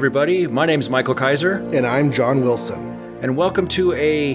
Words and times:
Everybody. 0.00 0.46
My 0.46 0.64
name 0.64 0.80
is 0.80 0.88
Michael 0.88 1.14
Kaiser, 1.14 1.56
And 1.74 1.86
I'm 1.86 2.10
John 2.10 2.40
Wilson. 2.40 2.80
and 3.20 3.36
welcome 3.36 3.68
to 3.68 3.92
a, 3.92 4.32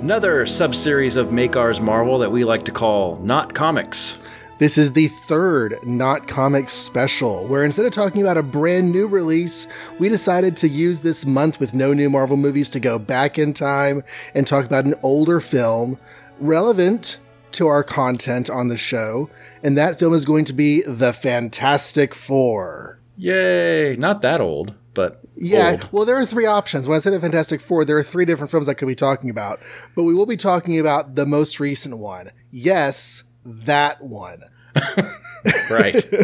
another 0.00 0.44
subseries 0.44 1.16
of 1.16 1.32
Make 1.32 1.56
Ours 1.56 1.80
Marvel 1.80 2.18
that 2.18 2.30
we 2.30 2.44
like 2.44 2.62
to 2.66 2.70
call 2.70 3.16
Not 3.16 3.52
Comics. 3.52 4.18
This 4.60 4.78
is 4.78 4.92
the 4.92 5.08
third 5.08 5.74
Not 5.84 6.28
Comics 6.28 6.72
special, 6.72 7.44
where 7.48 7.64
instead 7.64 7.84
of 7.84 7.90
talking 7.90 8.22
about 8.22 8.36
a 8.36 8.44
brand 8.44 8.92
new 8.92 9.08
release, 9.08 9.66
we 9.98 10.08
decided 10.08 10.56
to 10.58 10.68
use 10.68 11.00
this 11.00 11.26
month 11.26 11.58
with 11.58 11.74
no 11.74 11.92
new 11.92 12.08
Marvel 12.08 12.36
movies 12.36 12.70
to 12.70 12.78
go 12.78 12.96
back 12.96 13.40
in 13.40 13.52
time 13.52 14.04
and 14.36 14.46
talk 14.46 14.66
about 14.66 14.84
an 14.84 14.94
older 15.02 15.40
film 15.40 15.98
relevant 16.38 17.18
to 17.50 17.66
our 17.66 17.82
content 17.82 18.48
on 18.48 18.68
the 18.68 18.76
show. 18.76 19.28
And 19.64 19.76
that 19.76 19.98
film 19.98 20.14
is 20.14 20.24
going 20.24 20.44
to 20.44 20.52
be 20.52 20.82
The 20.82 21.12
Fantastic 21.12 22.14
Four. 22.14 23.00
Yay! 23.16 23.96
Not 23.96 24.22
that 24.22 24.40
old, 24.40 24.74
but 24.94 25.20
Yeah, 25.36 25.72
old. 25.72 25.88
well, 25.92 26.04
there 26.04 26.16
are 26.16 26.26
three 26.26 26.46
options. 26.46 26.88
When 26.88 26.96
I 26.96 26.98
say 26.98 27.10
the 27.10 27.20
Fantastic 27.20 27.60
Four, 27.60 27.84
there 27.84 27.96
are 27.98 28.02
three 28.02 28.24
different 28.24 28.50
films 28.50 28.68
I 28.68 28.74
could 28.74 28.88
be 28.88 28.94
talking 28.94 29.30
about, 29.30 29.60
but 29.94 30.02
we 30.04 30.14
will 30.14 30.26
be 30.26 30.36
talking 30.36 30.78
about 30.78 31.14
the 31.14 31.26
most 31.26 31.60
recent 31.60 31.98
one. 31.98 32.30
Yes, 32.50 33.24
that 33.44 34.02
one. 34.02 34.40
right. 35.70 36.04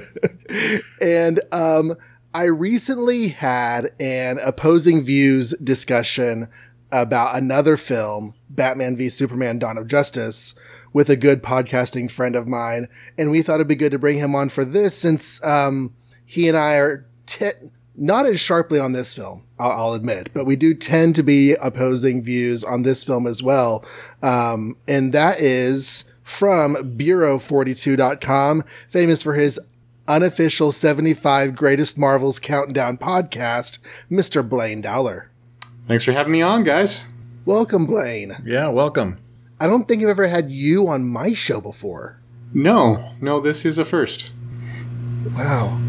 And 1.00 1.40
um, 1.52 1.94
I 2.32 2.44
recently 2.44 3.28
had 3.28 3.90
an 4.00 4.38
opposing 4.44 5.00
views 5.02 5.52
discussion 5.62 6.48
about 6.92 7.36
another 7.36 7.76
film, 7.76 8.34
Batman 8.50 8.96
v 8.96 9.08
Superman 9.08 9.58
Dawn 9.58 9.76
of 9.78 9.88
Justice, 9.88 10.54
with 10.92 11.10
a 11.10 11.16
good 11.16 11.42
podcasting 11.42 12.10
friend 12.10 12.36
of 12.36 12.46
mine. 12.46 12.88
And 13.18 13.30
we 13.30 13.42
thought 13.42 13.56
it'd 13.56 13.68
be 13.68 13.74
good 13.74 13.92
to 13.92 13.98
bring 13.98 14.18
him 14.18 14.34
on 14.34 14.48
for 14.48 14.64
this 14.64 14.96
since 14.96 15.42
um, 15.44 15.94
he 16.24 16.46
and 16.48 16.56
I 16.56 16.74
are 16.76 17.06
t- 17.26 17.50
not 17.96 18.26
as 18.26 18.40
sharply 18.40 18.78
on 18.78 18.92
this 18.92 19.14
film, 19.14 19.44
I'll, 19.58 19.70
I'll 19.70 19.92
admit, 19.92 20.30
but 20.34 20.46
we 20.46 20.56
do 20.56 20.74
tend 20.74 21.14
to 21.16 21.22
be 21.22 21.54
opposing 21.54 22.22
views 22.22 22.64
on 22.64 22.82
this 22.82 23.04
film 23.04 23.26
as 23.26 23.42
well. 23.42 23.84
Um, 24.22 24.76
and 24.88 25.12
that 25.12 25.40
is 25.40 26.04
from 26.22 26.74
Bureau42.com, 26.74 28.64
famous 28.88 29.22
for 29.22 29.34
his 29.34 29.60
unofficial 30.08 30.72
75 30.72 31.54
greatest 31.54 31.98
Marvels 31.98 32.38
countdown 32.38 32.98
podcast, 32.98 33.78
Mr. 34.10 34.46
Blaine 34.46 34.80
Dowler. 34.80 35.30
Thanks 35.86 36.04
for 36.04 36.12
having 36.12 36.32
me 36.32 36.42
on, 36.42 36.62
guys. 36.62 37.04
Welcome, 37.44 37.86
Blaine. 37.86 38.36
Yeah, 38.44 38.68
welcome. 38.68 39.18
I 39.60 39.66
don't 39.66 39.86
think 39.86 40.02
I've 40.02 40.08
ever 40.08 40.26
had 40.26 40.50
you 40.50 40.88
on 40.88 41.08
my 41.08 41.34
show 41.34 41.60
before. 41.60 42.18
No, 42.52 43.12
no, 43.20 43.40
this 43.40 43.64
is 43.64 43.78
a 43.78 43.84
first. 43.84 44.30
Wow. 45.36 45.80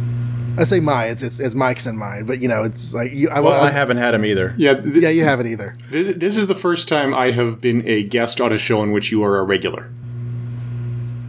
I 0.58 0.64
say 0.64 0.80
my, 0.80 1.06
it's 1.06 1.22
it's, 1.22 1.40
it's 1.40 1.56
Mike's 1.56 1.86
and 1.86 1.98
mine, 1.98 2.26
but 2.26 2.40
you 2.40 2.48
know, 2.48 2.64
it's 2.64 2.94
like 2.94 3.12
you. 3.12 3.30
I, 3.30 3.40
Well, 3.42 3.62
I, 3.62 3.68
I 3.68 3.72
haven't 3.72 3.98
had 3.98 4.14
him 4.14 4.26
either. 4.26 4.54
Yeah, 4.58 4.76
th- 4.76 4.96
yeah, 4.96 5.10
you 5.10 5.24
haven't 5.24 5.48
either. 5.48 5.76
this, 5.90 6.16
this 6.16 6.38
is 6.38 6.48
the 6.48 6.56
first 6.56 6.88
time 6.88 7.14
I 7.14 7.32
have 7.32 7.60
been 7.60 7.86
a 7.88 8.04
guest 8.04 8.40
on 8.40 8.54
a 8.54 8.58
show 8.58 8.82
in 8.84 8.92
which 8.92 9.12
you 9.12 9.24
are 9.24 9.38
a 9.38 9.44
regular. 9.44 9.92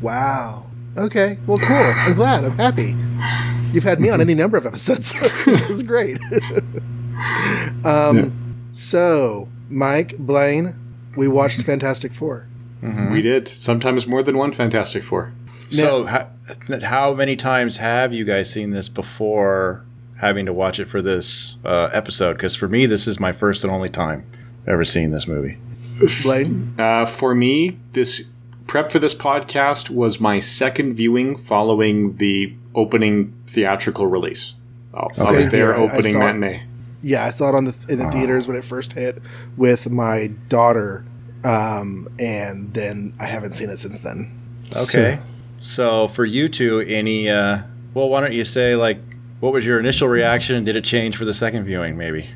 Wow. 0.01 0.67
Okay. 0.97 1.39
Well, 1.47 1.59
cool. 1.59 1.77
I'm 1.77 2.15
glad. 2.15 2.45
I'm 2.45 2.57
happy. 2.57 2.95
You've 3.73 3.85
had 3.85 4.01
me 4.01 4.09
on 4.11 4.21
any 4.21 4.35
number 4.35 4.57
of 4.57 4.65
episodes. 4.67 5.19
this 5.45 5.69
is 5.69 5.83
great. 5.83 6.19
um, 7.85 8.69
so 8.73 9.49
Mike 9.69 10.17
Blaine, 10.19 10.75
we 11.17 11.29
watched 11.29 11.63
Fantastic 11.65 12.13
Four. 12.13 12.47
We 13.11 13.21
did. 13.21 13.49
Sometimes 13.49 14.07
more 14.07 14.23
than 14.23 14.39
one 14.39 14.53
Fantastic 14.53 15.03
Four. 15.03 15.33
So, 15.69 16.05
how, 16.05 16.29
how 16.83 17.15
many 17.15 17.37
times 17.37 17.77
have 17.79 18.13
you 18.13 18.25
guys 18.25 18.51
seen 18.53 18.71
this 18.71 18.89
before 18.89 19.85
having 20.19 20.47
to 20.47 20.53
watch 20.53 20.81
it 20.81 20.87
for 20.87 21.03
this 21.03 21.57
uh, 21.65 21.89
episode? 21.93 22.35
Because 22.35 22.55
for 22.55 22.69
me, 22.69 22.87
this 22.87 23.07
is 23.07 23.19
my 23.21 23.33
first 23.33 23.65
and 23.65 23.73
only 23.73 23.89
time 23.89 24.25
ever 24.67 24.85
seeing 24.85 25.11
this 25.11 25.27
movie. 25.27 25.59
Blaine. 26.23 26.75
Uh, 26.79 27.05
for 27.05 27.35
me, 27.35 27.79
this 27.93 28.31
prep 28.67 28.93
for 28.93 28.99
this 28.99 29.15
podcast 29.15 29.91
was 29.91 30.21
my 30.21 30.39
second 30.39 30.93
viewing 30.95 31.37
following 31.37 32.17
the 32.17 32.55
opening 32.75 33.33
theatrical 33.47 34.07
release. 34.07 34.55
Oh, 34.95 35.09
I 35.27 35.33
was 35.33 35.49
there 35.51 35.73
here. 35.73 35.75
I- 35.75 35.77
I 35.87 35.91
opening 35.93 36.13
saw 36.13 36.19
it. 36.19 36.35
matinee. 36.35 36.63
Yeah, 37.03 37.25
I 37.25 37.31
saw 37.31 37.51
it 37.51 37.55
on 37.55 37.67
the 37.67 37.75
in 37.89 37.99
the 37.99 38.11
theaters 38.11 38.49
when 38.49 38.57
it 38.57 38.65
first 38.65 38.93
hit 38.95 39.23
with 39.57 39.89
my 39.91 40.29
daughter, 40.49 41.05
um, 41.45 42.09
and 42.19 42.73
then 42.75 43.13
I 43.21 43.27
haven't 43.27 43.53
seen 43.53 43.69
it 43.71 43.79
since 43.79 44.01
then. 44.01 44.33
Okay. 44.69 45.17
So, 45.17 45.23
for 45.61 46.25
you 46.25 46.49
two, 46.49 46.81
any, 46.81 47.29
uh, 47.29 47.63
well, 47.95 48.09
why 48.09 48.21
don't 48.21 48.33
you 48.33 48.45
say, 48.45 48.77
like, 48.77 48.99
what 49.41 49.53
was 49.53 49.67
your 49.67 49.79
initial 49.79 50.09
reaction 50.09 50.65
did 50.65 50.77
it 50.77 50.85
change 50.85 51.17
for 51.17 51.25
the 51.25 51.35
second 51.35 51.65
viewing, 51.65 51.97
maybe? 51.97 52.29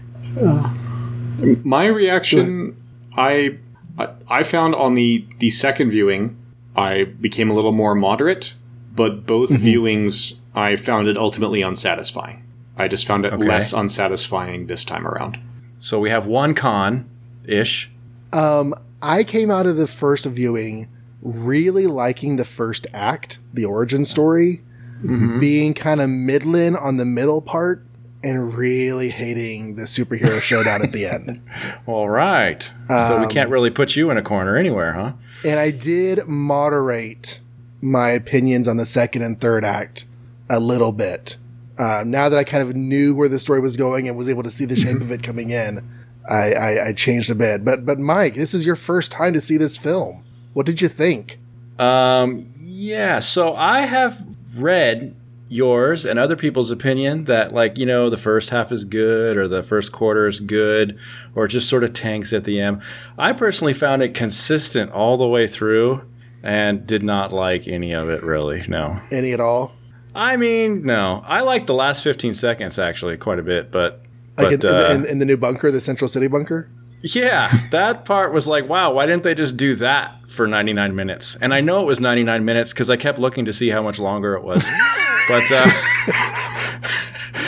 My 1.65 1.87
reaction, 1.87 2.77
I, 3.17 3.59
I 3.99 4.09
I 4.29 4.43
found 4.43 4.75
on 4.75 4.95
the 4.95 5.25
the 5.39 5.51
second 5.51 5.91
viewing, 5.91 6.37
I 6.77 7.05
became 7.05 7.51
a 7.51 7.55
little 7.55 7.73
more 7.73 7.95
moderate, 7.95 8.55
but 8.95 9.27
both 9.27 9.51
viewings 9.51 10.35
I 10.55 10.77
found 10.77 11.09
it 11.09 11.17
ultimately 11.17 11.63
unsatisfying. 11.63 12.43
I 12.77 12.89
just 12.89 13.07
found 13.07 13.25
it 13.25 13.33
Okay. 13.33 13.47
less 13.47 13.73
unsatisfying 13.73 14.67
this 14.67 14.85
time 14.85 15.07
around. 15.07 15.39
So, 15.79 15.99
we 15.99 16.11
have 16.11 16.27
one 16.27 16.55
con 16.55 17.09
ish. 17.45 17.91
Um, 18.33 18.75
I 19.03 19.25
came 19.25 19.51
out 19.51 19.67
of 19.67 19.77
the 19.77 19.87
first 19.87 20.27
viewing 20.27 20.89
really 21.23 21.87
liking 21.87 22.37
the 22.37 22.45
first 22.45 22.87
act, 22.93 23.39
the 23.53 23.65
origin 23.65 24.05
story, 24.05 24.63
mm-hmm. 25.03 25.41
being 25.41 25.75
kind 25.75 26.01
of 26.01 26.09
middling 26.09 26.77
on 26.77 26.97
the 26.97 27.05
middle 27.05 27.43
part, 27.43 27.85
and 28.23 28.55
really 28.55 29.09
hating 29.09 29.77
the 29.77 29.83
superhero 29.83 30.41
showdown 30.43 30.83
at 30.83 30.93
the 30.93 31.07
end. 31.07 31.43
All 31.87 32.09
right. 32.09 32.63
so, 32.89 33.21
we 33.21 33.27
can't 33.27 33.47
um, 33.47 33.53
really 33.53 33.71
put 33.71 33.97
you 33.97 34.11
in 34.11 34.19
a 34.19 34.23
corner 34.23 34.57
anywhere, 34.57 34.93
huh? 34.93 35.13
And 35.45 35.59
I 35.59 35.71
did 35.71 36.27
moderate 36.27 37.41
my 37.81 38.11
opinions 38.11 38.69
on 38.69 38.77
the 38.77 38.87
second 38.87 39.23
and 39.23 39.41
third 39.41 39.65
act 39.65 40.07
a 40.51 40.61
little 40.61 40.93
bit. 40.93 41.37
Uh, 41.79 42.05
now 42.07 42.29
that 42.29 42.39
I 42.39 42.45
kind 42.45 42.63
of 42.63 42.77
knew 42.77 43.15
where 43.15 43.29
the 43.29 43.39
story 43.39 43.61
was 43.61 43.77
going 43.77 44.07
and 44.07 44.17
was 44.19 44.29
able 44.29 44.43
to 44.43 44.51
see 44.51 44.67
the 44.67 44.77
shape 44.77 44.97
of 44.97 45.11
it 45.11 45.15
mm-hmm. 45.15 45.23
coming 45.23 45.51
in, 45.51 45.89
I, 46.29 46.53
I, 46.53 46.87
I 46.89 46.93
changed 46.93 47.31
a 47.31 47.35
bit. 47.35 47.65
But 47.65 47.87
but 47.87 47.99
Mike, 47.99 48.35
this 48.35 48.53
is 48.53 48.67
your 48.67 48.77
first 48.77 49.11
time 49.11 49.33
to 49.33 49.41
see 49.41 49.57
this 49.57 49.79
film. 49.79 50.23
What 50.53 50.66
did 50.66 50.81
you 50.81 50.88
think? 50.88 51.38
Um, 51.78 52.47
yeah, 52.59 53.21
so 53.21 53.55
I 53.55 53.81
have 53.83 54.27
read 54.55 55.15
yours 55.49 56.06
and 56.06 56.19
other 56.19 56.37
people's 56.37 56.71
opinion 56.71 57.25
that, 57.25 57.53
like, 57.53 57.77
you 57.77 57.87
know, 57.87 58.09
the 58.09 58.16
first 58.16 58.50
half 58.50 58.71
is 58.71 58.84
good 58.84 59.37
or 59.37 59.49
the 59.49 59.62
first 59.62 59.93
quarter 59.93 60.27
is 60.27 60.41
good 60.41 60.99
or 61.34 61.49
just 61.49 61.69
sort 61.69 61.84
of 61.84 61.93
tanks 61.93 62.33
at 62.33 62.44
the 62.44 62.60
end. 62.60 62.83
I 63.19 63.33
personally 63.33 63.75
found 63.75 64.03
it 64.03 64.15
consistent 64.15 64.93
all 64.93 65.16
the 65.16 65.27
way 65.27 65.47
through 65.47 66.03
and 66.43 66.87
did 66.87 67.03
not 67.03 67.33
like 67.33 67.69
any 67.69 67.93
of 67.93 68.09
it 68.09 68.22
really. 68.22 68.62
No. 68.69 68.99
Any 69.10 69.33
at 69.33 69.41
all? 69.41 69.72
I 70.15 70.37
mean, 70.37 70.84
no. 70.84 71.22
I 71.25 71.41
liked 71.41 71.66
the 71.66 71.75
last 71.75 72.03
15 72.05 72.33
seconds 72.34 72.78
actually 72.78 73.16
quite 73.16 73.39
a 73.39 73.44
bit, 73.44 73.71
but. 73.71 74.03
Like 74.39 74.53
in, 74.53 74.65
uh, 74.65 74.89
in, 74.94 75.05
in 75.06 75.19
the 75.19 75.27
new 75.27 75.37
bunker, 75.37 75.71
the 75.71 75.81
Central 75.81 76.09
City 76.09 76.27
bunker. 76.27 76.71
Yeah, 77.03 77.50
that 77.71 78.05
part 78.05 78.33
was 78.33 78.47
like, 78.49 78.69
wow, 78.69 78.93
why 78.93 79.06
didn't 79.06 79.22
they 79.22 79.34
just 79.34 79.56
do 79.56 79.75
that 79.77 80.28
for 80.28 80.47
99 80.47 80.94
minutes? 80.94 81.37
And 81.41 81.53
I 81.55 81.61
know 81.61 81.81
it 81.83 81.87
was 81.87 82.00
99 82.00 82.44
minutes 82.44 82.72
because 82.72 82.91
I 82.91 82.97
kept 82.97 83.19
looking 83.19 83.44
to 83.47 83.53
see 83.53 83.71
how 83.71 83.83
much 83.83 83.99
longer 83.99 84.34
it 84.34 84.43
was. 84.44 84.62
but 85.28 85.50
uh, 85.50 85.66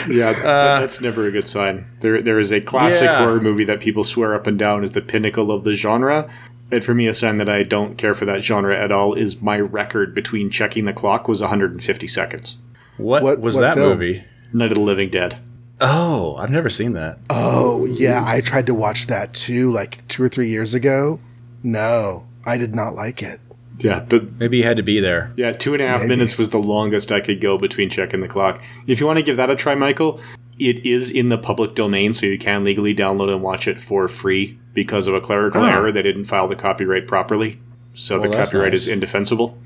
Yeah, 0.08 0.32
that- 0.32 0.80
that's 0.80 1.00
never 1.00 1.26
a 1.26 1.30
good 1.30 1.46
sign. 1.46 1.86
There, 2.00 2.20
there 2.20 2.38
is 2.38 2.52
a 2.52 2.60
classic 2.60 3.04
Yeah. 3.04 3.18
horror 3.18 3.40
movie 3.40 3.64
that 3.64 3.80
people 3.80 4.04
swear 4.04 4.34
up 4.34 4.46
and 4.46 4.58
down 4.58 4.82
is 4.82 4.92
the 4.92 5.00
pinnacle 5.02 5.50
of 5.52 5.64
the 5.64 5.74
genre. 5.74 6.28
And 6.70 6.82
for 6.82 6.94
me, 6.94 7.06
a 7.06 7.14
sign 7.14 7.36
that 7.36 7.48
I 7.48 7.62
don't 7.62 7.96
care 7.98 8.14
for 8.14 8.24
that 8.24 8.42
genre 8.42 8.76
at 8.76 8.90
all 8.90 9.14
is 9.14 9.40
my 9.42 9.60
record 9.60 10.14
between 10.14 10.50
checking 10.50 10.86
the 10.86 10.92
clock 10.92 11.28
was 11.28 11.40
150 11.40 12.06
seconds. 12.08 12.56
what, 12.96 13.22
What- 13.22 13.40
was 13.40 13.54
what 13.56 13.60
that 13.60 13.74
film? 13.76 13.90
movie? 13.90 14.24
Night 14.52 14.72
of 14.72 14.76
the 14.76 14.80
Living 14.82 15.08
Dead. 15.10 15.38
Oh, 15.84 16.36
I've 16.38 16.50
never 16.50 16.70
seen 16.70 16.92
that. 16.92 17.18
Oh 17.28 17.84
yeah, 17.86 18.22
I 18.24 18.40
tried 18.40 18.66
to 18.66 18.74
watch 18.74 19.08
that 19.08 19.34
too, 19.34 19.72
like 19.72 20.06
two 20.08 20.22
or 20.22 20.28
three 20.28 20.48
years 20.48 20.74
ago. 20.74 21.18
No, 21.62 22.26
I 22.44 22.56
did 22.56 22.74
not 22.74 22.94
like 22.94 23.22
it. 23.22 23.40
Yeah, 23.78 24.00
the, 24.00 24.20
Maybe 24.38 24.58
you 24.58 24.62
had 24.64 24.76
to 24.76 24.82
be 24.84 25.00
there. 25.00 25.32
yeah, 25.36 25.50
two 25.52 25.72
and 25.74 25.82
a 25.82 25.86
half 25.88 26.00
Maybe. 26.02 26.10
minutes 26.10 26.38
was 26.38 26.50
the 26.50 26.58
longest 26.58 27.10
I 27.10 27.20
could 27.20 27.40
go 27.40 27.58
between 27.58 27.90
checking 27.90 28.20
the 28.20 28.28
clock. 28.28 28.62
If 28.86 29.00
you 29.00 29.06
want 29.06 29.18
to 29.18 29.24
give 29.24 29.36
that 29.38 29.50
a 29.50 29.56
try, 29.56 29.74
Michael, 29.74 30.20
it 30.58 30.86
is 30.86 31.10
in 31.10 31.30
the 31.30 31.38
public 31.38 31.74
domain, 31.74 32.12
so 32.12 32.26
you 32.26 32.38
can 32.38 32.62
legally 32.62 32.94
download 32.94 33.32
and 33.32 33.42
watch 33.42 33.66
it 33.66 33.80
for 33.80 34.06
free 34.06 34.56
because 34.74 35.08
of 35.08 35.14
a 35.14 35.20
clerical 35.20 35.62
Huh. 35.62 35.68
error. 35.70 35.90
They 35.92 36.02
didn't 36.02 36.24
file 36.24 36.46
the 36.46 36.54
copyright 36.54 37.08
properly, 37.08 37.58
so 37.94 38.20
Well, 38.20 38.30
the 38.30 38.36
copyright 38.36 38.72
nice. 38.72 38.82
is 38.82 38.88
indefensible. 38.88 39.58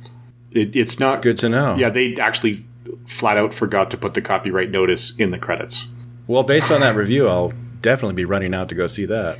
It, 0.50 0.74
it's 0.74 0.98
not 0.98 1.20
Good 1.20 1.36
to 1.38 1.50
know. 1.50 1.74
Yeah, 1.76 1.90
they 1.90 2.14
actually 2.16 2.64
flat 3.06 3.36
out 3.36 3.52
forgot 3.52 3.90
to 3.90 3.98
put 3.98 4.14
the 4.14 4.22
copyright 4.22 4.70
notice 4.70 5.14
in 5.18 5.30
the 5.30 5.38
credits. 5.38 5.88
Well, 6.26 6.42
based 6.42 6.70
on 6.70 6.80
that 6.80 6.96
review, 6.96 7.28
I'll 7.28 7.52
definitely 7.82 8.14
be 8.14 8.24
running 8.24 8.54
out 8.54 8.68
to 8.70 8.74
go 8.74 8.86
see 8.86 9.06
that. 9.06 9.38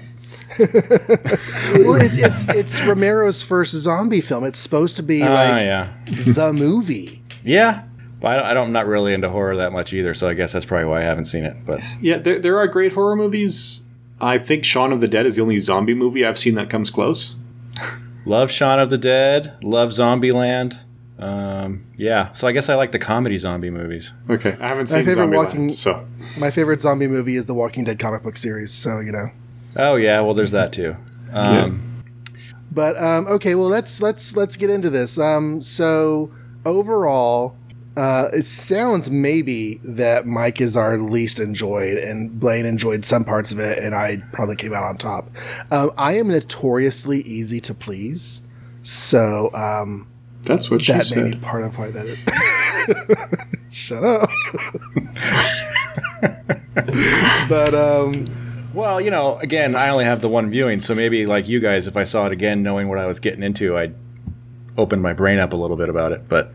Well, 0.59 2.00
it's, 2.00 2.17
it's 2.17 2.49
it's 2.49 2.81
Romero's 2.87 3.43
first 3.43 3.75
zombie 3.75 4.21
film. 4.21 4.44
It's 4.44 4.59
supposed 4.59 4.97
to 4.97 5.03
be 5.03 5.23
Ah, 5.23 5.27
like 5.27 5.65
yeah. 5.65 5.88
the 6.27 6.53
movie. 6.53 7.23
Yeah. 7.44 7.83
But 8.21 8.29
I 8.29 8.37
don't, 8.37 8.47
I 8.47 8.55
don't, 8.55 8.67
I'm 8.69 8.73
not 8.73 8.87
really 8.87 9.12
into 9.12 9.29
horror 9.29 9.56
that 9.56 9.73
much 9.73 9.93
either, 9.93 10.15
so 10.15 10.29
I 10.29 10.35
guess 10.35 10.53
that's 10.53 10.65
probably 10.65 10.87
why 10.88 11.00
I 11.00 11.05
haven't 11.05 11.27
seen 11.27 11.44
it. 11.44 11.56
But 11.67 11.81
Yeah, 12.00 12.17
there, 12.19 12.38
there 12.38 12.59
are 12.59 12.67
great 12.67 12.93
horror 12.94 13.15
movies. 13.17 13.83
I 14.21 14.38
think 14.38 14.65
Shaun 14.65 14.93
of 14.93 15.03
the 15.03 15.09
Dead 15.09 15.27
is 15.27 15.37
the 15.37 15.43
only 15.43 15.59
zombie 15.59 15.93
movie 15.93 16.25
I've 16.25 16.38
seen 16.38 16.55
that 16.55 16.71
comes 16.71 16.88
close. 16.88 17.37
love 18.25 18.50
Shaun 18.50 18.79
of 18.79 18.88
the 18.88 18.97
Dead, 18.99 19.55
love 19.62 19.91
Zombieland. 19.91 20.83
Um, 21.19 21.85
yeah, 21.97 22.33
so 22.33 22.47
I 22.47 22.53
guess 22.53 22.69
I 22.69 22.75
like 22.75 22.93
the 22.93 22.99
comedy 22.99 23.37
zombie 23.37 23.71
movies. 23.71 24.13
Okay, 24.29 24.57
I 24.61 24.69
haven't 24.69 24.89
seen 24.89 24.99
my 24.99 25.05
favorite 25.07 25.29
Zombieland, 25.31 25.35
walking- 25.37 25.69
so 25.71 26.07
My 26.39 26.51
favorite 26.51 26.81
zombie 26.83 27.07
movie 27.09 27.37
is 27.37 27.47
the 27.47 27.55
Walking 27.55 27.85
Dead 27.85 27.99
comic 27.99 28.23
book 28.23 28.37
series, 28.37 28.71
so 28.73 29.01
you 29.01 29.13
know. 29.13 29.29
Oh 29.77 29.97
yeah, 29.97 30.21
well 30.21 30.35
there's 30.35 30.51
that 30.53 30.73
too. 30.73 30.95
Um, 31.33 31.83
But 32.71 33.01
um, 33.03 33.27
okay, 33.29 33.55
well 33.55 33.69
let's 33.69 34.03
let's 34.03 34.37
let's 34.37 34.57
get 34.57 34.69
into 34.69 34.91
this. 34.91 35.19
Um, 35.19 35.63
so 35.63 36.31
overall, 36.67 37.57
uh, 37.97 38.29
it 38.35 38.45
sounds 38.45 39.11
maybe 39.11 39.81
that 39.85 40.27
Mike 40.27 40.61
is 40.61 40.77
our 40.77 40.99
least 40.99 41.41
enjoyed, 41.41 41.97
and 41.97 42.39
Blaine 42.39 42.67
enjoyed 42.67 43.07
some 43.07 43.25
parts 43.25 43.53
of 43.53 43.59
it, 43.59 43.79
and 43.79 43.95
I 43.95 44.19
probably 44.33 44.57
came 44.57 44.75
out 44.75 44.85
on 44.85 44.99
top. 44.99 45.31
Um, 45.71 45.93
I 45.97 46.12
am 46.19 46.29
notoriously 46.29 47.21
easy 47.23 47.61
to 47.61 47.73
please, 47.73 48.43
so 48.83 49.49
um, 49.55 50.07
that's 50.47 50.71
what 50.71 50.83
she 50.83 50.93
that 50.93 51.13
may 51.15 51.23
be 51.25 51.31
said. 51.33 51.43
part 51.43 51.63
of 51.65 51.77
why 51.79 51.91
that 51.91 52.05
is. 52.07 52.25
Shut 53.71 54.03
up. 54.03 54.31
but 57.49 57.75
um, 57.75 58.25
Well, 58.73 59.01
you 59.01 59.11
know, 59.11 59.39
again, 59.39 59.75
I 59.75 59.89
only 59.89 60.05
have 60.05 60.21
the 60.21 60.29
one 60.29 60.51
viewing, 60.51 60.81
so 60.81 60.95
maybe 60.95 61.27
like 61.27 61.49
you 61.49 61.61
guys, 61.61 61.87
if 61.87 61.97
I 61.97 62.05
saw 62.05 62.27
it 62.27 62.33
again, 62.33 62.63
knowing 62.63 62.89
what 62.89 62.99
I 62.99 63.07
was 63.07 63.21
getting 63.21 63.43
into, 63.43 63.77
I'd 63.77 63.95
open 64.77 65.01
my 65.01 65.13
brain 65.13 65.39
up 65.39 65.53
a 65.53 65.57
little 65.57 65.77
bit 65.77 65.89
about 65.89 66.13
it. 66.13 66.29
But 66.29 66.53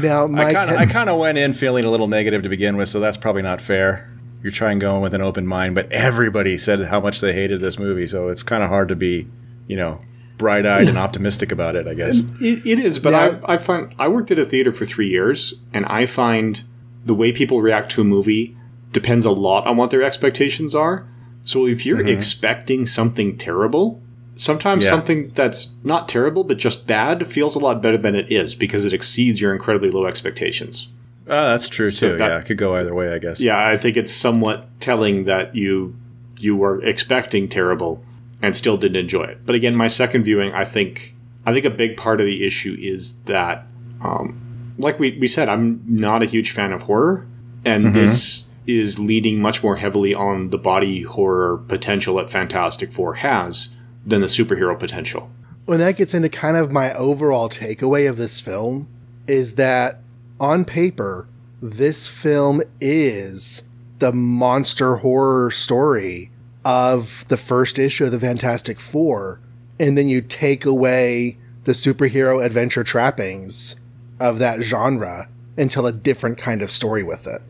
now 0.00 0.26
Mike, 0.26 0.48
I 0.48 0.52
kind 0.52 0.70
of, 0.70 0.76
I 0.76 0.86
kind 0.86 1.08
of 1.08 1.18
went 1.18 1.38
in 1.38 1.52
feeling 1.52 1.84
a 1.84 1.90
little 1.90 2.08
negative 2.08 2.42
to 2.42 2.48
begin 2.48 2.76
with, 2.76 2.88
so 2.88 3.00
that's 3.00 3.16
probably 3.16 3.42
not 3.42 3.60
fair. 3.60 4.08
You're 4.42 4.50
trying 4.50 4.80
going 4.80 5.02
with 5.02 5.14
an 5.14 5.22
open 5.22 5.46
mind, 5.46 5.76
but 5.76 5.90
everybody 5.92 6.56
said 6.56 6.80
how 6.80 6.98
much 7.00 7.20
they 7.20 7.32
hated 7.32 7.60
this 7.60 7.78
movie, 7.78 8.06
so 8.06 8.26
it's 8.28 8.42
kind 8.42 8.64
of 8.64 8.68
hard 8.68 8.88
to 8.88 8.96
be, 8.96 9.28
you 9.68 9.76
know, 9.76 10.00
bright-eyed 10.42 10.88
and 10.88 10.98
optimistic 10.98 11.52
about 11.52 11.76
it. 11.76 11.86
I 11.86 11.94
guess. 11.94 12.18
It, 12.40 12.66
it 12.66 12.78
is, 12.78 12.98
but 12.98 13.12
Yeah. 13.12 13.38
I, 13.44 13.54
I 13.54 13.58
find 13.58 13.94
I 13.98 14.08
worked 14.08 14.30
at 14.30 14.38
a 14.38 14.44
theater 14.44 14.72
for 14.72 14.84
three 14.84 15.08
years, 15.08 15.54
and 15.72 15.86
I 15.86 16.06
find 16.06 16.62
the 17.06 17.14
way 17.14 17.32
people 17.32 17.62
react 17.62 17.90
to 17.92 18.00
a 18.02 18.04
movie 18.04 18.56
depends 18.92 19.24
a 19.24 19.30
lot 19.30 19.66
on 19.66 19.76
what 19.76 19.90
their 19.90 20.02
expectations 20.02 20.74
are. 20.74 21.06
So 21.44 21.66
if 21.66 21.86
you're 21.86 21.98
mm-hmm. 21.98 22.08
expecting 22.08 22.86
something 22.86 23.36
terrible, 23.38 24.00
sometimes 24.36 24.84
Yeah. 24.84 24.90
something 24.90 25.30
that's 25.34 25.68
not 25.82 26.08
terrible 26.08 26.44
but 26.44 26.56
just 26.56 26.86
bad 26.86 27.26
feels 27.26 27.56
a 27.56 27.58
lot 27.58 27.82
better 27.82 27.98
than 27.98 28.14
it 28.14 28.30
is 28.30 28.54
because 28.54 28.84
it 28.84 28.92
exceeds 28.92 29.40
your 29.40 29.52
incredibly 29.52 29.90
low 29.90 30.06
expectations. 30.06 30.88
Oh, 31.28 31.48
that's 31.50 31.68
true 31.68 31.88
So 31.88 32.12
too. 32.12 32.18
that- 32.18 32.28
yeah, 32.30 32.38
it 32.38 32.46
could 32.46 32.58
go 32.58 32.74
either 32.76 32.94
way, 32.94 33.12
I 33.12 33.18
guess. 33.18 33.40
Yeah, 33.40 33.58
I 33.66 33.76
think 33.76 33.96
it's 33.96 34.12
somewhat 34.12 34.68
telling 34.80 35.24
that 35.24 35.54
you 35.54 35.94
you 36.40 36.56
were 36.56 36.84
expecting 36.84 37.48
terrible 37.48 38.02
and 38.42 38.54
still 38.56 38.76
didn't 38.76 38.96
enjoy 38.96 39.24
it. 39.24 39.46
But 39.46 39.54
again, 39.54 39.74
my 39.74 39.86
second 39.86 40.24
viewing, 40.24 40.52
I 40.52 40.64
think 40.64 41.14
I 41.46 41.52
think 41.52 41.64
a 41.64 41.70
big 41.70 41.96
part 41.96 42.20
of 42.20 42.26
the 42.26 42.44
issue 42.46 42.76
is 42.80 43.20
that, 43.22 43.66
um, 44.02 44.74
like 44.78 44.98
we, 44.98 45.16
we 45.18 45.26
said, 45.26 45.48
I'm 45.48 45.82
not 45.86 46.22
a 46.22 46.26
huge 46.26 46.50
fan 46.50 46.72
of 46.72 46.82
horror, 46.82 47.26
and 47.64 47.94
this 47.94 48.46
is 48.66 48.98
leaning 48.98 49.40
much 49.40 49.62
more 49.62 49.76
heavily 49.76 50.14
on 50.14 50.50
the 50.50 50.58
body 50.58 51.02
horror 51.02 51.58
potential 51.68 52.16
that 52.16 52.30
Fantastic 52.30 52.92
Four 52.92 53.14
has 53.14 53.74
than 54.06 54.20
the 54.20 54.28
superhero 54.28 54.78
potential. 54.78 55.30
when 55.64 55.78
that 55.78 55.96
gets 55.96 56.12
into 56.14 56.28
kind 56.28 56.56
of 56.56 56.72
my 56.72 56.92
overall 56.94 57.48
takeaway 57.48 58.08
of 58.08 58.16
this 58.16 58.40
film 58.40 58.88
is 59.28 59.54
that 59.54 60.00
on 60.40 60.64
paper 60.64 61.28
this 61.60 62.08
film 62.08 62.60
is 62.80 63.62
the 64.00 64.12
monster 64.12 64.96
horror 64.96 65.52
story 65.52 66.31
of 66.64 67.26
the 67.28 67.36
first 67.36 67.78
issue 67.78 68.04
of 68.04 68.10
the 68.10 68.20
fantastic 68.20 68.78
four 68.78 69.40
and 69.80 69.98
then 69.98 70.08
you 70.08 70.20
take 70.20 70.64
away 70.64 71.36
the 71.64 71.72
superhero 71.72 72.44
adventure 72.44 72.84
trappings 72.84 73.76
of 74.20 74.38
that 74.38 74.60
genre 74.60 75.28
and 75.56 75.70
tell 75.70 75.86
a 75.86 75.92
different 75.92 76.38
kind 76.38 76.62
of 76.62 76.70
story 76.70 77.02
with 77.02 77.26
it 77.26 77.42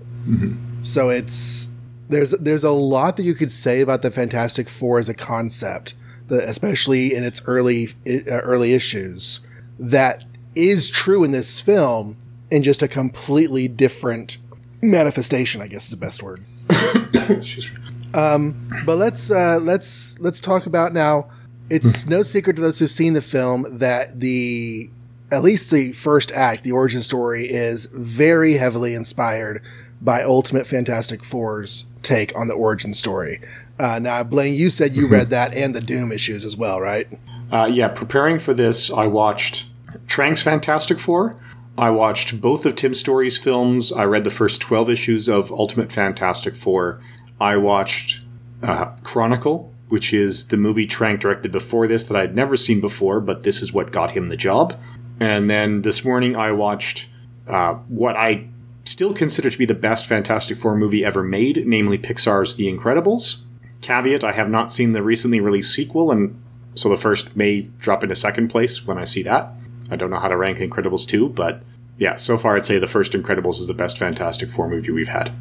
so 0.82 1.10
it's 1.10 1.68
there's 2.12 2.30
there's 2.32 2.64
a 2.64 2.70
lot 2.70 3.16
that 3.16 3.24
you 3.24 3.34
could 3.34 3.50
say 3.50 3.80
about 3.80 4.02
the 4.02 4.10
Fantastic 4.10 4.68
Four 4.68 4.98
as 4.98 5.08
a 5.08 5.14
concept, 5.14 5.94
the, 6.28 6.46
especially 6.48 7.14
in 7.14 7.24
its 7.24 7.42
early 7.46 7.88
uh, 8.06 8.40
early 8.42 8.74
issues, 8.74 9.40
that 9.78 10.24
is 10.54 10.90
true 10.90 11.24
in 11.24 11.32
this 11.32 11.60
film 11.60 12.16
in 12.50 12.62
just 12.62 12.82
a 12.82 12.88
completely 12.88 13.66
different 13.66 14.38
manifestation. 14.80 15.60
I 15.62 15.68
guess 15.68 15.86
is 15.86 15.90
the 15.90 15.96
best 15.96 16.22
word. 16.22 16.44
Excuse 17.14 17.72
me. 17.72 17.81
But 18.12 18.96
let's 18.96 19.30
uh, 19.30 19.58
let's 19.62 20.18
let's 20.20 20.40
talk 20.40 20.66
about 20.66 20.92
now. 20.92 21.28
It's 21.70 22.06
no 22.06 22.22
secret 22.22 22.56
to 22.56 22.62
those 22.62 22.78
who've 22.78 22.90
seen 22.90 23.14
the 23.14 23.22
film 23.22 23.78
that 23.78 24.20
the 24.20 24.90
at 25.30 25.42
least 25.42 25.70
the 25.70 25.92
first 25.92 26.30
act, 26.32 26.62
the 26.62 26.72
origin 26.72 27.00
story, 27.00 27.46
is 27.46 27.86
very 27.86 28.54
heavily 28.54 28.94
inspired 28.94 29.62
by 30.00 30.22
Ultimate 30.22 30.66
Fantastic 30.66 31.24
Four's 31.24 31.86
take 32.02 32.36
on 32.38 32.48
the 32.48 32.54
origin 32.54 32.92
story. 32.92 33.40
Uh, 33.78 33.98
now, 33.98 34.22
Blaine, 34.22 34.54
you 34.54 34.68
said 34.68 34.94
you 34.94 35.08
read 35.08 35.30
that 35.30 35.54
and 35.54 35.74
the 35.74 35.80
Doom 35.80 36.12
issues 36.12 36.44
as 36.44 36.56
well, 36.56 36.80
right? 36.80 37.08
Uh, 37.50 37.64
yeah, 37.64 37.88
preparing 37.88 38.38
for 38.38 38.52
this, 38.52 38.90
I 38.90 39.06
watched 39.06 39.70
Trank's 40.06 40.42
Fantastic 40.42 40.98
Four. 40.98 41.36
I 41.78 41.90
watched 41.90 42.40
both 42.40 42.66
of 42.66 42.74
Tim 42.76 42.92
Story's 42.92 43.38
films. 43.38 43.90
I 43.90 44.04
read 44.04 44.24
the 44.24 44.30
first 44.30 44.60
12 44.60 44.90
issues 44.90 45.28
of 45.28 45.50
Ultimate 45.50 45.90
Fantastic 45.90 46.54
Four. 46.54 47.00
I 47.42 47.56
watched 47.56 48.24
uh, 48.62 48.92
Chronicle, 49.02 49.74
which 49.88 50.14
is 50.14 50.46
the 50.46 50.56
movie 50.56 50.86
Trank 50.86 51.20
directed 51.20 51.50
before 51.50 51.88
this 51.88 52.04
that 52.04 52.16
I'd 52.16 52.36
never 52.36 52.56
seen 52.56 52.80
before, 52.80 53.20
but 53.20 53.42
this 53.42 53.60
is 53.60 53.72
what 53.72 53.90
got 53.90 54.12
him 54.12 54.28
the 54.28 54.36
job. 54.36 54.78
And 55.18 55.50
then 55.50 55.82
this 55.82 56.04
morning 56.04 56.36
I 56.36 56.52
watched 56.52 57.08
uh, 57.48 57.74
what 57.88 58.16
I 58.16 58.46
still 58.84 59.12
consider 59.12 59.50
to 59.50 59.58
be 59.58 59.64
the 59.64 59.74
best 59.74 60.06
Fantastic 60.06 60.56
Four 60.56 60.76
movie 60.76 61.04
ever 61.04 61.24
made, 61.24 61.66
namely 61.66 61.98
Pixar's 61.98 62.54
The 62.54 62.72
Incredibles. 62.72 63.42
Caveat, 63.80 64.22
I 64.22 64.30
have 64.32 64.48
not 64.48 64.70
seen 64.70 64.92
the 64.92 65.02
recently 65.02 65.40
released 65.40 65.74
sequel, 65.74 66.12
and 66.12 66.40
so 66.76 66.88
the 66.88 66.96
first 66.96 67.36
may 67.36 67.62
drop 67.80 68.04
into 68.04 68.14
second 68.14 68.50
place 68.50 68.86
when 68.86 68.98
I 68.98 69.04
see 69.04 69.24
that. 69.24 69.52
I 69.90 69.96
don't 69.96 70.10
know 70.10 70.20
how 70.20 70.28
to 70.28 70.36
rank 70.36 70.58
Incredibles 70.58 71.08
2, 71.08 71.30
but 71.30 71.64
yeah, 71.98 72.14
so 72.14 72.38
far 72.38 72.54
I'd 72.54 72.64
say 72.64 72.78
the 72.78 72.86
first 72.86 73.14
Incredibles 73.14 73.58
is 73.58 73.66
the 73.66 73.74
best 73.74 73.98
Fantastic 73.98 74.48
Four 74.48 74.68
movie 74.68 74.92
we've 74.92 75.08
had. 75.08 75.32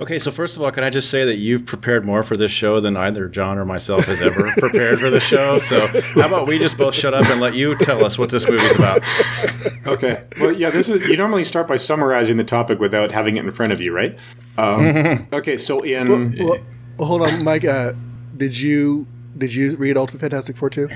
Okay, 0.00 0.18
so 0.18 0.30
first 0.30 0.56
of 0.56 0.62
all, 0.62 0.70
can 0.70 0.84
I 0.84 0.90
just 0.90 1.10
say 1.10 1.24
that 1.24 1.36
you've 1.36 1.66
prepared 1.66 2.04
more 2.04 2.22
for 2.22 2.36
this 2.36 2.50
show 2.50 2.80
than 2.80 2.96
either 2.96 3.28
John 3.28 3.58
or 3.58 3.64
myself 3.64 4.04
has 4.06 4.22
ever 4.22 4.50
prepared 4.58 4.98
for 5.00 5.10
the 5.10 5.20
show? 5.20 5.58
So 5.58 5.86
how 6.14 6.26
about 6.26 6.46
we 6.46 6.58
just 6.58 6.76
both 6.78 6.94
shut 6.94 7.14
up 7.14 7.26
and 7.26 7.40
let 7.40 7.54
you 7.54 7.74
tell 7.76 8.04
us 8.04 8.18
what 8.18 8.30
this 8.30 8.48
movie's 8.48 8.74
about? 8.74 9.02
Okay. 9.86 10.24
Well, 10.40 10.52
yeah, 10.52 10.70
this 10.70 10.88
is 10.88 11.08
you 11.08 11.16
normally 11.16 11.44
start 11.44 11.66
by 11.68 11.76
summarizing 11.76 12.36
the 12.36 12.44
topic 12.44 12.78
without 12.78 13.10
having 13.10 13.36
it 13.36 13.44
in 13.44 13.50
front 13.50 13.72
of 13.72 13.80
you, 13.80 13.92
right? 13.94 14.18
Um, 14.58 15.26
okay, 15.32 15.56
so 15.56 15.80
in 15.80 16.36
Well, 16.38 16.58
well 16.98 17.08
hold 17.08 17.22
on, 17.22 17.42
Mike. 17.44 17.64
Uh, 17.64 17.92
did 18.36 18.58
you 18.58 19.06
did 19.38 19.54
you 19.54 19.76
read 19.76 19.96
Ultimate 19.96 20.20
Fantastic 20.20 20.56
Four 20.56 20.70
too? 20.70 20.88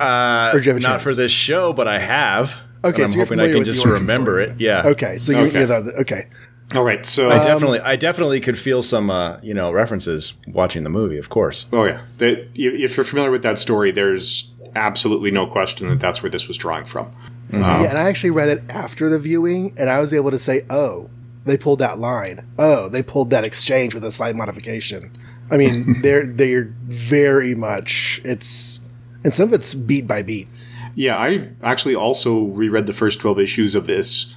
Uh, 0.00 0.50
Or 0.52 0.58
you 0.60 0.68
have 0.70 0.76
a 0.76 0.80
not 0.80 0.88
chance? 0.88 1.02
for 1.02 1.14
this 1.14 1.32
show, 1.32 1.72
but 1.72 1.88
I 1.88 1.98
have. 1.98 2.60
Okay, 2.84 2.96
and 2.96 3.04
I'm 3.04 3.08
so 3.12 3.18
hoping 3.20 3.40
I 3.40 3.44
familiar 3.48 3.54
can 3.54 3.64
just 3.64 3.84
remember 3.86 4.32
story. 4.44 4.44
it. 4.50 4.60
Yeah. 4.60 4.82
Okay, 4.86 5.18
so 5.18 5.32
you, 5.32 5.38
Okay. 5.38 5.58
you're 5.58 5.66
the 5.66 5.92
okay. 6.00 6.28
All 6.74 6.82
right, 6.82 7.06
so 7.06 7.28
I 7.28 7.38
um, 7.38 7.44
definitely, 7.44 7.80
I 7.80 7.96
definitely 7.96 8.40
could 8.40 8.58
feel 8.58 8.82
some, 8.82 9.08
uh, 9.08 9.38
you 9.42 9.54
know, 9.54 9.70
references 9.70 10.34
watching 10.48 10.82
the 10.82 10.90
movie. 10.90 11.16
Of 11.16 11.28
course. 11.28 11.66
oh 11.72 11.84
yeah, 11.84 12.02
that, 12.18 12.48
if 12.54 12.96
you're 12.96 13.04
familiar 13.04 13.30
with 13.30 13.42
that 13.42 13.58
story, 13.58 13.92
there's 13.92 14.52
absolutely 14.74 15.30
no 15.30 15.46
question 15.46 15.88
that 15.88 16.00
that's 16.00 16.22
where 16.22 16.30
this 16.30 16.48
was 16.48 16.56
drawing 16.56 16.84
from. 16.84 17.06
Mm-hmm. 17.06 17.56
Um, 17.56 17.82
yeah, 17.82 17.90
and 17.90 17.98
I 17.98 18.08
actually 18.08 18.30
read 18.30 18.48
it 18.48 18.62
after 18.68 19.08
the 19.08 19.18
viewing, 19.18 19.74
and 19.76 19.88
I 19.88 20.00
was 20.00 20.12
able 20.12 20.32
to 20.32 20.38
say, 20.38 20.62
"Oh, 20.68 21.08
they 21.44 21.56
pulled 21.56 21.78
that 21.78 21.98
line. 21.98 22.44
Oh, 22.58 22.88
they 22.88 23.02
pulled 23.02 23.30
that 23.30 23.44
exchange 23.44 23.94
with 23.94 24.04
a 24.04 24.10
slight 24.10 24.34
modification." 24.34 25.16
I 25.52 25.56
mean, 25.56 26.00
they're 26.02 26.26
they're 26.26 26.64
very 26.82 27.54
much 27.54 28.20
it's, 28.24 28.80
and 29.22 29.32
some 29.32 29.48
of 29.48 29.54
it's 29.54 29.72
beat 29.72 30.08
by 30.08 30.22
beat. 30.22 30.48
Yeah, 30.96 31.16
I 31.18 31.50
actually 31.62 31.94
also 31.94 32.44
reread 32.44 32.86
the 32.86 32.94
first 32.94 33.20
12 33.20 33.38
issues 33.38 33.74
of 33.74 33.86
this 33.86 34.34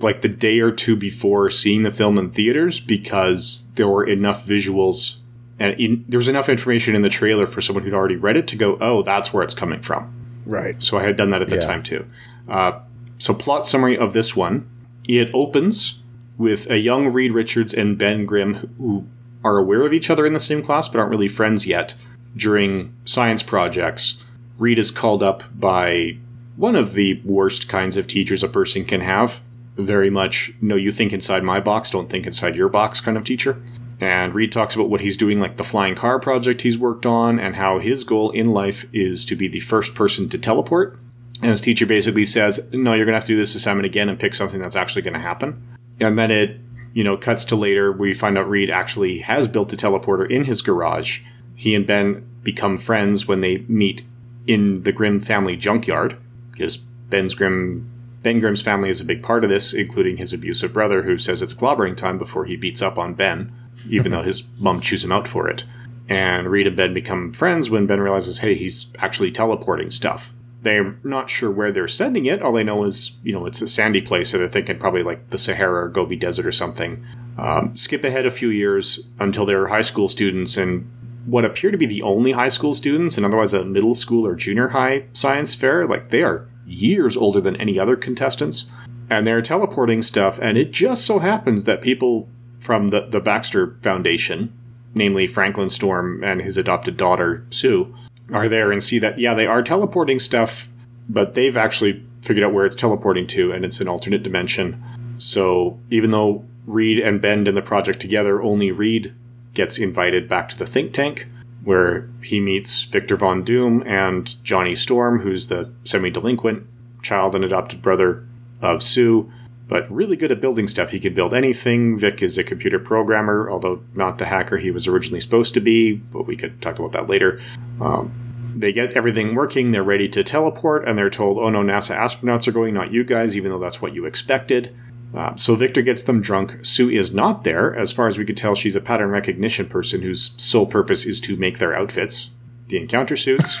like 0.00 0.20
the 0.20 0.28
day 0.28 0.58
or 0.58 0.72
two 0.72 0.96
before 0.96 1.48
seeing 1.48 1.84
the 1.84 1.92
film 1.92 2.18
in 2.18 2.30
theaters 2.30 2.80
because 2.80 3.68
there 3.76 3.88
were 3.88 4.04
enough 4.04 4.44
visuals 4.44 5.18
and 5.60 5.78
in, 5.80 6.04
there 6.08 6.18
was 6.18 6.26
enough 6.26 6.48
information 6.48 6.96
in 6.96 7.02
the 7.02 7.08
trailer 7.08 7.46
for 7.46 7.60
someone 7.60 7.84
who'd 7.84 7.94
already 7.94 8.16
read 8.16 8.36
it 8.36 8.48
to 8.48 8.56
go, 8.56 8.76
oh, 8.80 9.02
that's 9.02 9.32
where 9.32 9.44
it's 9.44 9.54
coming 9.54 9.80
from. 9.80 10.12
Right. 10.44 10.82
So 10.82 10.98
I 10.98 11.04
had 11.04 11.16
done 11.16 11.30
that 11.30 11.40
at 11.40 11.48
the 11.48 11.54
Yeah. 11.54 11.60
time 11.60 11.84
too. 11.84 12.04
Uh, 12.48 12.80
so, 13.18 13.32
plot 13.32 13.64
summary 13.64 13.96
of 13.96 14.12
this 14.12 14.34
one 14.34 14.66
it 15.06 15.30
opens 15.32 16.00
with 16.36 16.68
a 16.68 16.78
young 16.78 17.12
Reed 17.12 17.30
Richards 17.30 17.72
and 17.72 17.96
Ben 17.96 18.26
Grimm 18.26 18.54
who 18.78 19.06
are 19.44 19.58
aware 19.58 19.82
of 19.86 19.92
each 19.92 20.10
other 20.10 20.26
in 20.26 20.32
the 20.32 20.40
same 20.40 20.62
class 20.62 20.88
but 20.88 20.98
aren't 20.98 21.10
really 21.10 21.28
friends 21.28 21.64
yet 21.66 21.94
during 22.36 22.92
science 23.04 23.42
projects. 23.44 24.24
Reed 24.62 24.78
is 24.78 24.92
called 24.92 25.24
up 25.24 25.42
by 25.58 26.18
one 26.54 26.76
of 26.76 26.92
the 26.92 27.20
worst 27.24 27.68
kinds 27.68 27.96
of 27.96 28.06
teachers 28.06 28.44
a 28.44 28.48
person 28.48 28.84
can 28.84 29.00
have. 29.00 29.40
very 29.76 30.08
much 30.08 30.52
no, 30.60 30.76
you 30.76 30.92
think 30.92 31.12
inside 31.12 31.42
my 31.42 31.58
box, 31.58 31.90
don't 31.90 32.08
think 32.08 32.26
inside 32.26 32.54
your 32.54 32.68
box 32.68 33.00
kind 33.00 33.16
of 33.16 33.24
teacher. 33.24 33.60
And 34.00 34.32
Reed 34.32 34.52
talks 34.52 34.76
about 34.76 34.88
what 34.88 35.00
he's 35.00 35.16
doing, 35.16 35.40
like 35.40 35.56
the 35.56 35.64
flying 35.64 35.96
car 35.96 36.20
project 36.20 36.62
he's 36.62 36.78
worked 36.78 37.04
on, 37.04 37.40
and 37.40 37.56
how 37.56 37.80
his 37.80 38.04
goal 38.04 38.30
in 38.30 38.52
life 38.52 38.86
is 38.92 39.24
to 39.24 39.34
be 39.34 39.48
the 39.48 39.58
first 39.58 39.96
person 39.96 40.28
to 40.28 40.38
teleport. 40.38 40.96
And 41.40 41.50
his 41.50 41.60
teacher 41.60 41.84
basically 41.84 42.24
says, 42.24 42.68
No, 42.72 42.94
you're 42.94 43.04
going 43.04 43.14
to 43.14 43.18
have 43.18 43.24
to 43.24 43.32
do 43.32 43.36
this 43.36 43.56
assignment 43.56 43.86
again 43.86 44.08
and 44.08 44.20
pick 44.20 44.32
something 44.32 44.60
that's 44.60 44.76
actually 44.76 45.02
going 45.02 45.14
to 45.14 45.20
happen. 45.20 45.60
And 45.98 46.16
then 46.16 46.30
it, 46.30 46.60
you 46.92 47.02
know, 47.02 47.16
cuts 47.16 47.44
to 47.46 47.56
later. 47.56 47.90
We 47.90 48.12
find 48.12 48.38
out 48.38 48.48
Reed 48.48 48.70
actually 48.70 49.18
has 49.20 49.48
built 49.48 49.72
a 49.72 49.76
teleporter 49.76 50.30
in 50.30 50.44
his 50.44 50.62
garage. 50.62 51.22
He 51.56 51.74
and 51.74 51.84
Ben 51.84 52.28
become 52.44 52.78
friends 52.78 53.26
when 53.26 53.40
they 53.40 53.58
meet 53.68 54.04
in 54.46 54.82
the 54.82 54.92
Grimm 54.92 55.18
family 55.18 55.56
junkyard, 55.56 56.16
because 56.50 56.76
Ben's 56.76 57.34
Grimm 57.34 57.88
Ben 58.22 58.38
Grimm's 58.38 58.62
family 58.62 58.88
is 58.88 59.00
a 59.00 59.04
big 59.04 59.22
part 59.22 59.42
of 59.42 59.50
this, 59.50 59.72
including 59.72 60.16
his 60.16 60.32
abusive 60.32 60.72
brother, 60.72 61.02
who 61.02 61.18
says 61.18 61.42
it's 61.42 61.54
clobbering 61.54 61.96
time 61.96 62.18
before 62.18 62.44
he 62.44 62.56
beats 62.56 62.80
up 62.80 62.98
on 62.98 63.14
Ben, 63.14 63.52
even 63.88 64.12
though 64.12 64.22
his 64.22 64.48
mom 64.58 64.80
chews 64.80 65.04
him 65.04 65.12
out 65.12 65.26
for 65.26 65.48
it. 65.48 65.64
And 66.08 66.48
Reed 66.48 66.66
and 66.66 66.76
Ben 66.76 66.94
become 66.94 67.32
friends 67.32 67.70
when 67.70 67.86
Ben 67.86 68.00
realizes, 68.00 68.38
hey, 68.38 68.54
he's 68.54 68.92
actually 68.98 69.32
teleporting 69.32 69.90
stuff. 69.90 70.32
They're 70.62 70.96
not 71.02 71.30
sure 71.30 71.50
where 71.50 71.72
they're 71.72 71.88
sending 71.88 72.26
it. 72.26 72.40
All 72.40 72.52
they 72.52 72.62
know 72.62 72.84
is, 72.84 73.16
you 73.24 73.32
know, 73.32 73.46
it's 73.46 73.60
a 73.60 73.66
sandy 73.66 74.00
place, 74.00 74.30
so 74.30 74.38
they're 74.38 74.48
thinking 74.48 74.78
probably 74.78 75.02
like 75.02 75.30
the 75.30 75.38
Sahara 75.38 75.86
or 75.86 75.88
Gobi 75.88 76.14
Desert 76.14 76.46
or 76.46 76.52
something. 76.52 77.04
Um, 77.36 77.76
skip 77.76 78.04
ahead 78.04 78.26
a 78.26 78.30
few 78.30 78.48
years 78.48 79.00
until 79.18 79.44
they're 79.44 79.68
high 79.68 79.82
school 79.82 80.08
students, 80.08 80.56
and 80.56 80.88
what 81.24 81.44
appear 81.44 81.70
to 81.70 81.78
be 81.78 81.86
the 81.86 82.02
only 82.02 82.32
high 82.32 82.48
school 82.48 82.74
students, 82.74 83.16
and 83.16 83.24
otherwise 83.24 83.54
a 83.54 83.64
middle 83.64 83.94
school 83.94 84.26
or 84.26 84.34
junior 84.34 84.68
high 84.68 85.06
science 85.12 85.54
fair, 85.54 85.86
like 85.86 86.08
they 86.08 86.22
are 86.22 86.48
years 86.66 87.16
older 87.16 87.40
than 87.40 87.56
any 87.56 87.78
other 87.78 87.96
contestants. 87.96 88.66
And 89.10 89.26
they're 89.26 89.42
teleporting 89.42 90.00
stuff, 90.00 90.38
and 90.40 90.56
it 90.56 90.70
just 90.70 91.04
so 91.04 91.18
happens 91.18 91.64
that 91.64 91.82
people 91.82 92.28
from 92.60 92.88
the, 92.88 93.06
the 93.08 93.20
Baxter 93.20 93.76
Foundation, 93.82 94.52
namely 94.94 95.26
Franklin 95.26 95.68
Storm 95.68 96.22
and 96.24 96.40
his 96.40 96.56
adopted 96.56 96.96
daughter, 96.96 97.44
Sue, 97.50 97.94
are 98.32 98.48
there 98.48 98.72
and 98.72 98.82
see 98.82 98.98
that, 99.00 99.18
yeah, 99.18 99.34
they 99.34 99.46
are 99.46 99.62
teleporting 99.62 100.18
stuff, 100.18 100.68
but 101.08 101.34
they've 101.34 101.56
actually 101.56 102.04
figured 102.22 102.44
out 102.44 102.54
where 102.54 102.64
it's 102.64 102.76
teleporting 102.76 103.26
to, 103.26 103.52
and 103.52 103.64
it's 103.64 103.80
an 103.80 103.88
alternate 103.88 104.22
dimension. 104.22 104.82
So 105.18 105.78
even 105.90 106.12
though 106.12 106.44
Reed 106.66 106.98
and 106.98 107.20
Bend 107.20 107.48
in 107.48 107.54
the 107.54 107.62
project 107.62 108.00
together, 108.00 108.40
only 108.40 108.70
Reed 108.70 109.14
gets 109.54 109.78
invited 109.78 110.28
back 110.28 110.48
to 110.50 110.58
the 110.58 110.66
think 110.66 110.92
tank, 110.92 111.28
where 111.64 112.08
he 112.22 112.40
meets 112.40 112.84
Victor 112.84 113.16
Von 113.16 113.44
Doom 113.44 113.82
and 113.86 114.42
Johnny 114.44 114.74
Storm, 114.74 115.20
who's 115.20 115.48
the 115.48 115.70
semi 115.84 116.10
delinquent 116.10 116.66
child 117.02 117.34
and 117.34 117.44
adopted 117.44 117.82
brother 117.82 118.24
of 118.60 118.82
Sue, 118.82 119.30
but 119.68 119.90
really 119.90 120.16
good 120.16 120.32
at 120.32 120.40
building 120.40 120.68
stuff. 120.68 120.90
He 120.90 121.00
could 121.00 121.14
build 121.14 121.34
anything. 121.34 121.98
Vic 121.98 122.22
is 122.22 122.38
a 122.38 122.44
computer 122.44 122.78
programmer, 122.78 123.50
although 123.50 123.82
not 123.94 124.18
the 124.18 124.26
hacker 124.26 124.58
he 124.58 124.70
was 124.70 124.86
originally 124.86 125.20
supposed 125.20 125.54
to 125.54 125.60
be, 125.60 125.94
but 125.94 126.26
we 126.26 126.36
could 126.36 126.60
talk 126.60 126.78
about 126.78 126.92
that 126.92 127.08
later. 127.08 127.40
Um, 127.80 128.12
they 128.54 128.72
get 128.72 128.92
everything 128.92 129.34
working, 129.34 129.72
they're 129.72 129.82
ready 129.82 130.08
to 130.10 130.22
teleport, 130.22 130.86
and 130.86 130.98
they're 130.98 131.10
told, 131.10 131.38
oh 131.38 131.48
no, 131.48 131.62
NASA 131.62 131.96
astronauts 131.96 132.46
are 132.46 132.52
going, 132.52 132.74
not 132.74 132.92
you 132.92 133.02
guys, 133.02 133.36
even 133.36 133.50
though 133.50 133.58
that's 133.58 133.80
what 133.80 133.94
you 133.94 134.04
expected. 134.04 134.74
Uh, 135.14 135.36
so 135.36 135.54
Victor 135.54 135.82
gets 135.82 136.02
them 136.02 136.20
drunk. 136.20 136.64
Sue 136.64 136.88
is 136.88 137.14
not 137.14 137.44
there. 137.44 137.74
As 137.76 137.92
far 137.92 138.08
as 138.08 138.18
we 138.18 138.24
could 138.24 138.36
tell, 138.36 138.54
she's 138.54 138.76
a 138.76 138.80
pattern 138.80 139.10
recognition 139.10 139.66
person 139.66 140.02
whose 140.02 140.34
sole 140.42 140.66
purpose 140.66 141.04
is 141.04 141.20
to 141.20 141.36
make 141.36 141.58
their 141.58 141.76
outfits, 141.76 142.30
the 142.68 142.78
encounter 142.78 143.16
suits. 143.16 143.60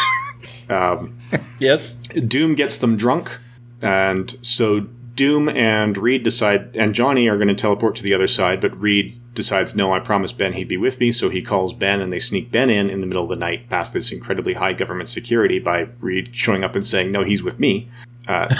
um, 0.70 1.18
yes. 1.58 1.94
Doom 2.26 2.54
gets 2.54 2.78
them 2.78 2.96
drunk, 2.96 3.38
and 3.82 4.36
so 4.40 4.80
Doom 5.14 5.50
and 5.50 5.98
Reed 5.98 6.22
decide, 6.22 6.74
and 6.76 6.94
Johnny 6.94 7.28
are 7.28 7.36
going 7.36 7.48
to 7.48 7.54
teleport 7.54 7.94
to 7.96 8.02
the 8.02 8.14
other 8.14 8.26
side, 8.26 8.60
but 8.60 8.80
Reed 8.80 9.20
decides, 9.34 9.76
no, 9.76 9.92
I 9.92 10.00
promised 10.00 10.38
Ben 10.38 10.54
he'd 10.54 10.68
be 10.68 10.76
with 10.76 10.98
me, 10.98 11.12
so 11.12 11.28
he 11.28 11.42
calls 11.42 11.72
Ben, 11.72 12.00
and 12.00 12.12
they 12.12 12.18
sneak 12.18 12.50
Ben 12.50 12.70
in 12.70 12.88
in 12.88 13.00
the 13.00 13.06
middle 13.06 13.24
of 13.24 13.28
the 13.28 13.36
night 13.36 13.68
past 13.68 13.92
this 13.92 14.10
incredibly 14.10 14.54
high 14.54 14.72
government 14.72 15.08
security 15.08 15.58
by 15.58 15.88
Reed 16.00 16.34
showing 16.34 16.64
up 16.64 16.74
and 16.74 16.84
saying, 16.84 17.12
no, 17.12 17.22
he's 17.22 17.42
with 17.42 17.60
me. 17.60 17.90
Uh, 18.30 18.54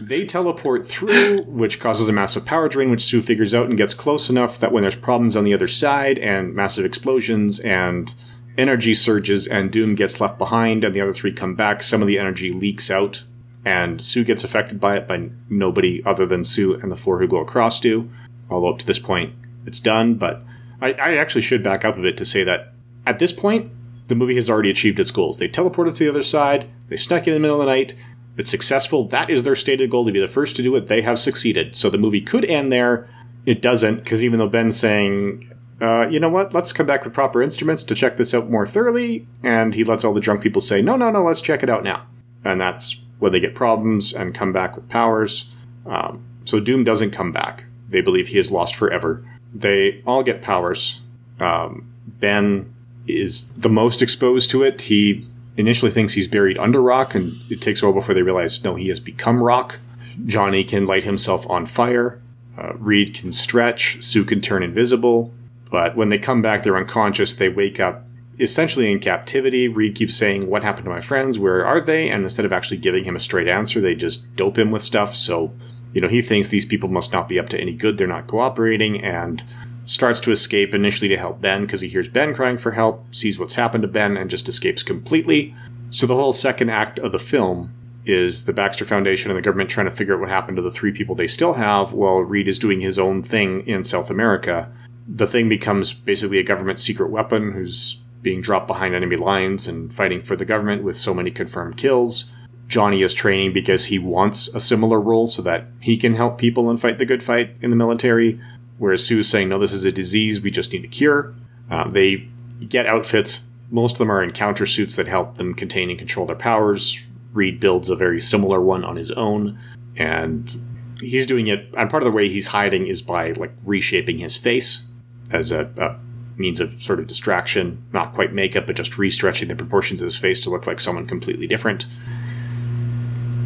they 0.00 0.24
teleport 0.24 0.86
through, 0.86 1.42
which 1.42 1.78
causes 1.78 2.08
a 2.08 2.12
massive 2.12 2.46
power 2.46 2.70
drain, 2.70 2.90
which 2.90 3.02
Sue 3.02 3.20
figures 3.20 3.54
out 3.54 3.66
and 3.66 3.76
gets 3.76 3.92
close 3.92 4.30
enough 4.30 4.58
that 4.58 4.72
when 4.72 4.82
there's 4.82 4.96
problems 4.96 5.36
on 5.36 5.44
the 5.44 5.52
other 5.52 5.68
side 5.68 6.18
and 6.18 6.54
massive 6.54 6.86
explosions 6.86 7.60
and 7.60 8.14
energy 8.56 8.94
surges 8.94 9.46
and 9.46 9.70
Doom 9.70 9.94
gets 9.94 10.22
left 10.22 10.38
behind 10.38 10.84
and 10.84 10.94
the 10.94 11.02
other 11.02 11.12
three 11.12 11.32
come 11.32 11.54
back, 11.54 11.82
some 11.82 12.00
of 12.00 12.08
the 12.08 12.18
energy 12.18 12.50
leaks 12.50 12.90
out 12.90 13.24
and 13.62 14.00
Sue 14.00 14.24
gets 14.24 14.42
affected 14.42 14.80
by 14.80 14.96
it, 14.96 15.06
but 15.06 15.20
nobody 15.50 16.02
other 16.06 16.24
than 16.24 16.42
Sue 16.42 16.72
and 16.76 16.90
the 16.90 16.96
four 16.96 17.18
who 17.18 17.28
go 17.28 17.40
across 17.40 17.78
do. 17.78 18.10
Although 18.48 18.70
up 18.70 18.78
to 18.78 18.86
this 18.86 18.98
point, 18.98 19.34
it's 19.66 19.80
done. 19.80 20.14
But 20.14 20.42
I, 20.80 20.94
I 20.94 21.16
actually 21.16 21.42
should 21.42 21.62
back 21.62 21.84
up 21.84 21.98
a 21.98 22.02
bit 22.02 22.16
to 22.16 22.24
say 22.24 22.42
that 22.44 22.72
at 23.06 23.18
this 23.18 23.32
point, 23.32 23.70
the 24.08 24.14
movie 24.14 24.36
has 24.36 24.48
already 24.48 24.70
achieved 24.70 24.98
its 24.98 25.10
goals. 25.10 25.38
They 25.38 25.48
teleported 25.48 25.94
to 25.96 26.04
the 26.04 26.10
other 26.10 26.22
side, 26.22 26.70
they 26.88 26.96
snuck 26.96 27.26
in 27.28 27.34
the 27.34 27.38
middle 27.38 27.60
of 27.60 27.66
the 27.66 27.70
night, 27.70 27.94
it's 28.36 28.50
successful. 28.50 29.06
That 29.08 29.30
is 29.30 29.44
their 29.44 29.56
stated 29.56 29.90
goal 29.90 30.06
to 30.06 30.12
be 30.12 30.20
the 30.20 30.28
first 30.28 30.56
to 30.56 30.62
do 30.62 30.74
it. 30.76 30.88
They 30.88 31.02
have 31.02 31.18
succeeded. 31.18 31.76
So 31.76 31.90
the 31.90 31.98
movie 31.98 32.20
could 32.20 32.44
end 32.44 32.72
there. 32.72 33.08
It 33.46 33.62
doesn't, 33.62 33.96
because 33.96 34.22
even 34.22 34.38
though 34.38 34.48
Ben's 34.48 34.76
saying, 34.76 35.50
uh, 35.80 36.06
you 36.10 36.20
know 36.20 36.28
what, 36.28 36.52
let's 36.52 36.72
come 36.72 36.86
back 36.86 37.04
with 37.04 37.14
proper 37.14 37.40
instruments 37.40 37.82
to 37.84 37.94
check 37.94 38.16
this 38.16 38.34
out 38.34 38.50
more 38.50 38.66
thoroughly, 38.66 39.26
and 39.42 39.74
he 39.74 39.82
lets 39.82 40.04
all 40.04 40.12
the 40.12 40.20
drunk 40.20 40.42
people 40.42 40.60
say, 40.60 40.82
no, 40.82 40.96
no, 40.96 41.10
no, 41.10 41.22
let's 41.22 41.40
check 41.40 41.62
it 41.62 41.70
out 41.70 41.82
now. 41.82 42.06
And 42.44 42.60
that's 42.60 43.00
when 43.18 43.32
they 43.32 43.40
get 43.40 43.54
problems 43.54 44.12
and 44.12 44.34
come 44.34 44.52
back 44.52 44.76
with 44.76 44.88
powers. 44.88 45.50
Um, 45.86 46.24
so 46.44 46.60
Doom 46.60 46.84
doesn't 46.84 47.12
come 47.12 47.32
back. 47.32 47.64
They 47.88 48.00
believe 48.00 48.28
he 48.28 48.38
is 48.38 48.50
lost 48.50 48.76
forever. 48.76 49.24
They 49.54 50.02
all 50.06 50.22
get 50.22 50.42
powers. 50.42 51.00
Um, 51.40 51.92
ben 52.06 52.74
is 53.06 53.48
the 53.50 53.68
most 53.68 54.02
exposed 54.02 54.50
to 54.50 54.62
it. 54.62 54.82
He 54.82 55.26
initially 55.56 55.90
thinks 55.90 56.14
he's 56.14 56.28
buried 56.28 56.58
under 56.58 56.80
rock, 56.80 57.14
and 57.14 57.32
it 57.50 57.60
takes 57.60 57.82
a 57.82 57.86
while 57.86 57.94
before 57.94 58.14
they 58.14 58.22
realize 58.22 58.62
no, 58.64 58.74
he 58.74 58.88
has 58.88 59.00
become 59.00 59.42
rock. 59.42 59.78
Johnny 60.26 60.64
can 60.64 60.86
light 60.86 61.04
himself 61.04 61.48
on 61.48 61.66
fire. 61.66 62.20
Uh, 62.58 62.74
Reed 62.74 63.14
can 63.14 63.32
stretch. 63.32 64.02
Sue 64.02 64.24
can 64.24 64.40
turn 64.40 64.62
invisible. 64.62 65.32
But 65.70 65.96
when 65.96 66.08
they 66.08 66.18
come 66.18 66.42
back, 66.42 66.62
they're 66.62 66.76
unconscious. 66.76 67.34
They 67.34 67.48
wake 67.48 67.80
up 67.80 68.04
essentially 68.38 68.90
in 68.90 68.98
captivity. 68.98 69.68
Reed 69.68 69.94
keeps 69.94 70.16
saying, 70.16 70.48
What 70.48 70.62
happened 70.62 70.84
to 70.84 70.90
my 70.90 71.00
friends? 71.00 71.38
Where 71.38 71.64
are 71.64 71.80
they? 71.80 72.10
And 72.10 72.24
instead 72.24 72.44
of 72.44 72.52
actually 72.52 72.78
giving 72.78 73.04
him 73.04 73.16
a 73.16 73.20
straight 73.20 73.48
answer, 73.48 73.80
they 73.80 73.94
just 73.94 74.34
dope 74.36 74.58
him 74.58 74.70
with 74.70 74.82
stuff. 74.82 75.14
So, 75.14 75.52
you 75.92 76.00
know, 76.00 76.08
he 76.08 76.22
thinks 76.22 76.48
these 76.48 76.64
people 76.64 76.88
must 76.88 77.12
not 77.12 77.28
be 77.28 77.38
up 77.38 77.48
to 77.50 77.60
any 77.60 77.74
good. 77.74 77.98
They're 77.98 78.06
not 78.06 78.26
cooperating. 78.26 79.02
And 79.02 79.44
starts 79.90 80.20
to 80.20 80.30
escape 80.30 80.72
initially 80.72 81.08
to 81.08 81.16
help 81.16 81.40
Ben 81.40 81.62
because 81.62 81.80
he 81.80 81.88
hears 81.88 82.06
Ben 82.06 82.32
crying 82.32 82.58
for 82.58 82.70
help, 82.70 83.12
sees 83.12 83.40
what's 83.40 83.54
happened 83.54 83.82
to 83.82 83.88
Ben, 83.88 84.16
and 84.16 84.30
just 84.30 84.48
escapes 84.48 84.84
completely. 84.84 85.52
So 85.90 86.06
the 86.06 86.14
whole 86.14 86.32
second 86.32 86.70
act 86.70 87.00
of 87.00 87.10
the 87.10 87.18
film 87.18 87.74
is 88.06 88.44
the 88.44 88.52
Baxter 88.52 88.84
Foundation 88.84 89.32
and 89.32 89.38
the 89.38 89.42
government 89.42 89.68
trying 89.68 89.86
to 89.86 89.90
figure 89.90 90.14
out 90.14 90.20
what 90.20 90.28
happened 90.28 90.56
to 90.58 90.62
the 90.62 90.70
three 90.70 90.92
people 90.92 91.16
they 91.16 91.26
still 91.26 91.54
have 91.54 91.92
while 91.92 92.20
Reed 92.20 92.46
is 92.46 92.60
doing 92.60 92.80
his 92.80 93.00
own 93.00 93.24
thing 93.24 93.66
in 93.66 93.82
South 93.82 94.10
America. 94.10 94.70
The 95.08 95.26
thing 95.26 95.48
becomes 95.48 95.92
basically 95.92 96.38
a 96.38 96.44
government 96.44 96.78
secret 96.78 97.10
weapon 97.10 97.50
who's 97.50 97.96
being 98.22 98.40
dropped 98.40 98.68
behind 98.68 98.94
enemy 98.94 99.16
lines 99.16 99.66
and 99.66 99.92
fighting 99.92 100.22
for 100.22 100.36
the 100.36 100.44
government 100.44 100.84
with 100.84 100.96
so 100.96 101.12
many 101.12 101.32
confirmed 101.32 101.76
kills. 101.76 102.30
Johnny 102.68 103.02
is 103.02 103.12
training 103.12 103.52
because 103.52 103.86
he 103.86 103.98
wants 103.98 104.46
a 104.54 104.60
similar 104.60 105.00
role 105.00 105.26
so 105.26 105.42
that 105.42 105.66
he 105.80 105.96
can 105.96 106.14
help 106.14 106.38
people 106.38 106.70
and 106.70 106.80
fight 106.80 106.98
the 106.98 107.06
good 107.06 107.24
fight 107.24 107.56
in 107.60 107.70
the 107.70 107.76
military. 107.76 108.40
Whereas 108.80 109.06
Sue's 109.06 109.28
saying, 109.28 109.50
no, 109.50 109.58
this 109.58 109.74
is 109.74 109.84
a 109.84 109.92
disease 109.92 110.40
we 110.40 110.50
just 110.50 110.72
need 110.72 110.86
a 110.86 110.88
cure. 110.88 111.34
Um, 111.70 111.90
they 111.90 112.26
get 112.66 112.86
outfits. 112.86 113.46
Most 113.70 113.92
of 113.92 113.98
them 113.98 114.10
are 114.10 114.22
encounter 114.22 114.64
suits 114.64 114.96
that 114.96 115.06
help 115.06 115.36
them 115.36 115.52
contain 115.52 115.90
and 115.90 115.98
control 115.98 116.24
their 116.24 116.34
powers. 116.34 116.98
Reed 117.34 117.60
builds 117.60 117.90
a 117.90 117.94
very 117.94 118.18
similar 118.18 118.58
one 118.58 118.82
on 118.82 118.96
his 118.96 119.10
own. 119.10 119.58
And 119.96 120.96
he's 120.98 121.26
doing 121.26 121.46
it, 121.46 121.68
and 121.76 121.90
part 121.90 122.02
of 122.02 122.06
the 122.06 122.10
way 122.10 122.30
he's 122.30 122.48
hiding 122.48 122.86
is 122.86 123.02
by 123.02 123.32
like 123.32 123.52
reshaping 123.66 124.16
his 124.16 124.34
face 124.34 124.86
as 125.30 125.52
a, 125.52 125.70
a 125.76 126.40
means 126.40 126.58
of 126.58 126.80
sort 126.80 127.00
of 127.00 127.06
distraction. 127.06 127.84
Not 127.92 128.14
quite 128.14 128.32
makeup, 128.32 128.66
but 128.66 128.76
just 128.76 128.92
restretching 128.92 129.48
the 129.48 129.56
proportions 129.56 130.00
of 130.00 130.06
his 130.06 130.16
face 130.16 130.40
to 130.44 130.50
look 130.50 130.66
like 130.66 130.80
someone 130.80 131.06
completely 131.06 131.46
different. 131.46 131.84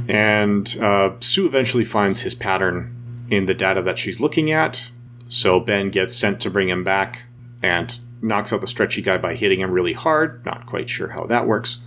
And 0.06 0.76
uh, 0.80 1.14
Sue 1.18 1.44
eventually 1.44 1.84
finds 1.84 2.22
his 2.22 2.36
pattern 2.36 2.94
in 3.30 3.46
the 3.46 3.54
data 3.54 3.82
that 3.82 3.98
she's 3.98 4.20
looking 4.20 4.52
at, 4.52 4.92
so 5.34 5.58
Ben 5.58 5.90
gets 5.90 6.14
sent 6.14 6.40
to 6.40 6.50
bring 6.50 6.68
him 6.68 6.84
back 6.84 7.24
and 7.60 7.98
knocks 8.22 8.52
out 8.52 8.60
the 8.60 8.66
stretchy 8.68 9.02
guy 9.02 9.18
by 9.18 9.34
hitting 9.34 9.60
him 9.60 9.72
really 9.72 9.92
hard. 9.92 10.44
Not 10.46 10.66
quite 10.66 10.88
sure 10.88 11.08
how 11.08 11.24
that 11.26 11.46
works. 11.46 11.78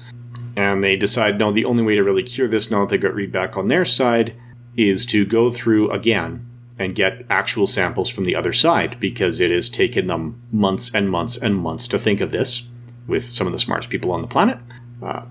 And 0.57 0.83
they 0.83 0.97
decide 0.97 1.39
no, 1.39 1.51
the 1.51 1.65
only 1.65 1.83
way 1.83 1.95
to 1.95 2.03
really 2.03 2.23
cure 2.23 2.49
this 2.49 2.69
now 2.69 2.81
that 2.81 2.89
they 2.89 2.97
got 2.97 3.13
Reed 3.13 3.31
back 3.31 3.57
on 3.57 3.69
their 3.69 3.85
side 3.85 4.35
is 4.75 5.05
to 5.07 5.25
go 5.25 5.49
through 5.49 5.91
again 5.91 6.45
and 6.77 6.93
get 6.93 7.25
actual 7.29 7.67
samples 7.67 8.09
from 8.09 8.25
the 8.25 8.35
other 8.35 8.51
side 8.51 8.99
because 8.99 9.39
it 9.39 9.49
has 9.49 9.69
taken 9.69 10.07
them 10.07 10.41
months 10.51 10.93
and 10.93 11.09
months 11.09 11.37
and 11.37 11.55
months 11.55 11.87
to 11.87 11.97
think 11.97 12.19
of 12.19 12.31
this 12.31 12.63
with 13.07 13.31
some 13.31 13.47
of 13.47 13.53
the 13.53 13.59
smartest 13.59 13.89
people 13.89 14.11
on 14.11 14.21
the 14.21 14.27
planet. 14.27 14.59
Uh, 15.01 15.23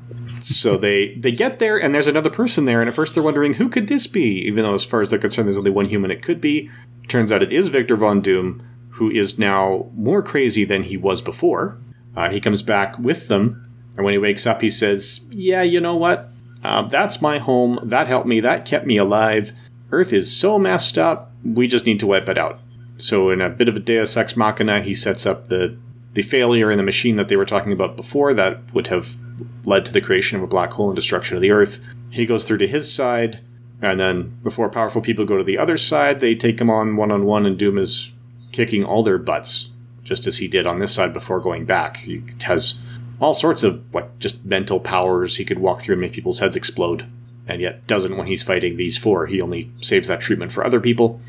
so 0.55 0.77
they 0.77 1.15
they 1.17 1.33
get 1.33 1.59
there 1.59 1.77
and 1.77 1.93
there's 1.93 2.07
another 2.07 2.31
person 2.31 2.67
there 2.67 2.81
and 2.81 2.89
at 2.89 2.95
first 2.95 3.15
they're 3.15 3.23
wondering 3.23 3.55
who 3.55 3.69
could 3.69 3.89
this 3.89 4.07
be? 4.07 4.47
Even 4.47 4.63
though 4.63 4.75
as 4.75 4.85
far 4.85 5.01
as 5.01 5.11
they're 5.11 5.19
concerned 5.19 5.49
there's 5.49 5.59
only 5.59 5.73
one 5.73 5.87
human 5.87 6.13
it 6.13 6.23
could 6.23 6.41
be. 6.41 6.71
Turns 7.09 7.33
out 7.33 7.43
it 7.43 7.53
is 7.53 7.67
victor 7.67 7.97
von 7.97 8.21
doom 8.21 8.65
who 8.91 9.11
is 9.11 9.41
now 9.41 9.91
more 9.95 10.23
crazy 10.23 10.65
than 10.65 10.85
he 10.85 10.97
was 10.97 11.21
before. 11.21 11.79
Uh, 12.17 12.31
he 12.31 12.41
comes 12.41 12.63
back 12.63 12.97
with 12.97 13.27
them 13.27 13.61
and 13.97 14.05
when 14.05 14.13
he 14.15 14.19
wakes 14.19 14.47
up 14.47 14.63
he 14.63 14.71
says 14.71 15.25
yeah 15.31 15.63
you 15.63 15.81
know 15.81 15.97
what? 15.97 16.29
Uh, 16.63 16.83
that's 16.83 17.21
my 17.21 17.39
home. 17.39 17.81
That 17.83 18.07
helped 18.07 18.29
me. 18.29 18.39
That 18.39 18.65
kept 18.65 18.87
me 18.87 18.99
alive. 18.99 19.53
Earth 19.91 20.13
is 20.13 20.35
so 20.35 20.61
messed 20.61 20.97
up. 20.97 21.33
We 21.45 21.67
just 21.67 21.87
need 21.87 21.99
to 22.01 22.07
wipe 22.07 22.29
it 22.29 22.39
out. 22.39 22.61
So 22.99 23.31
in 23.31 23.41
a 23.41 23.51
bit 23.51 23.69
of 23.69 23.75
a 23.75 23.81
deus 23.81 24.17
ex 24.17 24.37
machina 24.37 24.81
he 24.81 24.95
sets 24.95 25.27
up 25.27 25.49
the 25.49 25.77
the 26.15 26.23
failure 26.23 26.71
in 26.71 26.79
the 26.79 26.85
machine 26.85 27.17
that 27.17 27.29
they 27.29 27.37
were 27.37 27.45
talking 27.45 27.73
about 27.73 27.97
before 27.97 28.33
that 28.33 28.73
would 28.73 28.87
have 28.87 29.17
led 29.65 29.85
to 29.85 29.93
the 29.93 30.01
creation 30.01 30.37
of 30.37 30.43
a 30.43 30.49
black 30.49 30.73
hole 30.73 30.89
and 30.89 30.97
destruction 30.97 31.37
of 31.37 31.43
the 31.43 31.51
Earth. 31.51 31.85
He 32.11 32.27
goes 32.27 32.47
through 32.47 32.59
to 32.59 32.67
his 32.67 32.93
side, 32.93 33.41
and 33.83 34.01
then 34.01 34.39
before 34.43 34.69
powerful 34.69 35.03
people 35.03 35.25
go 35.25 35.37
to 35.37 35.45
the 35.45 35.59
other 35.59 35.77
side, 35.77 36.21
they 36.21 36.35
take 36.35 36.61
him 36.61 36.71
on 36.71 36.97
one 36.97 37.11
on 37.11 37.25
one, 37.25 37.47
and 37.47 37.59
Doom 37.59 37.79
is 37.79 38.13
kicking 38.53 38.85
all 38.85 39.03
their 39.03 39.19
butts, 39.19 39.71
just 40.03 40.27
as 40.27 40.39
he 40.39 40.49
did 40.49 40.67
on 40.67 40.79
this 40.79 40.95
side 40.95 41.13
before 41.13 41.41
going 41.41 41.65
back. 41.65 41.99
He 41.99 42.23
has 42.43 42.81
all 43.21 43.35
sorts 43.35 43.63
of 43.63 43.83
like 43.95 44.19
just 44.19 44.45
mental 44.45 44.81
powers. 44.81 45.37
He 45.37 45.45
could 45.45 45.59
walk 45.59 45.83
through 45.83 45.95
and 45.95 46.01
make 46.01 46.13
people's 46.13 46.41
heads 46.41 46.57
explode, 46.57 47.07
and 47.47 47.61
yet 47.61 47.87
doesn't 47.87 48.17
when 48.17 48.27
he's 48.27 48.43
fighting 48.43 48.77
these 48.77 48.97
four. 48.97 49.27
He 49.27 49.41
only 49.41 49.71
saves 49.81 50.09
that 50.09 50.21
treatment 50.21 50.53
for 50.53 50.65
other 50.65 50.81
people. 50.81 51.21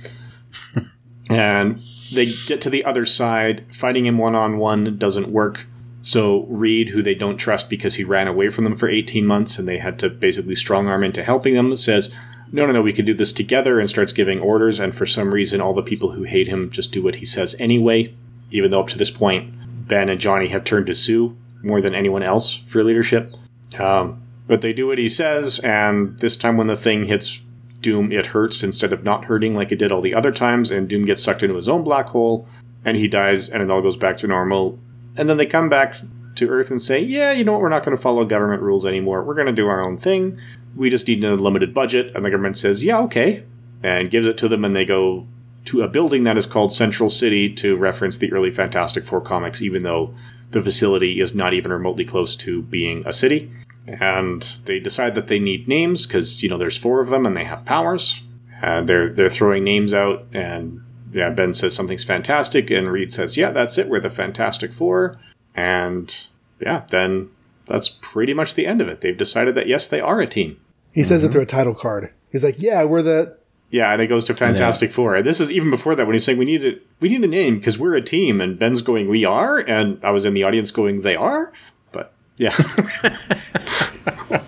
and 1.29 1.81
they 2.13 2.27
get 2.45 2.61
to 2.61 2.69
the 2.69 2.85
other 2.85 3.05
side. 3.05 3.65
Fighting 3.73 4.05
him 4.05 4.17
one 4.17 4.35
on 4.35 4.57
one 4.57 4.97
doesn't 4.97 5.29
work. 5.29 5.65
So 6.01 6.43
Reed, 6.43 6.89
who 6.89 7.01
they 7.01 7.15
don't 7.15 7.37
trust 7.37 7.69
because 7.69 7.95
he 7.95 8.03
ran 8.03 8.27
away 8.27 8.49
from 8.49 8.63
them 8.63 8.75
for 8.75 8.87
18 8.87 9.25
months 9.25 9.59
and 9.59 9.67
they 9.67 9.77
had 9.77 9.99
to 9.99 10.09
basically 10.09 10.55
strong 10.55 10.87
arm 10.87 11.03
into 11.03 11.23
helping 11.23 11.55
them, 11.55 11.75
says, 11.75 12.13
No, 12.51 12.65
no, 12.65 12.71
no, 12.71 12.81
we 12.81 12.93
can 12.93 13.05
do 13.05 13.13
this 13.13 13.33
together 13.33 13.79
and 13.79 13.89
starts 13.89 14.13
giving 14.13 14.39
orders. 14.39 14.79
And 14.79 14.95
for 14.95 15.05
some 15.05 15.33
reason, 15.33 15.59
all 15.59 15.73
the 15.73 15.81
people 15.81 16.11
who 16.11 16.23
hate 16.23 16.47
him 16.47 16.71
just 16.71 16.93
do 16.93 17.03
what 17.03 17.15
he 17.15 17.25
says 17.25 17.55
anyway, 17.59 18.13
even 18.51 18.71
though 18.71 18.81
up 18.81 18.87
to 18.89 18.97
this 18.97 19.11
point, 19.11 19.53
Ben 19.87 20.09
and 20.09 20.19
Johnny 20.19 20.47
have 20.47 20.63
turned 20.63 20.87
to 20.87 20.95
Sue 20.95 21.35
more 21.63 21.81
than 21.81 21.95
anyone 21.95 22.23
else 22.23 22.53
for 22.55 22.83
leadership. 22.83 23.33
Um, 23.77 24.21
but 24.47 24.61
they 24.61 24.73
do 24.73 24.87
what 24.87 24.97
he 24.97 25.09
says, 25.09 25.59
and 25.59 26.17
this 26.19 26.37
time 26.37 26.55
when 26.55 26.67
the 26.67 26.77
thing 26.77 27.05
hits 27.05 27.41
Doom, 27.81 28.11
it 28.11 28.27
hurts 28.27 28.63
instead 28.63 28.91
of 28.91 29.03
not 29.03 29.25
hurting 29.25 29.53
like 29.53 29.71
it 29.71 29.79
did 29.79 29.91
all 29.91 30.01
the 30.01 30.15
other 30.15 30.31
times, 30.31 30.71
and 30.71 30.87
Doom 30.87 31.05
gets 31.05 31.21
sucked 31.21 31.43
into 31.43 31.55
his 31.55 31.69
own 31.69 31.83
black 31.83 32.09
hole, 32.09 32.47
and 32.83 32.97
he 32.97 33.07
dies, 33.07 33.49
and 33.49 33.61
it 33.61 33.69
all 33.69 33.81
goes 33.81 33.97
back 33.97 34.17
to 34.17 34.27
normal. 34.27 34.79
And 35.17 35.29
then 35.29 35.37
they 35.37 35.45
come 35.45 35.69
back 35.69 35.95
to 36.35 36.49
Earth 36.49 36.71
and 36.71 36.81
say, 36.81 36.99
Yeah, 37.01 37.31
you 37.31 37.43
know 37.43 37.53
what, 37.53 37.61
we're 37.61 37.69
not 37.69 37.83
going 37.83 37.95
to 37.95 38.01
follow 38.01 38.25
government 38.25 38.61
rules 38.61 38.85
anymore. 38.85 39.23
We're 39.23 39.35
going 39.35 39.47
to 39.47 39.53
do 39.53 39.67
our 39.67 39.81
own 39.81 39.97
thing. 39.97 40.39
We 40.75 40.89
just 40.89 41.07
need 41.07 41.23
a 41.23 41.35
limited 41.35 41.73
budget. 41.73 42.15
And 42.15 42.23
the 42.23 42.29
government 42.29 42.57
says, 42.57 42.83
Yeah, 42.83 42.99
okay. 42.99 43.43
And 43.83 44.09
gives 44.09 44.27
it 44.27 44.37
to 44.39 44.47
them, 44.47 44.63
and 44.65 44.75
they 44.75 44.85
go 44.85 45.27
to 45.65 45.81
a 45.81 45.87
building 45.87 46.23
that 46.23 46.37
is 46.37 46.45
called 46.45 46.73
Central 46.73 47.09
City 47.09 47.53
to 47.55 47.75
reference 47.75 48.17
the 48.17 48.31
early 48.31 48.51
Fantastic 48.51 49.03
Four 49.03 49.21
comics, 49.21 49.61
even 49.61 49.83
though 49.83 50.13
the 50.51 50.61
facility 50.61 51.19
is 51.19 51.35
not 51.35 51.53
even 51.53 51.71
remotely 51.71 52.05
close 52.05 52.35
to 52.37 52.61
being 52.63 53.03
a 53.05 53.11
city 53.11 53.51
and 53.87 54.43
they 54.65 54.79
decide 54.79 55.15
that 55.15 55.27
they 55.27 55.39
need 55.39 55.67
names 55.67 56.05
because 56.05 56.43
you 56.43 56.49
know 56.49 56.57
there's 56.57 56.77
four 56.77 56.99
of 56.99 57.09
them 57.09 57.25
and 57.25 57.35
they 57.35 57.45
have 57.45 57.65
powers. 57.65 58.23
And 58.61 58.89
they're 58.89 59.09
they're 59.09 59.29
throwing 59.29 59.63
names 59.63 59.93
out, 59.93 60.25
and 60.33 60.81
yeah, 61.17 61.29
Ben 61.29 61.53
says 61.53 61.73
something's 61.73 62.03
fantastic, 62.03 62.69
and 62.69 62.91
Reed 62.91 63.11
says, 63.11 63.37
"Yeah, 63.37 63.51
that's 63.51 63.77
it. 63.77 63.89
We're 63.89 63.99
the 63.99 64.09
Fantastic 64.09 64.71
Four. 64.71 65.19
And 65.55 66.15
yeah, 66.59 66.85
then 66.89 67.29
that's 67.65 67.89
pretty 67.89 68.33
much 68.33 68.53
the 68.53 68.67
end 68.67 68.81
of 68.81 68.87
it. 68.87 69.01
They've 69.01 69.17
decided 69.17 69.55
that 69.55 69.67
yes, 69.67 69.87
they 69.87 69.99
are 69.99 70.19
a 70.21 70.27
team. 70.27 70.59
He 70.91 71.03
says 71.03 71.23
it 71.23 71.27
mm-hmm. 71.27 71.33
through 71.33 71.41
a 71.41 71.47
title 71.47 71.75
card. 71.75 72.11
He's 72.31 72.43
like, 72.43 72.55
"Yeah, 72.59 72.83
we're 72.83 73.01
the 73.01 73.37
Yeah, 73.69 73.91
and 73.91 74.01
it 74.01 74.07
goes 74.07 74.25
to 74.25 74.33
Fantastic 74.33 74.91
Four. 74.91 75.15
And 75.15 75.25
this 75.25 75.39
is 75.39 75.51
even 75.51 75.71
before 75.71 75.95
that 75.95 76.05
when 76.05 76.13
he's 76.13 76.23
saying 76.23 76.37
we 76.37 76.45
need 76.45 76.63
a 76.63 76.73
we 76.99 77.09
need 77.09 77.23
a 77.23 77.27
name 77.27 77.57
because 77.57 77.79
we're 77.79 77.95
a 77.95 78.01
team, 78.01 78.39
and 78.39 78.59
Ben's 78.59 78.81
going, 78.81 79.09
"We 79.09 79.25
are," 79.25 79.57
and 79.59 79.99
I 80.03 80.11
was 80.11 80.25
in 80.25 80.33
the 80.33 80.43
audience 80.43 80.71
going, 80.71 81.01
"They 81.01 81.15
are," 81.15 81.51
but 81.91 82.13
yeah. 82.37 82.55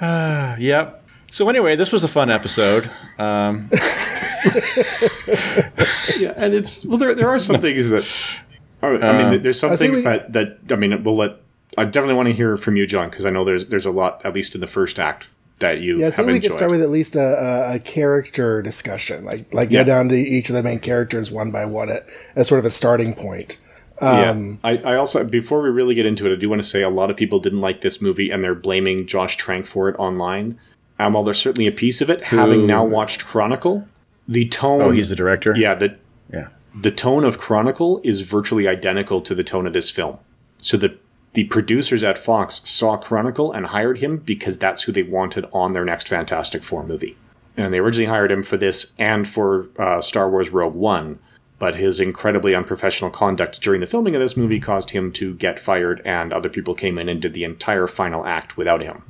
Uh, 0.00 0.56
yep. 0.58 1.05
So 1.28 1.48
anyway, 1.48 1.76
this 1.76 1.92
was 1.92 2.04
a 2.04 2.08
fun 2.08 2.30
episode. 2.30 2.88
Um, 3.18 3.68
yeah, 6.16 6.32
and 6.36 6.54
it's 6.54 6.84
well, 6.84 6.98
there 6.98 7.14
there 7.14 7.28
are 7.28 7.38
some 7.38 7.58
things 7.60 7.88
that. 7.90 8.04
are- 8.82 9.02
I 9.02 9.30
mean, 9.30 9.42
there's 9.42 9.58
some 9.58 9.72
I 9.72 9.76
things 9.76 9.96
we- 9.98 10.02
that 10.04 10.32
that 10.32 10.58
I 10.70 10.76
mean, 10.76 11.02
we'll 11.02 11.16
let. 11.16 11.36
I 11.78 11.84
definitely 11.84 12.14
want 12.14 12.28
to 12.28 12.34
hear 12.34 12.56
from 12.56 12.76
you, 12.76 12.86
John, 12.86 13.10
because 13.10 13.24
I 13.26 13.30
know 13.30 13.44
there's 13.44 13.66
there's 13.66 13.86
a 13.86 13.90
lot, 13.90 14.24
at 14.24 14.32
least 14.34 14.54
in 14.54 14.60
the 14.60 14.66
first 14.66 14.98
act, 14.98 15.28
that 15.58 15.80
you 15.80 15.96
Yeah, 15.98 16.02
I 16.02 16.04
have 16.06 16.14
think 16.14 16.28
we 16.28 16.36
enjoyed. 16.36 16.50
could 16.52 16.56
start 16.56 16.70
with 16.70 16.80
at 16.82 16.90
least 16.90 17.16
a, 17.16 17.20
a, 17.20 17.74
a 17.74 17.78
character 17.80 18.62
discussion, 18.62 19.24
like 19.24 19.52
like 19.52 19.70
Yeah. 19.70 19.82
go 19.82 19.86
down 19.88 20.08
to 20.10 20.14
each 20.16 20.48
of 20.48 20.54
the 20.54 20.62
main 20.62 20.78
characters 20.78 21.30
one 21.30 21.50
by 21.50 21.64
one 21.64 21.88
at, 21.90 22.06
as 22.36 22.48
sort 22.48 22.60
of 22.60 22.64
a 22.64 22.70
starting 22.70 23.14
point. 23.14 23.58
Um, 24.00 24.58
yeah, 24.62 24.70
I, 24.70 24.92
I 24.92 24.96
also 24.96 25.24
before 25.24 25.60
we 25.62 25.70
really 25.70 25.94
get 25.94 26.06
into 26.06 26.30
it, 26.30 26.32
I 26.32 26.36
do 26.38 26.48
want 26.48 26.62
to 26.62 26.68
say 26.68 26.82
a 26.82 26.90
lot 26.90 27.10
of 27.10 27.16
people 27.16 27.40
didn't 27.40 27.60
like 27.62 27.80
this 27.80 28.00
movie, 28.00 28.30
and 28.30 28.44
they're 28.44 28.54
blaming 28.54 29.06
Josh 29.06 29.36
Trank 29.36 29.66
for 29.66 29.88
it 29.88 29.96
online. 29.98 30.58
And 30.98 31.12
while 31.14 31.22
there's 31.24 31.38
certainly 31.38 31.66
a 31.66 31.72
piece 31.72 32.00
of 32.00 32.08
it, 32.10 32.22
having 32.22 32.66
now 32.66 32.84
watched 32.84 33.24
Chronicle, 33.26 33.86
the 34.26 34.46
tone. 34.48 34.80
oh, 34.82 34.90
he's 34.90 35.10
the 35.10 35.16
director. 35.16 35.54
yeah, 35.56 35.74
the 35.74 35.96
Yeah. 36.32 36.48
the 36.74 36.90
tone 36.90 37.22
of 37.24 37.38
Chronicle 37.38 38.00
is 38.02 38.22
virtually 38.22 38.66
identical 38.66 39.20
to 39.20 39.34
the 39.34 39.44
tone 39.44 39.66
of 39.66 39.72
this 39.72 39.90
film. 39.90 40.18
So 40.58 40.76
the 40.76 40.96
the 41.34 41.44
producers 41.44 42.02
at 42.02 42.16
Fox 42.16 42.62
saw 42.64 42.96
Chronicle 42.96 43.52
and 43.52 43.66
hired 43.66 43.98
him 43.98 44.16
because 44.16 44.58
that's 44.58 44.84
who 44.84 44.92
they 44.92 45.02
wanted 45.02 45.44
on 45.52 45.74
their 45.74 45.84
next 45.84 46.08
Fantastic 46.08 46.62
Four 46.64 46.82
movie. 46.86 47.14
And 47.58 47.74
they 47.74 47.78
originally 47.78 48.06
hired 48.08 48.32
him 48.32 48.42
for 48.42 48.56
this 48.56 48.92
and 48.98 49.28
for 49.28 49.66
uh, 49.78 50.00
Star 50.00 50.30
Wars 50.30 50.48
Rogue 50.50 50.74
One, 50.74 51.18
but 51.58 51.76
his 51.76 52.00
incredibly 52.00 52.54
unprofessional 52.54 53.10
conduct 53.10 53.60
during 53.60 53.80
the 53.82 53.86
filming 53.86 54.14
of 54.14 54.20
this 54.22 54.36
movie 54.36 54.60
caused 54.60 54.90
him 54.92 55.12
to 55.12 55.34
get 55.34 55.60
fired, 55.60 56.00
and 56.06 56.32
other 56.32 56.48
people 56.48 56.74
came 56.74 56.96
in 56.96 57.08
and 57.10 57.20
did 57.20 57.34
the 57.34 57.44
entire 57.44 57.86
final 57.86 58.24
act 58.26 58.56
without 58.56 58.82
him. 58.82 59.02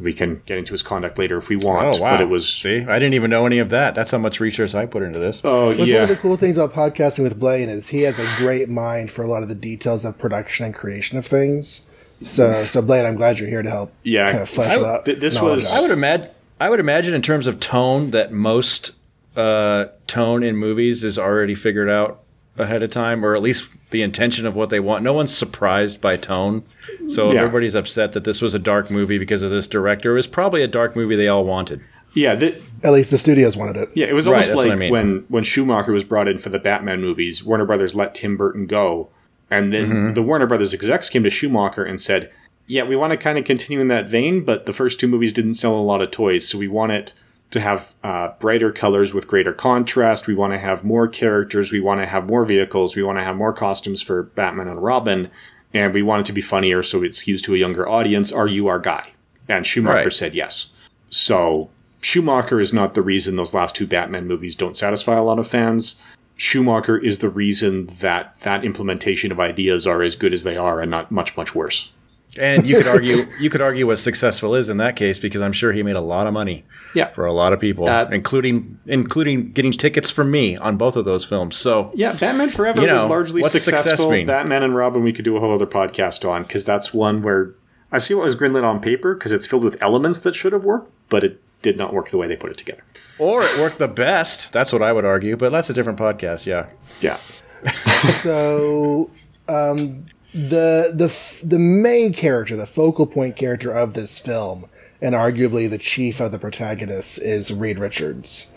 We 0.00 0.12
can 0.12 0.42
get 0.46 0.58
into 0.58 0.72
his 0.72 0.82
conduct 0.82 1.18
later 1.18 1.38
if 1.38 1.48
we 1.48 1.56
want, 1.56 1.96
Oh 1.96 2.00
wow. 2.02 2.10
but 2.10 2.20
it 2.20 2.28
was 2.28 2.50
see, 2.52 2.80
I 2.84 2.98
didn't 2.98 3.14
even 3.14 3.30
know 3.30 3.46
any 3.46 3.58
of 3.58 3.70
that. 3.70 3.94
That's 3.94 4.10
how 4.10 4.18
much 4.18 4.40
research 4.40 4.74
I 4.74 4.86
put 4.86 5.02
into 5.02 5.18
this. 5.18 5.42
oh 5.44 5.68
What's 5.68 5.78
one 5.80 5.90
of 6.02 6.08
the 6.08 6.16
cool 6.16 6.36
things 6.36 6.58
about 6.58 6.74
podcasting 6.74 7.22
with 7.22 7.38
Blaine 7.40 7.68
is 7.68 7.88
he 7.88 8.02
has 8.02 8.18
a 8.18 8.26
great 8.36 8.68
mind 8.68 9.10
for 9.10 9.22
a 9.22 9.28
lot 9.28 9.42
of 9.42 9.48
the 9.48 9.54
details 9.54 10.04
of 10.04 10.18
production 10.18 10.66
and 10.66 10.74
creation 10.74 11.16
of 11.18 11.26
things. 11.26 11.86
So, 12.22 12.64
so 12.64 12.80
Blaine, 12.82 13.04
I'm 13.06 13.16
glad 13.16 13.38
you're 13.38 13.48
here 13.48 13.62
to 13.62 13.68
help. 13.70 13.92
Yeah. 14.02 14.30
kind 14.30 14.42
of 14.42 14.48
flesh 14.48 14.72
I- 14.72 14.76
it 14.80 14.84
out. 14.84 15.04
th- 15.04 15.18
this 15.20 15.40
was- 15.40 15.70
out. 15.72 15.78
I 15.78 15.80
would 15.82 15.90
imagine. 15.90 16.28
I 16.58 16.70
would 16.70 16.80
imagine 16.80 17.14
in 17.14 17.20
terms 17.22 17.46
of 17.46 17.60
tone 17.60 18.12
that 18.12 18.32
most 18.32 18.92
uh, 19.36 19.86
tone 20.06 20.42
in 20.42 20.56
movies 20.56 21.04
is 21.04 21.18
already 21.18 21.54
figured 21.54 21.90
out 21.90 22.22
ahead 22.58 22.82
of 22.82 22.90
time, 22.90 23.24
or 23.24 23.34
at 23.34 23.42
least 23.42 23.68
the 23.90 24.02
intention 24.02 24.46
of 24.46 24.54
what 24.54 24.70
they 24.70 24.80
want. 24.80 25.02
No 25.04 25.12
one's 25.12 25.34
surprised 25.36 26.00
by 26.00 26.16
tone, 26.16 26.62
so 27.06 27.32
Yeah. 27.32 27.40
everybody's 27.40 27.74
upset 27.74 28.12
that 28.12 28.24
this 28.24 28.40
was 28.42 28.54
a 28.54 28.58
dark 28.58 28.90
movie 28.90 29.18
because 29.18 29.42
of 29.42 29.50
this 29.50 29.66
director. 29.66 30.12
It 30.12 30.16
was 30.16 30.26
probably 30.26 30.62
a 30.62 30.68
dark 30.68 30.96
movie 30.96 31.16
they 31.16 31.28
all 31.28 31.44
wanted. 31.44 31.80
yeah. 32.14 32.34
The, 32.34 32.54
At 32.82 32.92
least 32.92 33.10
the 33.10 33.18
studios 33.18 33.56
wanted 33.56 33.76
it. 33.76 33.90
Yeah, 33.94 34.06
it 34.06 34.14
was 34.14 34.26
Right, 34.26 34.32
almost 34.34 34.48
that's 34.48 34.56
what 34.58 34.68
like 34.68 34.76
I 34.76 34.80
mean. 34.80 34.90
when 34.90 35.24
when 35.28 35.44
Schumacher 35.44 35.92
was 35.92 36.04
brought 36.04 36.28
in 36.28 36.38
for 36.38 36.48
the 36.48 36.58
Batman 36.58 37.00
movies, 37.00 37.44
Warner 37.44 37.66
Brothers 37.66 37.94
let 37.94 38.14
Tim 38.14 38.36
Burton 38.36 38.66
go, 38.66 39.08
and 39.50 39.72
then 39.72 39.86
Mm-hmm. 39.90 40.14
the 40.14 40.22
Warner 40.22 40.46
Brothers 40.46 40.72
execs 40.74 41.08
came 41.10 41.22
to 41.24 41.30
Schumacher 41.30 41.84
and 41.84 42.00
said, 42.00 42.30
"Yeah, 42.66 42.84
we 42.84 42.96
want 42.96 43.12
to 43.12 43.16
kind 43.18 43.36
of 43.38 43.44
continue 43.44 43.80
in 43.80 43.88
that 43.88 44.08
vein, 44.08 44.42
but 44.44 44.64
the 44.66 44.72
first 44.72 44.98
two 44.98 45.08
movies 45.08 45.32
didn't 45.32 45.54
sell 45.54 45.74
a 45.76 45.82
lot 45.82 46.00
of 46.02 46.10
toys, 46.10 46.48
so 46.48 46.56
we 46.58 46.68
want 46.68 46.92
it 46.92 47.12
to 47.50 47.60
have 47.60 47.94
uh, 48.02 48.28
brighter 48.38 48.72
colors 48.72 49.14
with 49.14 49.28
greater 49.28 49.52
contrast. 49.52 50.26
We 50.26 50.34
want 50.34 50.52
to 50.52 50.58
have 50.58 50.84
more 50.84 51.08
characters. 51.08 51.72
We 51.72 51.80
want 51.80 52.00
to 52.00 52.06
have 52.06 52.26
more 52.26 52.44
vehicles. 52.44 52.96
We 52.96 53.02
want 53.02 53.18
to 53.18 53.24
have 53.24 53.36
more 53.36 53.52
costumes 53.52 54.02
for 54.02 54.24
Batman 54.24 54.68
and 54.68 54.82
Robin." 54.82 55.30
And 55.74 55.92
we 55.92 56.00
want 56.00 56.20
it 56.20 56.26
to 56.26 56.32
be 56.32 56.40
funnier, 56.40 56.82
so 56.82 57.02
it 57.02 57.12
skews 57.12 57.42
to 57.42 57.54
a 57.54 57.58
younger 57.58 57.86
audience. 57.86 58.32
Are 58.32 58.46
you 58.46 58.66
our 58.68 58.78
guy? 58.78 59.12
And 59.48 59.66
Schumacher 59.66 60.04
Right. 60.04 60.12
said 60.12 60.34
yes. 60.34 60.68
So 61.10 61.68
Schumacher 62.00 62.60
is 62.60 62.72
not 62.72 62.94
the 62.94 63.02
reason 63.02 63.36
those 63.36 63.52
last 63.52 63.74
two 63.74 63.86
Batman 63.86 64.26
movies 64.26 64.54
don't 64.54 64.76
satisfy 64.76 65.16
a 65.16 65.22
lot 65.22 65.38
of 65.38 65.46
fans. 65.46 65.96
Schumacher 66.36 66.96
is 66.96 67.18
the 67.18 67.28
reason 67.28 67.88
that 68.00 68.40
that 68.40 68.64
implementation 68.64 69.32
of 69.32 69.40
ideas 69.40 69.86
are 69.86 70.02
as 70.02 70.14
good 70.14 70.32
as 70.32 70.44
they 70.44 70.56
are 70.56 70.80
and 70.80 70.90
not 70.90 71.10
much 71.10 71.36
much 71.36 71.54
worse. 71.54 71.90
And 72.38 72.66
you 72.66 72.76
could 72.78 72.86
argue 72.88 73.26
you 73.40 73.50
could 73.50 73.60
argue 73.60 73.86
what 73.86 73.98
successful 73.98 74.54
is 74.54 74.68
in 74.68 74.76
that 74.78 74.96
case 74.96 75.18
because 75.18 75.42
I'm 75.42 75.52
sure 75.52 75.72
he 75.72 75.82
made 75.82 75.96
a 75.96 76.00
lot 76.00 76.26
of 76.26 76.32
money 76.32 76.64
Yeah. 76.94 77.08
for 77.10 77.26
a 77.26 77.32
lot 77.32 77.52
of 77.52 77.60
people, 77.60 77.88
Uh, 77.88 78.08
including 78.10 78.78
including 78.86 79.52
getting 79.52 79.72
tickets 79.72 80.10
from 80.10 80.30
me 80.30 80.56
on 80.56 80.76
both 80.76 80.96
of 80.96 81.04
those 81.04 81.24
films. 81.24 81.56
So 81.56 81.90
Yeah, 81.94 82.12
Batman 82.12 82.50
Forever 82.50 82.80
You 82.80 82.86
know, 82.88 82.96
was 82.96 83.06
largely 83.06 83.42
what's 83.42 83.54
success 83.54 83.80
successful. 83.82 84.10
mean? 84.10 84.26
Batman 84.26 84.62
and 84.62 84.74
Robin 84.74 85.02
we 85.02 85.12
could 85.12 85.24
do 85.24 85.36
a 85.36 85.40
whole 85.40 85.54
other 85.54 85.66
podcast 85.66 86.28
on 86.28 86.42
because 86.42 86.64
that's 86.64 86.92
one 86.94 87.22
where 87.22 87.54
I 87.92 87.98
see 87.98 88.14
what 88.14 88.24
was 88.24 88.34
greenlit 88.36 88.64
on 88.64 88.80
paper 88.80 89.14
because 89.14 89.32
it's 89.32 89.46
filled 89.46 89.62
with 89.64 89.82
elements 89.82 90.18
that 90.20 90.34
should 90.34 90.52
have 90.52 90.64
worked, 90.64 90.90
but 91.08 91.22
it 91.24 91.40
did 91.62 91.76
not 91.78 91.94
work 91.94 92.10
the 92.10 92.16
way 92.18 92.26
they 92.26 92.36
put 92.36 92.50
it 92.50 92.56
together. 92.56 92.82
or 93.18 93.42
it 93.42 93.58
worked 93.58 93.78
the 93.78 93.88
best. 93.88 94.52
That's 94.52 94.72
what 94.72 94.82
I 94.82 94.92
would 94.92 95.04
argue, 95.04 95.36
but 95.36 95.50
that's 95.52 95.70
a 95.70 95.72
different 95.72 95.98
podcast. 95.98 96.44
Yeah. 96.46 96.66
Yeah. 97.00 97.16
so 97.70 99.10
um, 99.48 100.04
the 100.36 100.92
the 100.94 101.46
the 101.46 101.58
main 101.58 102.12
character, 102.12 102.56
the 102.56 102.66
focal 102.66 103.06
point 103.06 103.36
character 103.36 103.72
of 103.72 103.94
this 103.94 104.18
film, 104.18 104.66
and 105.00 105.14
arguably 105.14 105.68
the 105.68 105.78
chief 105.78 106.20
of 106.20 106.30
the 106.30 106.38
protagonists 106.38 107.16
is 107.16 107.52
Reed 107.52 107.78
Richards. 107.78 108.52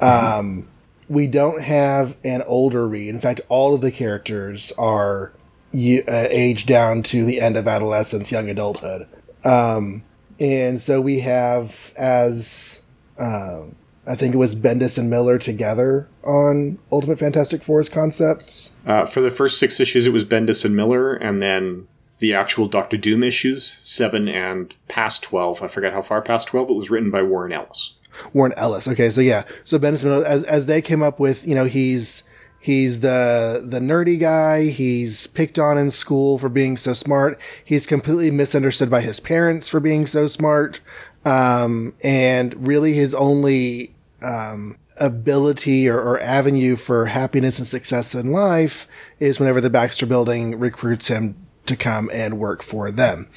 Um, 0.00 0.68
we 1.08 1.28
don't 1.28 1.62
have 1.62 2.16
an 2.24 2.42
older 2.46 2.88
Reed. 2.88 3.08
In 3.08 3.20
fact, 3.20 3.40
all 3.48 3.74
of 3.74 3.80
the 3.80 3.92
characters 3.92 4.72
are 4.76 5.32
uh, 5.72 6.26
aged 6.30 6.66
down 6.66 7.02
to 7.04 7.24
the 7.24 7.40
end 7.40 7.56
of 7.56 7.68
adolescence, 7.68 8.32
young 8.32 8.50
adulthood. 8.50 9.06
Um, 9.44 10.02
and 10.40 10.80
so 10.80 11.00
we 11.00 11.20
have 11.20 11.92
as 11.96 12.82
um, 13.18 13.76
I 14.06 14.14
think 14.14 14.34
it 14.34 14.38
was 14.38 14.54
Bendis 14.54 14.98
and 14.98 15.10
Millar 15.10 15.38
together 15.38 16.08
on 16.22 16.78
Ultimate 16.92 17.18
Fantastic 17.18 17.62
Four's 17.62 17.88
concepts. 17.88 18.72
Uh, 18.86 19.04
for 19.04 19.20
the 19.20 19.30
first 19.30 19.58
six 19.58 19.80
issues, 19.80 20.06
it 20.06 20.12
was 20.12 20.24
Bendis 20.24 20.64
and 20.64 20.76
Millar, 20.76 21.14
and 21.14 21.42
then 21.42 21.88
the 22.18 22.32
actual 22.32 22.68
Doctor 22.68 22.96
Doom 22.96 23.22
issues, 23.22 23.78
seven 23.82 24.28
and 24.28 24.76
past 24.88 25.22
twelve. 25.22 25.62
I 25.62 25.66
forget 25.66 25.92
how 25.92 26.02
far 26.02 26.22
past 26.22 26.48
twelve. 26.48 26.70
It 26.70 26.74
was 26.74 26.88
written 26.90 27.10
by 27.10 27.22
Warren 27.22 27.52
Ellis. 27.52 27.94
Warren 28.32 28.54
Ellis. 28.56 28.88
Okay, 28.88 29.10
so 29.10 29.20
yeah, 29.20 29.42
so 29.64 29.78
Bendis 29.78 30.02
and 30.04 30.12
Millar, 30.12 30.24
as 30.24 30.44
as 30.44 30.66
they 30.66 30.80
came 30.80 31.02
up 31.02 31.18
with, 31.18 31.46
you 31.46 31.54
know, 31.54 31.64
he's 31.64 32.22
he's 32.60 33.00
the 33.00 33.62
the 33.62 33.80
nerdy 33.80 34.18
guy. 34.18 34.68
He's 34.68 35.26
picked 35.26 35.58
on 35.58 35.76
in 35.76 35.90
school 35.90 36.38
for 36.38 36.48
being 36.48 36.76
so 36.76 36.92
smart. 36.92 37.38
He's 37.64 37.86
completely 37.86 38.30
misunderstood 38.30 38.88
by 38.88 39.00
his 39.00 39.20
parents 39.20 39.68
for 39.68 39.80
being 39.80 40.06
so 40.06 40.26
smart. 40.28 40.80
Um, 41.24 41.92
and 42.04 42.66
really, 42.66 42.94
his 42.94 43.12
only 43.12 43.95
um, 44.22 44.78
ability 44.98 45.88
or, 45.88 46.00
or 46.00 46.20
avenue 46.20 46.76
for 46.76 47.06
happiness 47.06 47.58
and 47.58 47.66
success 47.66 48.14
in 48.14 48.32
life 48.32 48.86
is 49.20 49.38
whenever 49.38 49.60
the 49.60 49.70
Baxter 49.70 50.06
Building 50.06 50.58
recruits 50.58 51.08
him 51.08 51.36
to 51.66 51.76
come 51.76 52.10
and 52.12 52.38
work 52.38 52.62
for 52.62 52.90
them. 52.90 53.28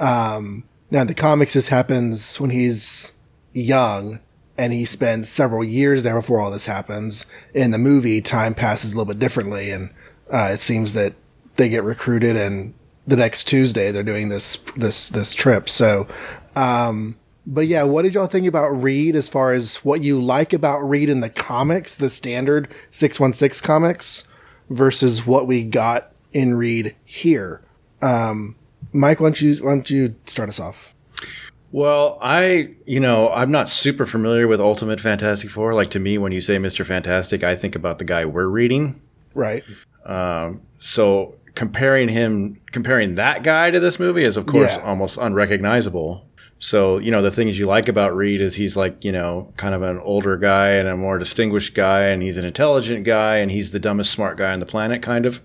Um, 0.00 0.64
now, 0.90 1.02
in 1.02 1.06
the 1.06 1.14
comics, 1.14 1.54
this 1.54 1.68
happens 1.68 2.40
when 2.40 2.50
he's 2.50 3.12
young 3.52 4.20
and 4.56 4.72
he 4.72 4.84
spends 4.84 5.28
several 5.28 5.62
years 5.62 6.02
there 6.02 6.14
before 6.14 6.40
all 6.40 6.50
this 6.50 6.66
happens. 6.66 7.26
In 7.54 7.70
the 7.70 7.78
movie, 7.78 8.20
time 8.20 8.54
passes 8.54 8.92
a 8.92 8.96
little 8.96 9.12
bit 9.12 9.20
differently, 9.20 9.70
and 9.70 9.90
uh, 10.30 10.50
it 10.52 10.58
seems 10.58 10.94
that 10.94 11.14
they 11.56 11.68
get 11.68 11.84
recruited, 11.84 12.36
and 12.36 12.74
the 13.06 13.16
next 13.16 13.44
Tuesday 13.44 13.90
they're 13.92 14.02
doing 14.02 14.28
this 14.28 14.56
this 14.76 15.10
this 15.10 15.32
trip. 15.32 15.68
So, 15.68 16.08
um, 16.56 17.16
but 17.50 17.66
yeah, 17.66 17.82
what 17.82 18.02
did 18.02 18.12
y'all 18.14 18.26
think 18.26 18.46
about 18.46 18.68
Reed 18.68 19.16
as 19.16 19.28
far 19.28 19.52
as 19.52 19.76
what 19.76 20.02
you 20.02 20.20
like 20.20 20.52
about 20.52 20.80
Reed 20.80 21.08
in 21.08 21.20
the 21.20 21.30
comics, 21.30 21.96
the 21.96 22.10
standard 22.10 22.68
six 22.90 23.18
one 23.18 23.32
six 23.32 23.60
comics, 23.60 24.28
versus 24.68 25.26
what 25.26 25.46
we 25.46 25.64
got 25.64 26.12
in 26.32 26.54
Reed 26.54 26.94
here? 27.04 27.62
Um, 28.02 28.54
Mike, 28.92 29.18
why 29.20 29.26
don't 29.26 29.40
you 29.40 29.54
why 29.56 29.70
don't 29.72 29.88
you 29.90 30.14
start 30.26 30.50
us 30.50 30.60
off? 30.60 30.94
Well, 31.72 32.18
I, 32.22 32.74
you 32.86 33.00
know, 33.00 33.30
I'm 33.30 33.50
not 33.50 33.68
super 33.68 34.06
familiar 34.06 34.46
with 34.48 34.60
Ultimate 34.60 35.00
Fantastic 35.00 35.50
Four. 35.50 35.74
Like 35.74 35.88
to 35.90 36.00
me, 36.00 36.16
when 36.18 36.32
you 36.32 36.40
say 36.40 36.58
Mr. 36.58 36.84
Fantastic, 36.84 37.44
I 37.44 37.56
think 37.56 37.74
about 37.74 37.98
the 37.98 38.04
guy 38.04 38.24
we're 38.24 38.46
reading. 38.48 39.00
Right. 39.34 39.64
Um, 40.06 40.60
so 40.78 41.34
comparing 41.54 42.08
him, 42.08 42.60
comparing 42.72 43.16
that 43.16 43.42
guy 43.42 43.70
to 43.70 43.80
this 43.80 43.98
movie 43.98 44.24
is, 44.24 44.36
of 44.36 44.46
course, 44.46 44.76
Yeah. 44.76 44.84
almost 44.84 45.18
unrecognizable. 45.18 46.24
So, 46.60 46.98
you 46.98 47.10
know, 47.10 47.22
the 47.22 47.30
things 47.30 47.58
you 47.58 47.66
like 47.66 47.88
about 47.88 48.16
Reed 48.16 48.40
is 48.40 48.56
he's 48.56 48.76
like, 48.76 49.04
you 49.04 49.12
know, 49.12 49.52
kind 49.56 49.74
of 49.74 49.82
an 49.82 49.98
older 50.00 50.36
guy 50.36 50.70
and 50.70 50.88
a 50.88 50.96
more 50.96 51.16
distinguished 51.18 51.74
guy, 51.74 52.06
and 52.06 52.22
he's 52.22 52.36
an 52.36 52.44
intelligent 52.44 53.04
guy, 53.04 53.36
and 53.36 53.50
he's 53.50 53.70
the 53.70 53.78
dumbest 53.78 54.10
smart 54.10 54.36
guy 54.36 54.52
on 54.52 54.60
the 54.60 54.66
planet, 54.66 55.02
kind 55.02 55.24
of. 55.24 55.40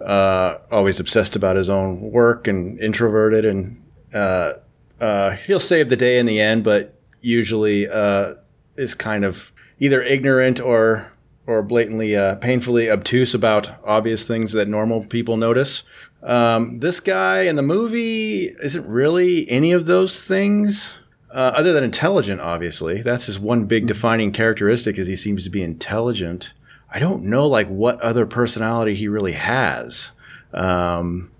Uh, 0.00 0.58
always 0.70 0.98
obsessed 0.98 1.36
about 1.36 1.54
his 1.56 1.68
own 1.70 2.00
work 2.00 2.48
and 2.48 2.80
introverted, 2.80 3.44
and 3.44 3.80
uh, 4.14 4.54
uh, 5.00 5.32
he'll 5.32 5.60
save 5.60 5.88
the 5.88 5.96
day 5.96 6.18
in 6.18 6.26
the 6.26 6.40
end, 6.40 6.64
but 6.64 6.98
usually 7.20 7.88
uh, 7.88 8.34
is 8.76 8.94
kind 8.94 9.24
of 9.24 9.52
either 9.78 10.02
ignorant 10.02 10.60
or 10.60 11.12
or 11.46 11.62
blatantly 11.62 12.16
uh, 12.16 12.36
painfully 12.36 12.88
obtuse 12.90 13.34
about 13.34 13.70
obvious 13.84 14.26
things 14.26 14.52
that 14.52 14.68
normal 14.68 15.04
people 15.06 15.36
notice. 15.36 15.82
Um, 16.22 16.78
this 16.78 17.00
guy 17.00 17.42
in 17.42 17.56
the 17.56 17.62
movie 17.62 18.44
isn't 18.62 18.86
really 18.86 19.48
any 19.50 19.72
of 19.72 19.86
those 19.86 20.24
things. 20.24 20.94
Uh, 21.30 21.52
other 21.56 21.72
than 21.72 21.82
intelligent, 21.82 22.40
obviously, 22.40 23.00
that's 23.02 23.26
his 23.26 23.38
one 23.38 23.64
big 23.64 23.86
defining 23.86 24.32
characteristic. 24.32 24.98
Is 24.98 25.08
he 25.08 25.16
seems 25.16 25.44
to 25.44 25.50
be 25.50 25.62
intelligent. 25.62 26.52
I 26.90 26.98
don't 26.98 27.24
know, 27.24 27.46
like 27.46 27.68
what 27.68 28.00
other 28.02 28.26
personality 28.26 28.94
he 28.94 29.08
really 29.08 29.32
has. 29.32 30.12
Um, 30.52 31.30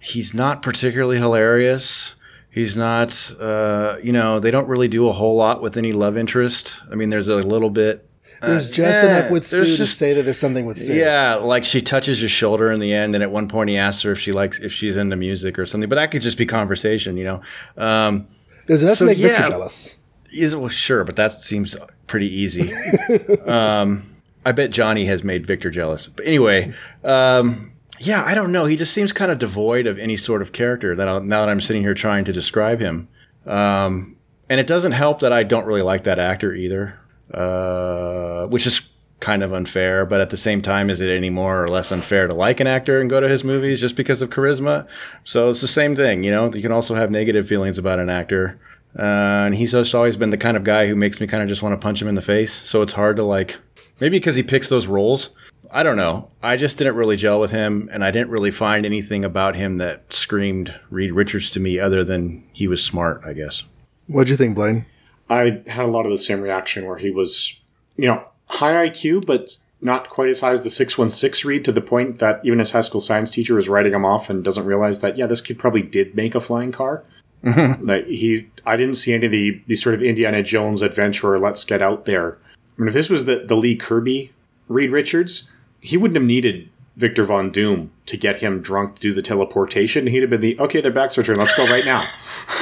he's 0.00 0.34
not 0.34 0.62
particularly 0.62 1.18
hilarious. 1.18 2.14
He's 2.50 2.76
not, 2.76 3.32
uh, 3.40 3.96
you 4.00 4.12
know, 4.12 4.38
they 4.38 4.52
don't 4.52 4.68
really 4.68 4.86
do 4.86 5.08
a 5.08 5.12
whole 5.12 5.34
lot 5.34 5.60
with 5.60 5.76
any 5.76 5.90
love 5.90 6.16
interest. 6.16 6.80
I 6.88 6.94
mean, 6.94 7.08
there's 7.08 7.26
a 7.26 7.34
little 7.34 7.70
bit. 7.70 8.08
There's 8.46 8.68
just 8.68 9.04
eh, 9.04 9.18
enough 9.18 9.30
with 9.30 9.46
Sue 9.46 9.56
there's 9.56 9.72
to 9.72 9.76
just- 9.78 9.98
say 9.98 10.12
that 10.14 10.22
there's 10.24 10.38
something 10.38 10.66
with 10.66 10.78
Sue. 10.80 10.94
Yeah, 10.94 11.34
like 11.36 11.64
she 11.64 11.80
touches 11.80 12.20
his 12.20 12.30
shoulder 12.30 12.70
in 12.72 12.80
the 12.80 12.92
end, 12.92 13.14
and 13.14 13.22
at 13.22 13.30
one 13.30 13.48
point 13.48 13.70
he 13.70 13.76
asks 13.76 14.02
her 14.02 14.12
if 14.12 14.18
she 14.18 14.32
likes 14.32 14.58
if 14.60 14.72
she's 14.72 14.96
into 14.96 15.16
music 15.16 15.58
or 15.58 15.66
something. 15.66 15.88
But 15.88 15.96
that 15.96 16.10
could 16.10 16.22
just 16.22 16.38
be 16.38 16.46
conversation, 16.46 17.16
you 17.16 17.24
know. 17.24 17.40
Um, 17.76 18.26
There's 18.66 18.82
enough 18.82 18.96
So, 18.96 19.04
to 19.06 19.10
make 19.10 19.18
yeah. 19.18 19.28
Victor 19.28 19.48
jealous. 19.50 19.98
is 20.32 20.56
well, 20.56 20.68
sure, 20.68 21.04
but 21.04 21.16
that 21.16 21.32
seems 21.32 21.76
pretty 22.06 22.28
easy. 22.28 22.70
um, 23.46 24.02
I 24.46 24.52
bet 24.52 24.70
Johnny 24.70 25.04
has 25.06 25.24
made 25.24 25.46
Victor 25.46 25.70
jealous. 25.70 26.06
But 26.06 26.26
anyway, 26.26 26.72
um, 27.02 27.72
yeah, 28.00 28.24
I 28.24 28.34
don't 28.34 28.52
know. 28.52 28.64
He 28.66 28.76
just 28.76 28.92
seems 28.92 29.12
kind 29.12 29.30
of 29.30 29.38
devoid 29.38 29.86
of 29.86 29.98
any 29.98 30.16
sort 30.16 30.42
of 30.42 30.52
character. 30.52 30.94
That 30.94 31.08
I'll, 31.08 31.20
now 31.20 31.40
that 31.44 31.48
I'm 31.50 31.60
sitting 31.60 31.82
here 31.82 31.94
trying 31.94 32.24
to 32.26 32.32
describe 32.32 32.80
him, 32.80 33.08
um, 33.46 34.16
and 34.50 34.60
it 34.60 34.66
doesn't 34.66 34.92
help 34.92 35.20
that 35.20 35.32
I 35.32 35.42
don't 35.44 35.64
really 35.66 35.82
like 35.82 36.04
that 36.04 36.18
actor 36.18 36.54
either, 36.54 36.98
uh, 37.34 38.46
which 38.46 38.66
is 38.66 38.88
kind 39.20 39.42
of 39.42 39.52
unfair. 39.52 40.04
But 40.06 40.20
at 40.20 40.30
the 40.30 40.36
same 40.36 40.62
time, 40.62 40.90
is 40.90 41.00
it 41.00 41.14
any 41.14 41.30
more 41.30 41.62
or 41.62 41.68
less 41.68 41.90
unfair 41.90 42.26
to 42.26 42.34
like 42.34 42.60
an 42.60 42.66
actor 42.66 43.00
and 43.00 43.10
go 43.10 43.20
to 43.20 43.28
his 43.28 43.44
movies 43.44 43.80
just 43.80 43.96
because 43.96 44.22
of 44.22 44.30
charisma? 44.30 44.86
So 45.24 45.50
it's 45.50 45.60
the 45.60 45.66
same 45.66 45.96
thing, 45.96 46.24
you 46.24 46.30
know. 46.30 46.52
You 46.52 46.62
can 46.62 46.72
also 46.72 46.94
have 46.94 47.10
negative 47.10 47.48
feelings 47.48 47.78
about 47.78 47.98
an 47.98 48.10
actor. 48.10 48.58
Uh, 48.96 49.46
and 49.46 49.54
he's 49.54 49.72
just 49.72 49.94
always 49.94 50.16
been 50.16 50.30
the 50.30 50.36
kind 50.36 50.56
of 50.56 50.62
guy 50.62 50.86
who 50.86 50.94
makes 50.94 51.20
me 51.20 51.26
kind 51.26 51.42
of 51.42 51.48
just 51.48 51.62
want 51.62 51.72
to 51.72 51.82
punch 51.82 52.00
him 52.00 52.08
in 52.08 52.14
the 52.14 52.22
face. 52.22 52.52
So 52.52 52.82
it's 52.82 52.92
hard 52.92 53.16
to 53.16 53.24
like, 53.24 53.58
maybe 53.98 54.18
because 54.18 54.36
he 54.36 54.42
picks 54.42 54.68
those 54.68 54.86
roles. 54.86 55.30
I 55.70 55.82
don't 55.82 55.96
know. 55.96 56.30
I 56.40 56.56
just 56.56 56.78
didn't 56.78 56.94
really 56.94 57.16
gel 57.16 57.40
with 57.40 57.50
him, 57.50 57.88
and 57.92 58.04
I 58.04 58.12
didn't 58.12 58.30
really 58.30 58.52
find 58.52 58.86
anything 58.86 59.24
about 59.24 59.56
him 59.56 59.78
that 59.78 60.12
screamed 60.12 60.72
Reed 60.90 61.10
Richards 61.10 61.50
to 61.52 61.60
me 61.60 61.80
other 61.80 62.04
than 62.04 62.48
he 62.52 62.68
was 62.68 62.84
smart, 62.84 63.22
I 63.26 63.32
guess. 63.32 63.64
What'd 64.06 64.28
you 64.28 64.36
think, 64.36 64.54
Blaine? 64.54 64.86
I 65.28 65.62
had 65.66 65.84
a 65.84 65.88
lot 65.88 66.04
of 66.04 66.10
the 66.10 66.18
same 66.18 66.40
reaction 66.40 66.86
where 66.86 66.98
he 66.98 67.10
was, 67.10 67.58
you 67.96 68.06
know, 68.06 68.24
high 68.46 68.88
IQ, 68.88 69.26
but 69.26 69.56
not 69.80 70.08
quite 70.08 70.30
as 70.30 70.40
high 70.40 70.50
as 70.50 70.62
the 70.62 70.70
616 70.70 71.48
Reed 71.48 71.64
to 71.64 71.72
the 71.72 71.80
point 71.80 72.18
that 72.18 72.40
even 72.44 72.58
his 72.58 72.70
high 72.70 72.80
school 72.80 73.00
science 73.00 73.30
teacher 73.30 73.58
is 73.58 73.68
writing 73.68 73.92
him 73.92 74.04
off 74.04 74.30
and 74.30 74.42
doesn't 74.42 74.64
realize 74.64 75.00
that, 75.00 75.16
yeah, 75.16 75.26
this 75.26 75.40
kid 75.40 75.58
probably 75.58 75.82
did 75.82 76.14
make 76.14 76.34
a 76.34 76.40
flying 76.40 76.72
car. 76.72 77.04
Mm-hmm. 77.44 77.86
like 77.86 78.06
he, 78.06 78.48
I 78.64 78.78
didn't 78.78 78.94
see 78.94 79.12
any 79.12 79.26
of 79.26 79.32
the, 79.32 79.60
the 79.66 79.76
sort 79.76 79.94
of 79.94 80.02
Indiana 80.02 80.42
Jones 80.42 80.80
adventurer, 80.80 81.38
let's 81.38 81.62
get 81.62 81.82
out 81.82 82.06
there. 82.06 82.38
I 82.78 82.80
mean, 82.80 82.88
if 82.88 82.94
this 82.94 83.10
was 83.10 83.26
the, 83.26 83.44
the 83.46 83.54
Lee 83.54 83.76
Kirby 83.76 84.32
Reed 84.66 84.90
Richards, 84.90 85.50
he 85.80 85.98
wouldn't 85.98 86.16
have 86.16 86.24
needed 86.24 86.70
Victor 86.96 87.24
Von 87.24 87.50
Doom 87.50 87.90
to 88.06 88.16
get 88.16 88.36
him 88.36 88.62
drunk 88.62 88.96
to 88.96 89.02
do 89.02 89.12
the 89.12 89.20
teleportation. 89.20 90.06
He'd 90.06 90.22
have 90.22 90.30
been 90.30 90.40
the, 90.40 90.58
okay, 90.58 90.80
their 90.80 90.90
backs 90.90 91.18
are 91.18 91.22
turned, 91.22 91.38
let's 91.38 91.54
go 91.54 91.66
right 91.66 91.84
now. 91.84 92.02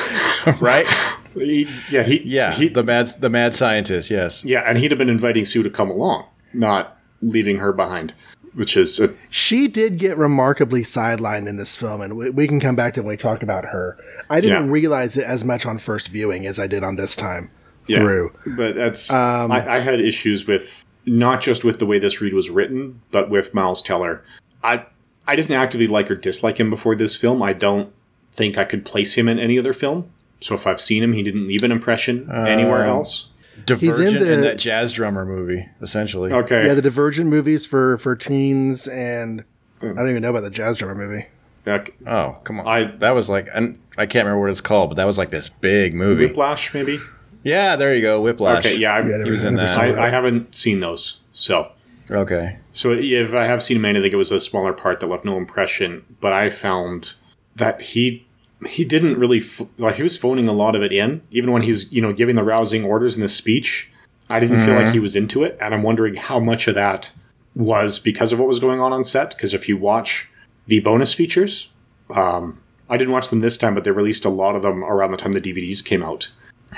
right? 0.60 0.86
He- 1.34 1.68
yeah, 1.90 2.02
he, 2.02 2.22
Yeah, 2.24 2.52
he, 2.52 2.68
the 2.68 2.82
mad 2.82 3.08
the 3.20 3.30
mad 3.30 3.54
scientist. 3.54 4.10
Yes. 4.10 4.44
yeah, 4.44 4.60
and 4.66 4.78
he'd 4.78 4.90
have 4.90 4.98
been 4.98 5.08
inviting 5.08 5.44
Sue 5.44 5.62
to 5.62 5.70
come 5.70 5.90
along, 5.90 6.26
not 6.52 6.98
leaving 7.20 7.58
her 7.58 7.72
behind, 7.72 8.14
which 8.54 8.76
is 8.76 8.98
a, 9.00 9.14
She 9.30 9.68
did 9.68 9.98
get 9.98 10.16
remarkably 10.18 10.82
sidelined 10.82 11.48
in 11.48 11.56
this 11.56 11.76
film, 11.76 12.00
and 12.00 12.16
we, 12.16 12.30
we 12.30 12.46
can 12.48 12.60
come 12.60 12.76
back 12.76 12.94
to 12.94 13.00
when 13.02 13.10
we 13.10 13.16
talk 13.16 13.42
about 13.42 13.64
her. 13.66 13.96
I 14.28 14.40
didn't 14.40 14.66
Yeah. 14.66 14.72
realize 14.72 15.16
it 15.16 15.24
as 15.24 15.44
much 15.44 15.64
on 15.66 15.78
first 15.78 16.08
viewing 16.08 16.46
as 16.46 16.58
I 16.58 16.66
did 16.66 16.82
on 16.84 16.96
this 16.96 17.14
time 17.16 17.50
yeah. 17.86 17.98
through. 17.98 18.32
But 18.56 18.74
that's 18.74 19.10
um, 19.10 19.52
I, 19.52 19.76
I 19.76 19.78
had 19.80 20.00
issues 20.00 20.46
with 20.46 20.84
not 21.06 21.40
just 21.40 21.64
with 21.64 21.78
the 21.78 21.86
way 21.86 21.98
this 21.98 22.20
Reed 22.20 22.34
was 22.34 22.50
written, 22.50 23.00
but 23.10 23.28
with 23.30 23.54
Miles 23.54 23.82
Teller. 23.82 24.24
I 24.62 24.84
I 25.26 25.36
didn't 25.36 25.52
actively 25.56 25.86
like 25.86 26.10
or 26.10 26.14
dislike 26.16 26.58
him 26.58 26.70
before 26.70 26.94
this 26.96 27.14
film. 27.16 27.42
I 27.42 27.52
don't 27.52 27.92
think 28.32 28.58
I 28.58 28.64
could 28.64 28.84
place 28.84 29.14
him 29.14 29.28
in 29.28 29.38
any 29.38 29.58
other 29.58 29.72
film. 29.72 30.10
So 30.42 30.54
if 30.54 30.66
I've 30.66 30.80
seen 30.80 31.02
him, 31.02 31.12
he 31.12 31.22
didn't 31.22 31.46
leave 31.46 31.62
an 31.62 31.72
impression 31.72 32.30
anywhere 32.30 32.82
um, 32.84 32.88
else. 32.90 33.28
Divergent 33.64 34.16
in, 34.16 34.40
the- 34.40 34.46
that 34.48 34.58
jazz 34.58 34.92
drummer 34.92 35.24
movie, 35.24 35.68
essentially. 35.80 36.32
Okay, 36.32 36.66
Yeah, 36.66 36.74
the 36.74 36.82
Divergent 36.82 37.28
movies 37.28 37.64
for 37.66 37.98
for 37.98 38.16
teens, 38.16 38.88
and 38.88 39.44
I 39.82 39.86
don't 39.86 40.10
even 40.10 40.22
know 40.22 40.30
about 40.30 40.42
the 40.42 40.50
Jazz 40.50 40.78
Drummer 40.78 40.94
movie. 40.94 41.26
Like, 41.66 41.96
Oh, 42.06 42.38
come 42.44 42.60
on. 42.60 42.66
I- 42.66 42.96
that 42.98 43.10
was 43.10 43.28
like, 43.30 43.48
and 43.52 43.78
I 43.98 44.06
can't 44.06 44.24
remember 44.26 44.40
what 44.40 44.50
it's 44.50 44.60
called, 44.60 44.90
but 44.90 44.96
that 44.96 45.06
was 45.06 45.18
like 45.18 45.30
this 45.30 45.48
big 45.48 45.94
movie. 45.94 46.26
Whiplash, 46.26 46.72
maybe. 46.74 46.98
Yeah, 47.44 47.76
there 47.76 47.94
you 47.94 48.02
go, 48.02 48.20
Whiplash. 48.20 48.64
Okay, 48.64 48.78
yeah, 48.78 48.94
I, 48.94 49.00
Yeah, 49.00 49.24
he 49.24 49.30
was 49.30 49.44
in 49.44 49.54
that. 49.56 49.76
I, 49.76 49.92
that. 49.92 49.98
I 49.98 50.10
haven't 50.10 50.54
seen 50.54 50.80
those, 50.80 51.18
so 51.32 51.72
Okay. 52.10 52.58
So 52.72 52.92
if 52.92 53.34
I 53.34 53.44
have 53.44 53.62
seen 53.62 53.76
him, 53.76 53.84
I 53.84 53.92
think 54.00 54.12
it 54.12 54.16
was 54.16 54.32
a 54.32 54.40
smaller 54.40 54.72
part 54.72 55.00
that 55.00 55.06
left 55.06 55.24
no 55.24 55.36
impression. 55.36 56.04
But 56.20 56.32
I 56.32 56.50
found 56.50 57.14
that 57.56 57.80
he 57.82 58.26
he 58.68 58.84
didn't 58.84 59.18
really 59.18 59.38
f- 59.38 59.62
like 59.78 59.96
he 59.96 60.02
was 60.02 60.18
phoning 60.18 60.48
a 60.48 60.52
lot 60.52 60.74
of 60.74 60.82
it 60.82 60.92
in, 60.92 61.22
even 61.30 61.52
when 61.52 61.62
he's 61.62 61.92
you 61.92 62.00
know 62.00 62.12
giving 62.12 62.36
the 62.36 62.44
rousing 62.44 62.84
orders 62.84 63.14
in 63.14 63.20
the 63.20 63.28
speech. 63.28 63.90
I 64.28 64.40
didn't 64.40 64.60
feel 64.60 64.74
like 64.74 64.88
he 64.88 65.00
was 65.00 65.14
into 65.14 65.42
it, 65.42 65.58
and 65.60 65.74
I'm 65.74 65.82
wondering 65.82 66.14
how 66.14 66.38
much 66.40 66.66
of 66.66 66.74
that 66.74 67.12
was 67.54 67.98
because 67.98 68.32
of 68.32 68.38
what 68.38 68.48
was 68.48 68.60
going 68.60 68.80
on 68.80 68.92
on 68.92 69.04
set. 69.04 69.30
Because 69.30 69.52
if 69.52 69.68
you 69.68 69.76
watch 69.76 70.30
the 70.66 70.80
bonus 70.80 71.12
features, 71.12 71.70
um, 72.14 72.62
I 72.88 72.96
didn't 72.96 73.12
watch 73.12 73.28
them 73.28 73.40
this 73.40 73.58
time, 73.58 73.74
but 73.74 73.84
they 73.84 73.90
released 73.90 74.24
a 74.24 74.30
lot 74.30 74.56
of 74.56 74.62
them 74.62 74.84
around 74.84 75.10
the 75.10 75.16
time 75.18 75.32
the 75.32 75.40
DVDs 75.40 75.84
came 75.84 76.02
out. 76.02 76.30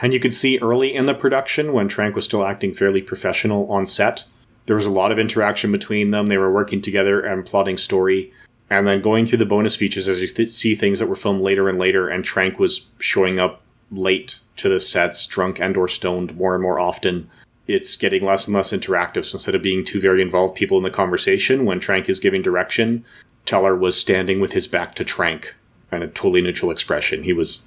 And 0.03 0.12
you 0.12 0.18
could 0.18 0.35
see 0.35 0.59
early 0.59 0.94
in 0.94 1.07
the 1.07 1.14
production 1.14 1.73
when 1.73 1.87
Trank 1.87 2.16
was 2.16 2.25
still 2.25 2.44
acting 2.44 2.73
fairly 2.73 3.01
professional 3.01 3.70
on 3.70 3.87
set. 3.87 4.25
There 4.66 4.77
was 4.77 4.87
a 4.87 4.90
lot 4.90 5.12
of 5.12 5.18
interaction 5.18 5.70
between 5.70 6.11
them. 6.11 6.27
They 6.27 6.38
were 6.38 6.53
working 6.53 6.81
together 6.81 7.20
and 7.20 7.47
plotting 7.47 7.77
story. 7.77 8.33
And 8.70 8.87
then 8.87 9.03
going 9.03 9.27
through 9.27 9.38
the 9.38 9.46
bonus 9.46 9.77
features 9.77 10.09
as 10.09 10.20
you 10.20 10.29
th- 10.29 10.50
see 10.50 10.74
things 10.74 10.98
that 10.98 11.07
were 11.07 11.16
filmed 11.16 11.42
later 11.42 11.68
and 11.68 11.79
later, 11.79 12.09
and 12.09 12.24
Trank 12.24 12.59
was 12.59 12.88
showing 12.98 13.38
up 13.38 13.62
late 13.90 14.40
to 14.57 14.68
the 14.68 14.81
sets, 14.81 15.27
drunk 15.27 15.61
and 15.61 15.77
or 15.77 15.88
stoned 15.88 16.37
more 16.37 16.55
and 16.55 16.62
more 16.62 16.81
often. 16.81 17.29
It's 17.66 17.96
getting 17.96 18.24
less 18.24 18.46
and 18.46 18.55
less 18.55 18.72
interactive. 18.72 19.24
So 19.24 19.37
instead 19.37 19.55
of 19.55 19.62
being 19.62 19.85
two 19.85 20.00
very 20.00 20.22
involved 20.22 20.55
people 20.55 20.79
in 20.79 20.85
the 20.85 20.90
conversation, 20.90 21.64
when 21.64 21.81
Trank 21.81 22.09
is 22.09 22.20
giving 22.20 22.42
direction, 22.42 23.05
Teller 23.46 23.77
was 23.77 24.00
standing 24.00 24.40
with 24.40 24.53
his 24.53 24.66
back 24.66 24.94
to 24.96 25.05
Trank 25.05 25.55
and 25.90 26.03
a 26.03 26.09
totally 26.09 26.42
neutral 26.42 26.70
expression. 26.70 27.22
He 27.22 27.33
was, 27.33 27.64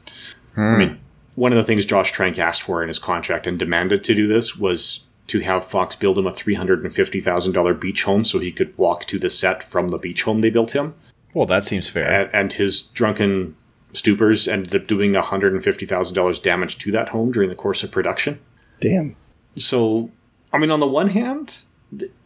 I 0.56 0.62
hmm. 0.62 0.78
mean, 0.78 1.00
one 1.36 1.52
of 1.52 1.58
the 1.58 1.64
things 1.64 1.86
Josh 1.86 2.12
Trank 2.12 2.40
asked 2.40 2.64
for 2.64 2.82
in 2.82 2.88
his 2.88 3.00
contract 3.00 3.46
and 3.46 3.60
demanded 3.60 4.04
to 4.04 4.16
do 4.16 4.28
this 4.28 4.58
was 4.58 5.06
to 5.28 5.40
have 5.40 5.66
Fox 5.66 5.96
build 5.96 6.18
him 6.18 6.28
a 6.28 6.32
$350,000 6.32 7.80
beach 7.80 8.04
home 8.04 8.24
so 8.24 8.40
he 8.40 8.52
could 8.52 8.78
walk 8.78 9.06
to 9.06 9.20
the 9.20 9.30
set 9.30 9.64
from 9.64 9.90
the 9.90 9.98
beach 9.98 10.24
home 10.24 10.42
they 10.42 10.50
built 10.50 10.72
him. 10.72 10.96
Well, 11.34 11.46
that 11.46 11.66
seems 11.66 11.90
fair. 11.90 12.10
And, 12.10 12.34
and 12.34 12.54
his 12.54 12.84
drunken 12.84 13.56
stupors 13.94 14.48
ended 14.48 14.76
up 14.76 14.88
doing 14.88 15.14
$150,000 15.14 16.42
damage 16.42 16.78
to 16.80 16.92
that 16.92 17.10
home 17.10 17.32
during 17.32 17.50
the 17.50 17.56
course 17.56 17.84
of 17.84 17.92
production. 17.92 18.40
Damn. 18.80 19.16
So, 19.56 20.12
I 20.54 20.58
mean, 20.58 20.72
on 20.72 20.80
the 20.80 20.88
one 20.88 21.10
hand, 21.10 21.64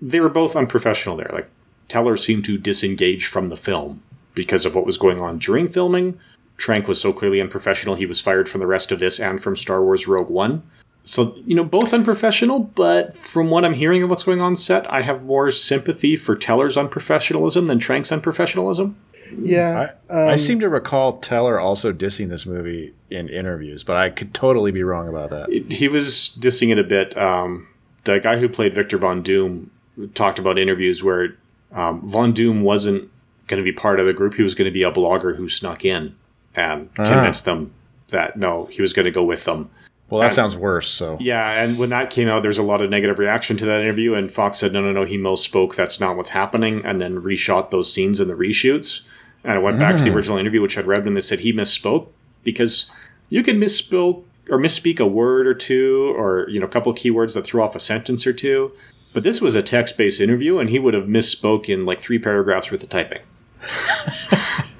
they 0.01 0.19
were 0.19 0.29
both 0.29 0.55
unprofessional 0.55 1.17
there. 1.17 1.29
Like, 1.31 1.49
Teller 1.87 2.17
seemed 2.17 2.45
to 2.45 2.57
disengage 2.57 3.25
from 3.25 3.47
the 3.47 3.57
film 3.57 4.01
because 4.33 4.65
of 4.65 4.75
what 4.75 4.85
was 4.85 4.97
going 4.97 5.19
on 5.19 5.39
during 5.39 5.67
filming. 5.67 6.19
Trank 6.57 6.87
was 6.87 7.01
so 7.01 7.11
clearly 7.11 7.41
unprofessional, 7.41 7.95
he 7.95 8.05
was 8.05 8.21
fired 8.21 8.47
from 8.47 8.61
the 8.61 8.67
rest 8.67 8.91
of 8.91 8.99
this 8.99 9.19
and 9.19 9.41
from 9.41 9.55
Star 9.55 9.83
Wars 9.83 10.07
Rogue 10.07 10.29
One. 10.29 10.63
So, 11.03 11.35
you 11.45 11.55
know, 11.55 11.63
both 11.63 11.93
unprofessional, 11.93 12.59
but 12.59 13.15
from 13.15 13.49
what 13.49 13.65
I'm 13.65 13.73
hearing 13.73 14.03
of 14.03 14.09
what's 14.09 14.23
going 14.23 14.41
on 14.41 14.55
set, 14.55 14.91
I 14.91 15.01
have 15.01 15.23
more 15.23 15.49
sympathy 15.49 16.15
for 16.15 16.35
Teller's 16.35 16.77
unprofessionalism 16.77 17.67
than 17.67 17.79
Trank's 17.79 18.11
unprofessionalism. 18.11 18.93
Yeah. 19.39 19.93
I, 20.09 20.15
I 20.15 20.35
seem 20.35 20.59
to 20.59 20.69
recall 20.69 21.13
Teller 21.19 21.59
also 21.59 21.91
dissing 21.91 22.29
this 22.29 22.45
movie 22.45 22.93
in 23.09 23.29
interviews, 23.29 23.83
but 23.83 23.97
I 23.97 24.09
could 24.09 24.33
totally 24.33 24.71
be 24.71 24.83
wrong 24.83 25.07
about 25.07 25.31
that. 25.31 25.49
He 25.71 25.87
was 25.87 26.37
dissing 26.39 26.69
it 26.69 26.77
a 26.77 26.83
bit. 26.83 27.17
Um, 27.17 27.67
the 28.03 28.19
guy 28.19 28.37
who 28.37 28.47
played 28.47 28.73
Victor 28.73 28.97
Von 28.97 29.23
Doom 29.23 29.71
talked 30.13 30.39
about 30.39 30.59
interviews 30.59 31.03
where 31.03 31.37
um, 31.71 32.07
Von 32.07 32.33
Doom 32.33 32.61
wasn't 32.61 33.09
going 33.47 33.63
to 33.63 33.63
be 33.63 33.75
part 33.75 33.99
of 33.99 34.05
the 34.05 34.13
group. 34.13 34.35
He 34.35 34.43
was 34.43 34.55
going 34.55 34.65
to 34.65 34.71
be 34.71 34.83
a 34.83 34.91
blogger 34.91 35.35
who 35.35 35.49
snuck 35.49 35.83
in 35.83 36.15
and 36.55 36.93
convinced 36.95 37.45
them 37.45 37.73
that 38.09 38.37
no, 38.37 38.65
he 38.65 38.81
was 38.81 38.93
going 38.93 39.05
to 39.05 39.11
go 39.11 39.23
with 39.23 39.45
them. 39.45 39.69
Well, 40.11 40.21
that 40.21 40.33
sounds 40.33 40.57
worse. 40.57 40.89
So 40.89 41.17
Yeah, 41.19 41.63
and 41.63 41.79
when 41.79 41.89
that 41.89 42.09
came 42.09 42.27
out, 42.27 42.43
there's 42.43 42.57
a 42.57 42.63
lot 42.63 42.81
of 42.81 42.89
negative 42.89 43.17
reaction 43.17 43.55
to 43.57 43.65
that 43.65 43.79
interview, 43.79 44.13
and 44.13 44.29
Fox 44.29 44.57
said, 44.57 44.73
no, 44.73 44.81
no, 44.81 44.91
no, 44.91 45.05
he 45.05 45.17
misspoke. 45.17 45.75
That's 45.75 45.99
not 45.99 46.17
what's 46.17 46.31
happening, 46.31 46.81
and 46.83 46.99
then 46.99 47.21
reshot 47.21 47.71
those 47.71 47.91
scenes 47.91 48.19
in 48.19 48.27
the 48.27 48.33
reshoots. 48.33 49.01
And 49.43 49.57
it 49.57 49.61
went 49.61 49.79
back 49.79 49.97
to 49.97 50.03
the 50.03 50.11
hmm. 50.11 50.17
original 50.17 50.37
interview, 50.37 50.61
which 50.61 50.77
I'd 50.77 50.85
read, 50.85 51.07
and 51.07 51.15
they 51.15 51.21
said 51.21 51.39
he 51.39 51.53
misspoke 51.53 52.09
because 52.43 52.91
you 53.29 53.41
can 53.41 53.57
misspoke 53.57 54.23
or 54.49 54.57
misspeak 54.59 54.99
a 54.99 55.07
word 55.07 55.47
or 55.47 55.53
two, 55.53 56.13
or 56.17 56.47
you 56.49 56.59
know, 56.59 56.65
a 56.65 56.69
couple 56.69 56.91
of 56.91 56.97
keywords 56.97 57.33
that 57.33 57.43
threw 57.43 57.63
off 57.63 57.75
a 57.75 57.79
sentence 57.79 58.27
or 58.27 58.33
two. 58.33 58.73
But 59.13 59.23
this 59.23 59.41
was 59.41 59.55
a 59.55 59.63
text-based 59.63 60.21
interview, 60.21 60.57
and 60.57 60.69
he 60.69 60.79
would 60.79 60.93
have 60.93 61.05
misspoken 61.05 61.85
like 61.87 61.99
three 61.99 62.19
paragraphs 62.19 62.71
worth 62.71 62.83
of 62.83 62.89
typing. 62.89 63.21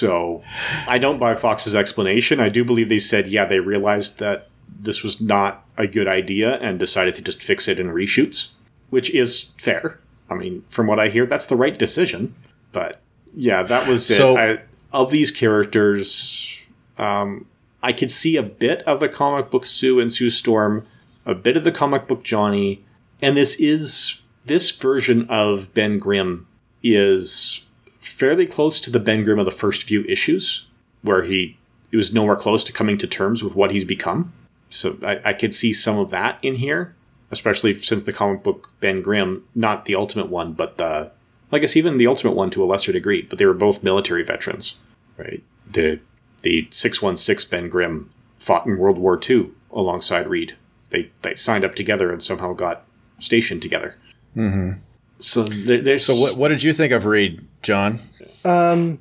So 0.00 0.42
I 0.88 0.96
don't 0.98 1.18
buy 1.18 1.34
Fox's 1.34 1.76
explanation. 1.76 2.40
I 2.40 2.48
do 2.48 2.64
believe 2.64 2.88
they 2.88 2.98
said, 2.98 3.28
yeah, 3.28 3.44
they 3.44 3.60
realized 3.60 4.18
that 4.18 4.48
this 4.66 5.02
was 5.02 5.20
not 5.20 5.66
a 5.76 5.86
good 5.86 6.08
idea 6.08 6.56
and 6.58 6.78
decided 6.78 7.14
to 7.16 7.22
just 7.22 7.42
fix 7.42 7.68
it 7.68 7.78
in 7.78 7.88
reshoots, 7.88 8.48
which 8.88 9.10
is 9.14 9.50
fair. 9.58 10.00
I 10.30 10.34
mean, 10.34 10.64
from 10.68 10.86
what 10.86 10.98
I 10.98 11.08
hear, 11.08 11.26
that's 11.26 11.46
the 11.46 11.56
right 11.56 11.78
decision. 11.78 12.34
But 12.72 13.00
yeah, 13.34 13.62
that 13.62 13.86
was 13.86 14.06
So- 14.06 14.36
it. 14.38 14.60
I, 14.60 14.62
of 14.92 15.10
these 15.10 15.30
characters, 15.30 16.66
um, 16.98 17.46
I 17.82 17.92
could 17.92 18.10
see 18.10 18.36
a 18.36 18.42
bit 18.42 18.82
of 18.88 19.00
the 19.00 19.08
comic 19.08 19.50
book 19.50 19.64
Sue 19.66 20.00
and 20.00 20.10
Sue 20.10 20.30
Storm, 20.30 20.86
a 21.26 21.34
bit 21.34 21.56
of 21.56 21.62
the 21.64 21.70
comic 21.72 22.08
book 22.08 22.24
Johnny, 22.24 22.82
and 23.22 23.36
this 23.36 23.54
is 23.60 24.20
this 24.46 24.70
version 24.70 25.26
of 25.28 25.72
Ben 25.74 25.98
Grimm 25.98 26.46
is 26.82 27.64
fairly 28.00 28.46
close 28.46 28.80
to 28.80 28.90
the 28.90 29.00
Ben 29.00 29.24
Grimm 29.24 29.38
of 29.38 29.44
the 29.44 29.50
first 29.50 29.82
few 29.82 30.04
issues, 30.04 30.66
where 31.02 31.22
he, 31.22 31.56
he 31.90 31.96
was 31.96 32.12
nowhere 32.12 32.36
close 32.36 32.64
to 32.64 32.72
coming 32.72 32.98
to 32.98 33.06
terms 33.06 33.44
with 33.44 33.54
what 33.54 33.70
he's 33.70 33.84
become. 33.84 34.32
So 34.68 34.96
I, 35.02 35.20
I 35.24 35.32
could 35.32 35.54
see 35.54 35.72
some 35.72 35.98
of 35.98 36.10
that 36.10 36.38
in 36.42 36.56
here, 36.56 36.94
especially 37.30 37.74
since 37.74 38.04
the 38.04 38.12
comic 38.12 38.42
book 38.42 38.70
Ben 38.80 39.02
Grimm, 39.02 39.44
not 39.54 39.84
the 39.84 39.94
Ultimate 39.94 40.28
one, 40.28 40.52
but 40.52 40.78
the, 40.78 41.10
I 41.52 41.58
guess 41.58 41.76
even 41.76 41.96
the 41.96 42.06
Ultimate 42.06 42.32
one 42.32 42.50
to 42.50 42.62
a 42.62 42.66
lesser 42.66 42.92
degree, 42.92 43.22
but 43.22 43.38
they 43.38 43.46
were 43.46 43.54
both 43.54 43.82
military 43.82 44.24
veterans, 44.24 44.78
right? 45.16 45.42
The 45.70 46.00
the 46.42 46.68
six 46.70 47.02
one 47.02 47.16
six 47.16 47.44
Ben 47.44 47.68
Grimm 47.68 48.10
fought 48.38 48.66
in 48.66 48.78
World 48.78 48.98
War 48.98 49.20
II 49.28 49.50
alongside 49.72 50.28
Reed. 50.28 50.56
They 50.90 51.10
they 51.22 51.34
signed 51.34 51.64
up 51.64 51.74
together 51.74 52.12
and 52.12 52.22
somehow 52.22 52.54
got 52.54 52.84
stationed 53.18 53.62
together. 53.62 53.96
Mm-hmm. 54.36 54.78
So 55.18 55.44
there, 55.44 55.82
there's 55.82 56.06
So 56.06 56.14
what, 56.14 56.36
what 56.36 56.48
did 56.48 56.62
you 56.62 56.72
think 56.72 56.92
of 56.92 57.04
Reed, 57.04 57.46
John? 57.62 57.98
Um, 58.44 59.00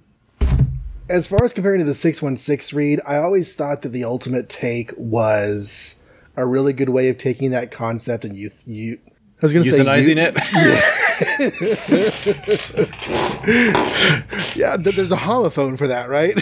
As 1.09 1.25
far 1.27 1.43
as 1.43 1.53
comparing 1.53 1.79
to 1.79 1.85
the 1.85 1.95
616 1.95 2.77
Reed, 2.77 2.99
I 3.07 3.15
always 3.17 3.55
thought 3.55 3.81
that 3.81 3.89
the 3.89 4.03
ultimate 4.03 4.47
take 4.49 4.91
was 4.97 6.01
a 6.35 6.45
really 6.45 6.73
good 6.73 6.89
way 6.89 7.09
of 7.09 7.17
taking 7.17 7.51
that 7.51 7.71
concept 7.71 8.25
and 8.25 8.35
youth. 8.35 8.63
You, 8.67 8.99
I 9.07 9.45
was 9.45 9.53
going 9.53 9.65
to 9.65 9.71
say 9.71 9.79
Euthanizing 9.79 10.17
it? 10.17 10.35
Yeah, 14.55 14.77
th- 14.77 14.95
there's 14.95 15.11
a 15.11 15.17
homophone 15.17 15.77
for 15.77 15.87
that, 15.87 16.09
right? 16.09 16.35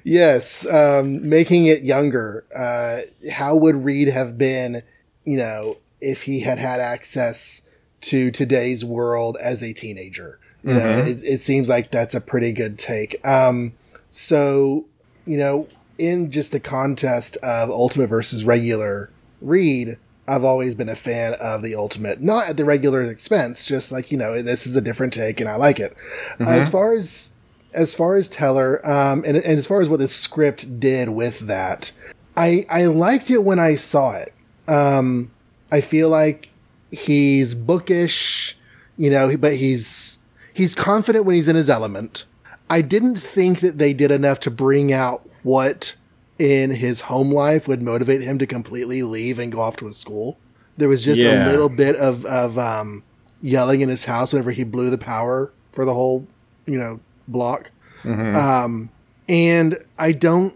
yes, 0.04 0.66
um, 0.72 1.28
making 1.28 1.66
it 1.66 1.82
younger. 1.82 2.44
Uh, 2.56 3.00
how 3.30 3.56
would 3.56 3.84
Reed 3.84 4.08
have 4.08 4.38
been, 4.38 4.82
you 5.24 5.36
know, 5.36 5.76
if 6.00 6.22
he 6.22 6.40
had 6.40 6.58
had 6.58 6.80
access 6.80 7.68
to 8.02 8.30
today's 8.30 8.84
world 8.84 9.36
as 9.40 9.62
a 9.62 9.72
teenager? 9.72 10.38
You 10.64 10.74
know, 10.74 10.98
it, 10.98 11.24
it 11.24 11.40
seems 11.40 11.68
like 11.68 11.90
that's 11.90 12.14
a 12.14 12.20
pretty 12.20 12.52
good 12.52 12.78
take. 12.78 13.26
Um, 13.26 13.72
so, 14.10 14.84
you 15.26 15.36
know, 15.36 15.66
in 15.98 16.30
just 16.30 16.52
the 16.52 16.60
contest 16.60 17.36
of 17.38 17.68
Ultimate 17.68 18.06
versus 18.06 18.44
regular 18.44 19.10
Reed, 19.40 19.98
I've 20.28 20.44
always 20.44 20.76
been 20.76 20.88
a 20.88 20.94
fan 20.94 21.34
of 21.40 21.62
the 21.62 21.74
Ultimate, 21.74 22.20
not 22.20 22.46
at 22.46 22.56
the 22.56 22.64
regular 22.64 23.02
expense, 23.02 23.64
just 23.64 23.90
like, 23.90 24.12
you 24.12 24.18
know, 24.18 24.40
this 24.40 24.66
is 24.66 24.76
a 24.76 24.80
different 24.80 25.12
take 25.12 25.40
and 25.40 25.48
I 25.48 25.56
like 25.56 25.80
it. 25.80 25.96
As 26.38 26.68
far 26.68 26.94
as 26.94 27.32
as 27.74 27.94
far 27.94 28.16
as 28.16 28.28
Teller, 28.28 28.86
um, 28.88 29.24
and, 29.26 29.36
and 29.36 29.58
as 29.58 29.66
far 29.66 29.80
as 29.80 29.88
what 29.88 29.98
the 29.98 30.06
script 30.06 30.78
did 30.78 31.08
with 31.08 31.40
that, 31.40 31.90
I 32.36 32.66
I 32.68 32.86
liked 32.86 33.30
it 33.30 33.42
when 33.42 33.58
I 33.58 33.74
saw 33.74 34.12
it. 34.12 34.32
Um, 34.68 35.32
I 35.72 35.80
feel 35.80 36.08
like 36.08 36.50
he's 36.92 37.54
bookish, 37.54 38.56
you 38.96 39.10
know, 39.10 39.36
but 39.36 39.54
he's 39.56 40.18
he's 40.52 40.74
confident 40.74 41.24
when 41.24 41.34
he's 41.34 41.48
in 41.48 41.56
his 41.56 41.68
element. 41.70 42.26
I 42.70 42.80
didn't 42.82 43.16
think 43.16 43.60
that 43.60 43.78
they 43.78 43.92
did 43.92 44.10
enough 44.12 44.38
to 44.40 44.50
bring 44.50 44.92
out 44.92 45.28
what 45.42 45.96
in 46.38 46.70
his 46.70 47.00
home 47.02 47.30
life 47.32 47.66
would 47.68 47.82
motivate 47.82 48.22
him 48.22 48.38
to 48.38 48.46
completely 48.46 49.02
leave 49.02 49.38
and 49.38 49.50
go 49.52 49.60
off 49.60 49.76
to 49.76 49.86
a 49.88 49.92
school. 49.92 50.38
There 50.76 50.88
was 50.88 51.04
just 51.04 51.20
Yeah. 51.20 51.44
a 51.44 51.50
little 51.50 51.68
bit 51.68 51.96
of 51.96 52.24
of 52.26 52.58
um, 52.58 53.02
yelling 53.42 53.80
in 53.80 53.88
his 53.88 54.04
house 54.04 54.32
whenever 54.32 54.50
he 54.52 54.64
blew 54.64 54.88
the 54.90 54.98
power 54.98 55.52
for 55.72 55.84
the 55.84 55.92
whole, 55.94 56.26
you 56.66 56.78
know, 56.78 57.00
block. 57.28 57.70
Um, 58.04 58.90
and 59.28 59.78
I 59.98 60.12
don't. 60.12 60.54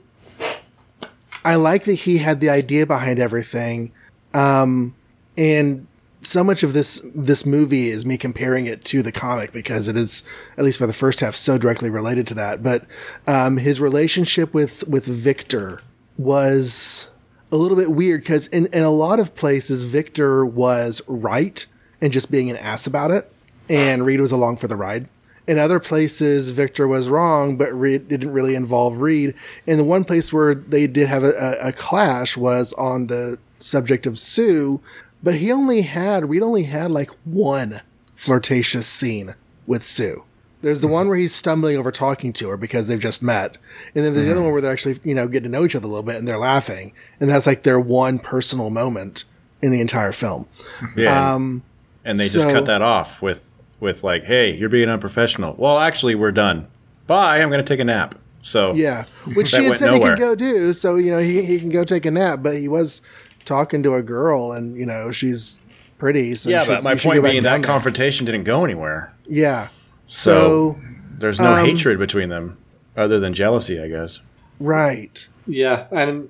I 1.44 1.54
like 1.54 1.84
that 1.84 1.94
he 1.94 2.18
had 2.18 2.40
the 2.40 2.50
idea 2.50 2.86
behind 2.86 3.20
everything, 3.20 3.92
um, 4.34 4.94
and 5.38 5.86
so 6.26 6.42
much 6.42 6.62
of 6.62 6.72
this 6.72 7.00
this 7.14 7.46
movie 7.46 7.88
is 7.88 8.04
me 8.04 8.18
comparing 8.18 8.66
it 8.66 8.84
to 8.84 9.02
the 9.02 9.12
comic 9.12 9.52
because 9.52 9.88
it 9.88 9.96
is 9.96 10.22
at 10.58 10.64
least 10.64 10.78
for 10.78 10.86
the 10.86 10.92
first 10.92 11.20
half 11.20 11.34
so 11.34 11.56
directly 11.56 11.88
related 11.88 12.26
to 12.28 12.34
that. 12.34 12.62
But 12.62 12.84
um, 13.26 13.58
his 13.58 13.80
relationship 13.80 14.52
with 14.52 14.86
with 14.88 15.06
Victor 15.06 15.82
was 16.18 17.10
a 17.52 17.56
little 17.56 17.76
bit 17.76 17.92
weird 17.92 18.22
because 18.22 18.48
in, 18.48 18.66
in 18.72 18.82
a 18.82 18.90
lot 18.90 19.20
of 19.20 19.34
places, 19.34 19.84
Victor 19.84 20.44
was 20.44 21.00
right 21.06 21.64
and 22.00 22.12
just 22.12 22.30
being 22.30 22.50
an 22.50 22.56
ass 22.56 22.86
about 22.86 23.10
it, 23.10 23.32
and 23.68 24.04
Reed 24.04 24.20
was 24.20 24.32
along 24.32 24.56
for 24.56 24.66
the 24.66 24.76
ride. 24.76 25.08
In 25.46 25.58
other 25.58 25.78
places, 25.78 26.50
Victor 26.50 26.88
was 26.88 27.08
wrong, 27.08 27.56
but 27.56 27.72
Reed 27.72 28.08
didn't 28.08 28.32
really 28.32 28.56
involve 28.56 29.00
Reed. 29.00 29.34
And 29.64 29.78
the 29.78 29.84
one 29.84 30.02
place 30.02 30.32
where 30.32 30.56
they 30.56 30.88
did 30.88 31.06
have 31.06 31.22
a, 31.22 31.30
a, 31.62 31.68
a 31.68 31.72
clash 31.72 32.36
was 32.36 32.72
on 32.72 33.06
the 33.06 33.38
subject 33.60 34.06
of 34.06 34.18
Sue, 34.18 34.80
but 35.22 35.36
he 35.36 35.50
only 35.52 35.82
had 35.82 36.26
we'd 36.26 36.42
only 36.42 36.64
had 36.64 36.90
like 36.90 37.10
one 37.24 37.80
flirtatious 38.14 38.86
scene 38.86 39.34
with 39.66 39.82
Sue. 39.82 40.24
There's 40.62 40.80
the 40.80 40.88
one 40.88 41.08
where 41.08 41.18
he's 41.18 41.34
stumbling 41.34 41.76
over 41.76 41.92
talking 41.92 42.32
to 42.34 42.48
her 42.48 42.56
because 42.56 42.88
they've 42.88 42.98
just 42.98 43.22
met. 43.22 43.58
And 43.94 44.04
then 44.04 44.14
there's 44.14 44.26
the 44.26 44.32
other 44.32 44.42
one 44.42 44.52
where 44.52 44.60
they're 44.60 44.72
actually, 44.72 44.98
you 45.04 45.14
know, 45.14 45.28
getting 45.28 45.50
to 45.52 45.58
know 45.58 45.64
each 45.64 45.76
other 45.76 45.86
a 45.86 45.88
little 45.88 46.02
bit 46.02 46.16
and 46.16 46.26
they're 46.26 46.38
laughing. 46.38 46.92
And 47.20 47.30
that's 47.30 47.46
like 47.46 47.62
their 47.62 47.78
one 47.78 48.18
personal 48.18 48.70
moment 48.70 49.24
in 49.62 49.70
the 49.70 49.80
entire 49.80 50.12
film. 50.12 50.48
Yeah. 50.96 51.34
Um, 51.34 51.62
and 52.04 52.18
they 52.18 52.28
just 52.28 52.48
cut 52.48 52.66
that 52.66 52.82
off 52.82 53.20
with 53.20 53.56
with 53.80 54.02
like, 54.02 54.24
"Hey, 54.24 54.54
you're 54.54 54.68
being 54.68 54.88
unprofessional." 54.88 55.54
Well, 55.58 55.78
actually, 55.78 56.14
we're 56.14 56.32
done. 56.32 56.66
Bye. 57.06 57.40
I'm 57.40 57.50
going 57.50 57.62
to 57.62 57.68
take 57.68 57.80
a 57.80 57.84
nap. 57.84 58.14
So 58.42 58.72
yeah. 58.74 59.04
Which 59.34 59.48
she 59.48 59.64
had 59.64 59.76
said 59.76 59.92
he 59.92 59.98
nowhere. 59.98 60.16
could 60.16 60.20
go 60.20 60.34
do. 60.34 60.72
So, 60.72 60.96
you 60.96 61.10
know, 61.10 61.18
he, 61.18 61.44
he 61.44 61.58
can 61.58 61.68
go 61.68 61.84
take 61.84 62.06
a 62.06 62.10
nap, 62.10 62.40
but 62.42 62.56
he 62.56 62.68
was 62.68 63.02
talking 63.46 63.82
to 63.84 63.94
a 63.94 64.02
girl 64.02 64.52
and, 64.52 64.76
you 64.76 64.84
know, 64.84 65.10
she's 65.12 65.60
pretty. 65.98 66.34
So 66.34 66.50
yeah, 66.50 66.58
you 66.60 66.64
should- 66.66 66.74
but 66.74 66.82
my 66.84 66.94
point 66.96 67.16
go 67.16 67.22
being 67.22 67.42
down 67.42 67.60
that 67.60 67.62
there. 67.62 67.72
confrontation 67.72 68.26
didn't 68.26 68.44
go 68.44 68.64
anywhere. 68.64 69.12
Yeah. 69.28 69.68
So, 70.06 70.32
So, 70.74 70.78
there's 71.18 71.40
no 71.40 71.54
um, 71.54 71.64
hatred 71.66 71.98
between 71.98 72.28
them 72.28 72.58
other 72.96 73.18
than 73.18 73.32
jealousy, 73.34 73.80
I 73.80 73.88
guess. 73.88 74.20
right. 74.60 75.26
Yeah, 75.48 75.86
and 75.92 76.28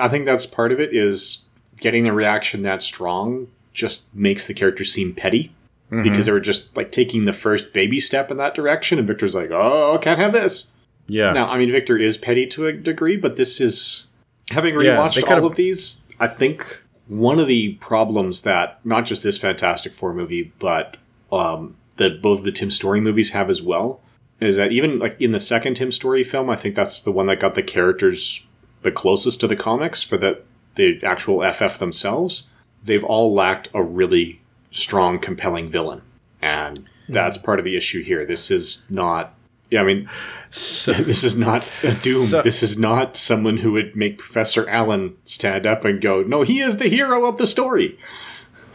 I 0.00 0.08
think 0.08 0.24
that's 0.24 0.44
part 0.44 0.72
of 0.72 0.80
it 0.80 0.92
is 0.92 1.44
getting 1.80 2.02
the 2.02 2.12
reaction 2.12 2.62
that 2.62 2.82
strong 2.82 3.46
just 3.72 4.12
makes 4.12 4.48
the 4.48 4.54
character 4.54 4.82
seem 4.82 5.14
petty 5.14 5.52
because 6.02 6.26
they 6.26 6.32
were 6.32 6.40
just 6.40 6.76
like 6.76 6.90
taking 6.90 7.24
the 7.24 7.32
first 7.32 7.72
baby 7.72 8.00
step 8.00 8.30
in 8.32 8.36
that 8.38 8.54
direction, 8.56 8.98
and 8.98 9.06
Victor's 9.06 9.34
like, 9.34 9.50
"Oh, 9.52 9.96
can't 10.02 10.18
have 10.18 10.32
this." 10.32 10.66
Yeah. 11.06 11.32
Now, 11.32 11.48
I 11.48 11.56
mean, 11.56 11.70
Victor 11.70 11.96
is 11.96 12.18
petty 12.18 12.46
to 12.48 12.66
a 12.66 12.72
degree, 12.72 13.16
but 13.16 13.36
this 13.36 13.60
is 13.60 14.08
having 14.50 14.74
rewatched 14.74 15.14
they 15.24 15.34
all 15.34 15.46
of 15.46 15.54
these. 15.54 16.02
I 16.20 16.28
think 16.28 16.82
one 17.06 17.38
of 17.38 17.46
the 17.46 17.74
problems 17.74 18.42
that 18.42 18.84
not 18.84 19.06
just 19.06 19.22
this 19.22 19.38
Fantastic 19.38 19.94
Four 19.94 20.12
movie, 20.12 20.52
but 20.58 20.96
um, 21.32 21.76
that 21.96 22.22
both 22.22 22.44
the 22.44 22.52
Tim 22.52 22.70
Story 22.70 23.00
movies 23.00 23.30
have 23.30 23.48
as 23.50 23.62
well, 23.62 24.00
is 24.40 24.56
that 24.56 24.72
even 24.72 24.98
like 24.98 25.20
in 25.20 25.32
the 25.32 25.40
second 25.40 25.74
Tim 25.74 25.90
Story 25.92 26.22
film, 26.22 26.50
I 26.50 26.56
think 26.56 26.74
that's 26.74 27.00
the 27.00 27.12
one 27.12 27.26
that 27.26 27.40
got 27.40 27.54
the 27.54 27.62
characters 27.62 28.44
the 28.82 28.92
closest 28.92 29.40
to 29.40 29.46
the 29.46 29.56
comics 29.56 30.02
for 30.02 30.16
the 30.16 30.42
the 30.76 31.02
actual 31.02 31.50
FF 31.52 31.78
themselves. 31.78 32.46
They've 32.84 33.04
all 33.04 33.34
lacked 33.34 33.68
a 33.74 33.82
really 33.82 34.40
strong, 34.70 35.18
compelling 35.18 35.68
villain, 35.68 36.02
and 36.40 36.88
that's 37.08 37.38
part 37.38 37.58
of 37.58 37.64
the 37.64 37.76
issue 37.76 38.02
here. 38.02 38.24
This 38.24 38.50
is 38.50 38.84
not. 38.88 39.34
Yeah, 39.70 39.82
I 39.82 39.84
mean, 39.84 40.08
So, 40.50 40.92
this 41.10 41.24
is 41.24 41.36
not 41.36 41.66
a 41.82 41.94
Doom. 41.94 42.22
So- 42.22 42.42
this 42.42 42.62
is 42.62 42.78
not 42.78 43.16
someone 43.16 43.58
who 43.58 43.72
would 43.72 43.94
make 43.94 44.18
Professor 44.18 44.68
Allen 44.68 45.16
stand 45.24 45.66
up 45.66 45.84
and 45.84 46.00
go, 46.00 46.22
"No, 46.22 46.42
he 46.42 46.60
is 46.60 46.78
the 46.78 46.88
hero 46.88 47.26
of 47.26 47.36
the 47.36 47.46
story." 47.46 47.98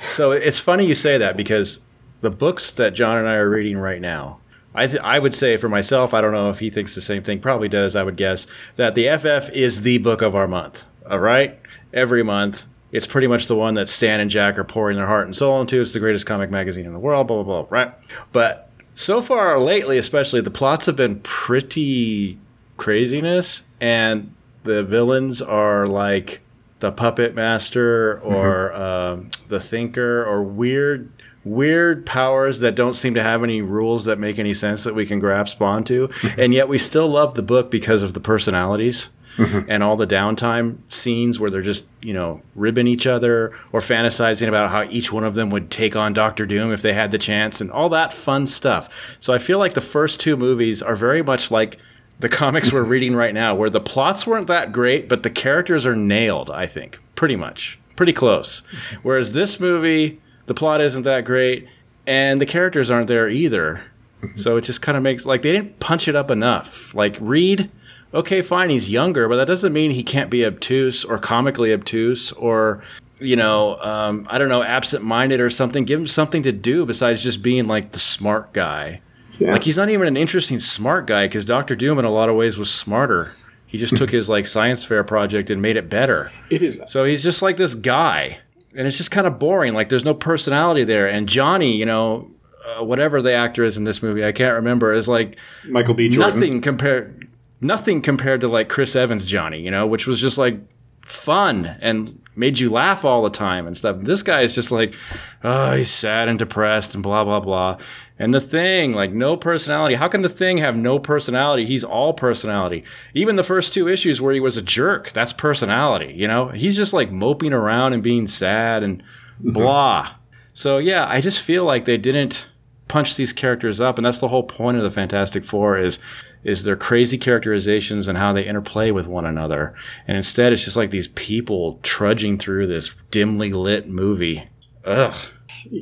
so 0.06 0.32
it's 0.32 0.60
funny 0.60 0.86
you 0.86 0.94
say 0.96 1.18
that 1.18 1.38
because 1.38 1.80
the 2.22 2.30
books 2.30 2.72
that 2.74 2.94
John 2.94 3.18
and 3.18 3.28
I 3.28 3.36
are 3.36 3.50
reading 3.50 3.78
right 3.78 4.02
now, 4.02 4.40
I, 4.76 4.88
th- 4.88 5.02
I 5.04 5.18
would 5.20 5.34
say 5.34 5.56
for 5.58 5.70
myself, 5.70 6.14
I 6.14 6.22
don't 6.22 6.34
know 6.34 6.50
if 6.50 6.60
he 6.60 6.70
thinks 6.70 6.94
the 6.96 7.02
same 7.02 7.24
thing, 7.24 7.40
probably 7.40 7.70
does, 7.70 7.96
I 7.96 8.04
would 8.04 8.18
guess, 8.18 8.48
that 8.76 8.96
the 8.96 9.08
FF 9.18 9.50
is 9.56 9.82
the 9.82 9.98
book 10.00 10.22
of 10.22 10.36
our 10.36 10.48
month. 10.48 10.84
All 11.10 11.20
right? 11.20 11.60
Every 11.94 12.24
month. 12.24 12.66
It's 12.92 13.08
pretty 13.08 13.28
much 13.28 13.48
the 13.48 13.56
one 13.56 13.74
that 13.74 13.90
Stan 13.90 14.20
and 14.20 14.30
Jack 14.30 14.58
are 14.60 14.64
pouring 14.64 14.98
their 14.98 15.08
heart 15.08 15.26
and 15.26 15.36
soul 15.36 15.60
into. 15.62 15.82
It's 15.82 15.94
the 15.94 16.00
greatest 16.00 16.26
comic 16.26 16.50
magazine 16.52 16.86
in 16.86 16.94
the 16.94 17.00
world, 17.00 17.28
blah, 17.28 17.42
blah, 17.44 17.64
blah, 17.64 17.68
right? 17.70 17.94
But 18.32 18.70
so 18.94 19.22
far, 19.22 19.60
lately, 19.60 19.98
especially, 19.98 20.42
the 20.42 20.52
plots 20.52 20.86
have 20.86 20.96
been 20.96 21.20
pretty 21.22 22.38
craziness, 22.78 23.64
and 23.82 24.34
the 24.64 24.84
villains 24.84 25.42
are 25.42 25.86
like 25.88 26.42
the 26.80 26.92
puppet 26.92 27.34
master 27.34 28.20
or 28.22 28.76
um, 28.76 29.32
the 29.48 29.60
thinker 29.60 30.24
or 30.26 30.44
weird 30.44 31.10
weird 31.46 32.06
powers 32.06 32.60
that 32.60 32.76
don't 32.76 32.94
seem 32.94 33.14
to 33.14 33.24
have 33.24 33.44
any 33.44 33.62
rules 33.62 34.06
that 34.06 34.18
make 34.18 34.40
any 34.40 34.54
sense 34.54 34.84
that 34.86 34.96
we 34.96 35.06
can 35.06 35.20
grasp 35.20 35.62
onto. 35.62 36.08
And 36.38 36.54
yet 36.54 36.68
we 36.70 36.78
still 36.78 37.08
love 37.08 37.36
the 37.36 37.42
book 37.42 37.70
because 37.70 38.04
of 38.04 38.14
the 38.14 38.20
personalities 38.20 39.10
Mm-hmm. 39.38 39.70
and 39.70 39.82
all 39.82 39.96
the 39.96 40.06
downtime 40.06 40.78
scenes 40.92 41.40
where 41.40 41.50
they're 41.50 41.62
just 41.62 41.88
you 42.02 42.14
know 42.14 42.42
ribbing 42.54 42.86
each 42.86 43.08
other 43.08 43.48
or 43.72 43.80
fantasizing 43.80 44.48
about 44.48 44.70
how 44.70 44.84
each 44.84 45.12
one 45.12 45.24
of 45.24 45.34
them 45.34 45.50
would 45.50 45.72
take 45.72 45.96
on 45.96 46.14
Doctor 46.14 46.46
Doom 46.46 46.72
if 46.72 46.84
they 46.84 46.94
had 46.94 47.10
the 47.10 47.18
chance 47.18 47.60
and 47.60 47.72
all 47.72 47.90
that 47.90 48.14
fun 48.14 48.46
stuff 48.46 49.18
so 49.20 49.34
I 49.34 49.40
feel 49.40 49.58
like 49.58 49.74
the 49.74 49.82
first 49.82 50.20
two 50.20 50.38
movies 50.38 50.84
are 50.84 50.96
very 50.96 51.24
much 51.24 51.50
like 51.50 51.78
the 52.20 52.30
comics 52.30 52.72
we're 52.72 52.84
reading 52.96 53.16
right 53.16 53.34
now, 53.34 53.54
where 53.56 53.70
the 53.70 53.82
plots 53.82 54.26
weren't 54.26 54.48
that 54.48 54.72
great, 54.72 55.10
but 55.10 55.24
the 55.24 55.30
characters 55.30 55.86
are 55.86 55.96
nailed, 55.96 56.50
I 56.50 56.66
think, 56.66 57.00
pretty 57.16 57.36
much, 57.36 57.80
pretty 57.96 58.14
close. 58.14 58.60
Whereas 59.04 59.34
this 59.34 59.60
movie, 59.60 60.22
the 60.46 60.54
plot 60.54 60.82
isn't 60.82 61.04
that 61.04 61.26
great, 61.26 61.68
and 62.08 62.40
the 62.40 62.46
characters 62.46 62.90
aren't 62.90 63.08
there 63.08 63.30
either. 63.30 63.82
Mm-hmm. 64.22 64.38
So 64.38 64.58
it 64.58 64.64
just 64.64 64.82
kind 64.82 64.98
of 64.98 65.04
makes 65.04 65.26
like 65.26 65.42
they 65.42 65.52
didn't 65.52 65.80
punch 65.80 66.08
it 66.08 66.16
up 66.16 66.32
enough. 66.32 66.96
Like 66.96 67.18
Reed, 67.20 67.70
okay, 68.14 68.42
fine, 68.42 68.70
he's 68.70 68.92
younger, 68.92 69.28
but 69.28 69.38
that 69.38 69.48
doesn't 69.48 69.74
mean 69.74 69.92
he 69.92 70.04
can't 70.04 70.30
be 70.30 70.46
obtuse 70.46 71.04
or 71.04 71.18
comically 71.18 71.74
obtuse 71.74 72.32
or 72.34 72.84
you 73.20 73.36
know, 73.36 73.78
um, 73.80 74.28
I 74.30 74.38
don't 74.38 74.50
know, 74.50 74.64
absent-minded 74.64 75.40
or 75.40 75.50
something. 75.50 75.86
Give 75.86 76.00
him 76.00 76.08
something 76.08 76.44
to 76.44 76.52
do 76.52 76.86
besides 76.86 77.24
just 77.24 77.42
being 77.42 77.68
like 77.68 77.92
the 77.92 78.00
smart 78.00 78.52
guy. 78.54 79.02
Yeah. 79.40 79.54
Like 79.54 79.64
he's 79.64 79.78
not 79.78 79.90
even 79.90 80.08
an 80.08 80.18
interesting 80.18 80.60
smart 80.60 81.08
guy 81.08 81.26
because 81.26 81.46
Doctor 81.46 81.76
Doom 81.76 82.00
in 82.00 82.06
a 82.06 82.10
lot 82.10 82.30
of 82.30 82.36
ways 82.36 82.58
was 82.58 82.72
smarter. 82.72 83.36
He 83.66 83.78
just 83.78 83.96
took 83.96 84.10
his 84.12 84.30
like 84.30 84.46
science 84.46 84.84
fair 84.84 85.04
project 85.04 85.50
and 85.50 85.62
made 85.62 85.78
it 85.78 85.90
better. 85.90 86.32
It 86.50 86.62
is. 86.62 86.82
So 86.88 87.04
he's 87.04 87.24
just 87.24 87.42
like 87.42 87.58
this 87.58 87.76
guy, 87.76 88.40
and 88.76 88.86
it's 88.86 88.98
just 88.98 89.12
kind 89.12 89.26
of 89.26 89.40
boring. 89.40 89.74
Like 89.74 89.90
there's 89.90 90.06
no 90.06 90.14
personality 90.14 90.84
there. 90.84 91.08
And 91.08 91.28
Johnny, 91.28 91.76
you 91.76 91.86
know, 91.86 92.30
uh, 92.66 92.84
whatever 92.84 93.22
the 93.22 93.34
actor 93.34 93.64
is 93.64 93.78
in 93.78 93.84
this 93.84 94.04
movie, 94.04 94.24
I 94.24 94.32
can't 94.32 94.56
remember, 94.56 94.94
is 94.94 95.08
like 95.08 95.38
Michael 95.68 95.94
B. 95.94 96.10
Jordan. 96.10 96.40
nothing 96.40 96.62
compared, 96.62 97.28
nothing 97.64 98.02
compared 98.02 98.42
to 98.42 98.48
like 98.48 98.70
Chris 98.70 98.96
Evans 98.96 99.26
Johnny, 99.26 99.60
you 99.60 99.72
know, 99.72 99.88
which 99.88 100.08
was 100.08 100.20
just 100.20 100.38
like 100.38 100.60
fun 101.02 101.66
and 101.82 102.20
made 102.36 102.60
you 102.60 102.70
laugh 102.70 103.06
all 103.06 103.24
the 103.24 103.30
time 103.30 103.68
and 103.68 103.76
stuff. 103.78 103.98
This 104.02 104.24
guy 104.24 104.42
is 104.42 104.56
just 104.56 104.72
like, 104.72 104.96
oh, 105.44 105.76
he's 105.76 105.90
sad 105.90 106.28
and 106.28 106.40
depressed 106.40 106.96
and 106.96 107.04
blah 107.04 107.24
blah 107.24 107.40
blah. 107.40 107.78
And 108.20 108.34
the 108.34 108.40
thing, 108.40 108.94
like, 108.94 109.12
no 109.12 109.36
personality. 109.36 109.96
How 109.96 110.08
can 110.08 110.22
the 110.22 110.30
thing 110.30 110.58
have 110.58 110.78
no 110.78 111.00
personality? 111.00 111.66
He's 111.66 111.84
all 111.84 112.14
personality. 112.14 112.84
Even 113.14 113.36
the 113.36 113.44
first 113.44 113.74
two 113.74 113.90
issues 113.90 114.22
where 114.22 114.34
he 114.34 114.40
was 114.40 114.56
a 114.56 114.62
jerk, 114.62 115.12
that's 115.12 115.34
personality. 115.34 116.14
You 116.16 116.28
know, 116.28 116.50
he's 116.50 116.78
just 116.78 116.94
like 116.94 117.12
moping 117.12 117.54
around 117.54 117.94
and 117.94 118.04
being 118.04 118.28
sad 118.28 118.84
and 118.84 119.02
mm-hmm. 119.02 119.54
blah. 119.54 120.16
So 120.54 120.78
yeah, 120.78 121.08
I 121.10 121.22
just 121.22 121.42
feel 121.42 121.66
like 121.66 121.86
they 121.86 121.98
didn't 121.98 122.48
punch 122.88 123.16
these 123.16 123.34
characters 123.34 123.82
up, 123.82 123.98
and 123.98 124.06
that's 124.06 124.20
the 124.20 124.28
whole 124.28 124.44
point 124.44 124.78
of 124.78 124.84
the 124.84 124.92
Fantastic 124.92 125.44
Four 125.44 125.80
is 125.80 126.00
is 126.44 126.64
their 126.64 126.76
crazy 126.76 127.18
characterizations 127.18 128.08
and 128.08 128.18
how 128.18 128.34
they 128.34 128.46
interplay 128.46 128.92
with 128.92 129.08
one 129.08 129.26
another. 129.26 129.74
And 130.08 130.18
instead, 130.18 130.52
it's 130.54 130.64
just 130.66 130.78
like 130.78 130.90
these 130.92 131.08
people 131.10 131.80
trudging 131.84 132.38
through 132.38 132.68
this 132.68 132.94
dimly 133.12 133.54
lit 133.54 133.88
movie. 133.88 134.44
Ugh. 134.86 135.16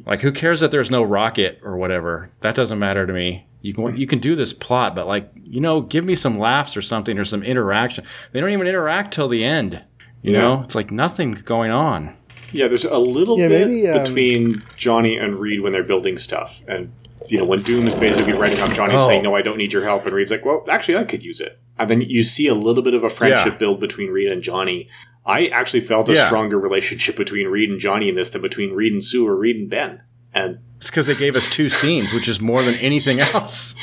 Like, 0.06 0.22
who 0.22 0.32
cares 0.32 0.60
that 0.60 0.70
there's 0.72 0.92
no 0.92 1.02
rocket 1.02 1.60
or 1.64 1.76
whatever? 1.78 2.30
That 2.42 2.54
doesn't 2.56 2.78
matter 2.80 3.08
to 3.08 3.14
me. 3.14 3.46
You 3.64 3.74
can 3.74 3.96
you 3.98 4.08
can 4.08 4.20
do 4.20 4.36
this 4.36 4.54
plot, 4.54 4.96
but 4.96 5.08
like, 5.08 5.30
you 5.44 5.62
know, 5.62 5.82
give 5.82 6.04
me 6.06 6.16
some 6.16 6.40
laughs 6.40 6.76
or 6.78 6.82
something 6.82 7.18
or 7.18 7.26
some 7.26 7.44
interaction. 7.44 8.06
They 8.32 8.42
don't 8.42 8.52
even 8.52 8.68
interact 8.68 9.14
till 9.14 9.28
the 9.28 9.44
end. 9.44 9.84
You 10.24 10.34
Yeah. 10.34 10.40
know, 10.42 10.62
it's 10.62 10.76
like 10.76 10.92
nothing 10.92 11.34
going 11.34 11.72
on. 11.72 12.16
Yeah, 12.52 12.68
there's 12.68 12.86
a 12.86 12.98
little 12.98 13.40
Yeah, 13.40 13.48
bit 13.48 13.68
maybe, 13.68 13.88
um, 13.88 14.04
between 14.04 14.62
Johnny 14.76 15.16
and 15.16 15.40
Reed 15.40 15.62
when 15.62 15.74
they're 15.74 15.84
building 15.84 16.18
stuff, 16.18 16.62
and 16.68 16.92
you 17.28 17.38
know 17.38 17.46
when 17.46 17.62
Doom 17.62 17.88
is 17.88 17.96
basically 17.96 18.34
writing 18.34 18.60
up 18.60 18.72
Johnny 18.74 18.94
Oh. 18.96 19.08
saying, 19.08 19.24
"No, 19.24 19.36
I 19.36 19.42
don't 19.42 19.58
need 19.58 19.74
your 19.74 19.84
help," 19.84 20.06
and 20.06 20.14
Reed's 20.16 20.32
like, 20.32 20.46
"Well, 20.46 20.66
actually, 20.70 20.98
I 20.98 21.04
could 21.04 21.24
use 21.24 21.40
it." 21.42 21.58
And 21.80 21.90
then 21.90 22.02
you 22.02 22.24
see 22.24 22.48
a 22.48 22.54
little 22.54 22.84
bit 22.84 22.94
of 22.94 23.04
a 23.04 23.10
friendship 23.10 23.54
Yeah. 23.54 23.58
build 23.60 23.80
between 23.80 24.10
Reed 24.10 24.28
and 24.32 24.42
Johnny. 24.42 24.88
I 25.26 25.46
actually 25.48 25.82
felt 25.82 26.10
a 26.10 26.14
Yeah. 26.14 26.26
stronger 26.26 26.60
relationship 26.60 27.16
between 27.16 27.48
Reed 27.48 27.70
and 27.70 27.80
Johnny 27.80 28.10
in 28.10 28.16
this 28.16 28.30
than 28.32 28.42
between 28.42 28.72
Reed 28.74 28.92
and 28.94 29.04
Sue 29.04 29.26
or 29.28 29.36
Reed 29.36 29.56
and 29.56 29.70
Ben. 29.70 30.02
And 30.34 30.60
It's 30.78 30.90
because 30.90 31.08
they 31.08 31.16
gave 31.16 31.36
us 31.36 31.50
two 31.50 31.70
scenes, 31.70 32.14
which 32.14 32.28
is 32.28 32.40
more 32.40 32.64
than 32.64 32.76
anything 32.76 33.20
else. 33.20 33.76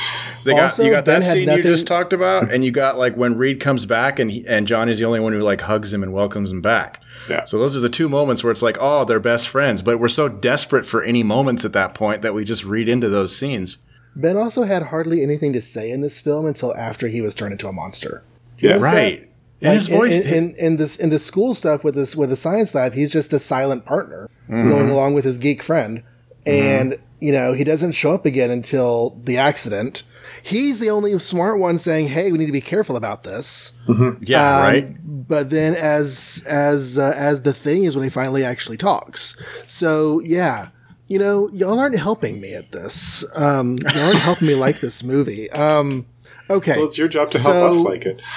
They 0.45 0.53
got 0.53 0.65
Also, 0.65 0.85
you 0.85 0.93
got 0.93 1.05
Ben 1.05 1.21
that 1.21 1.27
had 1.27 1.33
scene 1.33 1.49
you 1.49 1.63
just 1.63 1.87
talked 1.87 2.13
about, 2.13 2.51
and 2.51 2.65
you 2.65 2.71
got 2.71 2.97
like 2.97 3.17
when 3.17 3.37
Reed 3.37 3.61
comes 3.61 3.85
back, 3.85 4.19
and 4.19 4.31
he, 4.31 4.47
and 4.47 4.67
Johnny's 4.67 4.99
the 4.99 5.05
only 5.05 5.21
one 5.21 5.33
who 5.33 5.41
like 5.41 5.61
hugs 5.61 5.93
him 5.93 6.03
and 6.03 6.13
welcomes 6.13 6.51
him 6.51 6.63
back. 6.63 7.03
Yeah. 7.29 7.45
So 7.45 7.59
those 7.59 7.77
are 7.77 7.81
the 7.81 7.89
two 7.89 8.09
moments 8.09 8.43
where 8.43 8.51
it's 8.51 8.63
like, 8.63 8.79
oh, 8.81 9.05
they're 9.05 9.21
best 9.21 9.49
friends, 9.49 9.83
but 9.83 9.99
we're 9.99 10.09
so 10.09 10.29
desperate 10.29 10.87
for 10.87 11.03
any 11.03 11.23
moments 11.23 11.65
at 11.65 11.73
that 11.75 11.95
point 11.95 12.23
that 12.23 12.35
we 12.35 12.45
just 12.45 12.65
read 12.65 12.89
into 12.89 13.09
those 13.09 13.37
scenes. 13.37 13.79
Ben 14.17 14.37
also 14.37 14.63
had 14.63 14.85
hardly 14.85 15.23
anything 15.23 15.53
to 15.53 15.61
say 15.61 15.91
in 15.91 16.01
this 16.01 16.21
film 16.21 16.47
until 16.47 16.75
after 16.77 17.09
he 17.09 17.21
was 17.21 17.35
turned 17.35 17.53
into 17.53 17.69
a 17.69 17.73
monster. 17.73 18.23
yeah, 18.59 18.77
Right. 18.77 19.29
And 19.61 19.75
his 19.75 19.89
voice. 19.89 20.19
in, 20.21 20.35
in, 20.35 20.55
in 20.57 20.77
this 20.77 20.97
in 20.97 21.11
the 21.11 21.19
school 21.19 21.53
stuff 21.53 21.83
with 21.83 21.95
this 21.97 22.15
with 22.15 22.31
the 22.31 22.37
science 22.37 22.75
lab, 22.75 22.95
he's 22.95 23.13
just 23.13 23.33
a 23.33 23.41
silent 23.41 23.85
partner 23.85 24.31
mm-hmm. 24.49 24.69
going 24.69 24.91
along 24.91 25.15
with 25.15 25.25
his 25.25 25.37
geek 25.37 25.63
friend, 25.63 26.05
and 26.49 26.99
you 27.21 27.33
know 27.33 27.53
he 27.53 27.65
doesn't 27.65 27.93
show 27.93 28.13
up 28.13 28.25
again 28.27 28.51
until 28.51 29.19
the 29.25 29.37
accident. 29.39 30.03
He's 30.43 30.79
the 30.79 30.91
only 30.91 31.19
smart 31.19 31.59
one 31.59 31.79
saying, 31.79 32.09
"Hey, 32.09 32.31
we 32.33 32.39
need 32.39 32.47
to 32.47 32.53
be 32.53 32.61
careful 32.61 32.97
about 32.97 33.25
this." 33.25 33.73
yeah, 34.21 34.57
Um, 34.57 34.63
right. 34.63 34.97
But 35.29 35.51
then, 35.51 35.75
as 35.75 36.43
as 36.49 36.97
uh, 36.99 37.13
as 37.17 37.43
the 37.43 37.53
thing 37.53 37.85
is 37.85 37.95
when 37.97 38.05
he 38.05 38.11
finally 38.11 38.45
actually 38.45 38.77
talks. 38.77 39.37
So 39.67 40.21
yeah, 40.21 40.69
you 41.09 41.19
know, 41.19 41.49
y'all 41.53 41.79
aren't 41.79 41.99
helping 41.99 42.41
me 42.41 42.55
at 42.55 42.71
this. 42.73 43.25
Um, 43.37 43.77
y'all 43.95 44.07
aren't 44.07 44.19
helping 44.21 44.47
me 44.49 44.55
like 44.55 44.81
this 44.81 45.03
movie. 45.03 45.51
Um, 45.51 46.07
okay, 46.49 46.77
Well, 46.77 46.87
it's 46.87 46.97
your 46.99 47.09
job 47.09 47.31
to 47.31 47.39
help 47.39 47.55
us 47.71 47.77
like 47.79 48.07
it. 48.07 48.23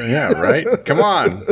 Yeah, 0.00 0.32
right. 0.40 0.66
Come 0.84 1.00
on. 1.00 1.46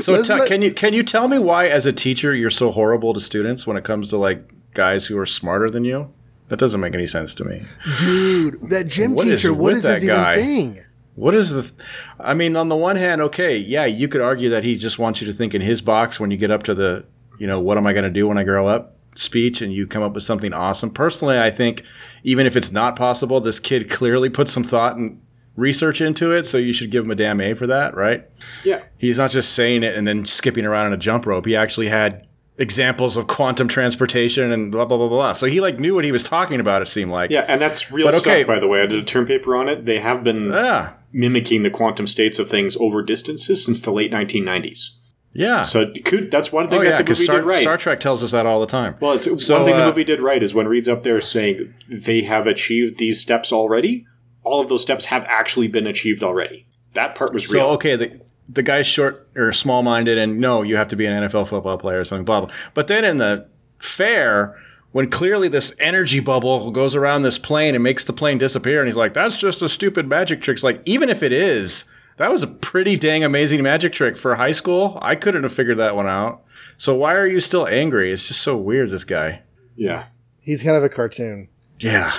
So 0.00 0.12
Let's 0.12 0.28
let- 0.28 0.48
can 0.48 0.62
you 0.62 0.72
can 0.72 0.92
you 0.94 1.02
tell 1.02 1.28
me 1.28 1.38
why, 1.38 1.66
as 1.68 1.86
a 1.86 1.92
teacher, 1.92 2.34
you're 2.34 2.50
so 2.50 2.70
horrible 2.70 3.14
to 3.14 3.20
students 3.20 3.66
when 3.66 3.76
it 3.76 3.84
comes 3.84 4.10
to 4.10 4.16
like 4.16 4.40
guys 4.76 5.06
who 5.06 5.18
are 5.18 5.26
smarter 5.26 5.68
than 5.68 5.84
you? 5.84 6.12
That 6.48 6.60
doesn't 6.60 6.80
make 6.80 6.94
any 6.94 7.06
sense 7.06 7.34
to 7.36 7.44
me. 7.44 7.62
dude, 7.98 8.70
that 8.70 8.86
gym 8.86 9.14
What 9.16 9.26
is 9.26 9.42
teacher. 9.42 9.52
what 9.52 9.70
with 9.74 9.76
is 9.78 9.82
that 9.82 9.94
his 10.02 10.04
guy? 10.10 10.34
even 10.38 10.44
thing? 10.74 10.84
What 11.16 11.34
is 11.34 11.50
the? 11.52 11.62
Th- 11.62 11.72
I 12.20 12.34
mean, 12.34 12.56
on 12.56 12.68
the 12.68 12.76
one 12.76 12.94
hand, 12.96 13.20
okay, 13.22 13.56
yeah, 13.56 13.86
you 13.86 14.06
could 14.06 14.20
argue 14.20 14.50
that 14.50 14.62
he 14.62 14.76
just 14.76 14.98
wants 14.98 15.20
you 15.20 15.26
to 15.26 15.32
think 15.32 15.54
in 15.54 15.60
his 15.62 15.80
box 15.80 16.20
when 16.20 16.30
you 16.30 16.36
get 16.36 16.50
up 16.52 16.62
to 16.64 16.74
the, 16.74 17.04
you 17.38 17.46
know, 17.46 17.58
what 17.58 17.78
am 17.78 17.86
I 17.86 17.92
going 17.94 18.04
to 18.04 18.10
do 18.10 18.28
when 18.28 18.38
I 18.38 18.44
grow 18.44 18.68
up 18.68 18.92
speech, 19.14 19.62
and 19.62 19.72
you 19.72 19.86
come 19.86 20.02
up 20.02 20.12
with 20.12 20.22
something 20.24 20.52
awesome. 20.52 20.90
Personally, 20.90 21.40
I 21.40 21.50
think 21.50 21.82
even 22.22 22.46
if 22.46 22.54
it's 22.54 22.70
not 22.70 22.96
possible, 22.96 23.40
this 23.40 23.58
kid 23.58 23.88
clearly 23.90 24.28
put 24.28 24.46
some 24.46 24.62
thought 24.62 24.96
and 24.96 25.18
research 25.56 26.02
into 26.02 26.32
it, 26.32 26.44
so 26.44 26.58
you 26.58 26.74
should 26.74 26.90
give 26.90 27.06
him 27.06 27.10
a 27.10 27.14
damn 27.14 27.40
A 27.40 27.54
for 27.54 27.66
that, 27.66 27.94
right? 27.96 28.26
Yeah. 28.62 28.82
He's 28.98 29.16
not 29.16 29.30
just 29.30 29.54
saying 29.54 29.84
it 29.84 29.94
and 29.94 30.06
then 30.06 30.26
skipping 30.26 30.66
around 30.66 30.84
on 30.86 30.92
a 30.92 30.98
jump 30.98 31.24
rope. 31.24 31.46
He 31.46 31.56
actually 31.56 31.88
had 31.88 32.25
examples 32.58 33.16
of 33.16 33.26
quantum 33.26 33.68
transportation 33.68 34.50
and 34.52 34.72
blah 34.72 34.84
blah 34.84 34.96
blah 34.96 35.08
blah. 35.08 35.32
So 35.32 35.46
he 35.46 35.60
like 35.60 35.78
knew 35.78 35.94
what 35.94 36.04
he 36.04 36.12
was 36.12 36.22
talking 36.22 36.60
about. 36.60 36.82
It 36.82 36.86
seemed 36.88 37.10
like. 37.10 37.30
Yeah, 37.30 37.44
and 37.48 37.60
that's 37.60 37.90
real 37.92 38.06
But 38.06 38.14
okay. 38.16 38.36
stuff, 38.42 38.46
by 38.46 38.58
the 38.58 38.68
way. 38.68 38.80
I 38.82 38.86
did 38.86 38.98
a 38.98 39.04
term 39.04 39.26
paper 39.26 39.54
on 39.56 39.68
it. 39.68 39.84
They 39.84 40.00
have 40.00 40.24
been 40.24 40.50
Yeah. 40.50 40.94
mimicking 41.12 41.62
the 41.62 41.70
quantum 41.70 42.06
states 42.06 42.38
of 42.38 42.48
things 42.48 42.76
over 42.78 43.02
distances 43.02 43.64
since 43.64 43.82
the 43.82 43.90
late 43.92 44.10
1990s. 44.12 44.90
Yeah. 45.32 45.64
So 45.64 45.92
could, 46.04 46.30
that's 46.30 46.50
one 46.50 46.68
thing 46.70 46.78
oh 46.78 46.82
yeah, 46.82 47.02
the 47.02 47.10
movie 47.10 47.14
Star, 47.14 47.36
did 47.36 47.44
right. 47.44 47.56
Star 47.56 47.76
Trek 47.76 48.00
tells 48.00 48.22
us 48.22 48.30
that 48.30 48.46
all 48.46 48.58
the 48.60 48.66
time. 48.66 48.96
well, 49.00 49.12
it's 49.12 49.24
So, 49.44 49.56
one 49.56 49.66
thing 49.66 49.74
uh, 49.74 49.80
the 49.80 49.86
movie 49.86 50.04
did 50.04 50.20
right 50.22 50.42
is 50.42 50.54
when 50.54 50.66
Reed's 50.66 50.88
up 50.88 51.02
there 51.02 51.20
saying 51.20 51.74
they 51.90 52.22
have 52.22 52.46
achieved 52.46 52.96
these 52.96 53.20
steps 53.20 53.52
already. 53.52 54.06
All 54.44 54.60
of 54.62 54.68
those 54.68 54.80
steps 54.80 55.06
have 55.06 55.24
actually 55.28 55.68
been 55.68 55.86
achieved 55.86 56.22
already. 56.22 56.66
That 56.94 57.14
part 57.16 57.34
was 57.34 57.52
real. 57.52 57.64
So 57.64 57.70
okay, 57.72 57.96
the 57.96 58.20
the 58.48 58.62
guy's 58.62 58.86
short 58.86 59.28
or 59.36 59.52
small 59.52 59.82
minded, 59.82 60.18
and 60.18 60.38
no, 60.40 60.62
you 60.62 60.76
have 60.76 60.88
to 60.88 60.96
be 60.96 61.06
an 61.06 61.24
NFL 61.24 61.48
football 61.48 61.78
player 61.78 62.00
or 62.00 62.04
something. 62.04 62.24
Blah 62.24 62.42
blah. 62.42 62.54
But 62.74 62.86
then 62.86 63.04
in 63.04 63.16
the 63.16 63.46
fair, 63.80 64.56
when 64.92 65.10
clearly 65.10 65.48
this 65.48 65.74
energy 65.78 66.20
bubble 66.20 66.70
goes 66.70 66.94
around 66.94 67.22
this 67.22 67.38
plane 67.38 67.74
and 67.74 67.82
makes 67.84 68.04
the 68.04 68.12
plane 68.12 68.38
disappear, 68.38 68.80
and 68.80 68.86
he's 68.88 68.96
like, 68.96 69.14
"That's 69.14 69.38
just 69.38 69.62
a 69.62 69.68
stupid 69.68 70.08
magic 70.08 70.40
trick." 70.40 70.54
It's 70.56 70.64
like 70.64 70.80
even 70.84 71.08
if 71.10 71.22
it 71.22 71.32
is, 71.32 71.84
that 72.18 72.30
was 72.30 72.42
a 72.42 72.46
pretty 72.46 72.96
dang 72.96 73.24
amazing 73.24 73.62
magic 73.62 73.92
trick 73.92 74.16
for 74.16 74.34
high 74.36 74.52
school. 74.52 74.98
I 75.02 75.14
couldn't 75.16 75.42
have 75.42 75.52
figured 75.52 75.78
that 75.78 75.96
one 75.96 76.06
out. 76.06 76.42
So 76.76 76.94
why 76.94 77.14
are 77.14 77.26
you 77.26 77.40
still 77.40 77.66
angry? 77.66 78.12
It's 78.12 78.28
just 78.28 78.42
so 78.42 78.56
weird. 78.56 78.90
This 78.90 79.04
guy. 79.04 79.42
Yeah. 79.74 80.06
He's 80.40 80.62
kind 80.62 80.76
of 80.76 80.84
a 80.84 80.88
cartoon. 80.88 81.48
Yeah. 81.80 82.12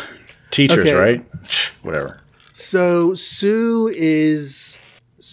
Teachers, 0.51 0.89
Okay. 0.89 0.93
right? 0.93 1.25
Whatever. 1.81 2.19
So 2.51 3.13
Sue 3.13 3.91
is 3.95 4.79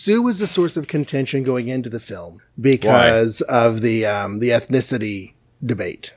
Sue 0.05 0.21
was 0.21 0.39
the 0.39 0.47
source 0.47 0.77
of 0.77 0.87
contention 0.87 1.43
going 1.45 1.69
into 1.69 1.89
the 1.89 1.99
film 1.99 2.41
because 2.61 3.41
of 3.43 3.81
the 3.81 4.05
um, 4.05 4.39
the 4.41 4.51
ethnicity 4.51 5.33
debate. 5.65 6.15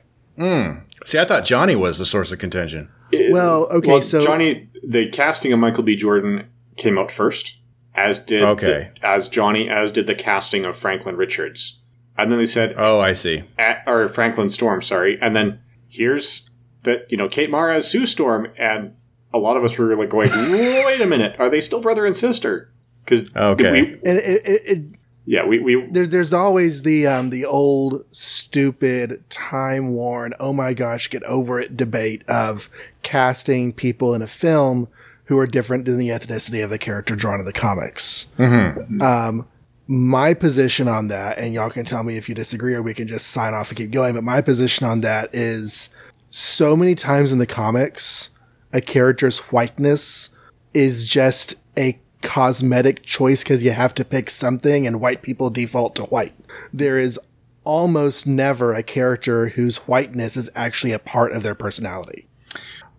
See, 1.06 1.18
I 1.18 1.24
thought 1.24 1.44
Johnny 1.46 1.74
was 1.74 1.98
the 1.98 2.04
source 2.04 2.30
of 2.30 2.38
contention. 2.38 2.90
Well, 3.30 3.64
okay, 3.70 3.88
Well, 3.92 4.02
so 4.02 4.22
Johnny, 4.22 4.68
the 4.86 5.08
casting 5.08 5.54
of 5.54 5.58
Michael 5.58 5.82
B. 5.84 5.96
Jordan 5.96 6.44
came 6.76 6.98
out 6.98 7.10
first, 7.10 7.56
as 7.94 8.18
did 8.18 8.42
Okay. 8.42 8.90
the- 9.00 9.06
as 9.06 9.30
Johnny, 9.30 9.70
as 9.70 9.90
did 9.90 10.06
the 10.06 10.14
casting 10.14 10.66
of 10.66 10.76
Franklin 10.76 11.16
Richards, 11.16 11.78
and 12.18 12.30
then 12.30 12.38
they 12.38 12.44
said, 12.44 12.74
Oh, 12.76 13.00
I 13.00 13.14
see. 13.14 13.44
at, 13.58 13.82
or 13.86 14.06
Franklin 14.08 14.50
Storm, 14.50 14.82
sorry, 14.82 15.18
and 15.22 15.34
then 15.34 15.60
here's 15.88 16.50
that 16.82 17.10
you 17.10 17.16
know 17.16 17.26
Kate 17.28 17.48
Mara 17.50 17.76
as 17.76 17.90
Sue 17.90 18.04
Storm, 18.04 18.48
and 18.58 18.94
a 19.32 19.38
lot 19.38 19.56
of 19.56 19.64
us 19.64 19.78
were 19.78 19.96
like 19.96 20.10
going, 20.10 20.28
wait 20.52 21.00
a 21.00 21.06
minute, 21.06 21.36
are 21.38 21.48
they 21.48 21.60
still 21.62 21.80
brother 21.80 22.04
and 22.04 22.14
sister? 22.14 22.70
Because 23.08 23.34
Okay. 23.36 23.70
we, 23.72 23.78
and 24.04 24.18
it, 24.18 24.42
it, 24.46 24.62
it, 24.66 24.84
yeah, 25.26 25.44
we 25.46 25.58
we 25.58 25.86
there, 25.90 26.06
there's 26.06 26.32
always 26.32 26.82
the 26.82 27.06
um, 27.06 27.30
the 27.30 27.44
old 27.44 28.04
stupid 28.12 29.22
time 29.30 29.90
worn 29.92 30.32
oh 30.40 30.52
my 30.54 30.72
gosh 30.74 31.10
get 31.10 31.22
over 31.24 31.60
it 31.60 31.76
debate 31.76 32.22
of 32.28 32.70
casting 33.02 33.72
people 33.72 34.14
in 34.14 34.22
a 34.22 34.26
film 34.26 34.88
who 35.24 35.38
are 35.38 35.46
different 35.46 35.84
than 35.84 35.98
the 35.98 36.08
ethnicity 36.08 36.64
of 36.64 36.70
the 36.70 36.78
character 36.78 37.14
drawn 37.14 37.38
in 37.40 37.44
the 37.44 37.52
comics. 37.52 38.28
Um, 38.38 39.46
my 39.86 40.32
position 40.34 40.88
on 40.88 41.08
that, 41.08 41.36
and 41.38 41.52
y'all 41.52 41.68
can 41.70 41.84
tell 41.84 42.02
me 42.02 42.16
if 42.16 42.28
you 42.28 42.34
disagree 42.34 42.74
or 42.74 42.82
we 42.82 42.94
can 42.94 43.08
just 43.08 43.28
sign 43.28 43.52
off 43.54 43.68
and 43.70 43.76
keep 43.76 43.90
going. 43.90 44.14
But 44.14 44.24
my 44.24 44.40
position 44.40 44.86
on 44.86 45.02
that 45.02 45.28
is 45.34 45.90
so 46.30 46.74
many 46.76 46.94
times 46.94 47.32
in 47.32 47.38
the 47.38 47.46
comics, 47.46 48.30
a 48.72 48.80
character's 48.80 49.38
whiteness 49.38 50.30
is 50.74 51.06
just 51.08 51.54
a 51.78 51.98
cosmetic 52.22 53.02
choice 53.02 53.42
because 53.42 53.62
you 53.62 53.70
have 53.70 53.94
to 53.94 54.04
pick 54.04 54.30
something 54.30 54.86
and 54.86 55.00
white 55.00 55.22
people 55.22 55.50
default 55.50 55.96
to 55.96 56.02
white. 56.04 56.34
There 56.72 56.98
is 56.98 57.18
almost 57.64 58.26
never 58.26 58.72
a 58.72 58.82
character 58.82 59.48
whose 59.48 59.76
whiteness 59.78 60.36
is 60.36 60.50
actually 60.54 60.92
a 60.92 60.98
part 60.98 61.32
of 61.32 61.42
their 61.42 61.54
personality. 61.54 62.26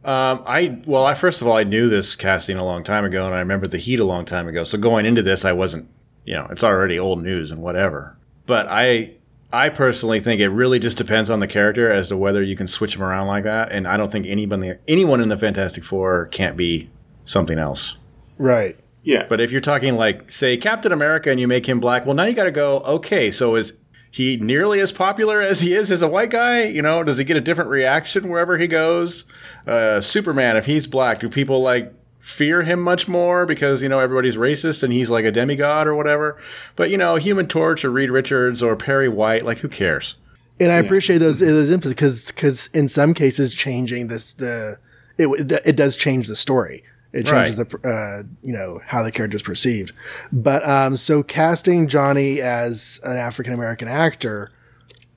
Um, 0.05 0.43
I 0.45 0.82
well, 0.86 1.05
I 1.05 1.13
first 1.13 1.41
of 1.41 1.47
all, 1.47 1.57
I 1.57 1.63
knew 1.63 1.89
this 1.89 2.15
casting 2.15 2.57
a 2.57 2.63
long 2.63 2.84
time 2.84 3.03
ago, 3.03 3.26
and 3.26 3.36
I 3.36 3.39
remember 3.39 3.67
the 3.67 3.78
Heat 3.78 3.99
a 3.99 4.05
long 4.05 4.26
time 4.26 4.47
ago. 4.47 4.63
So 4.63 4.78
going 4.78 5.05
into 5.05 5.22
this, 5.22 5.43
I 5.43 5.51
wasn't, 5.51 5.89
you 6.26 6.36
know, 6.36 6.47
it's 6.49 6.63
already 6.63 6.97
old 6.97 7.22
news 7.22 7.51
and 7.51 7.61
whatever. 7.61 8.15
But 8.45 8.67
I, 8.70 9.15
I 9.51 9.70
personally 9.70 10.20
think 10.22 10.39
it 10.39 10.49
really 10.49 10.80
just 10.80 10.97
depends 10.97 11.30
on 11.30 11.39
the 11.39 11.47
character 11.47 11.91
as 11.91 12.09
to 12.09 12.17
whether 12.17 12.41
you 12.41 12.55
can 12.55 12.67
switch 12.67 12.93
them 12.93 13.03
around 13.03 13.28
like 13.28 13.43
that. 13.43 13.72
And 13.72 13.88
I 13.88 13.97
don't 13.97 14.11
think 14.11 14.26
anybody, 14.26 14.74
anyone 14.88 15.22
in 15.22 15.30
the 15.30 15.38
Fantastic 15.38 15.84
Four 15.84 16.28
can't 16.28 16.55
be 16.55 16.89
something 17.26 17.59
else. 17.59 17.97
Right. 18.38 18.80
Yeah, 19.04 19.26
But 19.28 19.39
if 19.39 19.52
you're 19.52 19.62
talking 19.62 19.95
like, 19.95 20.30
say, 20.32 20.58
Captain 20.58 20.91
America, 20.91 21.32
and 21.32 21.39
you 21.39 21.47
make 21.47 21.68
him 21.68 21.80
black, 21.80 22.06
well, 22.06 22.16
now 22.16 22.26
you 22.26 22.34
got 22.34 22.43
to 22.43 22.52
go. 22.52 22.80
Okay, 22.82 23.32
so 23.32 23.56
is 23.56 23.78
he 24.12 24.38
nearly 24.38 24.80
as 24.82 24.91
popular 24.91 25.41
as 25.41 25.62
he 25.62 25.74
is 25.74 25.91
as 25.91 26.02
a 26.02 26.08
white 26.08 26.32
guy? 26.32 26.64
You 26.64 26.82
know, 26.82 27.04
does 27.04 27.18
he 27.18 27.24
get 27.24 27.38
a 27.38 27.41
different 27.41 27.70
reaction 27.70 28.30
wherever 28.30 28.58
he 28.58 28.68
goes? 28.68 29.26
Uh, 29.66 30.02
Superman, 30.02 30.58
if 30.58 30.66
he's 30.66 30.88
black, 30.88 31.20
do 31.20 31.30
people 31.30 31.62
like 31.62 31.93
fear 32.20 32.62
him 32.62 32.82
much 32.82 33.08
more 33.08 33.45
because 33.45 33.82
you 33.82 33.88
know 33.88 34.00
everybody's 34.00 34.36
racist 34.36 34.84
and 34.84 34.91
he's 34.91 35.10
like 35.10 35.26
a 35.26 35.32
demigod 35.32 35.88
or 35.88 35.95
whatever? 35.95 36.38
But 36.76 36.89
you 36.89 36.97
know, 36.97 37.16
Human 37.16 37.47
Torch 37.47 37.86
or 37.86 37.91
Reed 37.91 38.12
Richards 38.12 38.62
or 38.62 38.76
Perry 38.76 39.10
White, 39.10 39.45
like 39.45 39.60
who 39.60 39.70
cares? 39.70 40.16
And 40.60 40.72
I 40.72 40.76
appreciate 40.76 41.20
those 41.20 41.39
those 41.39 41.74
inputs 41.74 41.89
because 41.91 42.28
because 42.32 42.68
in 42.74 42.89
some 42.89 43.14
cases 43.14 43.56
changing 43.56 44.08
this 44.08 44.34
the 44.34 44.78
it 45.18 45.52
it 45.66 45.76
does 45.76 45.95
change 45.95 46.28
the 46.28 46.36
story. 46.36 46.84
It 47.12 47.26
changes 47.26 47.57
Right. 47.57 47.70
the 47.70 47.89
uh, 47.89 48.24
you 48.43 48.53
know 48.53 48.82
how 48.86 49.01
the 49.01 49.12
character 49.12 49.36
is 49.36 49.41
perceived. 49.41 49.93
But 50.32 50.68
um, 50.68 50.95
so 50.95 51.24
casting 51.24 51.88
Johnny 51.88 52.41
as 52.41 52.99
an 53.03 53.18
African 53.18 53.53
American 53.53 53.88
actor 53.88 54.51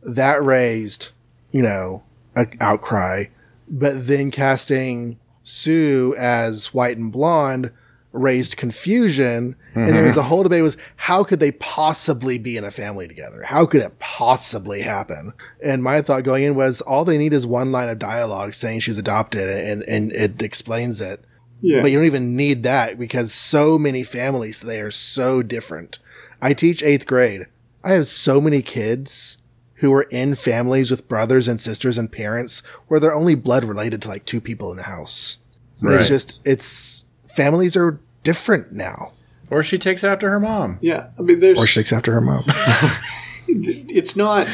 that 0.03 0.43
raised 0.43 1.11
you 1.51 1.63
know 1.63 2.03
an 2.35 2.47
outcry. 2.61 3.25
But 3.69 4.07
then 4.07 4.31
casting 4.31 5.19
Sue 5.43 6.15
as 6.19 6.73
white 6.75 6.97
and 6.99 7.11
blonde 7.13 7.71
raised 8.13 8.57
confusion. 8.59 9.57
And 9.75 9.89
there 9.89 10.05
was 10.05 10.19
a 10.19 10.23
whole 10.23 10.43
debate 10.43 10.63
was 10.63 10.77
how 10.97 11.25
could 11.25 11.41
they 11.41 11.53
possibly 11.53 12.37
be 12.37 12.59
in 12.59 12.65
a 12.65 12.71
family 12.71 13.09
together? 13.09 13.43
How 13.43 13.65
could 13.65 13.81
it 13.81 13.99
possibly 13.99 14.83
happen? 14.83 15.33
And 15.65 15.83
my 15.83 16.03
thought 16.03 16.23
going 16.25 16.45
in 16.45 16.55
was 16.55 16.83
all 16.83 17.07
they 17.07 17.17
need 17.17 17.33
is 17.33 17.47
one 17.47 17.73
line 17.73 17.89
of 17.89 17.99
dialogue 17.99 18.53
saying 18.53 18.81
she's 18.81 18.99
adopted 18.99 19.49
and, 19.49 19.83
and 19.85 20.13
it 20.13 20.43
explains 20.43 21.01
it. 21.01 21.25
Yeah. 21.63 21.81
But 21.81 21.91
you 21.91 21.97
don't 21.97 22.07
even 22.07 22.37
need 22.37 22.65
that 22.65 22.99
because 22.99 23.33
so 23.33 23.79
many 23.79 24.03
families 24.03 24.61
they 24.61 24.81
are 24.81 24.91
so 24.91 25.43
different. 25.43 25.99
I 26.43 26.53
teach 26.53 26.83
eighth 26.83 27.07
grade. 27.07 27.47
I 27.85 27.93
have 27.93 28.07
so 28.09 28.41
many 28.41 28.63
kids 28.63 29.39
who 29.77 29.93
are 29.95 30.03
in 30.03 30.35
families 30.35 30.91
with 30.91 31.09
brothers 31.09 31.49
and 31.49 31.61
sisters 31.61 31.99
and 31.99 32.11
parents 32.11 32.63
where 32.89 33.01
they're 33.01 33.15
only 33.15 33.35
blood 33.35 33.65
related 33.65 34.03
to 34.03 34.09
like 34.09 34.25
two 34.25 34.41
people 34.41 34.71
in 34.71 34.77
the 34.77 34.83
house. 34.85 35.39
Right. 35.81 35.97
It's 35.97 36.09
just 36.09 36.41
it's 36.45 37.07
families 37.35 37.77
are 37.77 38.01
different 38.23 38.73
now. 38.73 39.13
Or 39.51 39.63
she 39.63 39.79
takes 39.79 40.03
after 40.05 40.31
her 40.31 40.41
mom. 40.41 40.79
yeah, 40.81 41.09
I 41.19 41.23
mean, 41.23 41.41
there's 41.41 41.59
Or 41.59 41.67
she 41.67 41.81
takes 41.81 41.93
after 41.93 42.13
her 42.13 42.21
mom. 42.21 42.45
it's 43.47 44.17
not. 44.17 44.47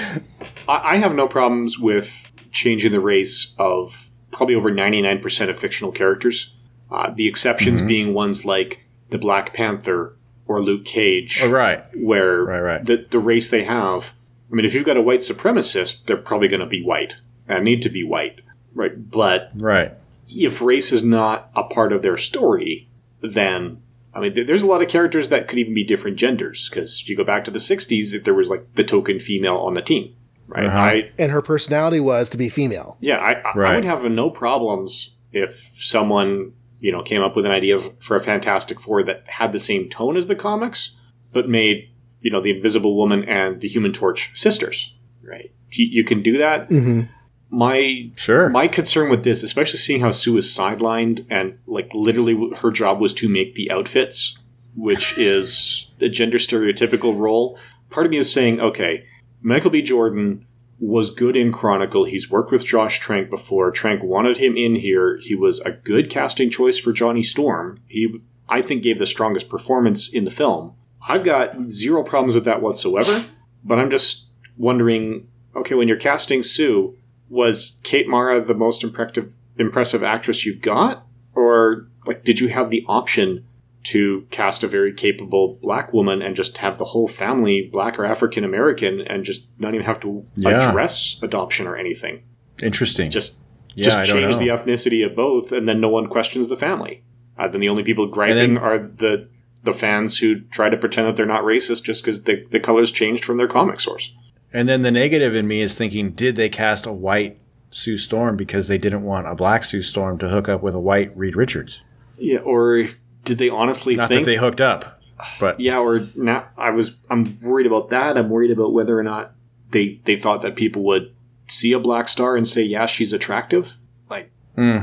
I, 0.69 0.95
I 0.95 0.97
have 0.97 1.15
no 1.15 1.29
problems 1.29 1.79
with 1.79 2.35
changing 2.51 2.93
the 2.93 3.01
race 3.01 3.55
of 3.59 4.11
probably 4.31 4.55
over 4.55 4.71
ninety 4.71 5.01
nine 5.01 5.21
percent 5.21 5.51
of 5.51 5.59
fictional 5.59 5.93
characters. 5.93 6.53
Uh, 6.91 7.11
the 7.15 7.27
exceptions 7.29 7.83
being 7.83 8.15
ones 8.15 8.45
like 8.45 8.85
the 9.11 9.19
Black 9.19 9.53
Panther 9.53 10.17
or 10.47 10.63
Luke 10.63 10.85
Cage, 10.87 11.41
Oh, 11.43 11.51
right. 11.51 11.85
where 11.97 12.43
Right, 12.45 12.61
right. 12.61 12.85
the 12.85 13.07
the 13.11 13.19
race 13.19 13.51
they 13.51 13.65
have. 13.65 14.15
I 14.51 14.55
mean, 14.55 14.65
if 14.65 14.73
you've 14.75 14.85
got 14.87 14.97
a 14.97 15.03
white 15.03 15.21
supremacist, 15.21 16.07
they're 16.07 16.17
probably 16.17 16.49
going 16.49 16.61
to 16.61 16.67
be 16.67 16.83
white 16.83 17.17
and 17.47 17.65
need 17.65 17.83
to 17.83 17.91
be 17.91 18.03
white, 18.05 18.41
right? 18.75 19.11
But 19.11 19.51
Right. 19.57 19.93
if 20.31 20.63
race 20.63 20.91
is 20.93 21.05
not 21.05 21.51
a 21.55 21.65
part 21.65 21.93
of 21.93 22.01
their 22.01 22.17
story, 22.17 22.89
then 23.21 23.83
I 24.15 24.21
mean, 24.21 24.35
th- 24.35 24.47
there's 24.47 24.63
a 24.63 24.67
lot 24.67 24.81
of 24.83 24.89
characters 24.89 25.29
that 25.29 25.47
could 25.47 25.59
even 25.59 25.75
be 25.75 25.85
different 25.85 26.17
genders. 26.17 26.69
Because 26.71 26.99
if 27.03 27.11
you 27.11 27.17
go 27.17 27.25
back 27.25 27.45
to 27.45 27.51
the 27.51 27.59
'60s, 27.59 28.25
there 28.25 28.33
was 28.35 28.49
like 28.49 28.67
the 28.75 28.83
token 28.85 29.19
female 29.21 29.57
on 29.59 29.75
the 29.75 29.83
team, 29.83 30.15
right? 30.47 30.65
Uh-huh. 30.67 30.79
I 30.79 31.11
And 31.19 31.31
her 31.31 31.43
personality 31.43 32.01
was 32.01 32.31
to 32.31 32.39
be 32.39 32.49
female. 32.49 32.97
yeah, 33.01 33.19
I, 33.19 33.33
I, 33.35 33.73
I 33.73 33.75
would 33.75 33.85
have 33.85 34.03
no 34.11 34.31
problems 34.31 35.11
if 35.33 35.71
someone 35.75 36.53
you 36.81 36.93
know 36.93 37.03
came 37.03 37.23
up 37.23 37.37
with 37.37 37.47
an 37.47 37.53
idea 37.53 37.77
of, 37.77 37.91
for 38.01 38.17
a 38.17 38.21
Fantastic 38.21 38.81
Four 38.81 39.03
that 39.05 39.25
had 39.29 39.53
the 39.53 39.59
same 39.59 39.89
tone 39.89 40.17
as 40.17 40.27
the 40.27 40.37
comics, 40.37 40.95
but 41.33 41.49
made 41.49 41.91
you 42.21 42.31
know 42.31 42.41
the 42.41 42.51
Invisible 42.57 42.97
Woman 42.97 43.25
and 43.25 43.61
the 43.61 43.69
Human 43.69 43.93
Torch 43.93 44.31
sisters, 44.35 44.95
right? 45.23 45.53
You, 45.73 45.87
you 45.87 46.05
can 46.05 46.23
do 46.23 46.39
that. 46.39 46.69
hmm 46.69 47.03
My 47.51 48.11
Sure. 48.17 48.49
my 48.51 48.69
concern 48.69 49.11
with 49.11 49.25
this, 49.25 49.43
especially 49.43 49.79
seeing 49.79 50.01
how 50.01 50.11
Sue 50.11 50.37
is 50.37 50.47
sidelined 50.47 51.27
and 51.31 51.59
like 51.67 51.91
literally 51.95 52.37
her 52.57 52.71
job 52.71 53.01
was 53.01 53.15
to 53.15 53.29
make 53.29 53.55
the 53.55 53.71
outfits, 53.71 54.39
which 54.75 55.17
is 55.19 55.91
a 56.01 56.09
gender 56.09 56.39
stereotypical 56.39 57.17
role. 57.19 57.59
Part 57.91 58.07
of 58.07 58.11
me 58.11 58.19
is 58.19 58.31
saying, 58.33 58.61
okay, 58.61 59.05
Michael 59.41 59.71
B. 59.71 59.81
Jordan 59.83 60.47
was 60.81 61.11
good 61.11 61.37
in 61.37 61.53
Chronicle. 61.53 62.05
He's 62.05 62.31
worked 62.31 62.53
with 62.53 62.65
Josh 62.65 63.01
Trank 63.01 63.31
before. 63.31 63.71
Trank 63.71 64.03
wanted 64.03 64.37
him 64.37 64.57
in 64.57 64.77
here. 64.77 65.19
He 65.23 65.35
was 65.35 65.61
a 65.61 65.73
good 65.73 66.11
casting 66.11 66.51
choice 66.51 66.79
for 66.79 66.93
Johnny 66.93 67.23
Storm. 67.23 67.81
He, 67.87 68.21
I 68.49 68.63
think, 68.63 68.83
gave 68.83 68.99
the 68.99 69.07
strongest 69.07 69.49
performance 69.49 70.09
in 70.09 70.25
the 70.25 70.31
film. 70.31 70.75
I've 71.07 71.25
got 71.25 71.71
zero 71.71 72.03
problems 72.05 72.35
with 72.35 72.45
that 72.45 72.63
whatsoever, 72.63 73.25
but 73.65 73.79
I'm 73.79 73.91
just 73.91 74.27
wondering 74.57 75.29
okay, 75.57 75.75
when 75.75 75.89
you're 75.89 75.97
casting 75.97 76.43
Sue, 76.43 76.97
was 77.29 77.81
Kate 77.83 78.09
Mara 78.09 78.43
the 78.43 78.55
most 78.55 78.83
impressive 78.83 79.35
impressive 79.59 80.03
actress 80.03 80.47
you've 80.47 80.63
got, 80.63 81.07
or 81.35 81.89
like 82.07 82.25
did 82.25 82.41
you 82.41 82.49
have 82.49 82.71
the 82.71 82.85
option 82.89 83.47
to 83.93 84.27
cast 84.31 84.63
a 84.63 84.69
very 84.69 84.93
capable 84.93 85.59
black 85.63 85.93
woman 85.93 86.21
and 86.23 86.35
just 86.37 86.59
have 86.59 86.79
the 86.79 86.85
whole 86.85 87.09
family 87.09 87.69
black 87.73 87.99
or 87.99 88.05
African 88.05 88.45
American 88.45 89.01
and 89.01 89.25
just 89.25 89.47
not 89.59 89.75
even 89.75 89.87
have 89.87 90.01
to 90.01 90.25
Yeah. 90.37 90.69
address 90.71 91.19
adoption 91.23 91.67
or 91.67 91.77
anything? 91.77 92.23
Interesting. 92.63 93.11
Just 93.11 93.39
yeah, 93.75 93.85
just 93.85 93.99
I 93.99 94.05
change 94.05 94.37
the 94.39 94.49
ethnicity 94.49 95.05
of 95.07 95.15
both, 95.15 95.53
and 95.53 95.69
then 95.69 95.81
no 95.81 95.89
one 95.89 96.07
questions 96.09 96.49
the 96.49 96.57
family. 96.57 97.03
Uh, 97.39 97.47
then 97.49 97.61
the 97.61 97.69
only 97.69 97.83
people 97.85 98.07
griping 98.09 98.55
then- 98.55 98.59
are 98.59 98.79
the 98.79 99.29
the 99.65 99.73
fans 99.73 100.19
who 100.19 100.41
try 100.51 100.69
to 100.71 100.77
pretend 100.77 101.07
that 101.09 101.17
they're 101.17 101.27
not 101.27 101.43
racist 101.43 101.83
just 101.83 102.03
because 102.03 102.23
the, 102.23 102.45
the 102.53 102.61
colors 102.61 102.91
changed 102.93 103.25
from 103.25 103.37
their 103.39 103.49
comic 103.49 103.81
source. 103.81 104.13
And 104.53 104.69
then 104.69 104.83
the 104.83 104.91
negative 104.93 105.35
in 105.35 105.47
me 105.49 105.61
is 105.61 105.75
thinking, 105.75 106.13
did 106.13 106.37
they 106.37 106.49
cast 106.49 106.87
a 106.87 106.93
white 106.93 107.39
Sue 107.71 107.97
Storm 107.97 108.37
because 108.37 108.69
they 108.69 108.79
didn't 108.79 109.03
want 109.03 109.27
a 109.27 109.35
black 109.35 109.65
Sue 109.65 109.83
Storm 109.83 110.17
to 110.19 110.29
hook 110.29 110.49
up 110.49 110.63
with 110.63 110.75
a 110.75 110.81
white 110.81 111.15
Reed 111.17 111.35
Richards? 111.37 111.83
Yeah, 112.19 112.39
or 112.39 112.85
did 113.29 113.39
they 113.39 113.49
honestly 113.49 113.95
Not 113.95 114.09
think 114.09 114.25
that 114.25 114.31
they 114.31 114.37
hooked 114.39 114.61
up, 114.61 115.01
but 115.39 115.61
Yeah, 115.61 115.79
or 115.79 116.01
now 116.17 116.49
I 116.57 116.71
was 116.71 116.97
I'm 117.09 117.39
worried 117.41 117.67
about 117.67 117.91
that. 117.91 118.17
I'm 118.19 118.31
worried 118.31 118.51
about 118.51 118.73
whether 118.73 118.99
or 118.99 119.03
not 119.05 119.33
they 119.71 120.01
they 120.05 120.17
thought 120.17 120.43
that 120.43 120.57
people 120.57 120.83
would 120.85 121.15
see 121.47 121.73
a 121.73 121.79
black 121.79 122.09
star 122.09 122.37
and 122.37 122.47
say, 122.49 122.63
"Yeah, 122.63 122.87
she's 122.87 123.13
attractive." 123.13 123.75
Like, 124.11 124.31
Hmm. 124.57 124.79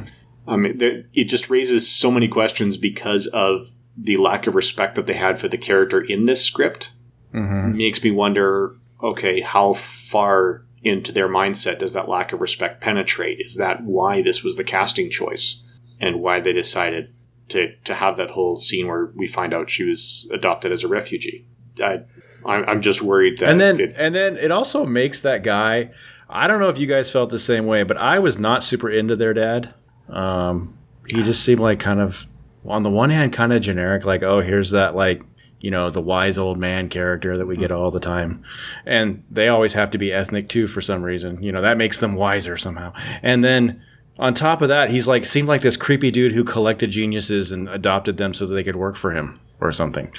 I 0.47 0.55
mean, 0.55 0.77
there- 0.77 1.03
it 1.13 1.25
just 1.25 1.49
raises 1.49 1.89
so 1.89 2.09
many 2.11 2.27
questions 2.27 2.77
because 2.77 3.27
of 3.27 3.69
the 3.97 4.17
lack 4.17 4.45
of 4.47 4.55
respect 4.55 4.95
that 4.95 5.07
they 5.07 5.13
had 5.13 5.39
for 5.39 5.47
the 5.47 5.57
character 5.57 5.99
in 6.01 6.25
this 6.25 6.41
script. 6.43 6.91
Mhm. 7.33 7.75
Makes 7.75 8.03
me 8.03 8.11
wonder, 8.11 8.75
okay, 9.03 9.41
how 9.41 9.73
far 9.73 10.63
into 10.83 11.11
their 11.11 11.27
mindset 11.27 11.79
does 11.79 11.93
that 11.93 12.07
lack 12.07 12.31
of 12.33 12.41
respect 12.41 12.79
penetrate? 12.81 13.39
Is 13.39 13.55
that 13.55 13.83
why 13.83 14.21
this 14.21 14.43
was 14.43 14.55
the 14.55 14.63
casting 14.63 15.09
choice 15.09 15.63
and 15.99 16.21
why 16.21 16.39
they 16.39 16.53
decided 16.53 17.09
to 17.49 17.75
to 17.83 17.93
have 17.93 18.17
that 18.17 18.31
whole 18.31 18.57
scene 18.57 18.87
where 18.87 19.11
we 19.15 19.27
find 19.27 19.53
out 19.53 19.69
she 19.69 19.83
was 19.83 20.27
adopted 20.31 20.71
as 20.71 20.83
a 20.83 20.87
refugee? 20.87 21.47
I, 21.81 22.01
I'm 22.45 22.63
I'm 22.67 22.81
just 22.81 23.01
worried 23.01 23.37
that 23.39 23.49
and 23.49 23.59
then 23.59 23.79
it- 23.79 23.95
and 23.97 24.13
then 24.15 24.37
it 24.37 24.51
also 24.51 24.85
makes 24.85 25.21
that 25.21 25.43
guy. 25.43 25.91
I 26.29 26.47
don't 26.47 26.59
know 26.59 26.69
if 26.69 26.79
you 26.79 26.87
guys 26.87 27.11
felt 27.11 27.29
the 27.29 27.37
same 27.39 27.65
way, 27.67 27.83
but 27.83 27.97
I 27.97 28.17
was 28.19 28.39
not 28.39 28.63
super 28.63 28.89
into 28.89 29.15
their 29.15 29.33
dad. 29.33 29.73
Um, 30.09 30.77
he 31.07 31.21
just 31.21 31.43
seemed 31.43 31.61
like 31.61 31.79
kind 31.79 31.99
of, 31.99 32.25
on 32.65 32.81
the 32.83 32.89
one 32.89 33.11
hand, 33.11 33.31
kind 33.31 33.53
of 33.53 33.61
generic. 33.61 34.05
Like, 34.05 34.23
oh, 34.23 34.41
here's 34.41 34.71
that 34.71 34.95
like 34.95 35.21
you 35.59 35.71
know 35.71 35.89
the 35.89 36.01
wise 36.01 36.37
old 36.37 36.57
man 36.57 36.89
character 36.89 37.37
that 37.37 37.45
we 37.47 37.55
get 37.57 37.71
all 37.71 37.91
the 37.91 37.99
time, 37.99 38.43
and 38.85 39.23
they 39.29 39.47
always 39.49 39.73
have 39.73 39.91
to 39.91 39.97
be 39.97 40.11
ethnic 40.13 40.49
too 40.49 40.65
for 40.67 40.81
some 40.81 41.03
reason. 41.03 41.41
You 41.43 41.51
know 41.51 41.61
that 41.61 41.77
makes 41.77 41.99
them 41.99 42.15
wiser 42.15 42.57
somehow. 42.57 42.93
And 43.21 43.43
then 43.43 43.81
on 44.17 44.33
top 44.33 44.61
of 44.61 44.69
that, 44.69 44.89
he's 44.89 45.07
like 45.07 45.25
seemed 45.25 45.47
like 45.47 45.61
this 45.61 45.77
creepy 45.77 46.11
dude 46.11 46.31
who 46.31 46.43
collected 46.43 46.89
geniuses 46.89 47.51
and 47.51 47.67
adopted 47.69 48.17
them 48.17 48.33
so 48.33 48.45
that 48.47 48.55
they 48.55 48.63
could 48.63 48.75
work 48.75 48.95
for 48.95 49.11
him 49.11 49.39
or 49.59 49.71
something. 49.71 50.11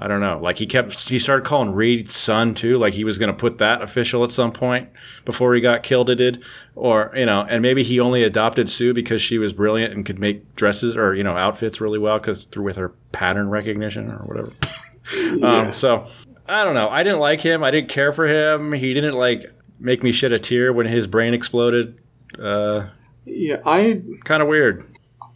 I 0.00 0.08
don't 0.08 0.20
know. 0.20 0.40
Like 0.40 0.58
he 0.58 0.66
kept, 0.66 1.08
he 1.08 1.18
started 1.18 1.46
calling 1.46 1.72
Reed 1.72 2.10
son 2.10 2.54
too. 2.54 2.76
Like 2.76 2.92
he 2.92 3.04
was 3.04 3.18
going 3.18 3.30
to 3.30 3.36
put 3.36 3.58
that 3.58 3.82
official 3.82 4.24
at 4.24 4.32
some 4.32 4.50
point 4.50 4.88
before 5.24 5.54
he 5.54 5.60
got 5.60 5.84
killed. 5.84 6.10
It 6.10 6.16
did, 6.16 6.42
or 6.74 7.12
you 7.14 7.24
know, 7.24 7.46
and 7.48 7.62
maybe 7.62 7.84
he 7.84 8.00
only 8.00 8.24
adopted 8.24 8.68
Sue 8.68 8.92
because 8.92 9.22
she 9.22 9.38
was 9.38 9.52
brilliant 9.52 9.94
and 9.94 10.04
could 10.04 10.18
make 10.18 10.56
dresses 10.56 10.96
or 10.96 11.14
you 11.14 11.22
know 11.22 11.36
outfits 11.36 11.80
really 11.80 12.00
well 12.00 12.18
because 12.18 12.46
through 12.46 12.64
with 12.64 12.76
her 12.76 12.88
pattern 13.12 13.48
recognition 13.48 14.10
or 14.10 14.24
whatever. 14.24 14.52
Um, 15.42 15.72
so 15.72 16.06
I 16.46 16.64
don't 16.64 16.74
know. 16.74 16.88
I 16.88 17.02
didn't 17.02 17.18
like 17.18 17.40
him. 17.40 17.64
I 17.64 17.70
didn't 17.70 17.88
care 17.88 18.12
for 18.12 18.26
him. 18.26 18.72
He 18.72 18.94
didn't 18.94 19.14
like 19.14 19.52
make 19.80 20.02
me 20.02 20.12
shed 20.12 20.32
a 20.32 20.38
tear 20.38 20.72
when 20.72 20.86
his 20.86 21.06
brain 21.06 21.34
exploded. 21.34 21.98
Uh, 22.38 22.86
yeah, 23.24 23.56
I 23.64 24.02
kind 24.24 24.42
of 24.42 24.48
weird. 24.48 24.86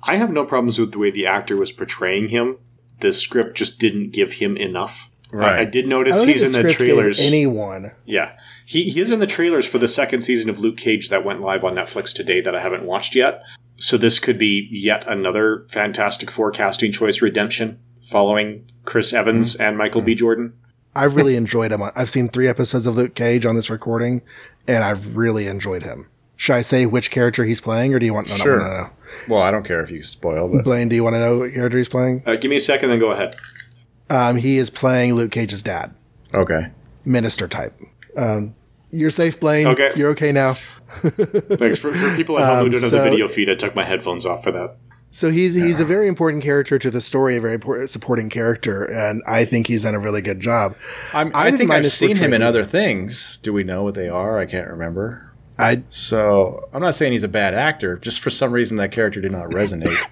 I 0.03 0.17
have 0.17 0.31
no 0.31 0.45
problems 0.45 0.79
with 0.79 0.93
the 0.93 0.99
way 0.99 1.11
the 1.11 1.27
actor 1.27 1.57
was 1.57 1.73
portraying 1.73 2.29
him. 2.29 2.59
The 3.01 3.13
script 3.13 3.57
just 3.57 3.79
didn't 3.79 4.11
give 4.13 4.35
him 4.35 4.57
enough. 4.57 5.11
I, 5.35 5.61
I 5.61 5.65
did 5.65 5.89
notice 5.89 6.17
don't 6.17 6.29
he's 6.29 6.43
think 6.43 6.55
in 6.57 6.63
the 6.63 6.69
script 6.71 6.79
gave 6.79 6.97
trailers. 6.97 7.21
anyone. 7.21 7.93
Yeah. 8.05 8.37
He, 8.65 8.85
he 8.91 9.01
is 9.01 9.11
in 9.11 9.19
the 9.19 9.27
trailers 9.27 9.67
for 9.67 9.79
the 9.79 9.89
second 9.89 10.21
season 10.23 10.49
of 10.49 10.61
Luke 10.61 10.77
Cage 10.77 11.09
that 11.11 11.25
went 11.25 11.41
live 11.41 11.65
on 11.65 11.75
Netflix 11.75 12.15
today 12.15 12.41
that 12.41 12.55
I 12.55 12.61
haven't 12.61 12.85
watched 12.85 13.15
yet. 13.15 13.43
So 13.77 13.99
this 13.99 14.19
could 14.19 14.39
be 14.39 14.69
yet 14.71 15.07
another 15.07 15.67
Fantastic 15.69 16.31
Four 16.31 16.51
casting 16.53 16.93
choice 16.93 17.21
redemption 17.21 17.79
following 18.03 18.65
Chris 18.85 19.13
Evans 19.13 19.55
Mm-hmm. 19.55 19.63
and 19.63 19.77
Michael 19.79 20.01
B. 20.03 20.15
Jordan. 20.15 20.55
I've 20.95 21.17
really 21.17 21.37
enjoyed 21.37 21.73
him. 21.73 21.83
I've 21.95 22.09
seen 22.09 22.29
three 22.29 22.49
episodes 22.49 22.87
of 22.87 22.95
Luke 22.97 23.15
Cage 23.15 23.45
on 23.45 23.55
this 23.57 23.69
recording, 23.69 24.23
and 24.67 24.83
I've 24.83 25.17
really 25.17 25.47
enjoyed 25.47 25.83
him. 25.83 26.09
Should 26.37 26.55
I 26.57 26.63
say 26.63 26.87
which 26.87 27.11
character 27.11 27.45
he's 27.45 27.61
playing, 27.61 27.95
or 27.95 27.99
do 27.99 28.07
you 28.07 28.13
want 28.15 28.29
no, 28.29 28.35
no, 28.37 28.43
Sure. 28.43 28.59
no, 28.59 28.65
no, 28.67 28.91
Well, 29.29 29.43
I 29.43 29.51
don't 29.51 29.65
care 29.65 29.83
if 29.83 29.91
you 29.91 30.03
spoil, 30.03 30.49
no. 30.49 30.55
but 30.57 30.65
Blaine, 30.65 30.89
do 30.89 30.95
you 30.97 31.03
want 31.03 31.15
to 31.15 31.21
know 31.21 31.39
what 31.39 31.53
character 31.55 31.79
he's 31.79 31.89
playing? 31.89 32.23
Uh, 32.27 32.37
give 32.37 32.51
me 32.51 32.57
a 32.57 32.61
second, 32.61 32.91
then 32.91 32.99
go 32.99 33.11
ahead. 33.11 33.37
Um, 34.11 34.37
he 34.37 34.59
is 34.59 34.69
playing 34.71 35.15
Luke 35.15 35.33
Cage's 35.33 35.63
dad, 35.63 35.95
okay. 36.35 36.69
minister 37.05 37.49
type. 37.49 37.75
Um, 38.17 38.55
you're 38.91 39.11
safe, 39.11 39.41
Blaine. 39.41 39.67
Okay. 39.67 39.93
You're 39.97 40.11
okay 40.11 40.31
now. 40.33 40.55
Thanks 41.03 41.79
for, 41.79 41.91
for 41.93 42.17
people 42.17 42.39
at 42.39 42.45
home 42.47 42.59
who 42.59 42.65
Um, 42.67 42.71
don't 42.71 42.81
have 42.83 42.91
so- 42.91 42.99
the 43.05 43.11
video 43.11 43.29
feed. 43.29 43.51
I 43.51 43.55
took 43.55 43.75
my 43.75 43.85
headphones 43.85 44.25
off 44.25 44.45
for 44.45 44.53
that. 44.53 44.77
So 45.11 45.31
he's 45.31 45.55
he's 45.55 45.81
a 45.81 45.85
very 45.87 46.09
important 46.09 46.43
character 46.43 46.79
to 46.79 46.91
the 46.91 47.01
story, 47.01 47.37
a 47.37 47.41
very 47.41 47.55
important 47.55 47.89
supporting 47.89 48.29
character, 48.29 48.85
and 48.85 49.23
I 49.27 49.47
think 49.47 49.67
he's 49.67 49.85
done 49.85 49.95
a 49.95 49.99
really 49.99 50.21
good 50.21 50.41
job. 50.41 50.77
I'm, 51.15 51.31
I 51.35 51.47
I, 51.47 51.51
think 51.53 51.71
I've 51.71 51.87
seen 51.87 52.17
him 52.17 52.35
in 52.35 52.43
other 52.43 52.65
things. 52.65 53.39
Do 53.43 53.55
we 53.55 53.65
know 53.65 53.83
what 53.83 53.95
they 53.95 54.11
are? 54.11 54.39
I 54.39 54.45
can't 54.45 54.69
remember. 54.69 55.26
I 55.59 55.83
So 55.91 56.69
I'm 56.73 56.83
not 56.83 56.95
saying 56.95 57.13
he's 57.13 57.25
a 57.25 57.29
bad 57.29 57.55
actor. 57.55 57.97
Just 57.97 58.21
for 58.21 58.31
some 58.31 58.53
reason, 58.53 58.77
that 58.79 58.93
character 58.93 59.21
did 59.21 59.33
not 59.33 59.51
resonate. 59.51 59.97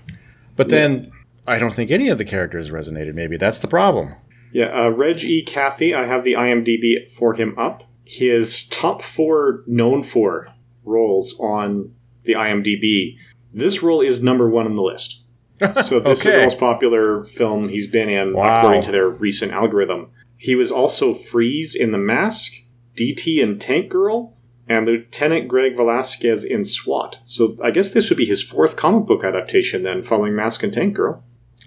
But 0.57 0.69
then 0.69 1.11
I 1.49 1.59
don't 1.59 1.73
think 1.73 1.91
any 1.91 2.09
of 2.11 2.19
the 2.19 2.25
characters 2.25 2.71
resonated. 2.71 3.15
Maybe 3.15 3.37
that's 3.37 3.59
the 3.59 3.67
problem. 3.67 4.15
Yeah, 4.53 4.67
uh, 4.67 4.91
Reg 4.91 5.25
E. 5.25 5.45
Cathey, 5.45 5.93
I 5.97 6.07
have 6.07 6.23
the 6.23 6.35
IMDb 6.35 7.11
for 7.11 7.35
him 7.35 7.59
up. 7.59 7.83
His 8.05 8.69
top 8.69 9.03
four 9.03 9.65
known 9.67 10.05
for 10.05 10.47
roles 10.85 11.37
on 11.41 11.93
the 12.23 12.35
IMDb. 12.35 13.17
This 13.53 13.83
role 13.83 14.01
is 14.01 14.23
number 14.23 14.49
one 14.49 14.67
on 14.67 14.77
the 14.77 14.83
list. 14.83 15.23
So 15.73 15.99
this 15.99 16.25
is 16.25 16.33
the 16.33 16.39
most 16.39 16.59
popular 16.61 17.25
film 17.25 17.69
he's 17.69 17.87
been 17.89 18.09
in, 18.09 18.35
Wow. 18.35 18.59
according 18.61 18.83
to 18.83 18.93
their 18.93 19.09
recent 19.09 19.51
algorithm. 19.53 20.11
He 20.37 20.55
was 20.55 20.71
also 20.71 21.13
Freeze 21.15 21.75
in 21.75 21.91
The 21.91 21.99
Mask, 21.99 22.53
DT 22.97 23.39
in 23.39 23.59
Tank 23.59 23.89
Girl, 23.89 24.34
and 24.69 24.87
Lieutenant 24.87 25.49
Greg 25.49 25.77
Velasquez 25.77 26.45
in 26.45 26.65
SWAT. 26.65 27.19
So 27.25 27.57
I 27.63 27.71
guess 27.71 27.91
this 27.93 28.09
would 28.09 28.17
be 28.19 28.25
his 28.25 28.43
fourth 28.43 28.77
comic 28.77 29.07
book 29.07 29.25
adaptation 29.25 29.83
then, 29.83 30.03
following 30.03 30.35
Mask 30.35 30.63
and 30.63 30.73
Tank 30.73 30.95
Girl. 30.95 31.23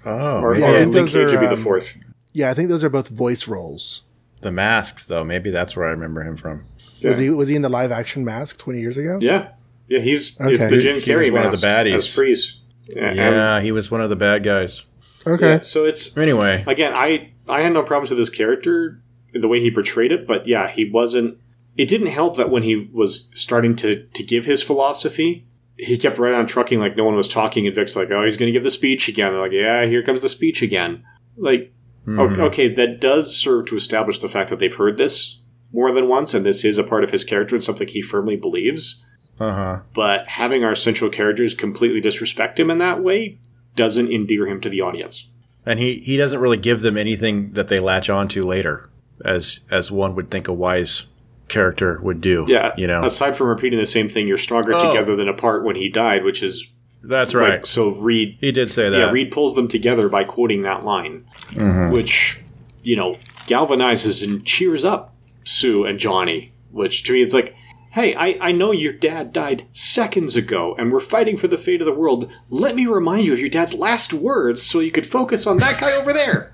Oh, 0.06 0.42
Or, 0.42 0.52
maybe 0.54 0.62
Yeah, 0.62 0.68
I 0.68 0.72
or 0.72 0.78
think 0.80 0.94
Luke 0.94 1.04
those 1.06 1.14
Cage 1.14 1.30
are, 1.30 1.32
would 1.34 1.40
be 1.42 1.46
the 1.48 1.54
um, 1.54 1.64
fourth. 1.64 1.98
yeah, 2.34 2.50
I 2.50 2.54
think 2.54 2.70
those 2.70 2.84
are 2.84 2.90
both 2.90 3.10
voice 3.10 3.48
roles. 3.48 4.04
the 4.42 4.52
masks, 4.52 5.06
though. 5.06 5.24
Maybe 5.24 5.50
that's 5.50 5.76
where 5.76 5.88
I 5.88 5.92
remember 5.92 6.22
him 6.24 6.38
from. 6.38 6.64
Was 7.04 7.18
he 7.20 7.30
was 7.30 7.48
he 7.48 7.56
in 7.56 7.62
the 7.62 7.70
live 7.70 7.92
action 7.92 8.24
Mask 8.26 8.58
twenty 8.58 8.80
years 8.80 8.98
ago? 8.98 9.20
Yeah, 9.22 9.50
yeah, 9.88 10.00
he's 10.00 10.40
Okay. 10.42 10.54
it's 10.56 10.66
the 10.68 10.76
He- 10.76 10.82
Jim 10.82 10.96
he 10.96 11.02
Carrey 11.02 11.22
was 11.26 11.32
one 11.32 11.46
of 11.46 11.52
the 11.60 11.66
baddies. 11.68 11.94
as 11.96 12.14
Freeze. 12.14 12.58
Yeah, 12.90 13.14
Yeah, 13.14 13.62
he 13.62 13.72
was 13.72 13.92
one 13.92 14.02
of 14.02 14.10
the 14.10 14.16
bad 14.16 14.44
guys. 14.44 14.84
Okay. 15.26 15.50
yeah, 15.56 15.62
so 15.62 15.86
it's 15.86 16.16
Anyway, 16.18 16.64
again, 16.68 16.94
I 16.96 17.32
I 17.50 17.62
had 17.62 17.74
no 17.74 17.84
problems 17.84 18.10
with 18.10 18.18
his 18.20 18.30
character, 18.30 19.00
the 19.34 19.48
way 19.48 19.60
he 19.60 19.70
portrayed 19.72 20.12
it, 20.12 20.26
but 20.28 20.48
yeah, 20.48 20.68
he 20.70 20.90
wasn't. 20.90 21.38
It 21.78 21.88
didn't 21.88 22.08
help 22.08 22.36
that 22.38 22.50
when 22.50 22.64
he 22.64 22.90
was 22.92 23.30
starting 23.34 23.76
to 23.78 24.04
to 24.14 24.24
give 24.24 24.46
his 24.46 24.64
philosophy, 24.64 25.46
he 25.78 25.98
kept 25.98 26.18
right 26.18 26.34
on 26.34 26.48
trucking 26.48 26.80
like 26.80 26.98
no 26.98 27.06
one 27.06 27.16
was 27.16 27.30
talking, 27.30 27.66
and 27.68 27.76
Vic's 27.76 27.96
like, 27.96 28.10
"Oh, 28.12 28.24
he's 28.24 28.38
going 28.38 28.48
to 28.48 28.58
give 28.58 28.64
the 28.64 28.70
speech 28.70 29.08
again." 29.08 29.32
They're 29.32 29.42
like, 29.42 29.52
"Yeah, 29.52 29.86
here 29.86 30.02
comes 30.04 30.22
the 30.24 30.30
speech 30.30 30.62
again." 30.62 31.04
Like, 31.38 31.72
Mhm. 32.08 32.40
o- 32.40 32.46
okay, 32.46 32.68
that 32.74 33.00
does 33.00 33.36
serve 33.36 33.66
to 33.68 33.76
establish 33.76 34.20
the 34.20 34.28
fact 34.30 34.50
that 34.50 34.60
they've 34.60 34.74
heard 34.74 34.98
this 34.98 35.40
more 35.72 35.92
than 35.94 36.08
once, 36.08 36.34
and 36.34 36.46
this 36.46 36.64
is 36.66 36.78
a 36.78 36.84
part 36.84 37.04
of 37.04 37.12
his 37.12 37.24
character 37.24 37.54
and 37.56 37.62
something 37.64 37.88
he 37.88 38.02
firmly 38.02 38.36
believes. 38.38 39.04
Uh-huh. 39.40 39.80
But 39.94 40.28
having 40.30 40.64
our 40.64 40.74
central 40.74 41.12
characters 41.12 41.54
completely 41.54 42.02
disrespect 42.02 42.60
him 42.60 42.72
in 42.72 42.80
that 42.80 43.04
way 43.04 43.38
doesn't 43.76 44.12
endear 44.12 44.48
him 44.48 44.60
to 44.62 44.70
the 44.70 44.82
audience. 44.82 45.28
And 45.64 45.80
he, 45.80 45.96
he 46.00 46.18
doesn't 46.18 46.40
really 46.40 46.58
give 46.58 46.80
them 46.80 46.98
anything 46.98 47.52
that 47.52 47.68
they 47.68 47.78
latch 47.78 48.10
onto 48.10 48.42
later, 48.44 48.90
as 49.24 49.60
as 49.70 49.92
one 49.92 50.16
would 50.16 50.32
think 50.32 50.48
a 50.48 50.54
wise 50.54 51.06
character 51.48 52.00
would 52.04 52.22
do. 52.22 52.46
Yeah, 52.48 52.74
You 52.78 52.88
know. 52.88 53.04
Aside 53.04 53.36
from 53.38 53.48
repeating 53.48 53.80
the 53.80 53.86
same 53.86 54.10
thing, 54.10 54.28
you're 54.28 54.38
stronger 54.38 54.74
Oh. 54.76 54.88
together 54.88 55.16
than 55.16 55.28
apart 55.30 55.64
when 55.64 55.76
he 55.76 55.88
died, 55.90 56.24
which 56.24 56.44
is 56.44 56.68
That's 57.04 57.34
like, 57.34 57.50
right. 57.50 57.66
so 57.66 57.90
Reed, 57.92 58.38
he 58.42 58.52
did 58.52 58.70
say 58.70 58.90
that. 58.90 58.98
yeah, 58.98 59.12
Reed 59.12 59.32
pulls 59.32 59.56
them 59.56 59.68
together 59.68 60.10
by 60.10 60.24
quoting 60.24 60.64
that 60.64 60.84
line, 60.84 61.26
Mhm. 61.54 61.92
which 61.92 62.42
you 62.84 62.96
know 62.96 63.18
galvanizes 63.48 64.24
and 64.24 64.46
cheers 64.46 64.84
up 64.86 65.14
Sue 65.46 65.86
and 65.86 66.00
Johnny. 66.00 66.52
Which 66.72 67.04
to 67.04 67.14
me, 67.14 67.22
it's 67.22 67.34
like, 67.34 67.56
hey, 67.92 68.14
I, 68.14 68.38
I 68.42 68.52
know 68.52 68.72
your 68.72 68.92
dad 68.94 69.32
died 69.34 69.64
seconds 69.72 70.36
ago, 70.36 70.76
and 70.78 70.92
we're 70.92 71.00
fighting 71.00 71.38
for 71.38 71.48
the 71.48 71.58
fate 71.58 71.82
of 71.82 71.86
the 71.86 71.94
world. 71.94 72.30
Let 72.50 72.76
me 72.76 72.86
remind 72.86 73.26
you 73.26 73.34
of 73.34 73.40
your 73.40 73.50
dad's 73.50 73.74
last 73.74 74.14
words, 74.14 74.62
so 74.62 74.80
you 74.82 74.92
could 74.92 75.06
focus 75.06 75.48
on 75.48 75.58
that 75.60 75.80
guy 75.80 75.94
over 75.94 76.12
there. 76.14 76.52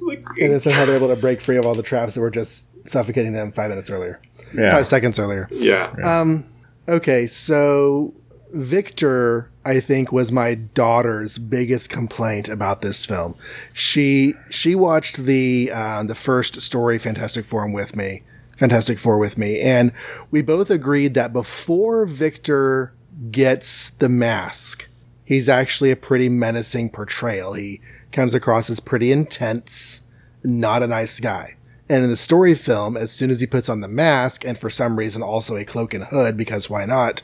like, 0.00 0.24
And 0.40 0.52
then 0.52 0.60
somehow 0.60 0.84
they're 0.84 0.96
able 0.96 1.08
to 1.08 1.16
break 1.16 1.40
free 1.40 1.56
of 1.56 1.66
all 1.66 1.74
the 1.74 1.82
traps 1.82 2.14
that 2.14 2.20
were 2.20 2.30
just 2.30 2.70
suffocating 2.88 3.32
them 3.32 3.52
five 3.52 3.70
minutes 3.70 3.90
earlier, 3.90 4.20
Yeah. 4.54 4.72
five 4.72 4.86
seconds 4.88 5.18
earlier. 5.18 5.48
yeah, 5.50 5.92
Um, 6.02 6.44
Okay, 6.88 7.26
so 7.26 8.14
Victor, 8.52 9.50
I 9.64 9.80
think, 9.80 10.12
was 10.12 10.30
my 10.32 10.54
daughter's 10.54 11.36
biggest 11.36 11.90
complaint 11.90 12.48
about 12.48 12.80
this 12.80 13.04
film. 13.04 13.34
She 13.74 14.34
she 14.50 14.74
watched 14.74 15.16
the 15.18 15.70
uh, 15.74 16.04
the 16.04 16.14
first 16.14 16.60
story, 16.60 16.98
Fantastic 16.98 17.44
Four, 17.44 17.68
with 17.72 17.96
me, 17.96 18.22
Fantastic 18.56 18.98
Four 18.98 19.18
with 19.18 19.36
me, 19.36 19.60
and 19.60 19.92
we 20.30 20.42
both 20.42 20.70
agreed 20.70 21.14
that 21.14 21.32
before 21.32 22.06
Victor 22.06 22.92
gets 23.30 23.90
the 23.90 24.08
mask, 24.08 24.88
he's 25.24 25.48
actually 25.48 25.90
a 25.90 25.96
pretty 25.96 26.28
menacing 26.28 26.90
portrayal. 26.90 27.54
He 27.54 27.80
comes 28.12 28.32
across 28.32 28.70
as 28.70 28.78
pretty 28.80 29.10
intense, 29.12 30.02
not 30.44 30.82
a 30.82 30.86
nice 30.86 31.18
guy. 31.20 31.55
And 31.88 32.02
in 32.02 32.10
the 32.10 32.16
story 32.16 32.54
film, 32.54 32.96
as 32.96 33.12
soon 33.12 33.30
as 33.30 33.40
he 33.40 33.46
puts 33.46 33.68
on 33.68 33.80
the 33.80 33.88
mask, 33.88 34.44
and 34.44 34.58
for 34.58 34.68
some 34.70 34.98
reason 34.98 35.22
also 35.22 35.56
a 35.56 35.64
cloak 35.64 35.94
and 35.94 36.04
hood, 36.04 36.36
because 36.36 36.68
why 36.68 36.84
not? 36.84 37.22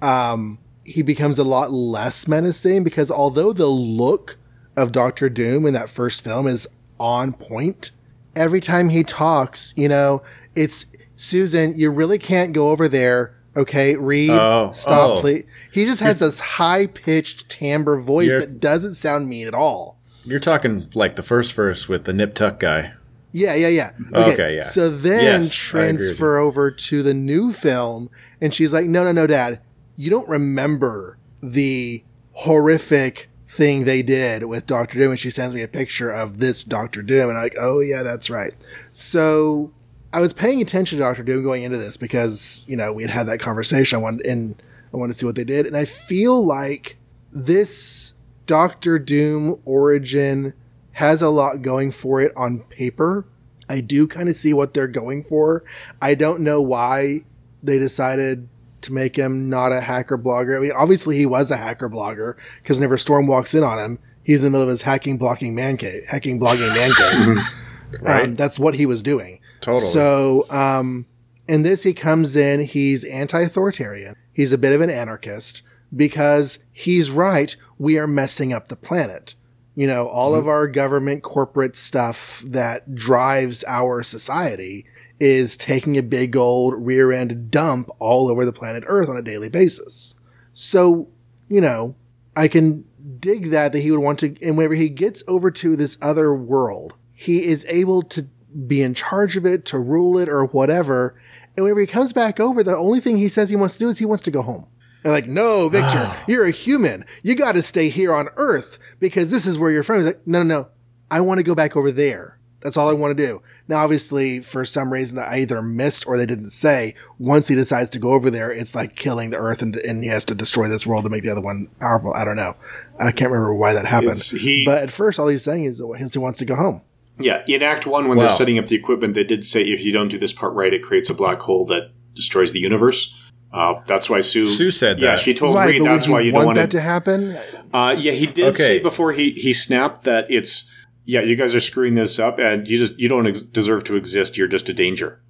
Um, 0.00 0.58
he 0.84 1.02
becomes 1.02 1.38
a 1.38 1.44
lot 1.44 1.70
less 1.70 2.26
menacing 2.26 2.84
because 2.84 3.10
although 3.10 3.52
the 3.52 3.66
look 3.66 4.36
of 4.76 4.92
Doctor 4.92 5.28
Doom 5.28 5.66
in 5.66 5.74
that 5.74 5.90
first 5.90 6.24
film 6.24 6.46
is 6.46 6.66
on 6.98 7.34
point, 7.34 7.90
every 8.34 8.60
time 8.60 8.88
he 8.88 9.04
talks, 9.04 9.74
you 9.76 9.88
know, 9.88 10.22
it's 10.56 10.86
Susan, 11.14 11.74
you 11.76 11.90
really 11.90 12.18
can't 12.18 12.52
go 12.54 12.70
over 12.70 12.88
there. 12.88 13.34
Okay, 13.56 13.96
Reed, 13.96 14.30
Oh, 14.30 14.70
stop, 14.72 15.10
oh. 15.10 15.20
please. 15.20 15.44
He 15.72 15.84
just 15.84 16.00
has 16.00 16.20
this 16.20 16.38
high 16.38 16.86
pitched 16.86 17.48
timbre 17.48 18.00
voice 18.00 18.30
that 18.30 18.60
doesn't 18.60 18.94
sound 18.94 19.28
mean 19.28 19.48
at 19.48 19.54
all. 19.54 19.98
You're 20.24 20.38
talking 20.38 20.88
like 20.94 21.16
the 21.16 21.22
first 21.22 21.54
verse 21.54 21.88
with 21.88 22.04
the 22.04 22.12
nip 22.12 22.34
tuck 22.34 22.60
guy. 22.60 22.92
Yeah, 23.32 23.54
yeah, 23.54 23.68
yeah. 23.68 23.90
Okay, 24.14 24.56
yeah. 24.56 24.62
So 24.62 24.88
then 24.88 25.24
Yes, 25.24 25.52
transfer 25.52 26.38
over 26.38 26.70
to 26.70 27.02
the 27.02 27.14
new 27.14 27.52
film, 27.52 28.10
and 28.40 28.54
she's 28.54 28.72
like, 28.72 28.86
"No, 28.86 29.04
no, 29.04 29.12
no, 29.12 29.26
Dad, 29.26 29.60
you 29.96 30.10
don't 30.10 30.28
remember 30.28 31.18
the 31.42 32.02
horrific 32.32 33.28
thing 33.46 33.84
they 33.84 34.02
did 34.02 34.44
with 34.44 34.66
Doctor 34.66 34.98
Doom." 34.98 35.10
And 35.10 35.20
she 35.20 35.30
sends 35.30 35.54
me 35.54 35.62
a 35.62 35.68
picture 35.68 36.10
of 36.10 36.38
this 36.38 36.64
Doctor 36.64 37.02
Doom, 37.02 37.28
and 37.28 37.38
I'm 37.38 37.44
like, 37.44 37.56
"Oh 37.60 37.80
yeah, 37.80 38.02
that's 38.02 38.30
right." 38.30 38.54
So 38.92 39.72
I 40.12 40.20
was 40.20 40.32
paying 40.32 40.62
attention 40.62 40.98
to 40.98 41.04
Doctor 41.04 41.22
Doom 41.22 41.42
going 41.42 41.62
into 41.62 41.76
this 41.76 41.96
because 41.96 42.64
you 42.66 42.76
know 42.76 42.92
we 42.92 43.02
had 43.02 43.10
had 43.10 43.26
that 43.26 43.40
conversation. 43.40 43.98
I 43.98 44.02
wanted 44.02 44.26
and 44.26 44.60
I 44.92 44.96
wanted 44.96 45.12
to 45.12 45.18
see 45.18 45.26
what 45.26 45.36
they 45.36 45.44
did, 45.44 45.66
and 45.66 45.76
I 45.76 45.84
feel 45.84 46.42
like 46.44 46.96
this 47.30 48.14
Doctor 48.46 48.98
Doom 48.98 49.60
origin 49.66 50.54
has 50.98 51.22
a 51.22 51.28
lot 51.28 51.62
going 51.62 51.92
for 51.92 52.20
it 52.20 52.32
on 52.36 52.58
paper. 52.58 53.24
I 53.68 53.80
do 53.80 54.08
kind 54.08 54.28
of 54.28 54.34
see 54.34 54.52
what 54.52 54.74
they're 54.74 54.88
going 54.88 55.22
for. 55.22 55.62
I 56.02 56.16
don't 56.16 56.40
know 56.40 56.60
why 56.60 57.20
they 57.62 57.78
decided 57.78 58.48
to 58.80 58.92
make 58.92 59.14
him 59.14 59.48
not 59.48 59.70
a 59.70 59.80
hacker 59.80 60.18
blogger. 60.18 60.56
I 60.56 60.60
mean, 60.60 60.72
obviously 60.74 61.16
he 61.16 61.24
was 61.24 61.52
a 61.52 61.56
hacker 61.56 61.88
blogger 61.88 62.34
because 62.60 62.78
whenever 62.78 62.96
Storm 62.96 63.28
walks 63.28 63.54
in 63.54 63.62
on 63.62 63.78
him, 63.78 64.00
he's 64.24 64.40
in 64.42 64.46
the 64.46 64.50
middle 64.50 64.64
of 64.64 64.70
his 64.70 64.82
hacking 64.82 65.18
blocking 65.18 65.54
man 65.54 65.76
cave, 65.76 66.02
hacking 66.08 66.40
blogging 66.40 66.74
man 66.74 66.92
cave. 66.94 67.44
Right. 68.02 68.24
Um, 68.24 68.34
that's 68.34 68.58
what 68.58 68.74
he 68.74 68.84
was 68.84 69.02
doing. 69.02 69.40
Totally. 69.62 69.90
So, 69.90 70.44
um, 70.50 71.06
in 71.48 71.62
this, 71.62 71.84
he 71.84 71.94
comes 71.94 72.36
in, 72.36 72.60
he's 72.60 73.02
anti 73.02 73.40
authoritarian. 73.40 74.14
He's 74.34 74.52
a 74.52 74.58
bit 74.58 74.74
of 74.74 74.82
an 74.82 74.90
anarchist 74.90 75.62
because 75.96 76.58
he's 76.70 77.10
right. 77.10 77.56
We 77.78 77.96
are 77.96 78.06
messing 78.06 78.52
up 78.52 78.68
the 78.68 78.76
planet. 78.76 79.36
You 79.78 79.86
know, 79.86 80.08
all 80.08 80.32
mm-hmm. 80.32 80.40
of 80.40 80.48
our 80.48 80.66
government 80.66 81.22
corporate 81.22 81.76
stuff 81.76 82.42
that 82.44 82.96
drives 82.96 83.62
our 83.68 84.02
society 84.02 84.84
is 85.20 85.56
taking 85.56 85.96
a 85.96 86.02
big 86.02 86.34
old 86.34 86.74
rear 86.84 87.12
end 87.12 87.52
dump 87.52 87.88
all 88.00 88.28
over 88.28 88.44
the 88.44 88.52
planet 88.52 88.82
Earth 88.88 89.08
on 89.08 89.16
a 89.16 89.22
daily 89.22 89.48
basis. 89.48 90.16
So, 90.52 91.08
you 91.46 91.60
know, 91.60 91.94
I 92.34 92.48
can 92.48 92.86
dig 93.20 93.50
that 93.50 93.70
that 93.72 93.78
he 93.78 93.92
would 93.92 94.00
want 94.00 94.18
to 94.18 94.34
and 94.44 94.56
whenever 94.56 94.74
he 94.74 94.88
gets 94.88 95.22
over 95.28 95.48
to 95.52 95.76
this 95.76 95.96
other 96.02 96.34
world, 96.34 96.96
he 97.14 97.44
is 97.44 97.64
able 97.68 98.02
to 98.02 98.26
be 98.66 98.82
in 98.82 98.94
charge 98.94 99.36
of 99.36 99.46
it, 99.46 99.64
to 99.66 99.78
rule 99.78 100.18
it 100.18 100.28
or 100.28 100.46
whatever. 100.46 101.14
And 101.56 101.62
whenever 101.62 101.82
he 101.82 101.86
comes 101.86 102.12
back 102.12 102.40
over, 102.40 102.64
the 102.64 102.76
only 102.76 102.98
thing 102.98 103.16
he 103.16 103.28
says 103.28 103.48
he 103.48 103.54
wants 103.54 103.74
to 103.74 103.78
do 103.78 103.88
is 103.88 103.98
he 103.98 104.06
wants 104.06 104.24
to 104.24 104.32
go 104.32 104.42
home. 104.42 104.66
They're 105.08 105.14
like, 105.16 105.26
no, 105.26 105.70
Victor, 105.70 106.12
you're 106.28 106.44
a 106.44 106.50
human. 106.50 107.06
You 107.22 107.34
got 107.34 107.54
to 107.54 107.62
stay 107.62 107.88
here 107.88 108.12
on 108.12 108.28
Earth 108.36 108.78
because 109.00 109.30
this 109.30 109.46
is 109.46 109.58
where 109.58 109.70
you're 109.70 109.82
from. 109.82 109.96
He's 109.96 110.06
like, 110.06 110.26
no, 110.26 110.42
no, 110.42 110.60
no. 110.60 110.68
I 111.10 111.22
want 111.22 111.38
to 111.38 111.44
go 111.44 111.54
back 111.54 111.76
over 111.76 111.90
there. 111.90 112.38
That's 112.60 112.76
all 112.76 112.90
I 112.90 112.92
want 112.92 113.16
to 113.16 113.26
do. 113.26 113.40
Now, 113.68 113.78
obviously, 113.82 114.40
for 114.40 114.66
some 114.66 114.92
reason 114.92 115.16
that 115.16 115.30
I 115.30 115.38
either 115.38 115.62
missed 115.62 116.06
or 116.06 116.18
they 116.18 116.26
didn't 116.26 116.50
say, 116.50 116.94
once 117.18 117.48
he 117.48 117.54
decides 117.54 117.88
to 117.90 117.98
go 117.98 118.10
over 118.10 118.30
there, 118.30 118.50
it's 118.52 118.74
like 118.74 118.96
killing 118.96 119.30
the 119.30 119.38
Earth 119.38 119.62
and, 119.62 119.76
and 119.76 120.02
he 120.02 120.10
has 120.10 120.26
to 120.26 120.34
destroy 120.34 120.68
this 120.68 120.86
world 120.86 121.04
to 121.04 121.08
make 121.10 121.22
the 121.22 121.30
other 121.30 121.40
one 121.40 121.68
powerful. 121.80 122.12
I 122.12 122.26
don't 122.26 122.36
know. 122.36 122.52
I 123.00 123.10
can't 123.12 123.30
remember 123.30 123.54
why 123.54 123.72
that 123.72 123.86
happened. 123.86 124.20
He- 124.20 124.66
but 124.66 124.82
at 124.82 124.90
first, 124.90 125.18
all 125.18 125.28
he's 125.28 125.42
saying 125.42 125.64
is 125.64 125.78
that 125.78 126.10
he 126.12 126.18
wants 126.18 126.40
to 126.40 126.44
go 126.44 126.54
home. 126.56 126.82
Yeah, 127.18 127.44
in 127.48 127.62
Act 127.62 127.86
One, 127.86 128.08
when 128.08 128.18
Wow. 128.18 128.26
they're 128.26 128.36
setting 128.36 128.58
up 128.58 128.66
the 128.66 128.76
equipment, 128.76 129.14
they 129.14 129.24
did 129.24 129.42
say 129.46 129.62
if 129.62 129.82
you 129.82 129.90
don't 129.92 130.08
do 130.08 130.18
this 130.18 130.34
part 130.34 130.52
right, 130.52 130.74
it 130.74 130.82
creates 130.82 131.08
a 131.08 131.14
black 131.14 131.40
hole 131.40 131.64
that 131.66 131.92
destroys 132.14 132.52
the 132.52 132.60
universe. 132.60 133.14
Uh, 133.52 133.80
that's 133.86 134.10
why 134.10 134.20
Sue. 134.20 134.44
Sue 134.46 134.70
said 134.70 134.98
Yeah, 134.98 135.06
that. 135.08 135.12
Yeah, 135.12 135.16
she 135.16 135.34
told 135.34 135.56
right, 135.56 135.70
Reed 135.70 135.82
that's 135.84 136.06
why 136.08 136.20
you 136.20 136.26
you 136.26 136.32
don't 136.32 136.44
want 136.44 136.46
want 136.46 136.56
that 136.58 136.70
to 136.72 136.80
happen? 136.80 137.36
Uh, 137.72 137.94
yeah, 137.98 138.12
he 138.12 138.26
did 138.26 138.46
Okay. 138.48 138.62
say 138.62 138.78
before 138.78 139.12
he 139.12 139.30
he 139.32 139.52
snapped 139.52 140.04
that 140.04 140.26
it's 140.30 140.68
yeah, 141.06 141.22
you 141.22 141.36
guys 141.36 141.54
are 141.54 141.60
screwing 141.60 141.94
this 141.94 142.18
up, 142.18 142.38
and 142.38 142.68
you 142.68 142.76
just 142.76 142.98
you 142.98 143.08
don't 143.08 143.26
ex- 143.26 143.40
deserve 143.42 143.84
to 143.84 143.96
exist. 143.96 144.36
You're 144.36 144.48
just 144.48 144.68
a 144.68 144.74
danger. 144.74 145.20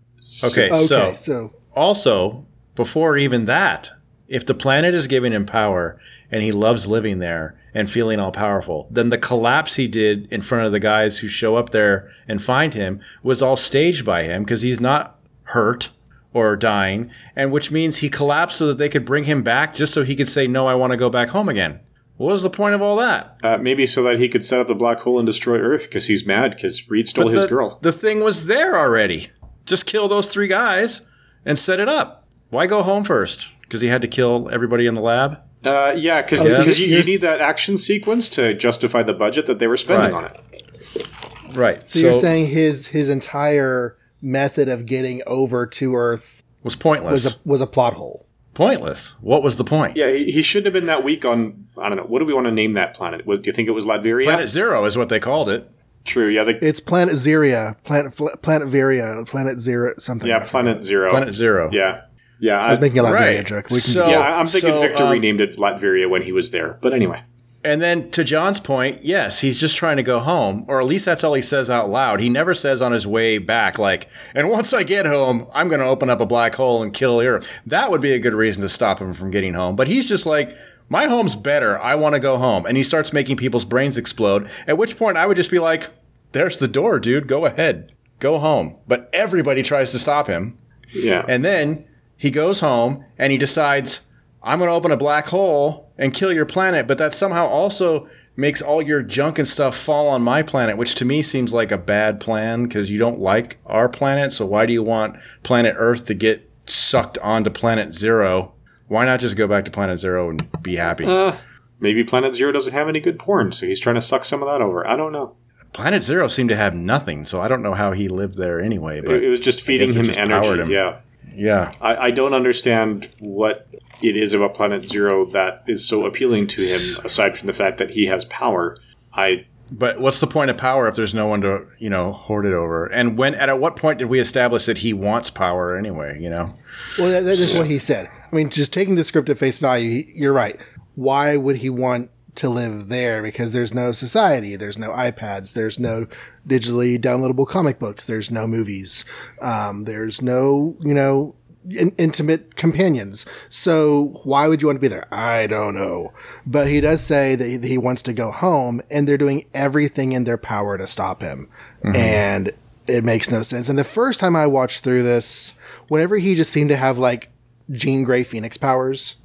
Okay, 0.45 0.66
Okay, 0.71 0.85
so 0.87 1.14
so 1.14 1.53
also 1.77 2.45
before 2.75 3.16
even 3.16 3.45
that, 3.45 3.91
if 4.27 4.45
the 4.45 4.55
planet 4.55 4.95
is 4.95 5.07
giving 5.07 5.33
him 5.33 5.47
power 5.47 5.99
and 6.31 6.43
he 6.43 6.51
loves 6.53 6.87
living 6.89 7.21
there 7.21 7.57
and 7.73 7.89
feeling 7.89 8.19
all 8.19 8.33
powerful, 8.33 8.89
then 8.91 9.11
the 9.11 9.19
collapse 9.19 9.77
he 9.77 9.87
did 9.89 10.27
in 10.33 10.43
front 10.43 10.66
of 10.66 10.73
the 10.73 10.81
guys 10.81 11.19
who 11.19 11.29
show 11.29 11.55
up 11.57 11.71
there 11.71 12.11
and 12.27 12.43
find 12.43 12.75
him 12.75 13.01
was 13.23 13.41
all 13.43 13.57
staged 13.57 14.05
by 14.05 14.25
him 14.25 14.43
because 14.43 14.62
he's 14.62 14.81
not 14.81 15.19
hurt 15.45 15.91
or 16.33 16.57
dying, 16.57 17.11
and 17.35 17.51
which 17.53 17.70
means 17.70 17.99
he 17.99 18.09
collapsed 18.09 18.59
so 18.59 18.66
that 18.66 18.79
they 18.79 18.89
could 18.89 19.05
bring 19.05 19.24
him 19.24 19.43
back 19.43 19.74
just 19.74 19.93
so 19.95 20.05
he 20.05 20.14
could 20.16 20.29
say, 20.29 20.47
"No, 20.47 20.66
I 20.66 20.74
want 20.74 20.93
to 20.93 20.97
go 20.97 21.09
back 21.11 21.29
home 21.31 21.49
again." 21.49 21.81
What 22.16 22.33
was 22.33 22.43
the 22.43 22.51
point 22.51 22.74
of 22.74 22.83
all 22.83 22.97
that? 22.97 23.37
Uh, 23.45 23.59
maybe 23.59 23.87
so 23.87 24.03
that 24.03 24.18
he 24.18 24.29
could 24.29 24.45
set 24.45 24.61
up 24.61 24.66
the 24.66 24.74
black 24.74 24.99
hole 25.01 25.18
and 25.20 25.26
destroy 25.26 25.59
Earth 25.59 25.85
because 25.85 26.09
he's 26.09 26.26
mad 26.26 26.51
because 26.57 26.91
Reed 26.91 27.07
stole 27.07 27.29
his 27.29 27.43
the, 27.43 27.49
girl. 27.49 27.79
The 27.83 27.93
thing 27.93 28.20
was 28.20 28.47
there 28.47 28.76
already. 28.76 29.29
Just 29.66 29.87
kill 29.87 30.09
those 30.09 30.26
three 30.29 30.49
guys 30.49 31.03
and 31.45 31.57
set 31.59 31.79
it 31.79 31.89
up. 31.89 32.26
Why 32.51 32.66
go 32.66 32.83
home 32.83 33.05
first? 33.05 33.55
Because 33.61 33.83
he 33.83 33.89
had 33.89 34.03
to 34.03 34.09
kill 34.09 34.49
everybody 34.51 34.87
in 34.87 34.95
the 34.95 35.01
lab. 35.01 35.39
Uh, 35.64 35.95
yeah, 35.97 36.22
because 36.22 36.43
Yes. 36.43 36.79
you, 36.81 36.87
you 36.87 37.03
need 37.05 37.20
that 37.20 37.41
action 37.41 37.76
sequence 37.76 38.29
to 38.31 38.55
justify 38.55 39.03
the 39.03 39.12
budget 39.14 39.47
that 39.47 39.59
they 39.59 39.66
were 39.66 39.76
spending 39.76 40.12
Right. 40.12 40.24
on 40.24 40.31
it. 40.31 41.07
Right. 41.55 41.89
So, 41.91 41.99
you're 42.01 42.14
saying 42.14 42.47
his 42.47 42.89
his 42.89 43.09
entire 43.11 43.97
method 44.21 44.69
of 44.69 44.87
getting 44.87 45.23
over 45.27 45.66
to 45.66 45.95
Earth 45.97 46.43
was 46.62 46.77
pointless. 46.77 47.25
was 47.25 47.35
a 47.35 47.37
was 47.45 47.61
a 47.61 47.66
plot 47.66 47.95
hole. 47.95 48.27
pointless. 48.55 49.14
What 49.21 49.43
was 49.43 49.57
the 49.57 49.64
point? 49.64 49.97
Yeah, 49.97 50.11
he, 50.11 50.31
he 50.31 50.43
shouldn't 50.43 50.66
have 50.66 50.73
been 50.75 50.87
that 50.87 51.05
weak 51.05 51.25
on. 51.25 51.66
I 51.79 51.89
don't 51.89 51.97
know. 51.97 52.05
What 52.05 52.19
do 52.19 52.25
we 52.25 52.35
want 52.35 52.47
to 52.47 52.53
name 52.53 52.73
that 52.73 52.95
planet? 52.95 53.25
Was, 53.27 53.39
do 53.39 53.49
you 53.49 53.53
think 53.55 53.69
it 53.69 53.73
was 53.73 53.85
Latveria? 53.85 54.25
Planet 54.25 54.49
Zero 54.49 54.85
is 54.85 54.97
what 54.99 55.09
they 55.09 55.21
called 55.21 55.49
it. 55.49 55.71
True. 56.05 56.27
Yeah. 56.29 56.45
The, 56.45 56.64
It's 56.66 56.81
Planet 56.81 57.14
Zeria, 57.14 57.77
Planet 57.85 58.14
Fl- 58.14 58.29
Planet 58.43 58.69
Varia, 58.69 59.25
Planet 59.27 59.61
Zero, 59.61 59.93
something. 59.99 60.27
yeah. 60.29 60.43
Planet. 60.45 60.83
Zero. 60.85 61.11
Planet 61.11 61.35
Zero. 61.35 61.71
Yeah. 61.73 62.03
Yeah. 62.41 62.59
I 62.59 62.71
was 62.71 62.81
making 62.81 62.99
a 62.99 63.03
Latveria 63.03 63.12
Right. 63.37 63.47
joke. 63.47 63.64
We 63.66 63.75
can 63.77 63.81
So- 63.81 64.09
yeah. 64.09 64.39
I'm 64.39 64.47
thinking 64.47 64.71
so, 64.71 64.81
Victor 64.81 65.05
um, 65.05 65.11
renamed 65.12 65.41
it 65.41 65.57
Latveria 65.57 66.09
when 66.09 66.23
he 66.23 66.33
was 66.33 66.51
there. 66.51 66.79
But 66.81 66.95
anyway. 66.95 67.23
And 67.69 67.83
then 67.83 68.11
to 68.12 68.25
John's 68.25 68.61
point, 68.61 69.05
yes, 69.05 69.41
he's 69.41 69.61
just 69.61 69.77
trying 69.77 69.99
to 69.99 70.03
go 70.03 70.21
home, 70.21 70.64
or 70.69 70.81
at 70.81 70.87
least 70.87 71.05
that's 71.05 71.23
all 71.23 71.35
he 71.35 71.43
says 71.43 71.69
out 71.69 71.91
loud. 71.91 72.19
He 72.19 72.31
never 72.31 72.55
says 72.55 72.81
on 72.81 72.93
his 72.93 73.07
way 73.07 73.37
back, 73.37 73.79
like, 73.79 74.09
and 74.35 74.49
once 74.49 74.73
I 74.73 74.85
get 74.85 75.05
home, 75.05 75.47
I'm 75.55 75.69
going 75.69 75.81
to 75.81 75.87
open 75.87 76.09
up 76.09 76.23
a 76.23 76.27
black 76.27 76.55
hole 76.55 76.83
and 76.83 76.95
kill 76.95 77.21
Earth. 77.21 77.61
That 77.66 77.91
would 77.91 78.01
be 78.01 78.12
a 78.12 78.19
good 78.19 78.33
reason 78.33 78.62
to 78.62 78.71
stop 78.71 79.01
him 79.01 79.12
from 79.12 79.31
getting 79.31 79.53
home. 79.53 79.77
But 79.77 79.87
he's 79.87 80.09
just 80.09 80.25
like, 80.25 80.57
my 80.89 81.09
home's 81.09 81.37
better. 81.37 81.79
I 81.79 81.95
want 81.95 82.14
to 82.14 82.21
go 82.21 82.39
home. 82.39 82.64
And 82.64 82.75
he 82.75 82.83
starts 82.83 83.12
making 83.12 83.37
people's 83.37 83.66
brains 83.66 83.99
explode, 83.99 84.49
at 84.66 84.79
which 84.79 84.97
point 84.97 85.19
I 85.19 85.27
would 85.27 85.37
just 85.37 85.51
be 85.51 85.59
like, 85.59 85.91
there's 86.33 86.59
the 86.59 86.69
door, 86.69 86.99
dude. 86.99 87.29
Go 87.29 87.45
ahead. 87.45 87.93
Go 88.19 88.39
home. 88.39 88.77
But 88.87 89.11
everybody 89.12 89.62
tries 89.62 89.93
to 89.93 89.99
stop 89.99 90.27
him. 90.27 90.57
Yeah. 90.95 91.23
And 91.29 91.45
then 91.45 91.85
he 92.16 92.31
goes 92.31 92.61
home 92.61 93.05
and 93.19 93.31
he 93.31 93.37
decides, 93.37 94.07
I'm 94.43 94.59
going 94.59 94.68
to 94.68 94.74
open 94.74 94.93
a 94.93 94.97
black 94.97 95.26
hole 95.26 95.91
and 95.99 96.14
kill 96.14 96.32
your 96.32 96.47
planet, 96.47 96.86
but 96.86 96.99
that 96.99 97.14
somehow 97.14 97.47
also 97.47 98.09
makes 98.36 98.62
all 98.62 98.80
your 98.80 99.03
junk 99.03 99.39
and 99.39 99.49
stuff 99.49 99.76
fall 99.76 100.09
on 100.09 100.22
my 100.22 100.43
planet, 100.43 100.76
which 100.76 100.95
to 100.95 101.05
me 101.05 101.22
seems 101.22 101.53
like 101.53 101.72
a 101.72 101.78
bad 101.78 102.20
plan 102.20 102.64
because 102.64 102.91
you 102.91 102.99
don't 102.99 103.18
like 103.18 103.59
our 103.66 103.89
planet. 103.89 104.30
So 104.30 104.47
why 104.47 104.64
do 104.64 104.72
you 104.72 104.82
want 104.82 105.16
planet 105.43 105.74
Earth 105.76 106.07
to 106.07 106.14
get 106.14 106.49
sucked 106.66 107.18
onto 107.18 107.51
planet 107.51 107.93
Zero? 107.93 108.53
Why 108.86 109.05
not 109.05 109.20
just 109.20 109.36
go 109.36 109.49
back 109.49 109.64
to 109.64 109.70
planet 109.70 109.99
Zero 109.99 110.30
and 110.30 110.49
be 110.62 110.76
happy? 110.76 111.05
uh, 111.05 111.36
maybe 111.80 112.05
Planet 112.05 112.34
Zero 112.34 112.53
doesn't 112.53 112.72
have 112.72 112.89
any 112.89 113.01
good 113.01 113.18
porn, 113.18 113.53
so 113.53 113.66
he's 113.66 113.80
trying 113.80 113.97
to 113.97 114.01
suck 114.01 114.24
some 114.24 114.43
of 114.43 114.49
that 114.49 114.62
over. 114.62 114.86
I 114.86 114.97
don't 114.97 115.12
know. 115.12 115.34
planet 115.72 116.03
Zero 116.05 116.28
seemed 116.28 116.49
to 116.51 116.57
have 116.57 116.74
nothing, 116.74 117.24
so 117.24 117.43
I 117.43 117.49
don't 117.49 117.62
know 117.62 117.74
how 117.74 117.93
he 117.93 118.09
lived 118.09 118.36
there 118.36 118.61
anyway. 118.61 119.01
But 119.01 119.22
it 119.22 119.28
was 119.28 119.41
just 119.41 119.61
feeding 119.61 119.93
him 119.93 120.05
just 120.05 120.18
energy. 120.18 120.61
him. 120.61 120.70
Yeah. 120.70 121.01
yeah, 121.34 121.72
I, 121.80 121.97
I 121.97 122.11
don't 122.12 122.34
understand 122.34 123.09
what 123.18 123.68
it 124.03 124.17
is 124.17 124.35
about 124.35 124.55
Planet 124.55 124.87
Zero 124.87 125.27
that 125.31 125.65
is 125.67 125.87
so 125.87 126.07
appealing 126.07 126.47
to 126.49 126.61
him, 126.61 127.05
aside 127.05 127.37
from 127.37 127.47
the 127.47 127.53
fact 127.53 127.79
that 127.79 127.91
he 127.91 128.07
has 128.07 128.25
power. 128.27 128.77
I 129.13 129.47
But 129.71 130.01
what's 130.01 130.21
the 130.21 130.27
point 130.27 130.51
of 130.51 130.57
power 130.57 130.89
if 130.89 130.97
there's 130.97 131.15
no 131.15 131.27
one 131.27 131.41
to, 131.43 131.67
you 131.79 131.91
know, 131.91 132.13
hoard 132.13 132.47
it 132.47 132.53
over? 132.53 132.87
And 132.87 133.19
when 133.19 133.35
and 133.35 133.51
at 133.51 133.59
what 133.59 133.77
point 133.77 133.99
did 133.99 134.09
we 134.09 134.21
establish 134.21 134.67
that 134.67 134.79
he 134.79 134.93
wants 134.93 135.31
power 135.31 135.77
anyway, 135.77 136.21
you 136.21 136.31
know? 136.31 136.55
Well, 136.99 137.11
that, 137.11 137.25
that 137.25 137.33
is 137.33 137.59
what 137.59 137.67
he 137.67 137.79
said. 137.79 138.09
I 138.31 138.37
mean, 138.37 138.51
just 138.51 138.73
taking 138.73 138.95
the 138.95 139.05
script 139.05 139.29
at 139.29 139.39
face 139.39 139.59
value, 139.59 139.91
he, 139.91 140.13
you're 140.15 140.33
right. 140.33 140.61
Why 140.95 141.37
would 141.37 141.57
he 141.57 141.71
want 141.71 142.11
to 142.37 142.49
live 142.49 142.89
there? 142.89 143.23
Because 143.23 143.53
there's 143.53 143.75
no 143.75 143.93
society, 143.93 144.55
there's 144.55 144.79
no 144.79 144.91
iPads, 144.91 145.55
there's 145.55 145.79
no 145.79 146.07
digitally 146.47 146.99
downloadable 146.99 147.47
comic 147.49 147.79
books, 147.79 148.07
there's 148.07 148.31
no 148.31 148.47
movies, 148.47 149.05
um, 149.43 149.85
there's 149.85 150.23
no, 150.23 150.77
you 150.81 150.95
know, 150.95 151.35
in, 151.71 151.93
intimate 151.99 152.57
companions. 152.57 153.27
So 153.49 154.21
why 154.25 154.49
would 154.49 154.61
you 154.62 154.69
want 154.69 154.77
to 154.77 154.81
be 154.81 154.89
there? 154.89 155.07
I 155.12 155.47
don't 155.47 155.75
know. 155.75 156.12
But 156.47 156.69
he 156.69 156.81
does 156.81 157.03
say 157.03 157.35
that 157.35 157.64
he, 157.64 157.79
wants 157.79 158.03
to 158.03 158.12
go 158.12 158.31
home, 158.31 158.81
and 158.91 159.09
they're 159.09 159.19
doing 159.19 159.47
everything 159.55 160.12
in 160.12 160.25
their 160.25 160.39
power 160.39 160.77
to 160.79 160.87
stop 160.87 161.23
him. 161.23 161.49
And 161.95 162.53
it 162.87 163.05
makes 163.05 163.31
no 163.31 163.43
sense. 163.43 163.69
And 163.69 163.79
the 163.79 163.85
first 163.85 164.19
time 164.21 164.35
I 164.35 164.47
watched 164.47 164.83
through 164.83 165.03
this, 165.03 165.57
whenever 165.89 166.16
he 166.16 166.35
just 166.35 166.51
seemed 166.51 166.71
to 166.71 166.77
have 166.77 166.99
like 166.99 167.31
Jean 167.71 168.03
Grey 168.05 168.25
Phoenix 168.25 168.57
powers, 168.57 169.16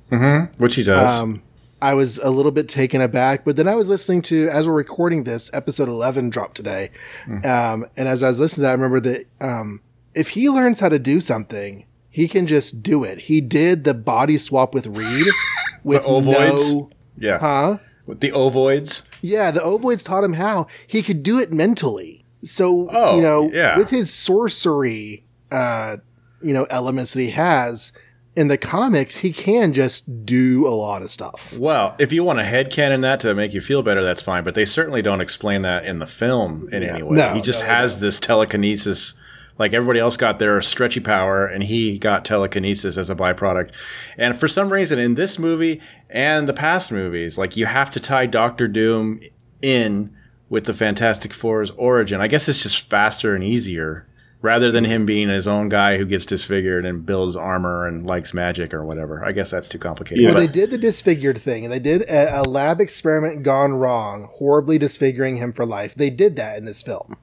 Which 0.58 0.76
he 0.76 0.84
does. 0.84 1.22
um, 1.22 1.42
I 1.82 1.96
was 1.96 2.18
a 2.20 2.30
little 2.30 2.52
bit 2.52 2.70
taken 2.70 3.02
aback. 3.02 3.44
But 3.44 3.58
then 3.58 3.68
I 3.68 3.76
was 3.76 3.90
listening 3.90 4.22
to, 4.24 4.48
as 4.50 4.68
we're 4.68 4.74
recording 4.74 5.24
this, 5.26 5.50
episode 5.54 5.90
11 5.90 6.30
dropped 6.30 6.56
today. 6.56 6.90
Um, 7.28 7.86
and 7.98 8.08
as 8.08 8.24
I 8.24 8.28
was 8.28 8.40
listening 8.40 8.62
to 8.64 8.68
that, 8.68 8.70
I 8.70 8.74
remember 8.74 9.00
that 9.02 9.26
um, 9.42 9.82
if 10.16 10.30
he 10.30 10.50
learns 10.50 10.80
how 10.80 10.88
to 10.90 11.00
do 11.00 11.20
something, 11.20 11.86
he 12.14 12.28
can 12.28 12.46
just 12.46 12.84
do 12.84 13.04
it. 13.04 13.18
He 13.22 13.42
did 13.42 13.86
the 13.86 13.96
body 13.96 14.38
swap 14.38 14.72
with 14.76 14.86
Reed 14.86 15.26
with 15.84 16.04
ovoids? 16.04 16.72
no. 16.74 16.90
yeah. 17.18 17.40
Huh? 17.40 17.78
With 18.06 18.20
the 18.20 18.32
ovoids. 18.32 19.02
Yeah, 19.22 19.50
the 19.50 19.62
ovoids 19.62 20.06
taught 20.06 20.24
him 20.24 20.34
how. 20.34 20.68
He 20.86 21.02
could 21.02 21.24
do 21.24 21.40
it 21.40 21.52
mentally. 21.52 22.24
So, 22.44 22.88
Oh, 22.92 23.16
you 23.16 23.22
know, 23.24 23.50
yeah. 23.52 23.76
with 23.78 23.90
his 23.90 24.14
sorcery, 24.14 25.24
uh, 25.52 25.98
you 26.42 26.54
know, 26.54 26.66
elements 26.70 27.14
that 27.14 27.22
he 27.22 27.32
has 27.32 27.92
in 28.36 28.48
the 28.48 28.58
comics, 28.60 29.18
he 29.18 29.32
can 29.34 29.74
just 29.74 30.24
do 30.26 30.68
a 30.68 30.70
lot 30.70 31.02
of 31.02 31.10
stuff. 31.10 31.58
Well, 31.58 31.96
if 31.98 32.12
you 32.12 32.24
want 32.24 32.38
to 32.40 32.46
headcanon 32.46 33.02
that 33.02 33.22
to 33.22 33.34
make 33.34 33.54
you 33.56 33.62
feel 33.62 33.82
better, 33.82 34.04
that's 34.04 34.22
fine. 34.22 34.44
But 34.44 34.54
they 34.54 34.66
certainly 34.66 35.02
don't 35.02 35.22
explain 35.22 35.64
that 35.64 35.86
in 35.86 35.98
the 36.00 36.06
film 36.08 36.70
in 36.72 36.84
any 36.84 37.02
way. 37.02 37.18
No, 37.18 37.34
he 37.34 37.42
just 37.42 37.64
no, 37.64 37.70
has 37.70 38.02
this 38.02 38.20
telekinesis. 38.20 39.16
Like 39.60 39.74
everybody 39.74 40.00
else 40.00 40.18
got 40.18 40.40
their 40.40 40.62
stretchy 40.62 41.00
power, 41.00 41.46
and 41.46 41.64
he 41.64 42.00
got 42.00 42.26
telekinesis 42.26 42.98
as 42.98 43.10
a 43.10 43.16
byproduct. 43.16 43.72
And 44.18 44.36
for 44.36 44.48
some 44.48 44.74
reason, 44.74 44.98
in 44.98 45.16
this 45.16 45.38
movie 45.38 45.82
and 46.10 46.48
the 46.48 46.54
past 46.54 46.92
movies, 46.92 47.38
like 47.38 47.56
you 47.56 47.68
have 47.68 47.92
to 47.92 48.00
tie 48.00 48.26
Doctor 48.26 48.68
Doom 48.68 49.20
in 49.62 50.16
with 50.50 50.66
the 50.66 50.74
Fantastic 50.74 51.34
Four's 51.34 51.72
origin. 51.72 52.22
I 52.22 52.28
guess 52.28 52.48
it's 52.48 52.64
just 52.64 52.90
faster 52.90 53.36
and 53.36 53.44
easier 53.44 54.08
rather 54.44 54.72
than 54.72 54.84
him 54.84 55.06
being 55.06 55.30
his 55.30 55.48
own 55.48 55.70
guy 55.70 55.98
who 55.98 56.06
gets 56.06 56.26
disfigured 56.26 56.86
and 56.86 57.06
builds 57.06 57.36
armor 57.36 57.88
and 57.88 58.06
likes 58.06 58.34
magic 58.34 58.74
or 58.74 58.86
whatever. 58.86 59.24
I 59.26 59.32
guess 59.32 59.50
that's 59.50 59.70
too 59.70 59.80
complicated. 59.80 60.22
Yeah. 60.22 60.32
Well, 60.32 60.40
they 60.40 60.48
did 60.48 60.70
the 60.70 60.78
disfigured 60.78 61.38
thing, 61.38 61.64
and 61.64 61.72
they 61.72 61.80
did 61.80 62.04
a, 62.04 62.42
a 62.42 62.44
lab 62.44 62.82
experiment 62.82 63.44
gone 63.44 63.74
wrong, 63.74 64.30
horribly 64.34 64.78
disfiguring 64.78 65.38
him 65.38 65.54
for 65.54 65.66
life. 65.66 65.96
They 65.96 66.10
did 66.10 66.36
that 66.36 66.58
in 66.58 66.66
this 66.66 66.84
film. 66.84 67.18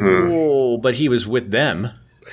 Oh, 0.00 0.78
but 0.78 0.94
he 0.94 1.08
was 1.08 1.26
with 1.26 1.50
them. 1.50 1.88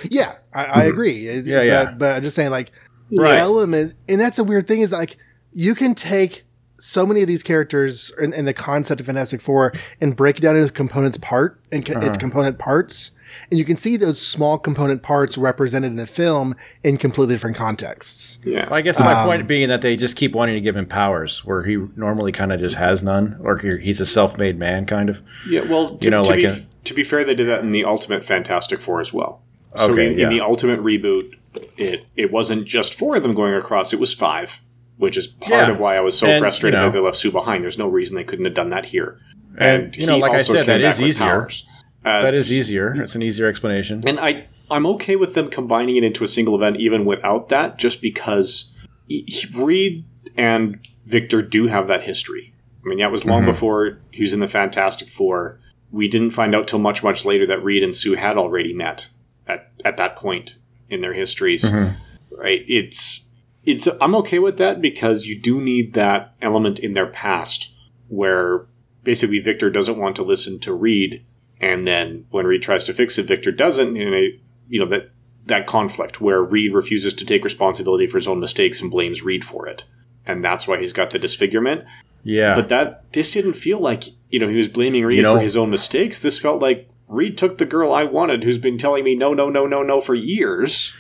Yeah, 0.10 0.36
I, 0.54 0.66
I 0.66 0.84
agree. 0.84 1.26
Mm-hmm. 1.26 1.48
Yeah, 1.50 1.62
yeah. 1.62 1.86
But, 1.86 1.98
but 2.00 2.16
I'm 2.18 2.22
just 2.24 2.36
saying, 2.36 2.52
like, 2.52 2.72
Right. 3.16 3.38
elements, 3.38 3.94
and 4.10 4.20
that's 4.20 4.40
a 4.40 4.44
weird 4.44 4.68
thing 4.68 4.82
is 4.82 4.92
like, 4.92 5.18
you 5.54 5.76
can 5.76 5.94
take 5.94 6.46
so 6.80 7.06
many 7.06 7.22
of 7.22 7.28
these 7.28 7.44
characters 7.44 8.12
and, 8.20 8.34
and 8.34 8.48
the 8.48 8.54
concept 8.56 9.00
of 9.00 9.06
Fantastic 9.06 9.40
Four 9.40 9.72
and 10.02 10.16
break 10.16 10.38
it 10.40 10.42
down 10.42 10.56
into 10.58 10.72
components 10.74 11.18
part 11.18 11.60
and 11.72 11.86
co- 11.86 11.94
Uh-huh. 11.94 12.08
its 12.08 12.18
component 12.18 12.58
parts. 12.58 13.12
And 13.52 13.58
you 13.60 13.66
can 13.66 13.78
see 13.78 13.98
those 13.98 14.20
small 14.22 14.58
component 14.58 15.02
parts 15.04 15.38
represented 15.38 15.92
in 15.92 15.96
the 15.96 16.08
film 16.08 16.56
in 16.84 16.98
completely 16.98 17.36
different 17.36 17.56
contexts. 17.56 18.40
yeah. 18.44 18.68
I 18.72 18.82
guess 18.82 19.00
my 19.00 19.24
point 19.26 19.48
being 19.48 19.70
that 19.70 19.82
they 19.82 19.96
just 19.96 20.16
keep 20.18 20.34
wanting 20.34 20.56
to 20.56 20.62
give 20.62 20.76
him 20.76 20.86
powers 20.88 21.46
where 21.46 21.64
he 21.64 21.78
normally 21.96 22.32
kind 22.32 22.52
of 22.52 22.60
just 22.60 22.76
has 22.76 23.04
none, 23.04 23.38
or 23.42 23.58
he's 23.58 24.02
a 24.02 24.06
self-made 24.06 24.58
man, 24.58 24.86
kind 24.86 25.10
of. 25.10 25.22
Yeah, 25.48 25.62
well, 25.70 25.98
to, 25.98 26.06
You 26.06 26.12
know, 26.12 26.24
to 26.24 26.30
like 26.32 26.40
be, 26.40 26.46
a- 26.46 26.58
to 26.86 26.94
be 26.94 27.04
fair, 27.04 27.24
they 27.24 27.36
did 27.36 27.48
that 27.48 27.62
in 27.62 27.72
the 27.72 27.86
Ultimate 27.86 28.24
Fantastic 28.24 28.82
Four 28.82 29.00
as 29.02 29.14
well. 29.14 29.42
So 29.76 29.92
Okay, 29.92 30.12
in, 30.12 30.18
yeah. 30.18 30.24
in 30.26 30.30
the 30.30 30.42
Ultimate 30.42 30.80
reboot, 30.82 31.34
it 31.78 32.06
it 32.16 32.32
wasn't 32.32 32.66
just 32.66 32.94
four 32.94 33.16
of 33.16 33.24
them 33.24 33.34
going 33.34 33.54
across; 33.54 33.94
it 33.94 34.00
was 34.00 34.14
five, 34.14 34.62
which 34.98 35.18
is 35.18 35.28
part 35.28 35.68
Yeah. 35.68 35.72
of 35.72 35.80
why 35.80 35.96
I 35.98 36.02
was 36.02 36.18
so 36.18 36.28
And, 36.28 36.40
frustrated 36.42 36.78
you 36.78 36.86
know- 36.86 36.92
that 36.92 36.98
they 36.98 37.04
left 37.04 37.18
Sue 37.18 37.32
behind. 37.32 37.64
There's 37.64 37.78
no 37.78 37.88
reason 37.88 38.16
they 38.16 38.24
couldn't 38.24 38.46
have 38.46 38.54
done 38.54 38.70
that 38.72 38.86
here. 38.88 39.20
And, 39.58 39.96
you 39.96 40.08
know, 40.08 40.18
like 40.18 40.32
I 40.34 40.38
said, 40.38 40.66
came 40.66 40.66
that 40.66 40.82
back 40.82 40.94
is 40.96 41.00
with 41.00 41.10
easier. 41.10 41.26
powers. 41.28 41.66
Uh, 42.04 42.22
That 42.24 42.28
it's- 42.30 42.46
is 42.46 42.54
easier. 42.58 42.94
It's 42.98 43.16
an 43.16 43.22
easier 43.22 43.48
explanation. 43.48 44.02
and 44.06 44.20
I 44.20 44.46
I'm 44.72 44.86
okay 44.88 45.16
with 45.16 45.36
them 45.36 45.50
combining 45.50 45.96
it 45.98 46.04
into 46.04 46.24
a 46.24 46.28
single 46.28 46.56
event 46.56 46.78
even 46.78 47.06
without 47.06 47.50
that, 47.50 47.78
just 47.78 48.02
because 48.02 48.72
he- 49.08 49.26
he- 49.28 49.48
Reed 49.64 50.06
and 50.36 50.80
Victor 51.06 51.42
do 51.42 51.68
have 51.68 51.88
that 51.88 52.04
history. 52.04 52.54
I 52.84 52.90
mean, 52.90 52.98
yeah, 53.00 53.08
it 53.08 53.12
was 53.12 53.26
long 53.26 53.46
before 53.46 54.00
he 54.12 54.22
was 54.24 54.34
in 54.34 54.40
the 54.40 54.48
Fantastic 54.48 55.08
Four. 55.10 55.60
We 55.94 56.10
didn't 56.10 56.32
find 56.32 56.54
out 56.54 56.68
till 56.68 56.80
much 56.80 57.04
much 57.04 57.24
later 57.24 57.48
that 57.48 57.64
Reed 57.64 57.84
and 57.84 57.96
Sue 57.96 58.16
had 58.16 58.38
already 58.38 58.74
met 58.74 59.08
at 59.48 59.72
at 59.86 59.96
that 59.96 60.18
point 60.18 60.56
in 60.90 61.00
their 61.00 61.14
histories. 61.14 61.64
Mm-hmm. 61.64 62.36
Right? 62.36 62.66
It's 62.68 63.30
it's 63.64 63.88
I'm 64.02 64.16
okay 64.16 64.40
with 64.40 64.58
that 64.58 64.82
because 64.82 65.28
you 65.28 65.40
do 65.40 65.62
need 65.62 65.94
that 65.94 66.36
element 66.42 66.80
in 66.80 66.94
their 66.94 67.08
past 67.08 67.72
where 68.10 68.66
basically 69.04 69.40
Victor 69.40 69.70
doesn't 69.70 69.98
want 69.98 70.18
to 70.18 70.24
listen 70.24 70.60
to 70.60 70.74
Reed 70.74 71.24
and 71.64 71.88
then 71.88 72.26
when 72.30 72.46
Reed 72.46 72.62
tries 72.62 72.84
to 72.86 72.94
fix 72.94 73.18
it, 73.18 73.26
Victor 73.26 73.52
doesn't. 73.52 73.96
And 73.96 74.14
it, 74.14 74.40
you 74.68 74.80
know 74.80 74.86
that 74.88 75.12
that 75.46 75.66
conflict 75.66 76.20
where 76.20 76.42
Reed 76.42 76.74
refuses 76.74 77.14
to 77.14 77.26
take 77.26 77.44
responsibility 77.44 78.06
for 78.06 78.18
his 78.18 78.28
own 78.28 78.42
mistakes 78.42 78.82
and 78.82 78.92
blames 78.92 79.24
Reed 79.24 79.46
for 79.46 79.66
it, 79.68 79.86
and 80.26 80.44
that's 80.44 80.68
why 80.68 80.78
he's 80.78 80.92
got 80.92 81.12
the 81.12 81.20
disfigurement. 81.20 81.86
Yeah. 82.24 82.56
But 82.56 82.70
that 82.70 83.12
this 83.14 83.32
didn't 83.32 83.54
feel 83.54 83.80
like 83.80 84.06
you 84.30 84.40
know 84.40 84.48
he 84.48 84.56
was 84.56 84.68
blaming 84.68 85.06
Reed 85.06 85.18
You 85.18 85.24
know- 85.24 85.36
for 85.36 85.42
his 85.42 85.58
own 85.58 85.70
mistakes. 85.70 86.20
This 86.20 86.40
felt 86.40 86.62
like 86.62 86.90
Reed 87.10 87.38
took 87.38 87.58
the 87.58 87.66
girl 87.66 87.94
I 87.94 88.04
wanted, 88.06 88.44
who's 88.44 88.58
been 88.58 88.78
telling 88.78 89.04
me 89.04 89.14
no, 89.16 89.34
no, 89.34 89.50
no, 89.50 89.68
no, 89.68 89.84
no 89.84 90.00
for 90.00 90.16
years. 90.16 90.94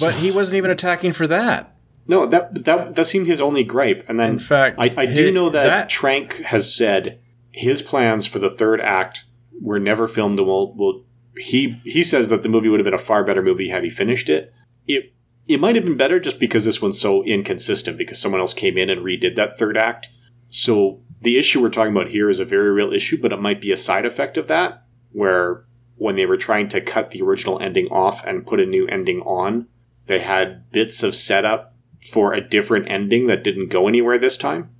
but 0.00 0.14
he 0.14 0.30
wasn't 0.30 0.56
even 0.56 0.70
attacking 0.70 1.12
for 1.12 1.26
that. 1.26 1.74
No, 2.06 2.26
that 2.26 2.64
that 2.64 2.94
that 2.94 3.04
seemed 3.04 3.26
his 3.26 3.40
only 3.40 3.64
gripe. 3.64 4.04
And 4.08 4.18
then, 4.18 4.30
In 4.32 4.38
fact, 4.38 4.76
I, 4.78 4.92
I 4.96 5.06
do 5.06 5.30
know 5.32 5.50
that, 5.50 5.64
that- 5.64 5.88
Trank 5.88 6.34
has 6.44 6.74
said 6.74 7.20
his 7.50 7.82
plans 7.82 8.26
for 8.26 8.38
the 8.38 8.50
third 8.50 8.80
act 8.80 9.24
were 9.60 9.78
never 9.78 10.08
filmed 10.08 10.38
and 10.38 10.48
will 10.48 10.74
will 10.74 11.04
he 11.36 11.80
he 11.84 12.02
says 12.02 12.28
that 12.28 12.42
the 12.42 12.48
movie 12.48 12.68
would 12.68 12.80
have 12.80 12.84
been 12.84 12.94
a 12.94 12.98
far 12.98 13.24
better 13.24 13.42
movie 13.42 13.68
had 13.68 13.84
he 13.84 13.90
finished 13.90 14.28
it. 14.28 14.52
It 14.86 15.12
it 15.48 15.60
might 15.60 15.74
have 15.74 15.84
been 15.84 15.96
better 15.96 16.20
just 16.20 16.38
because 16.38 16.64
this 16.64 16.80
one's 16.80 17.00
so 17.00 17.24
inconsistent 17.24 17.98
because 17.98 18.20
someone 18.20 18.40
else 18.40 18.54
came 18.54 18.78
in 18.78 18.90
and 18.90 19.04
redid 19.04 19.36
that 19.36 19.56
third 19.58 19.76
act. 19.76 20.08
So 20.50 21.00
the 21.20 21.38
issue 21.38 21.60
we're 21.60 21.70
talking 21.70 21.92
about 21.92 22.10
here 22.10 22.28
is 22.28 22.38
a 22.38 22.44
very 22.44 22.70
real 22.70 22.92
issue, 22.92 23.20
but 23.20 23.32
it 23.32 23.40
might 23.40 23.60
be 23.60 23.72
a 23.72 23.76
side 23.76 24.06
effect 24.06 24.36
of 24.36 24.46
that, 24.48 24.84
where 25.12 25.64
when 25.96 26.16
they 26.16 26.26
were 26.26 26.36
trying 26.36 26.68
to 26.68 26.80
cut 26.80 27.10
the 27.10 27.22
original 27.22 27.60
ending 27.60 27.86
off 27.88 28.24
and 28.24 28.46
put 28.46 28.60
a 28.60 28.66
new 28.66 28.86
ending 28.88 29.20
on, 29.20 29.66
they 30.06 30.20
had 30.20 30.70
bits 30.70 31.02
of 31.02 31.14
setup 31.14 31.74
for 32.10 32.32
a 32.32 32.40
different 32.40 32.90
ending 32.90 33.28
that 33.28 33.44
didn't 33.44 33.68
go 33.68 33.86
anywhere 33.86 34.18
this 34.18 34.36
time. 34.36 34.70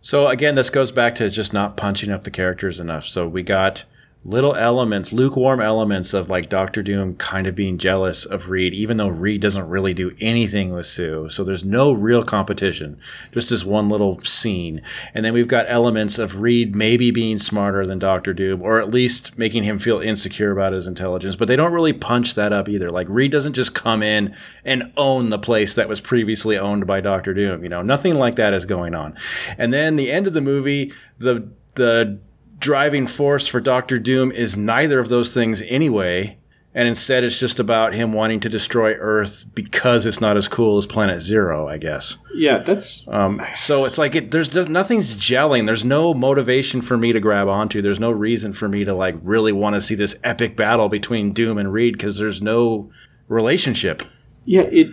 So 0.00 0.28
again, 0.28 0.54
this 0.54 0.70
goes 0.70 0.92
back 0.92 1.14
to 1.16 1.30
just 1.30 1.52
not 1.52 1.76
punching 1.76 2.10
up 2.10 2.24
the 2.24 2.30
characters 2.30 2.80
enough. 2.80 3.04
So 3.04 3.28
we 3.28 3.42
got 3.42 3.84
little 4.28 4.54
elements, 4.54 5.10
lukewarm 5.10 5.60
elements 5.60 6.12
of 6.12 6.28
like 6.28 6.50
Doctor 6.50 6.82
Doom 6.82 7.16
kind 7.16 7.46
of 7.46 7.54
being 7.54 7.78
jealous 7.78 8.26
of 8.26 8.50
Reed, 8.50 8.74
even 8.74 8.98
though 8.98 9.08
Reed 9.08 9.40
doesn't 9.40 9.68
really 9.68 9.94
do 9.94 10.14
anything 10.20 10.72
with 10.72 10.86
Sue. 10.86 11.30
So 11.30 11.42
there's 11.42 11.64
no 11.64 11.92
real 11.92 12.22
competition, 12.22 13.00
just 13.32 13.48
this 13.48 13.64
one 13.64 13.88
little 13.88 14.20
scene. 14.20 14.82
And 15.14 15.24
then 15.24 15.32
we've 15.32 15.48
got 15.48 15.64
elements 15.68 16.18
of 16.18 16.40
Reed 16.40 16.76
maybe 16.76 17.10
being 17.10 17.38
smarter 17.38 17.86
than 17.86 17.98
Doctor 17.98 18.34
Doom, 18.34 18.60
or 18.60 18.78
at 18.78 18.90
least 18.90 19.38
making 19.38 19.62
him 19.62 19.78
feel 19.78 20.00
insecure 20.00 20.52
about 20.52 20.74
his 20.74 20.86
intelligence. 20.86 21.34
But 21.34 21.48
they 21.48 21.56
don't 21.56 21.72
really 21.72 21.94
punch 21.94 22.34
that 22.34 22.52
up 22.52 22.68
either. 22.68 22.90
Like 22.90 23.06
Reed 23.08 23.32
doesn't 23.32 23.54
just 23.54 23.74
come 23.74 24.02
in 24.02 24.36
and 24.62 24.92
own 24.98 25.30
the 25.30 25.38
place 25.38 25.74
that 25.76 25.88
was 25.88 26.02
previously 26.02 26.58
owned 26.58 26.86
by 26.86 27.00
Doctor 27.00 27.32
Doom. 27.32 27.62
You 27.62 27.70
know, 27.70 27.80
nothing 27.80 28.14
like 28.16 28.34
that 28.34 28.52
is 28.52 28.66
going 28.66 28.94
on. 28.94 29.16
And 29.56 29.72
then 29.72 29.96
the 29.96 30.10
end 30.10 30.26
of 30.26 30.34
the 30.34 30.42
movie, 30.42 30.92
the 31.18 31.48
the 31.78 32.18
driving 32.58 33.06
force 33.06 33.46
for 33.46 33.60
Doctor 33.60 33.98
Doom 33.98 34.32
is 34.32 34.56
neither 34.56 34.98
of 34.98 35.08
those 35.08 35.32
things 35.32 35.62
anyway. 35.62 36.38
And 36.74 36.86
instead, 36.86 37.24
it's 37.24 37.40
just 37.40 37.58
about 37.58 37.94
him 37.94 38.12
wanting 38.12 38.40
to 38.40 38.48
destroy 38.48 38.92
Earth 38.94 39.46
because 39.54 40.06
it's 40.06 40.20
not 40.20 40.36
as 40.36 40.46
cool 40.46 40.76
as 40.76 40.86
Planet 40.86 41.20
Zero, 41.20 41.66
I 41.66 41.78
guess. 41.78 42.18
Yeah, 42.34 42.58
that's 42.58 43.08
Um, 43.08 43.40
so 43.54 43.84
it's 43.84 43.98
like 43.98 44.14
it, 44.14 44.30
there's 44.30 44.48
just 44.48 44.68
nothing's 44.68 45.16
gelling. 45.16 45.66
There's 45.66 45.84
no 45.84 46.14
motivation 46.14 46.82
for 46.82 46.96
me 46.96 47.12
to 47.12 47.20
grab 47.20 47.48
onto. 47.48 47.80
There's 47.82 47.98
no 47.98 48.10
reason 48.10 48.52
for 48.52 48.68
me 48.68 48.84
to 48.84 48.94
like 48.94 49.16
really 49.22 49.50
want 49.50 49.74
to 49.74 49.80
see 49.80 49.94
this 49.96 50.20
epic 50.22 50.56
battle 50.56 50.88
between 50.88 51.32
Doom 51.32 51.58
and 51.58 51.72
Reed 51.72 51.94
because 51.94 52.18
there's 52.18 52.42
no 52.42 52.90
relationship. 53.28 54.02
yeah. 54.44 54.62
It 54.70 54.88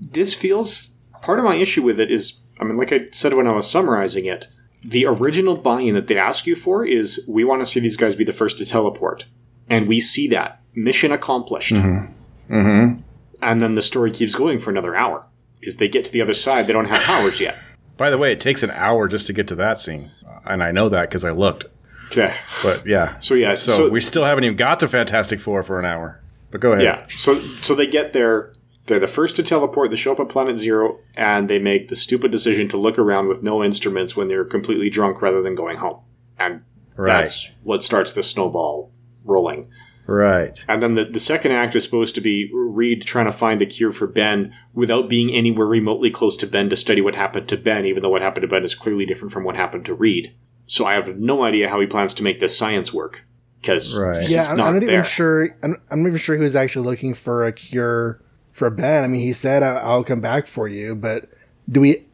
this 0.00 0.32
feels 0.34 0.94
part 1.22 1.38
of 1.38 1.44
my 1.44 1.54
issue 1.56 1.82
with 1.82 2.00
it 2.00 2.10
is 2.10 2.40
I 2.58 2.64
mean, 2.64 2.76
like 2.76 2.92
I 2.92 3.08
said 3.12 3.34
when 3.34 3.46
I 3.46 3.52
was 3.52 3.70
summarizing 3.70 4.24
it, 4.24 4.48
the 4.82 5.06
original 5.06 5.56
buy-in 5.56 5.94
that 5.94 6.06
they 6.06 6.16
ask 6.16 6.46
you 6.46 6.54
for 6.54 6.84
is 6.84 7.24
we 7.28 7.44
want 7.44 7.60
to 7.62 7.66
see 7.66 7.80
these 7.80 7.96
guys 7.96 8.14
be 8.14 8.24
the 8.24 8.32
first 8.32 8.58
to 8.58 8.64
teleport, 8.64 9.26
and 9.68 9.86
we 9.86 10.00
see 10.00 10.28
that 10.28 10.60
mission 10.74 11.12
accomplished. 11.12 11.74
Mm-hmm. 11.74 13.00
And 13.42 13.62
then 13.62 13.74
the 13.74 13.82
story 13.82 14.10
keeps 14.10 14.34
going 14.34 14.58
for 14.58 14.70
another 14.70 14.94
hour 14.94 15.26
because 15.58 15.76
they 15.78 15.88
get 15.88 16.04
to 16.04 16.12
the 16.12 16.20
other 16.20 16.34
side. 16.34 16.66
They 16.66 16.72
don't 16.72 16.86
have 16.86 17.02
powers 17.02 17.40
yet. 17.40 17.56
By 17.96 18.10
the 18.10 18.18
way, 18.18 18.32
it 18.32 18.40
takes 18.40 18.62
an 18.62 18.70
hour 18.70 19.08
just 19.08 19.26
to 19.26 19.32
get 19.32 19.48
to 19.48 19.54
that 19.56 19.78
scene, 19.78 20.10
and 20.44 20.62
I 20.62 20.72
know 20.72 20.88
that 20.88 21.02
because 21.02 21.24
I 21.24 21.32
looked. 21.32 21.66
Okay. 22.06 22.34
But 22.62 22.86
yeah, 22.86 23.18
So 23.20 23.34
yeah, 23.34 23.54
so, 23.54 23.72
so, 23.72 23.88
we 23.88 24.00
still 24.00 24.24
haven't 24.24 24.44
even 24.44 24.56
got 24.56 24.80
to 24.80 24.88
Fantastic 24.88 25.38
Four 25.38 25.62
for 25.62 25.78
an 25.78 25.84
hour. 25.84 26.20
But 26.50 26.60
go 26.60 26.72
ahead. 26.72 26.84
yeah, 26.84 27.06
so 27.08 27.38
so 27.60 27.74
they 27.74 27.86
get 27.86 28.12
there. 28.12 28.50
They're 28.86 28.98
the 29.00 29.06
first 29.06 29.36
to 29.36 29.42
teleport. 29.42 29.90
They 29.90 29.96
show 29.96 30.12
up 30.12 30.20
at 30.20 30.28
Planet 30.28 30.56
Zero, 30.58 30.98
and 31.14 31.48
they 31.48 31.58
make 31.58 31.88
the 31.88 31.96
stupid 31.96 32.30
decision 32.30 32.66
to 32.68 32.76
look 32.76 32.98
around 32.98 33.28
with 33.28 33.42
no 33.42 33.62
instruments 33.62 34.16
when 34.16 34.28
they're 34.28 34.44
completely 34.44 34.90
drunk, 34.90 35.22
rather 35.22 35.42
than 35.42 35.54
going 35.54 35.76
home. 35.78 36.00
And 36.38 36.62
Right. 36.96 37.20
that's 37.20 37.54
what 37.62 37.82
starts 37.82 38.12
the 38.12 38.22
snowball 38.22 38.92
rolling. 39.24 39.68
Right. 40.06 40.58
And 40.68 40.82
then 40.82 40.94
the, 40.96 41.04
the 41.04 41.20
second 41.20 41.52
act 41.52 41.76
is 41.76 41.84
supposed 41.84 42.14
to 42.16 42.20
be 42.20 42.50
Reed 42.52 43.02
trying 43.02 43.26
to 43.26 43.32
find 43.32 43.62
a 43.62 43.66
cure 43.66 43.92
for 43.92 44.06
Ben 44.08 44.52
without 44.74 45.08
being 45.08 45.30
anywhere 45.32 45.66
remotely 45.68 46.10
close 46.10 46.36
to 46.38 46.46
Ben 46.48 46.68
to 46.68 46.74
study 46.76 47.00
what 47.00 47.14
happened 47.14 47.48
to 47.48 47.56
Ben, 47.56 47.86
even 47.86 48.02
though 48.02 48.08
what 48.08 48.22
happened 48.22 48.42
to 48.42 48.48
Ben 48.48 48.64
is 48.64 48.74
clearly 48.74 49.06
different 49.06 49.32
from 49.32 49.44
what 49.44 49.54
happened 49.56 49.84
to 49.86 49.94
Reed. 49.94 50.34
So 50.66 50.84
I 50.84 50.94
have 50.94 51.16
no 51.18 51.44
idea 51.44 51.68
how 51.68 51.78
he 51.80 51.86
plans 51.86 52.12
to 52.14 52.24
make 52.24 52.40
this 52.40 52.58
science 52.58 52.92
work 52.92 53.24
because 53.60 53.96
Right. 53.98 54.28
Yeah, 54.28 54.46
I'm, 54.50 54.56
not 54.56 54.66
I'm 54.66 54.74
not 54.74 54.80
there. 54.80 54.90
even 54.94 55.04
sure. 55.04 55.56
I'm, 55.62 55.76
I'm 55.90 56.02
not 56.02 56.08
even 56.08 56.18
sure 56.18 56.34
he 56.34 56.42
was 56.42 56.56
actually 56.56 56.86
looking 56.86 57.14
for 57.14 57.44
a 57.44 57.52
cure 57.52 58.20
for 58.52 58.70
Ben. 58.70 59.04
I 59.04 59.06
mean, 59.06 59.20
he 59.20 59.32
said, 59.32 59.62
"I- 59.62 59.76
"I'll 59.78 60.04
come 60.04 60.20
back 60.20 60.46
for 60.46 60.68
you," 60.68 60.94
but 60.94 61.28
do 61.68 61.80
we? 61.80 62.06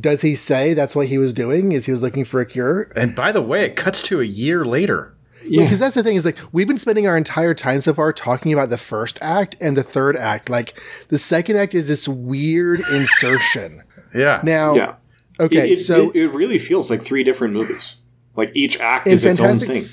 Does 0.00 0.20
he 0.22 0.34
say 0.34 0.74
that's 0.74 0.94
what 0.94 1.06
he 1.06 1.18
was 1.18 1.32
doing? 1.32 1.72
Is 1.72 1.86
he 1.86 1.92
was 1.92 2.02
looking 2.02 2.24
for 2.24 2.40
a 2.40 2.46
cure? 2.46 2.92
And 2.94 3.14
by 3.14 3.32
the 3.32 3.40
way, 3.42 3.64
it 3.64 3.74
cuts 3.76 4.02
to 4.02 4.20
a 4.20 4.24
year 4.24 4.64
later. 4.64 5.14
Yeah, 5.44 5.64
because 5.64 5.80
that's 5.80 5.96
the 5.96 6.02
thing 6.04 6.14
is 6.14 6.24
like 6.24 6.36
we've 6.52 6.68
been 6.68 6.78
spending 6.78 7.06
our 7.08 7.16
entire 7.16 7.52
time 7.54 7.80
so 7.80 7.92
far 7.94 8.12
talking 8.12 8.52
about 8.52 8.70
the 8.70 8.78
first 8.78 9.18
act 9.20 9.56
and 9.60 9.76
the 9.76 9.82
third 9.82 10.14
act. 10.16 10.48
Like 10.48 10.80
the 11.08 11.18
second 11.18 11.56
act 11.56 11.74
is 11.74 11.88
this 11.88 12.06
weird 12.06 12.80
insertion. 12.92 13.82
Yeah. 14.14 14.40
Now, 14.44 14.74
Yeah. 14.76 14.94
okay, 15.40 15.70
it, 15.70 15.72
it, 15.72 15.76
so 15.78 16.10
it, 16.10 16.16
it 16.16 16.28
really 16.28 16.58
feels 16.58 16.90
like 16.90 17.02
three 17.02 17.24
different 17.24 17.54
movies. 17.54 17.96
Like 18.36 18.52
each 18.54 18.78
act 18.78 19.08
in 19.08 19.14
is 19.14 19.24
its 19.24 19.40
own 19.40 19.56
thing. 19.56 19.86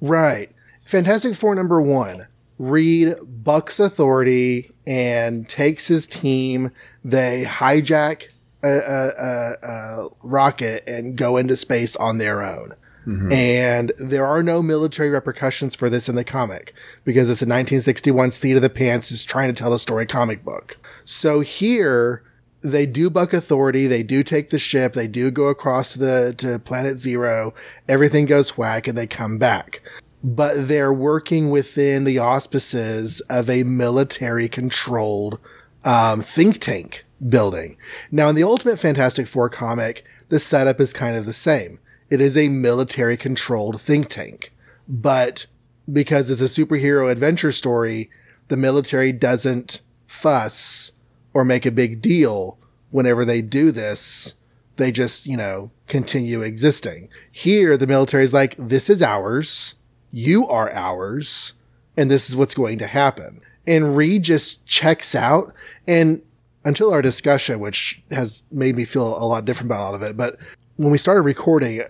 right? 0.00 0.50
Fantastic 0.84 1.34
Four 1.34 1.54
number 1.54 1.80
one. 1.80 2.26
Reed 2.58 3.14
bucks 3.26 3.80
authority 3.80 4.70
and 4.86 5.48
takes 5.48 5.86
his 5.86 6.06
team. 6.06 6.70
They 7.04 7.44
hijack 7.46 8.28
a, 8.62 8.68
a, 8.68 9.10
a, 9.18 9.54
a 9.62 10.08
rocket 10.22 10.84
and 10.86 11.16
go 11.16 11.36
into 11.36 11.56
space 11.56 11.96
on 11.96 12.18
their 12.18 12.42
own. 12.42 12.74
Mm-hmm. 13.06 13.32
And 13.32 13.92
there 13.98 14.26
are 14.26 14.42
no 14.42 14.62
military 14.62 15.10
repercussions 15.10 15.74
for 15.74 15.90
this 15.90 16.08
in 16.08 16.14
the 16.14 16.24
comic 16.24 16.72
because 17.04 17.28
it's 17.28 17.42
a 17.42 17.46
1961 17.46 18.30
seat 18.30 18.54
of 18.54 18.62
the 18.62 18.70
pants 18.70 19.10
is 19.10 19.24
trying 19.24 19.52
to 19.52 19.60
tell 19.60 19.72
a 19.72 19.78
story 19.78 20.06
comic 20.06 20.44
book. 20.44 20.78
So 21.04 21.40
here 21.40 22.22
they 22.62 22.86
do 22.86 23.10
buck 23.10 23.32
authority. 23.32 23.88
They 23.88 24.04
do 24.04 24.22
take 24.22 24.50
the 24.50 24.58
ship. 24.58 24.92
They 24.92 25.08
do 25.08 25.32
go 25.32 25.48
across 25.48 25.94
the 25.94 26.34
to 26.38 26.60
planet 26.60 26.98
zero. 26.98 27.54
Everything 27.88 28.26
goes 28.26 28.56
whack 28.56 28.86
and 28.86 28.96
they 28.96 29.08
come 29.08 29.36
back. 29.36 29.82
But 30.24 30.68
they're 30.68 30.92
working 30.92 31.50
within 31.50 32.04
the 32.04 32.18
auspices 32.18 33.20
of 33.22 33.50
a 33.50 33.64
military 33.64 34.48
controlled 34.48 35.40
um, 35.84 36.20
think 36.20 36.58
tank 36.58 37.04
building. 37.28 37.76
Now, 38.10 38.28
in 38.28 38.34
the 38.34 38.44
Ultimate 38.44 38.78
Fantastic 38.78 39.26
Four 39.26 39.48
comic, 39.48 40.04
the 40.28 40.38
setup 40.38 40.80
is 40.80 40.92
kind 40.92 41.16
of 41.16 41.26
the 41.26 41.32
same. 41.32 41.78
It 42.08 42.20
is 42.20 42.36
a 42.36 42.48
military 42.48 43.16
controlled 43.16 43.80
think 43.80 44.08
tank. 44.08 44.52
But 44.88 45.46
because 45.90 46.30
it's 46.30 46.40
a 46.40 46.44
superhero 46.44 47.10
adventure 47.10 47.52
story, 47.52 48.10
the 48.48 48.56
military 48.56 49.12
doesn't 49.12 49.80
fuss 50.06 50.92
or 51.34 51.44
make 51.44 51.66
a 51.66 51.70
big 51.70 52.00
deal 52.00 52.58
whenever 52.90 53.24
they 53.24 53.42
do 53.42 53.72
this. 53.72 54.34
They 54.76 54.92
just, 54.92 55.26
you 55.26 55.36
know, 55.36 55.70
continue 55.86 56.42
existing. 56.42 57.08
Here, 57.30 57.76
the 57.76 57.86
military 57.86 58.24
is 58.24 58.34
like, 58.34 58.54
this 58.56 58.88
is 58.88 59.02
ours. 59.02 59.74
You 60.12 60.46
are 60.46 60.70
ours. 60.70 61.54
And 61.96 62.10
this 62.10 62.28
is 62.28 62.36
what's 62.36 62.54
going 62.54 62.78
to 62.78 62.86
happen. 62.86 63.40
And 63.66 63.96
Reed 63.96 64.22
just 64.22 64.64
checks 64.66 65.14
out. 65.14 65.52
And 65.88 66.22
until 66.64 66.92
our 66.92 67.02
discussion, 67.02 67.60
which 67.60 68.02
has 68.10 68.44
made 68.52 68.76
me 68.76 68.84
feel 68.84 69.06
a 69.06 69.26
lot 69.26 69.44
different 69.44 69.70
about 69.70 69.80
all 69.80 69.94
of 69.94 70.02
it, 70.02 70.16
but 70.16 70.36
when 70.76 70.90
we 70.90 70.98
started 70.98 71.22
recording, 71.22 71.82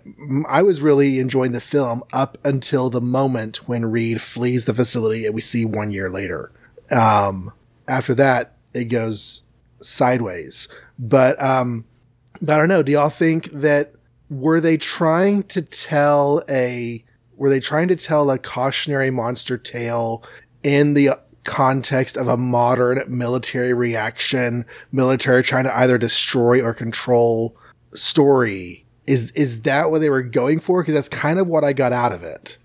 I 0.49 0.63
was 0.63 0.83
really 0.83 1.19
enjoying 1.19 1.53
the 1.53 1.61
film 1.61 2.03
up 2.13 2.37
until 2.45 2.91
the 2.91 3.01
moment 3.01 3.69
when 3.69 3.87
Reed 3.87 4.21
flees 4.21 4.65
the 4.65 4.75
facility 4.75 5.25
and 5.25 5.35
we 5.35 5.41
see 5.41 5.65
one 5.65 5.91
year 5.91 6.11
later. 6.11 6.51
Um, 6.91 7.53
after 7.89 8.15
that, 8.17 8.57
it 8.75 8.87
goes 8.87 9.45
sideways. 9.81 10.69
But, 10.99 11.41
um, 11.43 11.85
but 12.41 12.55
I 12.55 12.59
don't 12.59 12.69
know. 12.69 12.83
Do 12.83 12.93
y'all 12.93 13.09
think 13.09 13.51
that 13.53 13.95
were 14.31 14.61
they 14.61 14.77
trying 14.77 15.45
to 15.45 15.63
tell 15.63 16.43
a 16.49 17.05
were 17.43 17.51
they 17.51 17.59
trying 17.59 17.89
to 17.89 17.97
tell 17.97 18.31
a 18.31 18.39
cautionary 18.39 19.11
monster 19.11 19.59
tale 19.59 20.23
in 20.63 20.95
the 20.95 21.11
context 21.43 22.17
of 22.17 22.29
a 22.29 22.37
modern 22.37 23.03
military 23.09 23.75
reaction, 23.75 24.65
military 24.93 25.43
trying 25.43 25.65
to 25.65 25.77
either 25.77 25.99
destroy 25.99 26.63
or 26.63 26.73
control 26.73 27.57
story? 27.95 28.87
Is 29.09 29.33
is 29.33 29.63
that 29.63 29.91
what 29.91 29.99
they 30.03 30.09
were 30.09 30.23
going 30.23 30.61
for? 30.61 30.83
Because 30.83 30.95
that's 30.95 31.09
kind 31.09 31.41
of 31.41 31.49
what 31.49 31.65
I 31.65 31.73
got 31.73 31.93
out 31.93 32.13
of 32.13 32.23
it. 32.23 32.59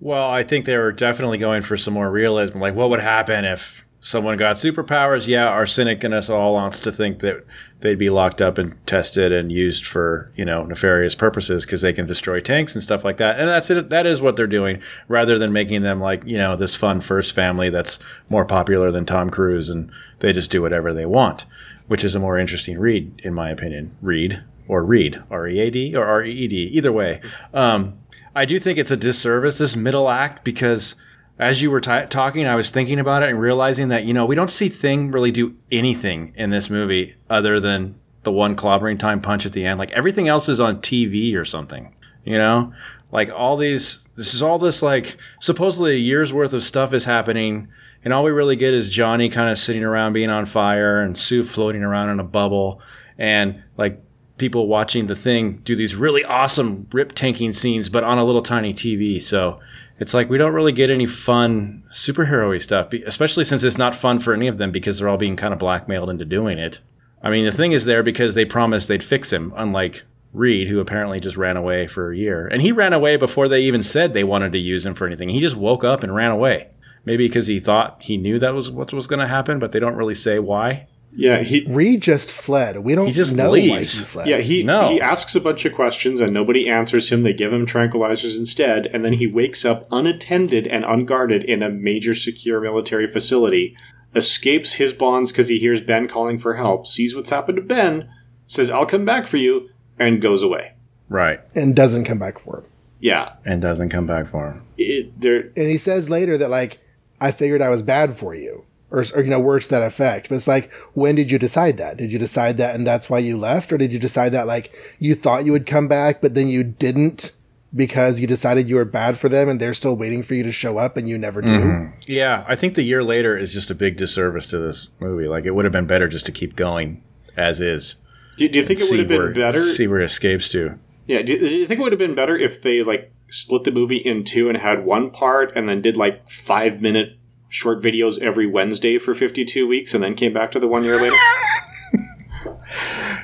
Well, 0.00 0.28
I 0.28 0.42
think 0.42 0.64
they 0.64 0.76
were 0.76 0.90
definitely 0.90 1.38
going 1.38 1.62
for 1.62 1.76
some 1.76 1.94
more 1.94 2.10
realism. 2.10 2.58
Like, 2.58 2.74
what 2.74 2.90
would 2.90 2.98
happen 2.98 3.44
if 3.44 3.86
someone 4.04 4.36
got 4.36 4.56
superpowers? 4.56 5.28
Yeah, 5.28 5.46
our 5.46 5.64
cynic 5.64 6.02
in 6.02 6.12
us 6.12 6.28
all 6.28 6.54
wants 6.54 6.80
to 6.80 6.92
think 6.92 7.20
that 7.20 7.46
they'd 7.80 7.98
be 7.98 8.10
locked 8.10 8.42
up 8.42 8.58
and 8.58 8.74
tested 8.84 9.32
and 9.32 9.52
used 9.52 9.86
for, 9.86 10.32
you 10.36 10.44
know, 10.44 10.64
nefarious 10.64 11.14
purposes 11.14 11.64
because 11.64 11.82
they 11.82 11.92
can 11.92 12.04
destroy 12.04 12.40
tanks 12.40 12.74
and 12.74 12.82
stuff 12.82 13.04
like 13.04 13.16
that. 13.18 13.38
And 13.38 13.48
that's 13.48 13.70
it. 13.70 13.90
That 13.90 14.04
is 14.04 14.20
what 14.20 14.34
they're 14.34 14.46
doing, 14.48 14.82
rather 15.06 15.38
than 15.38 15.52
making 15.52 15.82
them 15.82 16.00
like, 16.00 16.24
you 16.26 16.36
know, 16.36 16.56
this 16.56 16.74
fun 16.74 17.00
first 17.00 17.32
family 17.32 17.70
that's 17.70 18.00
more 18.28 18.44
popular 18.44 18.90
than 18.90 19.06
Tom 19.06 19.30
Cruise 19.30 19.70
and 19.70 19.90
they 20.18 20.32
just 20.32 20.50
do 20.50 20.60
whatever 20.60 20.92
they 20.92 21.06
want, 21.06 21.46
which 21.86 22.04
is 22.04 22.16
a 22.16 22.20
more 22.20 22.38
interesting 22.38 22.78
read, 22.80 23.20
in 23.24 23.32
my 23.32 23.50
opinion. 23.50 23.96
Read 24.02 24.42
or 24.66 24.84
read, 24.84 25.22
R 25.30 25.46
E 25.46 25.60
A 25.60 25.70
D 25.70 25.94
or 25.94 26.04
R 26.04 26.24
E 26.24 26.30
E 26.30 26.48
D, 26.48 26.56
either 26.56 26.92
way. 26.92 27.20
Um, 27.54 27.98
I 28.34 28.46
do 28.46 28.58
think 28.58 28.78
it's 28.78 28.90
a 28.90 28.96
disservice 28.96 29.58
this 29.58 29.76
middle 29.76 30.08
act 30.08 30.42
because 30.42 30.96
as 31.38 31.62
you 31.62 31.70
were 31.70 31.80
t- 31.80 32.06
talking, 32.08 32.46
I 32.46 32.54
was 32.54 32.70
thinking 32.70 32.98
about 32.98 33.22
it 33.22 33.30
and 33.30 33.40
realizing 33.40 33.88
that 33.88 34.04
you 34.04 34.14
know 34.14 34.26
we 34.26 34.34
don't 34.34 34.50
see 34.50 34.68
Thing 34.68 35.10
really 35.10 35.30
do 35.30 35.56
anything 35.70 36.32
in 36.36 36.50
this 36.50 36.70
movie 36.70 37.14
other 37.28 37.60
than 37.60 37.96
the 38.22 38.32
one 38.32 38.54
clobbering 38.54 38.98
time 38.98 39.20
punch 39.20 39.46
at 39.46 39.52
the 39.52 39.64
end. 39.64 39.78
Like 39.78 39.92
everything 39.92 40.28
else 40.28 40.48
is 40.48 40.60
on 40.60 40.78
TV 40.78 41.34
or 41.36 41.44
something. 41.44 41.94
You 42.24 42.38
know, 42.38 42.72
like 43.10 43.32
all 43.32 43.56
these. 43.56 44.08
This 44.14 44.34
is 44.34 44.42
all 44.42 44.58
this 44.58 44.82
like 44.82 45.16
supposedly 45.40 45.94
a 45.94 45.98
year's 45.98 46.32
worth 46.32 46.52
of 46.52 46.62
stuff 46.62 46.92
is 46.92 47.06
happening, 47.06 47.68
and 48.04 48.12
all 48.12 48.24
we 48.24 48.30
really 48.30 48.56
get 48.56 48.74
is 48.74 48.90
Johnny 48.90 49.28
kind 49.28 49.50
of 49.50 49.58
sitting 49.58 49.82
around 49.82 50.12
being 50.12 50.30
on 50.30 50.46
fire 50.46 51.00
and 51.00 51.18
Sue 51.18 51.42
floating 51.42 51.82
around 51.82 52.10
in 52.10 52.20
a 52.20 52.24
bubble, 52.24 52.80
and 53.18 53.62
like 53.76 54.00
people 54.38 54.66
watching 54.66 55.06
the 55.06 55.16
thing 55.16 55.58
do 55.58 55.74
these 55.74 55.94
really 55.94 56.24
awesome 56.24 56.86
rip 56.92 57.12
tanking 57.12 57.52
scenes, 57.52 57.88
but 57.88 58.04
on 58.04 58.18
a 58.18 58.24
little 58.24 58.42
tiny 58.42 58.72
TV. 58.72 59.20
So 59.20 59.60
it's 60.02 60.14
like 60.14 60.28
we 60.28 60.36
don't 60.36 60.52
really 60.52 60.72
get 60.72 60.90
any 60.90 61.06
fun 61.06 61.84
superhero 61.92 62.60
stuff, 62.60 62.92
especially 62.92 63.44
since 63.44 63.62
it's 63.62 63.78
not 63.78 63.94
fun 63.94 64.18
for 64.18 64.34
any 64.34 64.48
of 64.48 64.58
them 64.58 64.72
because 64.72 64.98
they're 64.98 65.08
all 65.08 65.16
being 65.16 65.36
kind 65.36 65.52
of 65.52 65.60
blackmailed 65.60 66.10
into 66.10 66.24
doing 66.24 66.58
it. 66.58 66.80
I 67.22 67.30
mean, 67.30 67.44
the 67.44 67.52
thing 67.52 67.70
is 67.70 67.84
there 67.84 68.02
because 68.02 68.34
they 68.34 68.44
promised 68.44 68.88
they'd 68.88 69.04
fix 69.04 69.32
him, 69.32 69.52
unlike 69.54 70.02
Reed, 70.32 70.66
who 70.66 70.80
apparently 70.80 71.20
just 71.20 71.36
ran 71.36 71.56
away 71.56 71.86
for 71.86 72.10
a 72.10 72.16
year. 72.16 72.48
And 72.48 72.60
he 72.60 72.72
ran 72.72 72.92
away 72.92 73.16
before 73.16 73.46
they 73.46 73.62
even 73.62 73.80
said 73.80 74.12
they 74.12 74.24
wanted 74.24 74.50
to 74.54 74.58
use 74.58 74.84
him 74.84 74.96
for 74.96 75.06
anything. 75.06 75.28
He 75.28 75.38
just 75.38 75.54
woke 75.54 75.84
up 75.84 76.02
and 76.02 76.12
ran 76.12 76.32
away. 76.32 76.70
Maybe 77.04 77.28
because 77.28 77.46
he 77.46 77.60
thought 77.60 78.02
he 78.02 78.16
knew 78.16 78.40
that 78.40 78.54
was 78.54 78.72
what 78.72 78.92
was 78.92 79.06
going 79.06 79.20
to 79.20 79.28
happen, 79.28 79.60
but 79.60 79.70
they 79.70 79.78
don't 79.78 79.94
really 79.94 80.14
say 80.14 80.40
why. 80.40 80.88
Yeah, 81.14 81.42
he 81.42 81.66
Reed 81.68 82.00
just 82.00 82.32
fled. 82.32 82.78
We 82.78 82.94
don't 82.94 83.06
He 83.06 83.12
just 83.12 83.36
know 83.36 83.50
leaves. 83.50 83.70
why 83.70 83.80
he 84.00 84.04
fled. 84.04 84.26
yeah 84.28 84.38
he 84.38 84.62
No. 84.62 84.88
he 84.90 85.00
asks 85.00 85.34
a 85.34 85.40
bunch 85.40 85.64
of 85.66 85.74
questions 85.74 86.20
and 86.20 86.32
nobody 86.32 86.68
answers 86.68 87.10
him. 87.12 87.22
They 87.22 87.34
give 87.34 87.52
him 87.52 87.66
tranquilizers 87.66 88.38
instead, 88.38 88.86
and 88.86 89.04
then 89.04 89.12
he 89.14 89.26
wakes 89.26 89.64
up 89.64 89.86
unattended 89.90 90.66
and 90.66 90.84
unguarded 90.86 91.44
in 91.44 91.62
a 91.62 91.68
major 91.68 92.14
secure 92.14 92.60
military 92.60 93.06
facility. 93.06 93.76
Escapes 94.14 94.74
his 94.74 94.92
bonds 94.92 95.32
because 95.32 95.48
he 95.48 95.58
hears 95.58 95.80
Ben 95.80 96.06
calling 96.08 96.38
for 96.38 96.54
help. 96.54 96.86
Sees 96.86 97.14
what's 97.16 97.30
happened 97.30 97.56
to 97.56 97.62
Ben. 97.62 98.08
Says, 98.46 98.68
"I'll 98.70 98.84
come 98.86 99.04
back 99.04 99.26
for 99.26 99.38
you," 99.38 99.68
and 99.98 100.20
goes 100.20 100.42
away. 100.42 100.72
Right. 101.08 101.40
and 101.54 101.76
doesn't 101.76 102.04
come 102.04 102.18
back 102.18 102.38
for 102.38 102.58
him. 102.60 102.64
Yeah, 103.00 103.32
And 103.44 103.60
doesn't 103.60 103.88
come 103.90 104.06
back 104.06 104.26
for 104.26 104.48
him. 104.50 104.62
it. 104.78 105.10
And 105.56 105.68
he 105.68 105.76
says 105.76 106.08
later 106.08 106.38
that 106.38 106.48
like 106.50 106.78
I 107.20 107.30
figured 107.32 107.60
I 107.60 107.68
was 107.68 107.82
bad 107.82 108.16
for 108.16 108.34
you, 108.34 108.64
or, 108.92 109.04
or 109.14 109.22
you 109.22 109.30
know 109.30 109.40
words 109.40 109.66
to 109.68 109.74
that 109.76 109.82
effect. 109.82 110.28
But 110.28 110.36
it's 110.36 110.46
like, 110.46 110.70
when 110.94 111.14
did 111.16 111.30
you 111.30 111.38
decide 111.38 111.78
that? 111.78 111.96
Did 111.96 112.12
you 112.12 112.18
decide 112.18 112.58
that, 112.58 112.74
and 112.74 112.86
that's 112.86 113.10
why 113.10 113.18
you 113.18 113.36
left, 113.36 113.72
or 113.72 113.78
did 113.78 113.92
you 113.92 113.98
decide 113.98 114.30
that 114.32 114.46
like 114.46 114.72
you 114.98 115.14
thought 115.14 115.44
you 115.44 115.52
would 115.52 115.66
come 115.66 115.88
back, 115.88 116.20
but 116.20 116.34
then 116.34 116.48
you 116.48 116.62
didn't 116.62 117.32
because 117.74 118.20
you 118.20 118.26
decided 118.26 118.68
you 118.68 118.76
were 118.76 118.84
bad 118.84 119.16
for 119.18 119.28
them, 119.28 119.48
and 119.48 119.58
they're 119.58 119.74
still 119.74 119.96
waiting 119.96 120.22
for 120.22 120.34
you 120.34 120.42
to 120.42 120.52
show 120.52 120.76
up, 120.76 120.96
and 120.96 121.08
you 121.08 121.16
never 121.16 121.40
do? 121.40 121.48
Mm-hmm. 121.48 121.96
Yeah, 122.06 122.44
I 122.46 122.54
think 122.54 122.74
the 122.74 122.82
year 122.82 123.02
later 123.02 123.34
is 123.36 123.54
just 123.54 123.70
a 123.70 123.74
big 123.74 123.96
disservice 123.96 124.46
to 124.48 124.58
this 124.58 124.88
movie. 125.00 125.26
Like, 125.26 125.46
it 125.46 125.54
would 125.54 125.64
have 125.64 125.72
been 125.72 125.86
better 125.86 126.06
just 126.06 126.26
to 126.26 126.32
keep 126.32 126.54
going 126.54 127.02
as 127.34 127.62
is. 127.62 127.96
Do, 128.36 128.46
do 128.48 128.58
you 128.58 128.64
think 128.64 128.80
it 128.80 128.86
would 128.90 128.98
have 128.98 129.08
been 129.08 129.18
where- 129.18 129.32
better? 129.34 129.58
See 129.62 129.86
where 129.86 130.00
it 130.00 130.04
escapes 130.04 130.50
to. 130.50 130.78
Yeah, 131.06 131.22
do, 131.22 131.38
do 131.38 131.46
you 131.46 131.66
think 131.66 131.80
it 131.80 131.82
would 131.82 131.92
have 131.92 131.98
been 131.98 132.14
better 132.14 132.36
if 132.36 132.62
they 132.62 132.82
like 132.82 133.10
split 133.28 133.64
the 133.64 133.72
movie 133.72 133.96
in 133.96 134.22
two 134.24 134.48
and 134.48 134.58
had 134.58 134.84
one 134.84 135.10
part 135.10 135.50
and 135.56 135.68
then 135.68 135.80
did 135.82 135.96
like 135.96 136.28
five 136.30 136.80
minute 136.80 137.16
short 137.52 137.82
videos 137.82 138.18
every 138.20 138.46
Wednesday 138.46 138.96
for 138.98 139.12
fifty 139.14 139.44
two 139.44 139.66
weeks 139.68 139.92
and 139.94 140.02
then 140.02 140.14
came 140.14 140.32
back 140.32 140.50
to 140.52 140.58
the 140.58 140.66
one 140.66 140.82
year 140.84 141.00
later? 141.00 141.16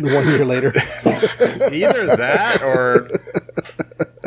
One 0.00 0.26
year 0.28 0.44
later, 0.44 0.68
Either 1.72 2.06
that 2.16 2.60
or, 2.62 3.08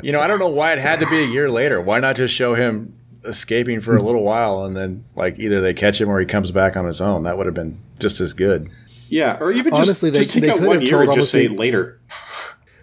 you 0.04 0.12
know, 0.12 0.20
I 0.20 0.28
don't 0.28 0.40
know 0.40 0.50
why 0.50 0.74
it 0.74 0.80
had 0.80 1.00
to 1.00 1.06
be 1.10 1.18
a 1.24 1.28
year 1.28 1.50
later. 1.50 1.80
Why 1.80 2.00
not 2.00 2.18
just 2.18 2.34
show 2.34 2.56
him 2.56 2.94
escaping 3.24 3.80
for 3.80 3.96
a 3.96 4.02
little 4.02 4.24
while 4.24 4.66
and 4.66 4.76
then, 4.76 5.06
like, 5.16 5.40
either 5.40 5.62
they 5.62 5.74
catch 5.74 6.02
him 6.02 6.10
or 6.10 6.20
he 6.20 6.26
comes 6.26 6.52
back 6.52 6.76
on 6.76 6.86
his 6.86 7.00
own? 7.00 7.24
That 7.24 7.38
would 7.38 7.46
have 7.46 7.56
been 7.56 7.80
just 8.00 8.20
as 8.20 8.34
good. 8.34 8.70
yeah, 9.08 9.38
or 9.40 9.52
even 9.52 9.72
just, 9.72 9.88
Honestly, 9.90 10.10
they- 10.10 10.18
just 10.18 10.32
take 10.32 10.44
they 10.44 10.50
out 10.50 10.58
could 10.60 10.68
one 10.68 10.76
have 10.78 10.84
year 10.84 10.92
told 10.98 11.10
and 11.10 11.14
just 11.16 11.32
say 11.32 11.48
the- 11.48 11.56
later. 11.56 12.00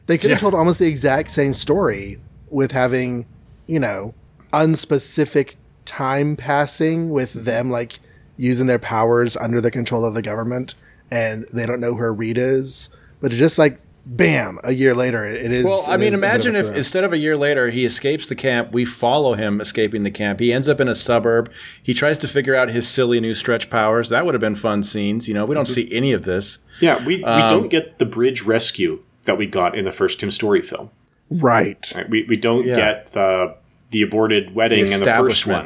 they 0.06 0.16
could 0.16 0.30
have 0.30 0.38
Yeah. 0.38 0.40
told 0.40 0.54
almost 0.54 0.78
the 0.78 0.86
exact 0.86 1.30
same 1.30 1.52
story 1.52 2.18
with 2.48 2.72
having 2.72 3.26
you 3.66 3.80
know 3.80 4.14
unspecific 4.54 5.56
time 5.88 6.36
passing 6.36 7.10
with 7.10 7.32
them 7.32 7.70
like 7.70 7.98
using 8.36 8.66
their 8.68 8.78
powers 8.78 9.36
under 9.36 9.60
the 9.60 9.70
control 9.70 10.04
of 10.04 10.14
the 10.14 10.22
government 10.22 10.74
and 11.10 11.44
they 11.52 11.66
don't 11.66 11.80
know 11.80 11.94
where 11.94 12.12
Reed 12.12 12.38
is. 12.38 12.88
But 13.20 13.32
it's 13.32 13.38
just 13.40 13.58
like 13.58 13.78
bam, 14.06 14.58
a 14.64 14.72
year 14.72 14.94
later 14.94 15.24
it 15.26 15.50
is. 15.50 15.64
Well, 15.64 15.82
I 15.88 15.94
it 15.94 15.98
mean, 15.98 16.12
is 16.12 16.18
a 16.18 16.22
bit 16.22 16.28
of 16.28 16.32
imagine 16.46 16.56
if 16.56 16.74
instead 16.76 17.04
of 17.04 17.12
a 17.12 17.18
year 17.18 17.36
later, 17.36 17.68
he 17.70 17.84
escapes 17.84 18.28
the 18.28 18.34
camp. 18.34 18.72
We 18.72 18.84
follow 18.84 19.34
him 19.34 19.60
escaping 19.60 20.02
the 20.02 20.10
camp. 20.10 20.40
He 20.40 20.52
ends 20.52 20.68
up 20.68 20.80
in 20.80 20.88
a 20.88 20.94
suburb. 20.94 21.50
He 21.82 21.94
tries 21.94 22.18
to 22.20 22.28
figure 22.28 22.54
out 22.54 22.68
his 22.70 22.86
silly 22.88 23.18
new 23.20 23.34
stretch 23.34 23.68
powers. 23.70 24.08
That 24.10 24.24
would 24.24 24.34
have 24.34 24.40
been 24.40 24.54
fun 24.54 24.82
scenes. 24.82 25.26
You 25.28 25.34
know, 25.34 25.44
we 25.44 25.54
don't 25.54 25.66
see 25.66 25.92
any 25.92 26.12
of 26.12 26.22
this. 26.22 26.58
Yeah, 26.80 27.04
we, 27.04 27.16
we 27.16 27.24
Um, 27.24 27.50
don't 27.50 27.68
get 27.70 27.98
the 27.98 28.06
bridge 28.06 28.42
rescue 28.42 29.02
that 29.24 29.36
we 29.36 29.46
got 29.46 29.76
in 29.76 29.84
the 29.84 29.92
first 29.92 30.20
Tim 30.20 30.30
Story 30.30 30.62
film. 30.62 30.90
right. 31.30 31.92
Right? 31.94 32.08
We, 32.08 32.24
we 32.28 32.36
don't 32.36 32.64
Yeah. 32.66 32.76
get 32.76 33.12
the 33.12 33.56
the 33.90 34.02
aborted 34.02 34.54
wedding 34.54 34.84
The 34.84 34.94
in 34.94 35.00
the 35.00 35.06
first 35.06 35.46
one. 35.46 35.64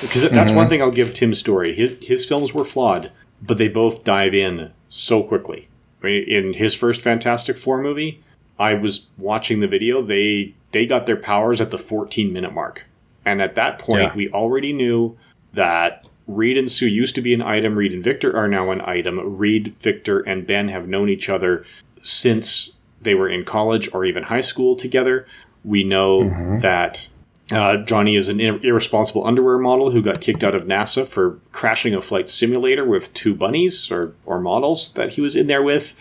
Because 0.00 0.28
that's 0.30 0.50
one 0.50 0.68
thing 0.68 0.82
I'll 0.82 0.90
give 0.90 1.12
Tim's 1.12 1.38
Story. 1.38 1.74
His 1.74 2.06
his 2.06 2.26
films 2.26 2.52
were 2.52 2.64
flawed, 2.64 3.10
but 3.40 3.58
they 3.58 3.68
both 3.68 4.04
dive 4.04 4.34
in 4.34 4.72
so 4.88 5.22
quickly. 5.22 5.68
I 6.02 6.06
mean, 6.06 6.24
in 6.28 6.52
his 6.54 6.74
first 6.74 7.00
Fantastic 7.00 7.56
Four 7.56 7.82
movie, 7.82 8.22
I 8.58 8.74
was 8.74 9.08
watching 9.16 9.60
the 9.60 9.68
video. 9.68 10.02
They 10.02 10.54
they 10.72 10.86
got 10.86 11.06
their 11.06 11.16
powers 11.16 11.60
at 11.60 11.70
the 11.70 11.78
14 11.78 12.32
minute 12.32 12.52
mark, 12.52 12.84
and 13.24 13.40
at 13.40 13.54
that 13.54 13.78
point, 13.78 14.02
Yeah. 14.02 14.14
we 14.14 14.28
already 14.28 14.72
knew 14.72 15.16
that 15.54 16.06
Reed 16.26 16.58
and 16.58 16.70
Sue 16.70 16.86
used 16.86 17.14
to 17.14 17.22
be 17.22 17.32
an 17.32 17.42
item. 17.42 17.76
Reed 17.76 17.92
and 17.92 18.02
Victor 18.02 18.36
are 18.36 18.48
now 18.48 18.70
an 18.70 18.82
item. 18.82 19.38
Reed, 19.38 19.74
Victor, 19.78 20.20
and 20.20 20.46
Ben 20.46 20.68
have 20.68 20.88
known 20.88 21.08
each 21.08 21.28
other 21.28 21.64
since 22.02 22.72
they 23.00 23.14
were 23.14 23.28
in 23.28 23.44
college 23.44 23.88
or 23.94 24.04
even 24.04 24.24
high 24.24 24.40
school 24.40 24.76
together. 24.76 25.26
We 25.64 25.84
know 25.84 26.22
mm-hmm. 26.22 26.58
that 26.58 27.08
uh, 27.52 27.76
Johnny 27.78 28.16
is 28.16 28.28
an 28.28 28.40
ir- 28.40 28.58
irresponsible 28.64 29.24
underwear 29.26 29.58
model 29.58 29.90
who 29.90 30.02
got 30.02 30.20
kicked 30.20 30.42
out 30.42 30.54
of 30.54 30.64
NASA 30.64 31.06
for 31.06 31.38
crashing 31.52 31.94
a 31.94 32.00
flight 32.00 32.28
simulator 32.28 32.84
with 32.84 33.12
two 33.14 33.34
bunnies 33.34 33.90
or, 33.90 34.14
or 34.24 34.40
models 34.40 34.92
that 34.94 35.10
he 35.12 35.20
was 35.20 35.36
in 35.36 35.46
there 35.46 35.62
with. 35.62 35.98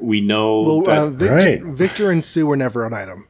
We 0.00 0.20
know 0.20 0.62
Well, 0.62 0.82
that 0.82 0.98
uh, 0.98 1.10
Victor, 1.10 1.34
Right. 1.34 1.62
Victor 1.64 2.10
and 2.10 2.24
Sue 2.24 2.46
were 2.46 2.56
never 2.56 2.86
an 2.86 2.94
item. 2.94 3.26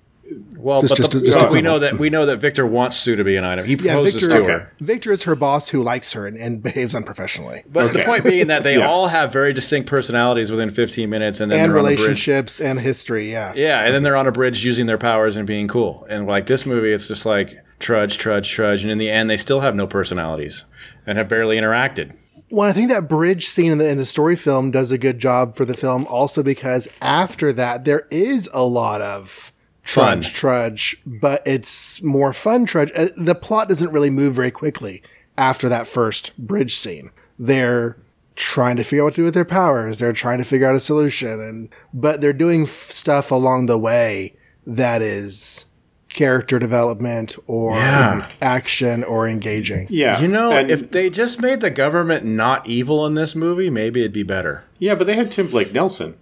Well, 0.57 0.81
Just- 0.81 0.93
but, 0.93 0.97
just 0.97 1.13
the, 1.13 1.21
just 1.21 1.39
but 1.39 1.47
to 1.47 1.53
we 1.53 1.61
know 1.63 1.79
that 1.79 1.99
we 1.99 2.11
know 2.11 2.27
that 2.27 2.39
Victor 2.39 2.67
wants 2.67 2.97
Sue 2.97 3.17
to 3.17 3.25
be 3.25 3.37
an 3.37 3.45
item. 3.45 3.65
He 3.67 3.75
Yeah, 3.75 3.93
proposes 3.95 4.23
Victor. 4.23 4.37
to 4.39 4.43
okay. 4.43 4.53
her. 4.53 4.73
Victor 4.81 5.13
is 5.13 5.23
her 5.25 5.35
boss 5.35 5.69
who 5.69 5.83
likes 5.83 6.13
her 6.15 6.27
and, 6.27 6.37
and 6.37 6.63
behaves 6.63 6.95
unprofessionally. 6.95 7.63
But 7.71 7.93
the 7.93 8.01
point 8.03 8.25
being 8.25 8.47
that 8.49 8.63
they 8.63 8.79
Yeah. 8.79 8.89
all 8.89 9.07
have 9.09 9.33
very 9.33 9.53
distinct 9.53 9.89
personalities 9.89 10.51
within 10.51 10.71
15 10.71 11.09
minutes, 11.11 11.41
and 11.41 11.53
then 11.53 11.61
And 11.61 11.71
they're 11.73 11.79
on 11.79 11.85
a 11.85 11.89
bridge. 11.89 11.99
relationships 12.01 12.61
and 12.61 12.81
history, 12.81 13.31
yeah. 13.31 13.53
Yeah, 13.55 13.81
and 13.85 13.95
then 13.95 14.03
they're 14.03 14.17
on 14.17 14.27
a 14.27 14.33
bridge 14.33 14.65
using 14.65 14.87
their 14.87 14.99
powers 14.99 15.37
and 15.37 15.47
being 15.47 15.69
cool. 15.69 16.07
And 16.09 16.27
like 16.27 16.47
this 16.47 16.65
movie, 16.67 16.93
it's 16.93 17.09
just 17.09 17.27
like 17.27 17.63
trudge, 17.79 18.17
trudge, 18.19 18.51
trudge, 18.51 18.83
and 18.85 18.91
in 18.91 18.99
the 18.99 19.11
end, 19.11 19.29
they 19.29 19.37
still 19.37 19.61
have 19.61 19.75
no 19.75 19.87
personalities 19.87 20.65
and 21.07 21.19
have 21.19 21.29
barely 21.29 21.57
interacted. 21.57 22.13
Well, 22.51 22.69
I 22.69 22.73
think 22.73 22.89
that 22.91 23.09
bridge 23.09 23.47
scene 23.47 23.73
in 23.73 23.79
the 23.79 23.89
in 23.89 23.99
the 23.99 24.05
Story 24.07 24.37
film 24.37 24.71
does 24.71 24.93
a 24.93 24.99
good 24.99 25.19
job 25.19 25.57
for 25.57 25.65
the 25.65 25.75
film, 25.75 26.07
also 26.09 26.43
because 26.43 26.89
after 27.03 27.53
that 27.55 27.85
there 27.85 28.07
is 28.13 28.49
a 28.55 28.63
lot 28.65 29.01
of 29.01 29.51
trudge, 29.85 30.25
Fun. 30.27 30.33
trudge, 30.35 30.97
but 31.07 31.43
it's 31.47 32.03
more 32.03 32.33
fun 32.33 32.65
trudge. 32.67 32.91
Uh, 32.97 33.07
the 33.17 33.35
plot 33.35 33.69
doesn't 33.69 33.93
really 33.93 34.11
move 34.11 34.35
very 34.35 34.51
quickly 34.51 35.03
after 35.39 35.69
that 35.69 35.87
first 35.87 36.37
bridge 36.39 36.75
scene. 36.75 37.11
They're 37.39 37.97
trying 38.37 38.77
to 38.77 38.83
figure 38.83 39.03
out 39.03 39.07
what 39.07 39.15
to 39.15 39.21
do 39.21 39.25
with 39.25 39.35
their 39.35 39.45
powers. 39.45 39.99
They're 39.99 40.13
trying 40.13 40.39
to 40.39 40.45
figure 40.45 40.69
out 40.69 40.75
a 40.75 40.81
solution, 40.81 41.41
and 41.41 41.69
but 41.93 42.21
they're 42.21 42.33
doing 42.33 42.63
f- 42.65 42.69
stuff 42.91 43.31
along 43.31 43.67
the 43.67 43.79
way 43.79 44.35
that 44.67 45.03
is 45.03 45.67
character 46.09 46.59
development 46.61 47.37
or 47.49 47.73
Yeah. 47.75 48.29
action 48.41 49.03
or 49.05 49.27
engaging. 49.29 49.87
yeah, 49.91 50.21
You 50.21 50.29
know, 50.29 50.53
and- 50.53 50.71
if 50.71 50.93
they 50.93 51.11
just 51.11 51.43
made 51.43 51.61
the 51.61 51.71
government 51.71 52.25
not 52.25 52.67
evil 52.69 53.05
in 53.05 53.15
this 53.15 53.35
movie, 53.35 53.69
maybe 53.69 54.01
it'd 54.01 54.13
be 54.13 54.23
better. 54.23 54.63
yeah, 54.79 54.95
but 54.95 55.07
they 55.09 55.15
had 55.15 55.31
Tim 55.33 55.49
Blake 55.49 55.73
Nelson. 55.75 56.15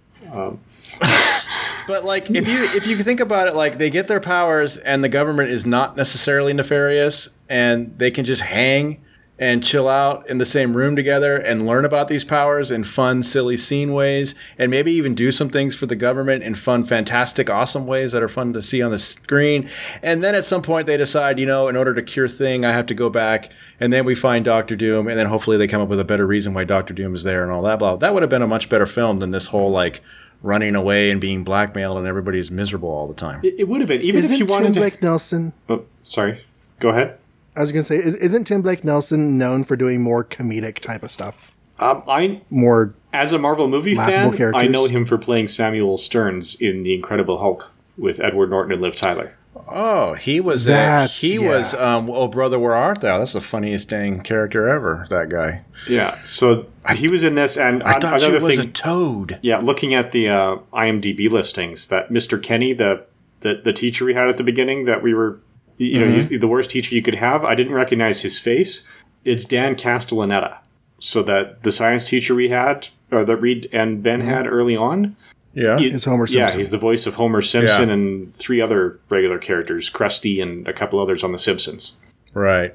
But 1.87 2.05
like, 2.05 2.29
if 2.29 2.47
you 2.47 2.63
if 2.75 2.87
you 2.87 2.97
think 2.97 3.19
about 3.19 3.47
it, 3.47 3.55
like 3.55 3.77
they 3.77 3.89
get 3.89 4.07
their 4.07 4.19
powers, 4.19 4.77
and 4.77 5.03
the 5.03 5.09
government 5.09 5.49
is 5.49 5.65
not 5.65 5.97
necessarily 5.97 6.53
nefarious, 6.53 7.29
and 7.49 7.97
they 7.97 8.11
can 8.11 8.25
just 8.25 8.41
hang 8.41 9.03
and 9.39 9.63
chill 9.63 9.89
out 9.89 10.29
in 10.29 10.37
the 10.37 10.45
same 10.45 10.77
room 10.77 10.95
together 10.95 11.37
and 11.37 11.65
learn 11.65 11.85
about 11.85 12.07
these 12.07 12.23
powers 12.23 12.69
in 12.69 12.83
fun, 12.83 13.23
silly 13.23 13.57
scene 13.57 13.91
ways, 13.91 14.35
and 14.59 14.69
maybe 14.69 14.91
even 14.91 15.15
do 15.15 15.31
some 15.31 15.49
things 15.49 15.75
for 15.75 15.87
the 15.87 15.95
government 15.95 16.43
in 16.43 16.53
fun, 16.53 16.83
fantastic, 16.83 17.49
awesome 17.49 17.87
ways 17.87 18.11
that 18.11 18.21
are 18.21 18.27
fun 18.27 18.53
to 18.53 18.61
see 18.61 18.81
on 18.81 18.91
the 18.91 18.97
screen. 18.97 19.67
And 20.03 20.23
then 20.23 20.35
at 20.35 20.45
some 20.45 20.61
point 20.61 20.85
they 20.85 20.97
decide, 20.97 21.39
you 21.39 21.47
know, 21.47 21.67
in 21.67 21.75
order 21.75 21.95
to 21.95 22.03
cure 22.03 22.27
thing, 22.27 22.63
I 22.63 22.71
have 22.71 22.85
to 22.85 22.93
go 22.93 23.09
back, 23.09 23.51
and 23.79 23.91
then 23.91 24.05
we 24.05 24.13
find 24.13 24.45
Doctor 24.45 24.75
Doom, 24.75 25.07
and 25.07 25.17
then 25.17 25.25
hopefully 25.25 25.57
they 25.57 25.67
come 25.67 25.81
up 25.81 25.89
with 25.89 25.99
a 25.99 26.05
better 26.05 26.27
reason 26.27 26.53
why 26.53 26.63
Doctor 26.63 26.93
Doom 26.93 27.15
is 27.15 27.23
there 27.23 27.43
and 27.43 27.51
all 27.51 27.63
that. 27.63 27.79
Blah. 27.79 27.95
That 27.95 28.13
would 28.13 28.21
have 28.21 28.29
been 28.29 28.43
a 28.43 28.47
much 28.47 28.69
better 28.69 28.85
film 28.85 29.17
than 29.17 29.31
this 29.31 29.47
whole 29.47 29.71
like 29.71 30.01
running 30.43 30.75
away 30.75 31.09
and 31.09 31.19
being 31.19 31.43
blackmailed 31.43 31.97
and 31.97 32.05
everybody's 32.05 32.51
miserable 32.51 32.89
all 32.89 33.07
the 33.07 33.13
time. 33.15 33.39
It, 33.43 33.55
it 33.59 33.67
would 33.67 33.81
have 33.81 33.87
been 33.87 34.01
even 34.01 34.23
Isn't 34.23 34.33
if 34.33 34.39
you 34.39 34.45
wanted 34.45 34.73
Tim 34.73 34.73
wanted 34.73 34.79
Blake 34.79 35.01
Nelson? 35.01 35.53
Oh, 35.67 35.85
sorry, 36.03 36.43
go 36.79 36.89
ahead. 36.89 37.17
I 37.55 37.61
was 37.61 37.71
going 37.71 37.81
to 37.81 37.87
say, 37.87 37.95
is, 37.95 38.15
isn't 38.15 38.45
Tim 38.45 38.61
Blake 38.61 38.83
Nelson 38.83 39.37
known 39.37 39.63
for 39.63 39.75
doing 39.75 40.01
more 40.01 40.23
comedic 40.23 40.79
type 40.79 41.01
of 41.03 41.11
stuff? 41.11 41.51
Um, 41.79 42.03
I 42.07 42.41
More 42.49 42.93
As 43.11 43.33
a 43.33 43.39
Marvel 43.39 43.67
movie 43.67 43.95
fan, 43.95 44.35
characters. 44.35 44.61
I 44.61 44.67
know 44.67 44.85
him 44.87 45.05
for 45.05 45.17
playing 45.17 45.47
Samuel 45.47 45.97
Stearns 45.97 46.55
in 46.55 46.83
The 46.83 46.93
Incredible 46.93 47.39
Hulk 47.39 47.71
with 47.97 48.19
Edward 48.19 48.49
Norton 48.49 48.73
and 48.73 48.81
Liv 48.81 48.95
Tyler. 48.95 49.35
Oh, 49.67 50.13
he 50.13 50.39
was. 50.39 50.65
That's- 50.65 51.19
he 51.21 51.35
yeah. 51.41 51.49
was. 51.49 51.73
Um, 51.75 52.09
oh, 52.09 52.27
brother, 52.27 52.59
where 52.59 52.75
art 52.75 53.01
thou? 53.01 53.17
That's 53.19 53.33
the 53.33 53.41
funniest 53.41 53.89
dang 53.89 54.21
character 54.21 54.67
ever. 54.69 55.05
That 55.09 55.29
guy. 55.29 55.61
Yeah, 55.87 56.19
so 56.23 56.67
he 56.95 57.07
was 57.09 57.23
in 57.23 57.35
this, 57.35 57.57
and 57.57 57.81
I 57.83 57.93
an- 57.93 58.01
thought 58.01 58.21
another 58.23 58.37
you 58.39 58.43
was 58.43 58.57
thing. 58.57 58.67
a 58.69 58.71
toad. 58.71 59.39
yeah, 59.41 59.57
looking 59.57 59.93
at 59.93 60.11
the 60.11 60.29
uh, 60.29 60.57
IMDb 60.73 61.29
listings, 61.31 61.87
that 61.87 62.09
Mr. 62.09 62.41
Kenny, 62.41 62.73
the, 62.73 63.05
the 63.41 63.61
the 63.63 63.73
teacher 63.73 64.05
we 64.05 64.13
had 64.13 64.27
at 64.27 64.37
the 64.37 64.43
beginning, 64.43 64.85
that 64.85 65.01
we 65.01 65.13
were, 65.13 65.39
you 65.77 65.99
know, 65.99 66.05
Mm-hmm. 66.07 66.29
he's 66.29 66.39
the 66.41 66.47
worst 66.47 66.69
teacher 66.71 66.93
you 66.95 67.01
could 67.01 67.15
have. 67.15 67.43
I 67.43 67.55
didn't 67.55 67.73
recognize 67.73 68.21
his 68.21 68.37
face. 68.39 68.83
It's 69.25 69.45
Dan 69.45 69.75
Castellaneta. 69.75 70.57
So 70.99 71.21
that 71.23 71.63
the 71.63 71.71
science 71.71 72.05
teacher 72.07 72.33
we 72.35 72.47
had, 72.49 72.87
or 73.11 73.25
that 73.25 73.35
Reed 73.37 73.67
and 73.73 74.01
Ben 74.03 74.19
Mm-hmm. 74.21 74.29
had 74.29 74.47
early 74.47 74.75
on, 74.77 75.15
Yeah. 75.53 75.77
He- 75.77 75.87
Is 75.87 76.05
Homer 76.05 76.25
Yeah, 76.29 76.49
he's 76.51 76.69
the 76.71 76.77
voice 76.77 77.05
of 77.05 77.15
Homer 77.15 77.41
Simpson 77.41 77.87
Yeah. 77.89 77.93
and 77.93 78.35
three 78.37 78.59
other 78.61 78.99
regular 79.09 79.37
characters, 79.37 79.89
Krusty 79.89 80.41
and 80.41 80.67
a 80.67 80.73
couple 80.73 80.99
others 80.99 81.23
on 81.23 81.31
The 81.31 81.37
Simpsons. 81.39 81.93
right. 82.33 82.73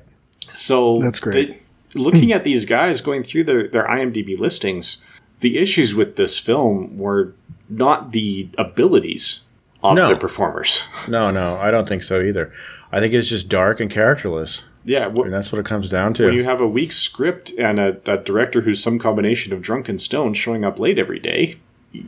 So 0.54 0.98
That's 1.02 1.20
great. 1.20 1.56
the- 1.94 2.00
looking 2.00 2.32
at 2.32 2.42
these 2.44 2.64
guys 2.64 3.00
going 3.00 3.22
through 3.22 3.44
their, 3.44 3.68
their 3.68 3.86
IMDb 3.86 4.38
listings, 4.38 4.98
the 5.40 5.58
issues 5.58 5.94
with 5.94 6.16
this 6.16 6.38
film 6.38 6.96
were 6.98 7.32
not 7.68 8.12
the 8.12 8.48
abilities 8.56 9.40
of 9.82 9.96
No. 9.96 10.08
the 10.08 10.16
performers. 10.16 10.84
No, 11.08 11.30
no, 11.30 11.56
I 11.56 11.70
don't 11.70 11.86
think 11.88 12.02
so 12.02 12.20
either. 12.22 12.52
I 12.92 13.00
think 13.00 13.12
it's 13.12 13.28
just 13.28 13.48
dark 13.48 13.78
and 13.80 13.90
characterless. 13.90 14.64
Yeah, 14.84 15.08
And 15.08 15.18
wh- 15.18 15.28
that's 15.30 15.52
what 15.52 15.58
it 15.58 15.66
comes 15.66 15.90
down 15.90 16.14
to. 16.14 16.24
when 16.26 16.34
you 16.34 16.44
have 16.44 16.60
a 16.60 16.66
weak 16.68 16.92
script 16.92 17.52
and 17.58 17.78
a, 17.78 17.98
a 18.06 18.16
director 18.16 18.62
who's 18.62 18.82
some 18.82 18.98
combination 18.98 19.52
of 19.52 19.62
drunk 19.62 19.88
and 19.88 20.00
stoned 20.00 20.36
showing 20.36 20.64
up 20.64 20.78
late 20.78 20.98
every 20.98 21.18
day, 21.18 21.56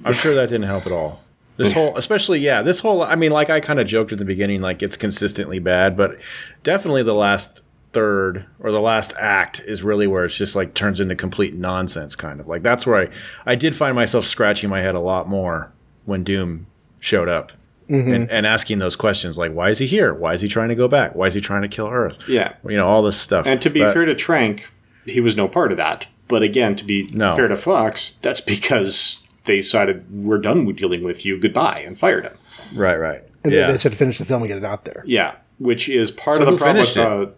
I'm 0.05 0.13
sure 0.15 0.35
that 0.35 0.49
didn't 0.49 0.67
help 0.67 0.87
at 0.87 0.93
all. 0.93 1.23
This 1.57 1.73
whole, 1.73 1.95
especially, 1.97 2.39
yeah, 2.41 2.63
this 2.63 2.81
whole, 2.81 3.03
I 3.03 3.17
mean, 3.17 3.33
like 3.33 3.51
I 3.51 3.61
kind 3.61 3.79
of 3.81 3.87
joked 3.87 4.13
at 4.13 4.19
the 4.19 4.25
beginning, 4.25 4.63
like 4.63 4.83
it's 4.83 4.97
consistently 4.97 5.59
bad, 5.59 5.95
but 5.97 6.19
definitely 6.63 7.03
the 7.03 7.13
last 7.15 7.63
third 7.93 8.47
or 8.61 8.73
the 8.73 8.81
last 8.81 9.13
act 9.19 9.61
is 9.67 9.83
really 9.83 10.07
where 10.07 10.25
it's 10.25 10.39
just 10.39 10.57
like 10.57 10.73
turns 10.73 11.01
into 11.01 11.15
complete 11.15 11.55
nonsense, 11.55 12.17
kind 12.17 12.41
of. 12.41 12.49
Like 12.49 12.63
that's 12.63 12.87
where 12.87 12.97
I, 13.03 13.09
I 13.45 13.57
did 13.57 13.75
find 13.77 13.95
myself 13.95 14.25
scratching 14.25 14.71
my 14.71 14.81
head 14.81 14.95
a 14.95 15.01
lot 15.01 15.29
more 15.29 15.71
when 16.07 16.25
Doom 16.25 16.67
showed 16.99 17.29
up. 17.29 17.53
Mm-hmm. 17.91 18.13
And, 18.13 18.31
and 18.31 18.47
asking 18.47 18.79
those 18.79 18.95
questions 18.95 19.37
like, 19.37 19.53
why 19.53 19.69
is 19.69 19.81
he 19.81 19.87
here? 19.87 20.15
Why 20.15 20.33
is 20.33 20.41
he 20.41 20.47
trying 20.49 20.69
to 20.69 20.77
go 20.77 20.87
back? 20.87 21.17
Why 21.17 21.27
is 21.27 21.35
he 21.35 21.41
trying 21.41 21.63
to 21.63 21.69
kill 21.69 21.89
Earth? 21.89 22.21
yeah. 22.29 22.55
You 22.65 22.77
know, 22.77 22.87
all 22.87 23.03
this 23.03 23.21
stuff. 23.21 23.47
And 23.49 23.61
to 23.63 23.69
be 23.69 23.81
But- 23.81 23.93
fair 23.93 24.05
to 24.05 24.15
Trank, 24.15 24.73
he 25.07 25.21
was 25.21 25.37
no 25.37 25.49
part 25.49 25.73
of 25.73 25.77
that. 25.79 26.07
But 26.29 26.45
again, 26.45 26.77
to 26.77 26.85
be 26.85 27.11
No. 27.13 27.35
fair 27.35 27.49
to 27.49 27.57
Fox, 27.57 28.13
that's 28.13 28.41
because 28.41 29.27
they 29.45 29.57
decided 29.57 30.05
we're 30.11 30.39
done 30.39 30.65
with 30.67 30.77
dealing 30.77 31.03
with 31.03 31.25
you, 31.25 31.39
goodbye, 31.39 31.83
and 31.87 31.97
fired 31.99 32.25
him. 32.25 32.37
right, 32.75 32.97
right. 32.97 33.23
And 33.45 33.53
yeah. 33.53 33.67
they, 33.67 33.73
they 33.73 33.79
should 33.79 33.95
finish 33.95 34.19
the 34.19 34.25
film 34.27 34.43
and 34.43 34.49
get 34.49 34.59
it 34.59 34.65
out 34.65 34.85
there. 34.85 35.03
Yeah, 35.07 35.35
which 35.59 35.89
is 35.89 36.11
part 36.11 36.37
So 36.37 36.43
of 36.43 36.47
the 36.47 36.53
who 36.53 36.59
problem 36.59 36.77
with. 36.81 36.89
finished 36.95 36.99
Uh, 36.99 37.31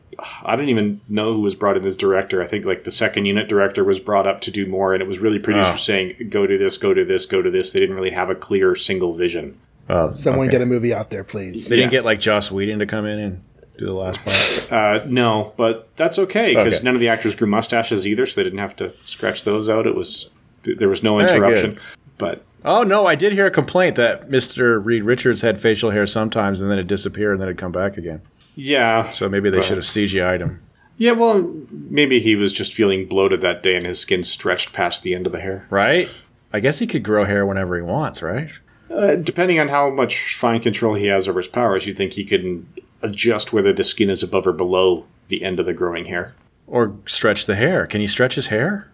I 0.45 0.57
don't 0.57 0.69
even 0.69 1.01
know 1.09 1.33
who 1.33 1.41
was 1.41 1.55
brought 1.55 1.77
in 1.77 1.85
as 1.87 1.97
director. 1.97 2.43
I 2.43 2.47
think 2.47 2.65
like 2.65 2.85
the 2.85 2.91
second 2.91 3.25
unit 3.25 3.49
director 3.49 3.83
was 3.85 3.99
brought 4.01 4.27
up 4.27 4.41
to 4.43 4.51
do 4.51 4.67
more, 4.67 4.93
and 4.95 5.03
it 5.03 5.07
was 5.09 5.21
really 5.21 5.39
producers 5.39 5.75
Oh. 5.75 5.77
saying, 5.79 6.27
"Go 6.29 6.47
to 6.47 6.59
this, 6.59 6.77
go 6.77 6.93
to 6.93 7.05
this, 7.05 7.25
go 7.25 7.41
to 7.41 7.51
this." 7.51 7.73
They 7.73 7.81
didn't 7.81 7.95
really 7.95 8.11
have 8.11 8.29
a 8.31 8.35
clear 8.35 8.75
single 8.75 9.15
vision. 9.15 9.57
Oh, 9.89 10.13
Someone 10.13 10.47
okay. 10.49 10.53
get 10.59 10.63
a 10.63 10.67
movie 10.67 10.93
out 10.93 11.11
there, 11.11 11.25
please. 11.25 11.69
They 11.69 11.77
didn't 11.77 11.91
get 11.93 12.05
like 12.05 12.21
Joss 12.21 12.51
Whedon 12.53 12.79
to 12.81 12.87
come 12.87 13.07
in 13.07 13.19
and 13.19 13.43
do 13.79 13.87
the 13.87 13.93
last 13.95 14.21
part. 14.25 14.73
Uh, 14.73 15.05
no, 15.07 15.55
but 15.57 15.89
that's 15.97 16.19
okay 16.19 16.55
because 16.55 16.75
Okay. 16.77 16.85
none 16.85 16.95
of 16.95 17.01
the 17.01 17.09
actors 17.09 17.35
grew 17.35 17.49
mustaches 17.49 18.07
either, 18.07 18.27
so 18.27 18.41
they 18.41 18.45
didn't 18.45 18.59
have 18.61 18.77
to 18.77 18.93
scratch 19.05 19.45
those 19.45 19.69
out. 19.71 19.87
It 19.87 19.95
was 19.95 20.25
th- 20.25 20.33
there 20.65 20.89
was 20.89 21.03
no 21.03 21.19
interruption. 21.21 21.79
But 22.19 22.45
Oh 22.65 22.83
no, 22.85 23.07
I 23.07 23.15
did 23.17 23.33
hear 23.33 23.47
a 23.47 23.51
complaint 23.51 23.97
that 23.97 24.29
Mr. 24.31 24.85
Reed 24.85 25.03
Richards 25.03 25.43
had 25.43 25.59
facial 25.59 25.91
hair 25.91 26.07
sometimes 26.07 26.61
and 26.61 26.71
then 26.71 26.79
it 26.79 26.87
disappeared 26.87 27.33
and 27.33 27.41
then 27.41 27.49
it'd 27.49 27.59
come 27.59 27.73
back 27.73 27.97
again. 27.97 28.21
yeah, 28.55 29.11
So 29.11 29.29
maybe 29.29 29.51
they 29.51 29.57
Right. 29.59 29.65
should 29.65 29.77
have 29.79 29.85
CGI'd 29.85 30.41
him. 30.41 30.61
yeah. 30.97 31.13
Well, 31.13 31.51
maybe 31.71 32.21
he 32.21 32.37
was 32.37 32.53
just 32.53 32.73
feeling 32.75 33.07
bloated 33.07 33.41
that 33.41 33.63
day, 33.63 33.75
and 33.77 33.85
his 33.87 33.99
skin 33.99 34.23
stretched 34.23 34.73
past 34.73 35.03
the 35.03 35.15
end 35.15 35.27
of 35.27 35.33
the 35.33 35.41
hair. 35.41 35.67
Right? 35.71 36.09
I 36.53 36.61
guess 36.61 36.79
he 36.79 36.87
could 36.87 37.03
grow 37.03 37.25
hair 37.25 37.45
whenever 37.47 37.77
he 37.77 37.83
wants, 37.83 38.23
right? 38.23 38.51
Uh, 38.91 39.17
depending 39.17 39.59
on 39.59 39.69
how 39.69 39.89
much 39.91 40.37
fine 40.37 40.61
control 40.61 40.95
he 40.95 41.07
has 41.07 41.27
over 41.27 41.39
his 41.41 41.49
powers, 41.49 41.87
you 41.87 41.95
think 41.95 42.13
he 42.13 42.25
can 42.25 42.67
adjust 43.01 43.53
whether 43.53 43.73
the 43.73 43.83
skin 43.83 44.11
is 44.11 44.23
above 44.23 44.47
or 44.47 44.53
below 44.53 45.07
the 45.29 45.43
end 45.43 45.59
of 45.59 45.65
the 45.67 45.73
growing 45.73 46.05
hair. 46.05 46.35
Or 46.67 46.95
stretch 47.07 47.47
the 47.47 47.55
hair. 47.57 47.87
Can 47.87 48.01
he 48.03 48.07
stretch 48.07 48.35
his 48.37 48.49
hair? 48.49 48.87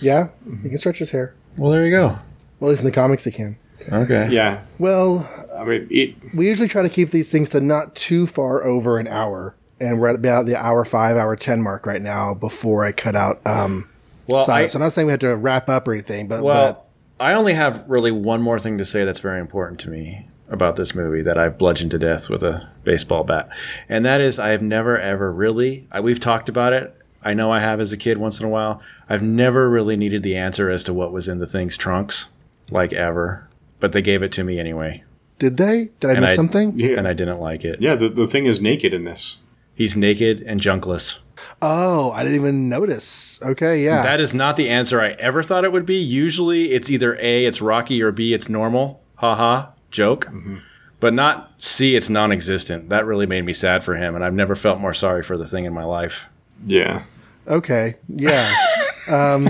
Yeah, 0.00 0.28
he 0.62 0.68
can 0.68 0.78
stretch 0.78 0.98
his 0.98 1.10
hair. 1.10 1.34
Well, 1.56 1.70
there 1.70 1.84
you 1.84 1.90
go. 1.90 2.18
Well, 2.58 2.68
at 2.68 2.72
least 2.72 2.80
in 2.80 2.86
the 2.86 2.92
comics, 2.92 3.24
he 3.24 3.30
can. 3.30 3.56
Okay. 3.90 4.28
Yeah, 4.30 4.62
Well, 4.78 5.28
I 5.56 5.64
mean, 5.64 5.86
it, 5.90 6.14
we 6.36 6.46
usually 6.48 6.68
try 6.68 6.82
to 6.82 6.88
keep 6.88 7.10
these 7.10 7.30
things 7.30 7.48
to 7.50 7.60
not 7.60 7.94
too 7.94 8.26
far 8.26 8.62
over 8.62 8.98
an 8.98 9.08
hour, 9.08 9.54
and 9.80 9.98
we're 9.98 10.08
at 10.08 10.16
about 10.16 10.44
the 10.46 10.56
hour 10.56 10.84
five, 10.84 11.16
hour 11.16 11.34
ten 11.34 11.62
mark 11.62 11.86
right 11.86 12.02
now. 12.02 12.34
Before 12.34 12.84
I 12.84 12.92
cut 12.92 13.16
out, 13.16 13.40
um, 13.46 13.88
Well, 14.26 14.44
so, 14.44 14.52
I, 14.52 14.66
so 14.66 14.78
I'm 14.78 14.82
not 14.82 14.92
saying 14.92 15.06
we 15.06 15.12
have 15.12 15.20
to 15.20 15.34
wrap 15.34 15.68
up 15.70 15.88
or 15.88 15.94
anything, 15.94 16.28
but, 16.28 16.42
well, 16.42 16.86
I 17.18 17.32
only 17.32 17.54
have 17.54 17.84
really 17.88 18.10
one 18.10 18.42
more 18.42 18.58
thing 18.58 18.76
to 18.78 18.84
say 18.84 19.04
that's 19.04 19.20
very 19.20 19.40
important 19.40 19.80
to 19.80 19.90
me 19.90 20.26
about 20.50 20.76
this 20.76 20.94
movie 20.94 21.22
that 21.22 21.38
I've 21.38 21.56
bludgeoned 21.56 21.92
to 21.92 21.98
death 21.98 22.28
with 22.28 22.42
a 22.42 22.68
baseball 22.84 23.24
bat, 23.24 23.48
and 23.88 24.04
that 24.04 24.20
is 24.20 24.38
I 24.38 24.48
have 24.48 24.62
never 24.62 24.98
ever 24.98 25.32
really. 25.32 25.86
I, 25.90 26.00
we've 26.00 26.20
talked 26.20 26.48
about 26.50 26.74
it. 26.74 26.94
I 27.22 27.34
know 27.34 27.52
I 27.52 27.60
have 27.60 27.80
as 27.80 27.92
a 27.92 27.96
kid 27.98 28.18
once 28.18 28.40
in 28.40 28.46
a 28.46 28.48
while. 28.48 28.80
I've 29.08 29.22
never 29.22 29.68
really 29.68 29.96
needed 29.96 30.22
the 30.22 30.36
answer 30.36 30.70
as 30.70 30.84
to 30.84 30.94
what 30.94 31.12
was 31.12 31.28
in 31.28 31.38
the 31.38 31.46
thing's 31.46 31.76
trunks, 31.76 32.28
like 32.70 32.92
ever. 32.92 33.46
But 33.78 33.92
they 33.92 34.02
gave 34.02 34.22
it 34.22 34.32
to 34.32 34.44
me 34.44 34.58
anyway, 34.58 35.04
did 35.38 35.56
they? 35.56 35.90
Did 36.00 36.10
I 36.10 36.12
And 36.12 36.20
miss 36.22 36.30
I- 36.32 36.36
something? 36.36 36.78
yeah, 36.78 36.96
and 36.98 37.06
I 37.08 37.12
didn't 37.12 37.40
like 37.40 37.64
it. 37.64 37.80
yeah. 37.80 37.94
The, 37.94 38.08
the 38.08 38.26
thing 38.26 38.46
is 38.46 38.60
naked 38.60 38.92
in 38.94 39.04
this. 39.04 39.36
He's 39.74 39.96
naked 39.96 40.42
and 40.42 40.60
junkless. 40.60 41.18
Oh, 41.62 42.10
I 42.12 42.22
didn't 42.22 42.36
even 42.38 42.68
notice. 42.68 43.40
Okay, 43.42 43.82
yeah. 43.82 44.02
That 44.02 44.20
is 44.20 44.34
not 44.34 44.56
the 44.56 44.68
answer 44.68 45.00
I 45.00 45.10
ever 45.18 45.42
thought 45.42 45.64
it 45.64 45.72
would 45.72 45.86
be. 45.86 45.96
Usually 45.96 46.72
it's 46.72 46.90
either 46.90 47.16
A, 47.20 47.46
it's 47.46 47.62
Rocky, 47.62 48.02
or 48.02 48.12
B, 48.12 48.34
it's 48.34 48.48
normal. 48.50 49.02
Haha, 49.16 49.70
joke. 49.90 50.26
Mm-hmm. 50.26 50.56
But 51.00 51.14
not 51.14 51.50
C, 51.62 51.96
it's 51.96 52.10
non 52.10 52.30
existent. 52.32 52.90
That 52.90 53.06
really 53.06 53.24
made 53.26 53.46
me 53.46 53.54
sad 53.54 53.82
for 53.82 53.94
him, 53.94 54.14
and 54.14 54.22
I've 54.22 54.34
never 54.34 54.54
felt 54.54 54.78
more 54.80 54.92
sorry 54.92 55.22
for 55.22 55.38
the 55.38 55.46
thing 55.46 55.64
in 55.64 55.72
my 55.72 55.84
life. 55.84 56.28
Yeah, 56.66 57.04
Okay, 57.48 57.94
yeah. 58.08 58.52
um, 59.08 59.48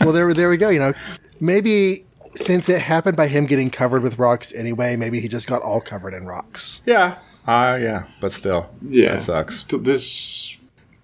well, 0.00 0.12
there, 0.12 0.32
there 0.34 0.48
we 0.50 0.56
go. 0.56 0.68
You 0.70 0.78
know, 0.80 0.92
maybe 1.40 2.04
since 2.34 2.68
it 2.68 2.80
happened 2.80 3.16
by 3.16 3.26
him 3.28 3.46
getting 3.46 3.70
covered 3.70 4.02
with 4.02 4.18
rocks 4.18 4.52
anyway, 4.54 4.96
maybe 4.96 5.20
he 5.20 5.28
just 5.28 5.48
got 5.48 5.62
all 5.62 5.80
covered 5.80 6.14
in 6.14 6.26
rocks. 6.26 6.82
Yeah. 6.84 7.18
Uh, 7.46 7.78
yeah, 7.80 8.04
but 8.20 8.30
still. 8.32 8.72
yeah. 8.82 9.12
That 9.12 9.20
sucks. 9.20 9.58
Still, 9.60 9.78
this 9.78 10.56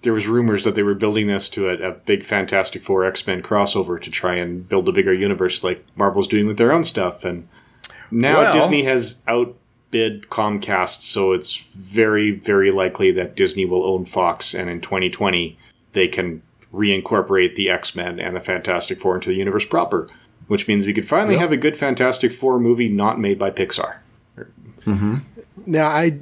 there 0.03 0.13
was 0.13 0.27
rumors 0.27 0.65
that 0.65 0.75
they 0.75 0.83
were 0.83 0.95
building 0.95 1.27
this 1.29 1.49
to 1.51 1.71
a, 1.71 1.89
a 1.89 1.93
big 1.93 2.23
Fantastic 2.23 2.83
Four 2.83 3.07
X 3.07 3.27
Men 3.27 3.41
crossover 3.43 3.99
to 4.03 4.11
try 4.11 4.35
and 4.35 4.69
build 4.69 4.87
a 4.89 4.93
bigger 4.93 5.15
universe 5.15 5.65
like 5.65 5.83
Marvel's 5.97 6.29
doing 6.29 6.47
with 6.47 6.59
their 6.59 6.73
own 6.73 6.85
stuff, 6.85 7.25
and 7.25 7.49
now 8.11 8.41
Well- 8.41 8.53
Disney 8.53 8.83
has 8.83 9.23
outbid 9.95 10.29
Comcast, 10.29 11.03
so 11.03 11.33
it's 11.33 11.57
very 11.57 12.31
very 12.33 12.71
likely 12.71 13.11
that 13.13 13.37
Disney 13.37 13.65
will 13.65 13.85
own 13.85 14.05
Fox, 14.05 14.55
and 14.55 14.69
in 14.69 14.81
2020 14.81 15.59
they 15.93 16.09
can 16.09 16.43
reincorporate 16.73 17.55
the 17.55 17.71
X 17.71 17.95
Men 17.95 18.19
and 18.19 18.35
the 18.35 18.41
Fantastic 18.41 18.99
Four 18.99 19.15
into 19.15 19.29
the 19.29 19.37
universe 19.37 19.65
proper, 19.65 20.09
which 20.49 20.67
means 20.67 20.87
we 20.87 20.93
could 20.93 21.07
finally 21.07 21.37
have 21.37 21.53
a 21.53 21.57
good 21.57 21.77
Fantastic 21.77 22.33
Four 22.33 22.59
movie 22.59 22.89
not 22.89 23.21
made 23.21 23.39
by 23.39 23.51
Pixar. 23.51 23.99
Now, 25.67 25.87
I, 25.87 26.21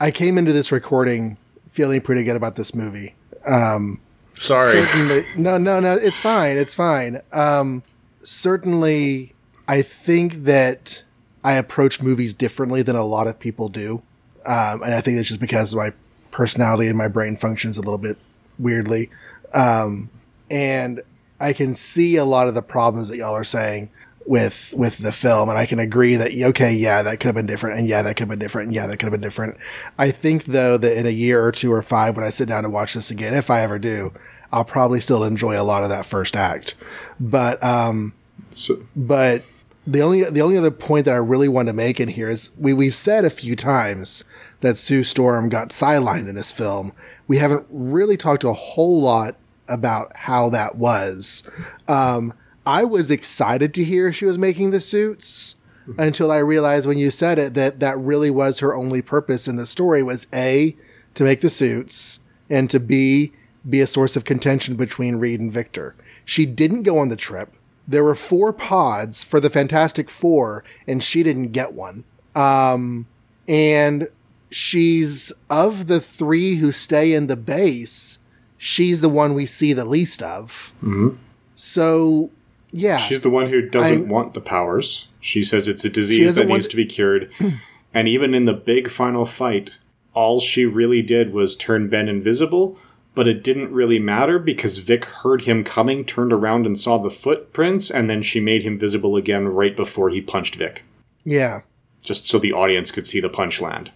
I 0.00 0.10
came 0.10 0.36
into 0.36 0.52
this 0.52 0.70
recording 0.70 1.38
feeling 1.70 2.00
pretty 2.02 2.24
good 2.24 2.36
about 2.36 2.56
this 2.56 2.74
movie. 2.74 3.14
Um, 3.46 4.00
Sorry. 4.34 4.72
Certainly, 4.72 5.24
no, 5.36 5.56
no, 5.56 5.80
no. 5.80 5.94
It's 5.94 6.18
fine. 6.18 6.58
It's 6.58 6.74
fine. 6.74 7.20
Um, 7.32 7.82
certainly, 8.22 9.34
I 9.68 9.82
think 9.82 10.44
that 10.44 11.04
I 11.44 11.52
approach 11.52 12.02
movies 12.02 12.34
differently 12.34 12.82
than 12.82 12.96
a 12.96 13.04
lot 13.04 13.26
of 13.26 13.38
people 13.38 13.68
do, 13.68 14.02
um, 14.46 14.82
and 14.82 14.94
I 14.94 15.00
think 15.00 15.18
it's 15.18 15.28
just 15.28 15.40
because 15.40 15.74
my 15.74 15.92
personality 16.30 16.88
and 16.88 16.96
my 16.96 17.08
brain 17.08 17.36
functions 17.36 17.78
a 17.78 17.82
little 17.82 17.98
bit 17.98 18.16
weirdly, 18.58 19.10
um, 19.54 20.10
and 20.50 21.02
I 21.40 21.52
can 21.52 21.74
see 21.74 22.16
a 22.16 22.24
lot 22.24 22.48
of 22.48 22.54
the 22.54 22.62
problems 22.62 23.08
that 23.08 23.16
y'all 23.16 23.34
are 23.34 23.44
saying 23.44 23.90
with 24.26 24.74
with 24.76 24.98
the 24.98 25.12
film, 25.12 25.48
and 25.48 25.58
I 25.58 25.66
can 25.66 25.78
agree 25.78 26.16
that 26.16 26.32
okay, 26.32 26.74
yeah, 26.74 27.02
that 27.02 27.20
could 27.20 27.26
have 27.26 27.34
been 27.34 27.46
different, 27.46 27.78
and 27.78 27.88
yeah, 27.88 28.02
that 28.02 28.14
could 28.14 28.20
have 28.20 28.28
been 28.28 28.38
different, 28.38 28.66
and 28.68 28.74
yeah, 28.74 28.86
that 28.86 28.98
could 28.98 29.06
have 29.06 29.12
been 29.12 29.20
different. 29.20 29.56
I 29.98 30.10
think 30.10 30.44
though 30.44 30.76
that 30.76 30.98
in 30.98 31.06
a 31.06 31.10
year 31.10 31.42
or 31.42 31.52
two 31.52 31.72
or 31.72 31.82
five, 31.82 32.16
when 32.16 32.24
I 32.24 32.30
sit 32.30 32.48
down 32.48 32.64
to 32.64 32.70
watch 32.70 32.94
this 32.94 33.10
again, 33.10 33.34
if 33.34 33.50
I 33.50 33.62
ever 33.62 33.78
do, 33.78 34.12
I'll 34.52 34.64
probably 34.64 35.00
still 35.00 35.24
enjoy 35.24 35.60
a 35.60 35.64
lot 35.64 35.82
of 35.82 35.88
that 35.88 36.04
first 36.04 36.36
act. 36.36 36.74
But 37.18 37.62
um, 37.64 38.12
So, 38.50 38.76
but 38.96 39.42
the 39.90 40.02
only 40.02 40.24
the 40.24 40.40
only 40.40 40.56
other 40.56 40.70
point 40.70 41.04
that 41.06 41.14
I 41.14 41.18
really 41.18 41.48
want 41.48 41.68
to 41.68 41.74
make 41.74 41.98
in 41.98 42.08
here 42.08 42.28
is 42.28 42.50
we 42.58 42.72
we've 42.72 42.94
said 42.94 43.24
a 43.24 43.30
few 43.30 43.56
times 43.56 44.24
that 44.60 44.76
Sue 44.76 45.02
Storm 45.02 45.48
got 45.48 45.70
sidelined 45.70 46.28
in 46.28 46.34
this 46.34 46.52
film. 46.52 46.92
We 47.26 47.38
haven't 47.38 47.66
really 47.70 48.16
talked 48.16 48.44
a 48.44 48.52
whole 48.52 49.02
lot 49.02 49.36
about 49.68 50.16
how 50.16 50.50
that 50.50 50.76
was. 50.76 51.48
Um, 51.88 52.34
I 52.66 52.84
was 52.84 53.10
excited 53.10 53.72
to 53.74 53.84
hear 53.84 54.12
she 54.12 54.26
was 54.26 54.38
making 54.38 54.70
the 54.70 54.80
suits 54.80 55.56
until 55.98 56.30
I 56.30 56.38
realized 56.38 56.86
when 56.86 56.98
you 56.98 57.10
said 57.10 57.38
it 57.38 57.54
that 57.54 57.80
that 57.80 57.98
really 57.98 58.30
was 58.30 58.60
her 58.60 58.74
only 58.74 59.02
purpose 59.02 59.48
in 59.48 59.56
the 59.56 59.66
story 59.66 60.02
was 60.02 60.26
A, 60.32 60.76
to 61.14 61.24
make 61.24 61.40
the 61.40 61.50
suits, 61.50 62.20
and 62.48 62.70
to 62.70 62.78
B, 62.78 63.32
be 63.68 63.80
a 63.80 63.86
source 63.86 64.14
of 64.14 64.24
contention 64.24 64.76
between 64.76 65.16
Reed 65.16 65.40
and 65.40 65.50
Victor. 65.50 65.96
She 66.24 66.46
didn't 66.46 66.84
go 66.84 66.98
on 66.98 67.08
the 67.08 67.16
trip. 67.16 67.52
There 67.90 68.04
were 68.04 68.14
four 68.14 68.52
pods 68.52 69.24
for 69.24 69.40
the 69.40 69.50
Fantastic 69.50 70.08
Four, 70.08 70.62
and 70.86 71.02
she 71.02 71.24
didn't 71.24 71.48
get 71.48 71.72
one. 71.74 72.04
Um, 72.36 73.06
and 73.48 74.06
she's 74.48 75.32
of 75.50 75.88
the 75.88 75.98
three 76.00 76.56
who 76.56 76.70
stay 76.70 77.12
in 77.12 77.26
the 77.26 77.36
base, 77.36 78.20
she's 78.56 79.00
the 79.00 79.08
one 79.08 79.34
we 79.34 79.44
see 79.44 79.72
the 79.72 79.84
least 79.84 80.22
of. 80.22 80.72
Mhm. 80.84 81.16
So, 81.56 82.30
yeah, 82.70 82.96
She's 82.98 83.22
the 83.22 83.30
one 83.30 83.48
who 83.48 83.60
doesn't 83.68 84.06
I- 84.06 84.10
want 84.12 84.34
the 84.34 84.40
powers. 84.40 85.08
She 85.20 85.42
says 85.42 85.66
it's 85.66 85.84
a 85.84 85.90
disease 85.90 86.34
that 86.34 86.46
needs 86.46 86.68
to 86.68 86.76
be 86.76 86.86
cured. 86.86 87.28
and 87.94 88.06
even 88.06 88.34
in 88.34 88.44
the 88.44 88.54
big 88.54 88.88
final 88.88 89.24
fight, 89.24 89.80
all 90.14 90.38
she 90.38 90.64
really 90.64 91.02
did 91.02 91.32
was 91.32 91.56
turn 91.56 91.88
Ben 91.88 92.08
invisible, 92.08 92.78
but 93.14 93.26
it 93.28 93.42
didn't 93.42 93.72
really 93.72 93.98
matter 93.98 94.38
because 94.38 94.78
Vic 94.78 95.04
heard 95.04 95.42
him 95.42 95.64
coming, 95.64 96.04
turned 96.04 96.32
around 96.32 96.66
and 96.66 96.78
saw 96.78 96.98
the 96.98 97.10
footprints, 97.10 97.90
and 97.90 98.08
then 98.08 98.22
she 98.22 98.40
made 98.40 98.62
him 98.62 98.78
visible 98.78 99.16
again 99.16 99.48
right 99.48 99.74
before 99.76 100.10
he 100.10 100.20
punched 100.20 100.54
Vic. 100.56 100.84
yeah. 101.24 101.60
Just 102.02 102.24
so 102.26 102.38
the 102.38 102.54
audience 102.54 102.90
could 102.90 103.06
see 103.06 103.20
the 103.20 103.28
punch 103.28 103.60
land. 103.60 103.90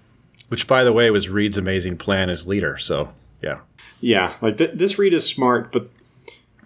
Which, 0.49 0.67
by 0.67 0.85
the 0.85 0.93
way, 0.93 1.11
was 1.11 1.31
Reed's 1.31 1.57
amazing 1.57 1.97
plan 1.97 2.29
as 2.29 2.47
leader. 2.47 2.77
So, 2.77 3.15
yeah. 3.41 3.61
Yeah, 4.01 4.35
like 4.43 4.59
th- 4.59 4.73
this 4.75 4.99
Reed 4.99 5.15
is 5.15 5.27
smart, 5.27 5.73
but 5.73 5.89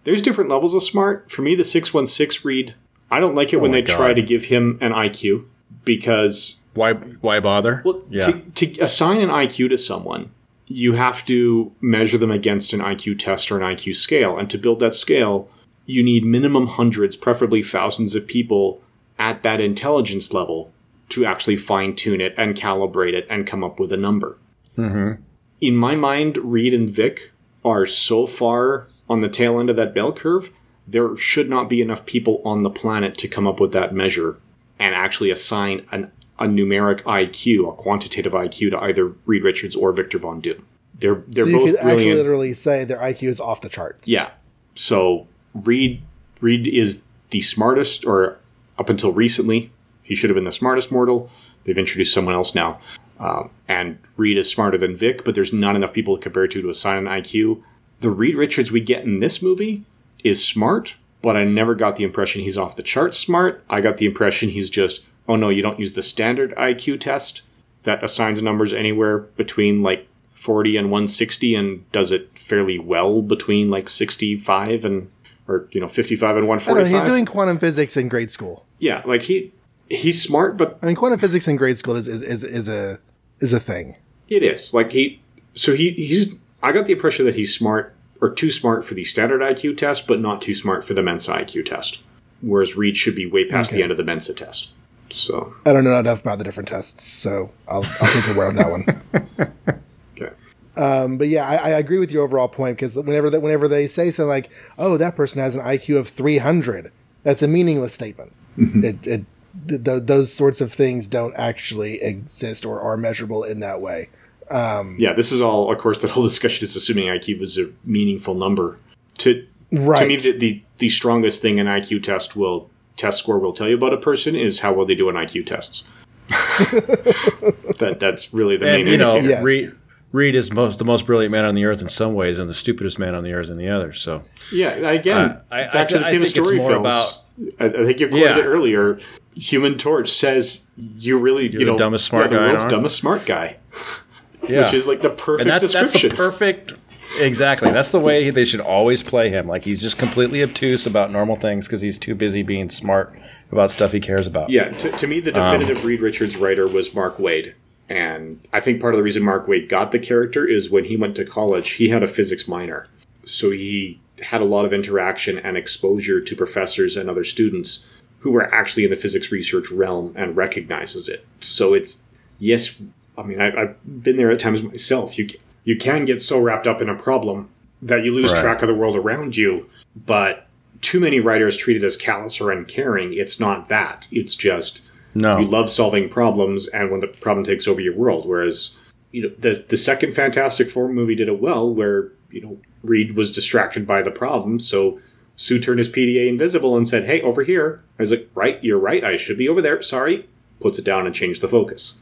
there's 0.03 0.21
different 0.21 0.51
levels 0.51 0.75
of 0.75 0.83
smart. 0.83 1.31
For 1.31 1.43
me, 1.43 1.55
the 1.55 1.63
616 1.63 2.45
Reed, 2.45 2.75
I 3.09 3.21
don't 3.21 3.37
like 3.37 3.53
it 3.53 3.57
oh 3.57 3.61
when 3.61 3.71
Oh 3.71 3.75
my 3.75 3.81
they 3.83 3.87
try 3.87 4.13
to 4.13 4.21
give 4.23 4.47
him 4.47 4.79
an 4.81 4.91
IQ 4.91 5.45
because 5.85 6.57
Why? 6.75 6.95
Why 6.95 7.39
bother? 7.39 7.83
Well, 7.85 8.03
yeah. 8.11 8.23
to, 8.23 8.33
to 8.67 8.81
assign 8.83 9.21
an 9.21 9.29
IQ 9.29 9.69
to 9.69 9.79
someone, 9.79 10.33
you 10.69 10.93
have 10.93 11.25
to 11.27 11.73
measure 11.81 12.19
them 12.19 12.31
against 12.31 12.73
an 12.73 12.81
IQ 12.81 13.19
test 13.19 13.51
or 13.51 13.57
an 13.61 13.77
IQ 13.77 13.97
scale. 13.97 14.39
And 14.39 14.49
to 14.51 14.59
build 14.59 14.81
that 14.81 14.95
scale, 14.95 15.49
you 15.87 16.03
need 16.03 16.25
minimum 16.25 16.67
hundreds, 16.67 17.17
preferably 17.17 17.63
thousands 17.63 18.15
of 18.15 18.27
people 18.27 18.81
at 19.19 19.43
that 19.43 19.61
intelligence 19.61 20.33
level 20.33 20.71
to 21.09 21.25
actually 21.25 21.57
fine 21.57 21.95
tune 21.95 22.21
it 22.21 22.35
and 22.37 22.55
calibrate 22.55 23.15
it 23.15 23.27
and 23.31 23.47
come 23.47 23.65
up 23.65 23.81
with 23.81 23.93
a 23.93 23.97
number. 23.97 24.37
mm-hmm. 24.77 25.23
In 25.61 25.75
my 25.75 25.97
mind, 25.97 26.37
Reed 26.39 26.73
and 26.73 26.89
Vic 26.89 27.33
are 27.65 27.87
so 27.87 28.27
far 28.27 28.87
on 29.09 29.23
the 29.23 29.29
tail 29.29 29.59
end 29.59 29.71
of 29.71 29.77
that 29.77 29.95
bell 29.95 30.13
curve, 30.13 30.51
there 30.87 31.17
should 31.17 31.49
not 31.49 31.69
be 31.69 31.81
enough 31.81 32.07
people 32.07 32.41
on 32.45 32.63
the 32.63 32.71
planet 32.71 33.17
to 33.19 33.29
come 33.29 33.47
up 33.47 33.59
with 33.59 33.73
that 33.73 33.95
measure 33.95 34.39
and 34.79 34.95
actually 34.95 35.31
assign 35.31 35.85
an, 35.91 36.13
a 36.39 36.45
numeric 36.45 37.03
IQ, 37.03 37.69
a 37.69 37.73
quantitative 37.73 38.33
IQ, 38.33 38.71
to 38.71 38.79
either 38.81 39.07
Reed 39.27 39.43
Richards 39.43 39.75
or 39.75 39.93
Victor 39.93 40.19
Von 40.19 40.41
Doom. 40.41 40.65
They're 40.99 41.23
they're 41.29 41.45
so 41.45 41.51
you 41.51 41.59
both 41.59 41.71
could 41.71 41.91
actually 41.91 42.15
literally 42.15 42.55
say 42.55 42.85
their 42.85 42.99
IQ 42.99 43.29
is 43.29 43.41
off 43.41 43.61
the 43.61 43.69
charts. 43.69 44.09
Yeah. 44.09 44.31
So 44.75 45.27
Reed 45.55 46.03
Reed 46.41 46.67
is 46.67 47.05
the 47.31 47.41
smartest, 47.41 48.05
or 48.05 48.39
up 48.79 48.89
until 48.89 49.13
recently, 49.13 49.71
he 50.03 50.15
should 50.15 50.31
have 50.31 50.35
been 50.35 50.45
the 50.45 50.53
smartest 50.53 50.91
mortal. 50.91 51.31
They've 51.65 51.79
introduced 51.79 52.15
someone 52.15 52.35
else 52.35 52.55
now, 52.55 52.81
um, 53.21 53.51
and 53.69 53.99
Reed 54.17 54.39
is 54.39 54.51
smarter 54.51 54.79
than 54.79 54.97
Vic, 54.97 55.25
but 55.25 55.35
there's 55.35 55.53
not 55.53 55.77
enough 55.77 55.93
people 55.93 56.17
to 56.17 56.23
compare 56.23 56.47
to 56.49 56.63
to 56.63 56.69
assign 56.71 56.99
an 56.99 57.05
IQ. 57.05 57.63
The 58.01 58.11
Reed 58.11 58.37
Richards 58.37 58.73
we 58.73 58.81
get 58.81 59.05
in 59.05 59.21
this 59.21 59.43
movie 59.43 59.85
is 60.25 60.45
smart, 60.45 60.97
but 61.23 61.37
I 61.37 61.45
never 61.45 61.75
got 61.75 61.97
the 61.97 62.05
impression 62.05 62.43
he's 62.43 62.59
off 62.59 62.77
the 62.77 62.83
charts 62.83 63.19
smart. 63.19 63.65
I 63.69 63.81
got 63.81 63.97
the 63.97 64.07
impression 64.07 64.51
he's 64.51 64.71
just, 64.71 65.05
oh 65.29 65.37
no, 65.37 65.51
you 65.51 65.63
don't 65.63 65.79
use 65.79 65.93
the 65.93 66.03
standard 66.03 66.55
IQ 66.57 67.01
test 67.01 67.43
that 67.85 68.03
assigns 68.03 68.43
numbers 68.43 68.73
anywhere 68.73 69.19
between 69.19 69.83
like 69.83 70.09
40 70.35 70.77
and 70.77 70.91
160 70.91 71.55
and 71.55 71.93
does 71.93 72.13
it 72.13 72.37
fairly 72.39 72.79
well 72.79 73.23
between 73.23 73.69
like 73.69 73.89
65 73.89 74.85
and 74.85 75.11
or 75.49 75.69
you 75.73 75.81
know 75.81 75.89
55 75.89 76.37
and 76.37 76.37
I 76.37 76.41
don't 76.41 76.43
know. 76.45 76.49
145 76.49 76.95
He's 76.95 77.05
doing 77.05 77.27
quantum 77.27 77.59
physics 77.59 77.97
in 77.97 78.09
grade 78.09 78.31
school. 78.31 78.65
yeah 78.79 79.03
like 79.05 79.23
he 79.23 79.53
he's 79.91 80.23
smart 80.23 80.57
but 80.57 80.79
I 80.83 80.87
mean, 80.87 80.97
quantum 80.97 81.19
physics 81.19 81.49
in 81.49 81.57
grade 81.57 81.79
school 81.79 81.97
is 81.97 82.07
is, 82.07 82.23
is, 82.23 82.45
is 82.45 82.69
a 82.69 82.99
is 83.41 83.53
a 83.53 83.59
thing. 83.61 83.97
it 84.29 84.43
is 84.43 84.73
like 84.73 84.93
he 84.93 85.21
so 85.55 85.75
he 85.75 85.91
he's 85.93 86.37
i 86.63 86.71
got 86.71 86.87
the 86.87 86.93
impression 86.93 87.27
that 87.27 87.35
he's 87.35 87.55
smart 87.55 87.95
or 88.21 88.31
too 88.31 88.51
smart 88.51 88.85
for 88.85 88.95
the 88.95 89.05
standard 89.05 89.41
iq 89.41 89.77
test 89.77 90.07
but 90.07 90.21
not 90.21 90.41
too 90.41 90.55
smart 90.55 90.85
for 90.85 90.95
the 90.95 91.03
mensa 91.03 91.33
iq 91.33 91.65
test 91.65 92.01
whereas 92.43 92.77
Reed 92.77 92.97
should 92.97 93.17
be 93.17 93.27
way 93.27 93.45
past 93.45 93.73
the 93.73 93.83
end 93.83 93.91
of 93.91 93.97
the 93.97 94.05
mensa 94.05 94.35
test 94.35 94.71
so 95.11 95.55
I 95.67 95.73
don't 95.73 95.85
know 95.85 95.99
enough 95.99 96.21
about 96.23 96.39
the 96.39 96.45
different 96.45 96.69
tests, 96.69 97.05
so 97.05 97.51
I'll, 97.69 97.85
I'll 98.01 98.09
take 98.13 98.27
your 98.27 98.37
word 98.39 98.49
on 98.49 98.55
that 98.57 98.71
one. 98.71 99.83
okay 100.17 100.33
Um, 100.77 101.19
but 101.19 101.29
yeah, 101.29 101.47
I, 101.49 101.57
I 101.57 101.69
agree 101.71 101.99
with 101.99 102.11
your 102.11 102.25
overall 102.25 102.49
point 102.49 102.77
because 102.77 102.97
whenever 102.97 103.31
that 103.31 103.41
whenever 103.41 103.69
they 103.69 103.87
say 103.87 104.11
something 104.11 104.29
like, 104.29 104.51
"Oh, 104.79 104.97
that 104.97 105.17
person 105.17 105.41
has 105.41 105.55
an 105.55 105.63
IQ 105.63 105.99
of 105.99 106.09
300," 106.09 106.93
that's 107.23 107.43
a 107.43 107.49
meaningless 107.49 107.93
statement. 107.95 108.33
It, 108.57 109.07
it 109.07 109.25
th- 109.69 109.85
th- 109.85 110.03
those 110.05 110.33
sorts 110.33 110.61
of 110.61 110.73
things 110.73 111.07
don't 111.07 111.35
actually 111.37 112.03
exist 112.03 112.65
or 112.65 112.81
are 112.81 112.97
measurable 112.97 113.45
in 113.45 113.61
that 113.61 113.81
way. 113.81 114.09
yeah 114.51 115.13
this 115.13 115.31
is 115.31 115.41
all 115.41 115.71
of 115.71 115.79
course 115.79 115.99
the 115.99 116.09
whole 116.09 116.23
discussion 116.25 116.65
is 116.65 116.75
assuming 116.75 117.07
iq 117.07 117.39
was 117.39 117.59
a 117.59 117.69
meaningful 117.85 118.35
number 118.35 118.79
to 119.19 119.47
Right. 119.71 119.99
to 119.99 120.07
me 120.07 120.17
the, 120.17 120.33
the 120.33 120.63
the 120.79 120.89
strongest 120.89 121.43
thing 121.43 121.61
an 121.61 121.67
iq 121.67 122.03
test 122.03 122.35
will 122.35 122.71
test 122.99 123.19
score 123.21 123.39
will 123.39 123.53
tell 123.55 123.69
you 123.69 123.75
about 123.77 123.95
a 123.95 123.99
person 123.99 124.35
is 124.37 124.61
how 124.61 124.73
well 124.75 124.85
they 124.85 124.95
do 124.95 125.09
on 125.09 125.15
iq 125.15 125.47
tests 125.47 125.85
that 126.29 127.97
that's 127.99 128.35
really 128.35 128.57
the 128.57 128.69
and 128.69 128.85
main 128.85 128.93
you 128.93 128.99
know, 128.99 129.17
Yes. 129.17 129.43
Reed, 129.43 129.69
Reed 130.13 130.35
is 130.35 130.53
most 130.53 130.79
the 130.79 130.85
most 130.85 131.07
brilliant 131.07 131.33
man 131.33 131.45
on 131.45 131.55
the 131.55 131.65
earth 131.65 131.81
in 131.83 131.89
some 131.89 132.15
ways, 132.15 132.39
and 132.39 132.49
the 132.49 132.55
stupidest 132.55 132.99
man 132.99 133.15
on 133.15 133.25
the 133.25 133.33
earth 133.33 133.49
in 133.51 133.57
the 133.57 133.69
others. 133.69 134.01
So, 134.01 134.23
Yeah, 134.53 134.71
again, 134.91 135.17
Uh, 135.17 135.41
I- 135.51 135.63
back 135.65 135.75
I 135.75 135.85
to 135.85 135.99
the 135.99 135.99
th- 135.99 136.07
I 136.07 136.11
team 136.11 136.23
of 136.23 136.29
think 136.29 136.37
it's 136.37 136.47
story 136.47 136.57
more 136.59 136.71
films. 136.73 136.81
about- 136.87 137.23
I, 137.61 137.65
I 137.81 137.85
think 137.87 138.01
you 138.01 138.09
quoted 138.09 138.25
Yeah. 138.25 138.39
it 138.39 138.45
earlier. 138.47 138.99
Human 139.37 139.79
Torch 139.79 140.09
says 140.11 140.67
you 140.99 141.19
really, 141.19 141.45
you 141.45 141.59
the 141.61 141.65
know, 141.67 141.77
dumbest 141.77 142.05
smart 142.07 142.25
yeah, 142.25 142.29
the 142.31 142.37
guy 142.37 142.47
world's 142.49 142.65
dumbest 142.65 142.97
smart 142.97 143.25
guy, 143.27 143.57
yeah, 144.49 144.65
which 144.65 144.75
is 144.75 144.87
like 144.89 145.01
the 145.03 145.11
perfect 145.11 145.43
and 145.43 145.51
that's 145.51 145.73
that's 145.73 145.93
the 146.03 146.09
perfect. 146.09 146.73
Exactly, 147.19 147.71
that's 147.71 147.93
the 147.93 148.01
way 148.01 148.31
they 148.31 148.45
should 148.45 148.61
always 148.61 149.03
play 149.03 149.29
him. 149.31 149.47
Like 149.49 149.65
he's 149.65 149.81
just 149.81 149.99
completely 149.99 150.43
obtuse 150.43 150.87
about 150.87 151.11
normal 151.11 151.37
things 151.37 151.67
because 151.67 151.81
he's 151.81 151.99
too 151.99 152.15
busy 152.15 152.43
being 152.43 152.69
smart 152.69 153.19
about 153.51 153.71
stuff 153.71 153.93
he 153.93 154.01
cares 154.01 154.27
about. 154.27 154.51
yeah, 154.51 154.71
to, 154.79 154.91
to 154.91 155.07
me, 155.07 155.21
the 155.21 155.39
Um, 155.39 155.53
definitive 155.59 155.85
Reed 155.85 156.01
Richards 156.01 156.37
writer 156.37 156.69
was 156.69 156.95
Mark 156.95 157.17
Waid, 157.19 157.55
and 157.89 158.41
I 158.53 158.61
think 158.61 158.81
part 158.81 158.95
of 158.95 158.99
the 158.99 159.03
reason 159.03 159.23
Mark 159.25 159.47
Waid 159.47 159.69
got 159.69 159.91
the 159.93 159.99
character 159.99 160.47
is 160.47 160.71
when 160.71 160.85
he 160.85 160.97
went 160.97 161.17
to 161.17 161.25
college, 161.25 161.71
he 161.71 161.89
had 161.89 162.03
a 162.03 162.07
physics 162.09 162.47
minor, 162.47 162.87
so 163.25 163.51
he 163.51 164.01
had 164.23 164.41
a 164.41 164.45
lot 164.45 164.65
of 164.65 164.73
interaction 164.73 165.39
and 165.39 165.57
exposure 165.57 166.21
to 166.21 166.37
professors 166.37 166.97
and 166.97 167.09
other 167.09 167.25
students 167.25 167.87
who 168.21 168.33
were 168.33 168.53
actually 168.53 168.85
in 168.85 168.91
the 168.91 168.97
physics 168.97 169.31
research 169.31 169.71
realm 169.71 170.13
and 170.17 170.37
recognizes 170.37 171.09
it. 171.09 171.25
So 171.41 171.73
it's 171.73 172.05
yes, 172.39 172.81
I 173.17 173.23
mean 173.23 173.41
I, 173.41 173.63
I've 173.63 174.03
been 174.03 174.17
there 174.17 174.31
at 174.31 174.41
times 174.41 174.63
myself. 174.63 175.17
You 175.19 175.29
you 175.69 175.77
can 175.77 176.07
get 176.07 176.23
so 176.23 176.41
wrapped 176.41 176.67
up 176.67 176.81
in 176.81 176.89
a 176.89 176.95
problem 176.95 177.47
that 177.83 178.03
you 178.03 178.11
lose 178.11 178.33
Right. 178.33 178.41
track 178.41 178.63
of 178.63 178.69
the 178.69 178.75
world 178.75 178.97
around 178.97 179.37
you, 179.37 179.67
but 180.07 180.47
too 180.81 180.99
many 180.99 181.21
writers 181.21 181.59
treat 181.59 181.77
it 181.77 181.83
as 181.83 181.95
callous 181.95 182.41
or 182.41 182.51
uncaring. 182.51 183.13
It's 183.13 183.39
not 183.39 183.69
that. 183.69 184.09
It's 184.11 184.35
just 184.35 184.81
No, 185.15 185.39
you 185.39 185.47
love 185.47 185.69
solving 185.69 186.09
problems, 186.09 186.69
and 186.69 186.91
when 186.91 187.01
the 187.01 187.07
problem 187.09 187.45
takes 187.45 187.69
over 187.69 187.83
your 187.83 187.93
world. 187.95 188.27
Whereas, 188.27 188.71
you 189.13 189.21
know, 189.23 189.31
the 189.39 189.63
the 189.69 189.77
second 189.77 190.13
Fantastic 190.15 190.71
Four 190.71 190.89
movie 190.89 191.15
did 191.15 191.29
it 191.29 191.39
well, 191.39 191.69
where 191.75 192.13
you 192.31 192.41
know 192.41 192.57
Reed 192.83 193.15
was 193.15 193.31
distracted 193.31 193.87
by 193.87 194.01
the 194.01 194.11
problem, 194.11 194.59
so 194.61 194.99
Sue 195.37 195.59
turned 195.59 195.81
his 195.81 195.89
PDA 195.91 196.29
invisible 196.29 196.79
and 196.79 196.89
said, 196.89 197.05
"Hey, 197.05 197.21
over 197.21 197.43
here." 197.43 197.83
I 197.99 198.03
was 198.05 198.11
like, 198.11 198.27
"Right, 198.35 198.59
you're 198.65 198.79
right. 198.79 199.05
I 199.05 199.17
should 199.17 199.37
be 199.37 199.49
over 199.51 199.61
there. 199.61 199.83
Sorry." 199.83 200.25
Puts 200.61 200.79
it 200.79 200.85
down 200.87 201.05
and 201.05 201.15
changed 201.15 201.43
the 201.43 201.49
focus. 201.49 201.97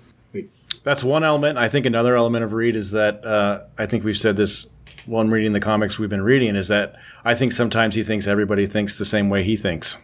That's 0.87 1.03
one 1.03 1.25
element. 1.25 1.59
I 1.59 1.69
think 1.69 1.85
another 1.85 2.15
element 2.15 2.45
of 2.45 2.53
Reed 2.53 2.77
is 2.77 2.93
that 2.93 3.27
uh, 3.27 3.65
I 3.77 3.87
think 3.87 4.05
we've 4.05 4.17
said 4.17 4.37
this 4.37 4.69
one 5.05 5.31
reading 5.31 5.53
the 5.53 5.59
comics 5.59 5.99
we've 5.99 6.09
been 6.09 6.23
reading 6.23 6.55
is 6.55 6.69
that 6.69 6.95
I 7.25 7.35
think 7.35 7.51
sometimes 7.51 7.97
he 7.97 8.05
thinks 8.05 8.29
everybody 8.29 8.69
thinks 8.69 8.95
the 8.95 9.05
same 9.05 9.29
way 9.29 9.43
he 9.43 9.57
thinks, 9.57 9.97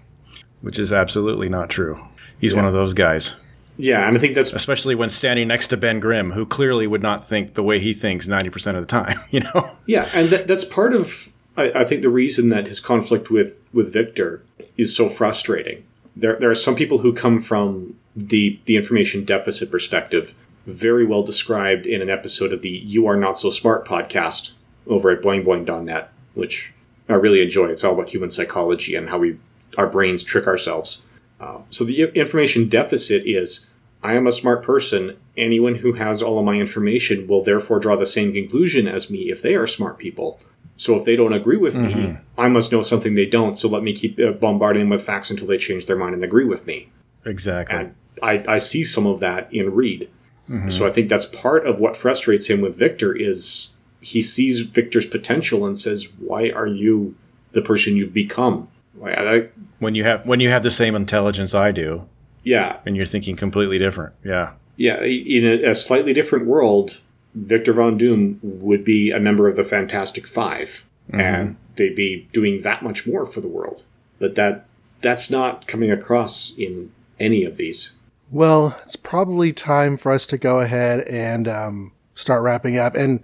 which 0.61 0.81
is 0.81 0.93
absolutely 0.93 1.49
not 1.49 1.71
true. 1.71 2.05
He's 2.41 2.57
one 2.57 2.65
of 2.65 2.73
those 2.73 2.95
guys, 2.95 3.37
Yeah, 3.77 4.09
and 4.09 4.17
I 4.17 4.21
think 4.21 4.35
that's 4.35 4.53
especially 4.53 4.97
when 4.97 5.09
standing 5.09 5.47
next 5.47 5.69
to 5.69 5.77
Ben 5.77 6.01
Grimm, 6.01 6.33
who 6.33 6.45
clearly 6.45 6.89
would 6.89 7.01
not 7.01 7.25
think 7.25 7.55
the 7.55 7.63
way 7.63 7.79
he 7.79 7.95
thinks 7.95 8.27
90% 8.27 8.75
of 8.75 8.83
the 8.83 8.87
time, 8.87 9.17
you 9.31 9.39
know? 9.39 9.77
Yeah, 9.87 10.09
and 10.13 10.31
that, 10.31 10.49
that's 10.49 10.65
part 10.65 10.95
of 10.95 11.29
I, 11.57 11.71
I 11.77 11.85
think 11.85 12.03
the 12.03 12.09
reason 12.09 12.49
that 12.49 12.67
his 12.67 12.81
conflict 12.81 13.31
with 13.31 13.61
with 13.73 13.93
Victor 13.93 14.43
is 14.77 14.97
so 14.97 15.09
frustrating. 15.09 15.85
There 16.17 16.37
there 16.41 16.51
are 16.51 16.57
some 16.57 16.75
people 16.75 16.99
who 16.99 17.13
come 17.13 17.39
from 17.39 17.97
the 18.17 18.59
the 18.65 18.77
information 18.77 19.25
deficit 19.25 19.71
perspective, 19.71 20.35
very 20.67 21.05
well 21.05 21.23
described 21.23 21.87
in 21.87 22.03
an 22.03 22.11
episode 22.11 22.53
of 22.53 22.63
the 22.63 22.71
You 22.71 23.07
Are 23.07 23.17
Not 23.17 23.39
So 23.39 23.51
Smart 23.51 23.87
podcast 23.87 24.53
over 24.87 25.11
at 25.11 25.23
boingboing.net, 25.23 26.13
which 26.35 26.73
I 27.09 27.15
really 27.15 27.43
enjoy. 27.43 27.67
It's 27.67 27.85
all 27.85 27.95
about 27.95 28.11
human 28.11 28.31
psychology 28.31 28.95
and 28.95 29.09
how 29.09 29.19
we 29.19 29.39
our 29.79 29.87
brains 29.87 30.23
trick 30.23 30.47
ourselves. 30.47 31.03
Uh, 31.41 31.59
so 31.71 31.85
the 31.85 32.05
information 32.15 32.69
deficit 32.69 33.27
is 33.27 33.67
I 34.03 34.15
am 34.15 34.27
a 34.27 34.33
smart 34.33 34.63
person. 34.63 35.17
Anyone 35.37 35.77
who 35.77 35.95
has 35.95 36.23
all 36.23 36.39
of 36.39 36.45
my 36.45 36.57
information 36.57 37.27
will 37.27 37.43
therefore 37.43 37.79
draw 37.79 37.97
the 37.97 38.07
same 38.07 38.33
conclusion 38.33 38.87
as 38.87 39.11
me 39.11 39.31
if 39.31 39.41
they 39.41 39.55
are 39.55 39.67
smart 39.67 39.99
people. 39.99 40.41
So 40.77 40.97
if 40.97 41.05
they 41.05 41.17
don't 41.17 41.33
agree 41.33 41.57
with 41.57 41.75
me, 41.75 42.17
I 42.39 42.49
must 42.49 42.73
know 42.73 42.83
something 42.83 43.15
they 43.15 43.27
don't. 43.27 43.57
So 43.57 43.69
let 43.69 43.83
me 43.83 43.93
keep 43.93 44.19
uh, 44.19 44.33
bombarding 44.33 44.83
them 44.83 44.89
with 44.91 45.03
facts 45.03 45.31
until 45.31 45.47
they 45.47 45.59
change 45.59 45.87
their 45.87 45.97
mind 45.97 46.15
and 46.15 46.25
agree 46.25 46.45
with 46.45 46.67
me. 46.67 46.91
Exactly. 47.25 47.79
And 47.79 47.95
I, 48.23 48.45
I 48.49 48.59
see 48.59 48.83
some 48.83 49.07
of 49.07 49.21
that 49.21 49.53
in 49.53 49.73
Reed. 49.75 50.11
Mm-hmm. 50.49 50.71
So 50.71 50.87
I 50.87 50.91
think 50.91 51.09
that's 51.09 51.27
part 51.27 51.67
of 51.67 51.79
what 51.79 51.97
frustrates 51.97 52.49
him 52.49 52.61
with 52.61 52.77
Victor 52.77 53.15
is 53.15 53.75
he 54.01 54.21
sees 54.21 54.61
Victor's 54.61 55.07
potential 55.07 55.65
and 55.65 55.79
says, 55.79 56.09
"Why 56.19 56.51
are 56.51 56.67
you 56.67 57.15
the 57.53 57.63
person 57.63 57.97
you've 57.97 58.13
become?" 58.13 58.69
I, 59.03 59.49
when 59.79 59.95
you 59.95 60.05
have 60.05 60.27
when 60.27 60.41
you 60.41 60.49
have 60.49 60.63
the 60.63 60.71
same 60.71 60.95
intelligence 60.95 61.55
I 61.55 61.73
do, 61.73 62.07
yeah, 62.43 62.79
and 62.85 62.97
you're 62.97 63.07
thinking 63.07 63.37
completely 63.37 63.79
different. 63.79 64.15
Yeah. 64.25 64.53
yeah. 64.77 65.03
In 65.03 65.47
a, 65.47 65.71
a 65.71 65.75
slightly 65.75 66.13
different 66.13 66.47
world, 66.47 67.01
Victor 67.35 67.73
Von 67.73 67.97
Doom 67.97 68.39
would 68.43 68.85
be 68.85 69.11
a 69.11 69.21
member 69.21 69.49
of 69.49 69.57
the 69.57 69.65
Fantastic 69.65 70.27
5 70.27 70.87
mm-hmm. 71.09 71.21
and 71.21 71.57
they'd 71.77 71.97
be 71.97 72.29
doing 72.33 72.63
that 72.63 72.83
much 72.83 73.07
more 73.07 73.25
for 73.25 73.41
the 73.41 73.49
world. 73.49 73.85
But 74.19 74.35
that 74.35 74.67
that's 75.01 75.31
not 75.31 75.67
coming 75.67 75.91
across 75.91 76.53
in 76.57 76.93
any 77.19 77.45
of 77.45 77.57
these. 77.57 77.95
Well, 78.33 78.79
it's 78.83 78.97
probably 78.97 79.53
time 79.53 79.97
for 79.99 80.11
us 80.11 80.27
to 80.29 80.39
go 80.39 80.61
ahead 80.61 81.07
and 81.07 81.47
um, 81.47 81.93
start 82.15 82.43
wrapping 82.43 82.79
up. 82.79 82.95
And 82.97 83.21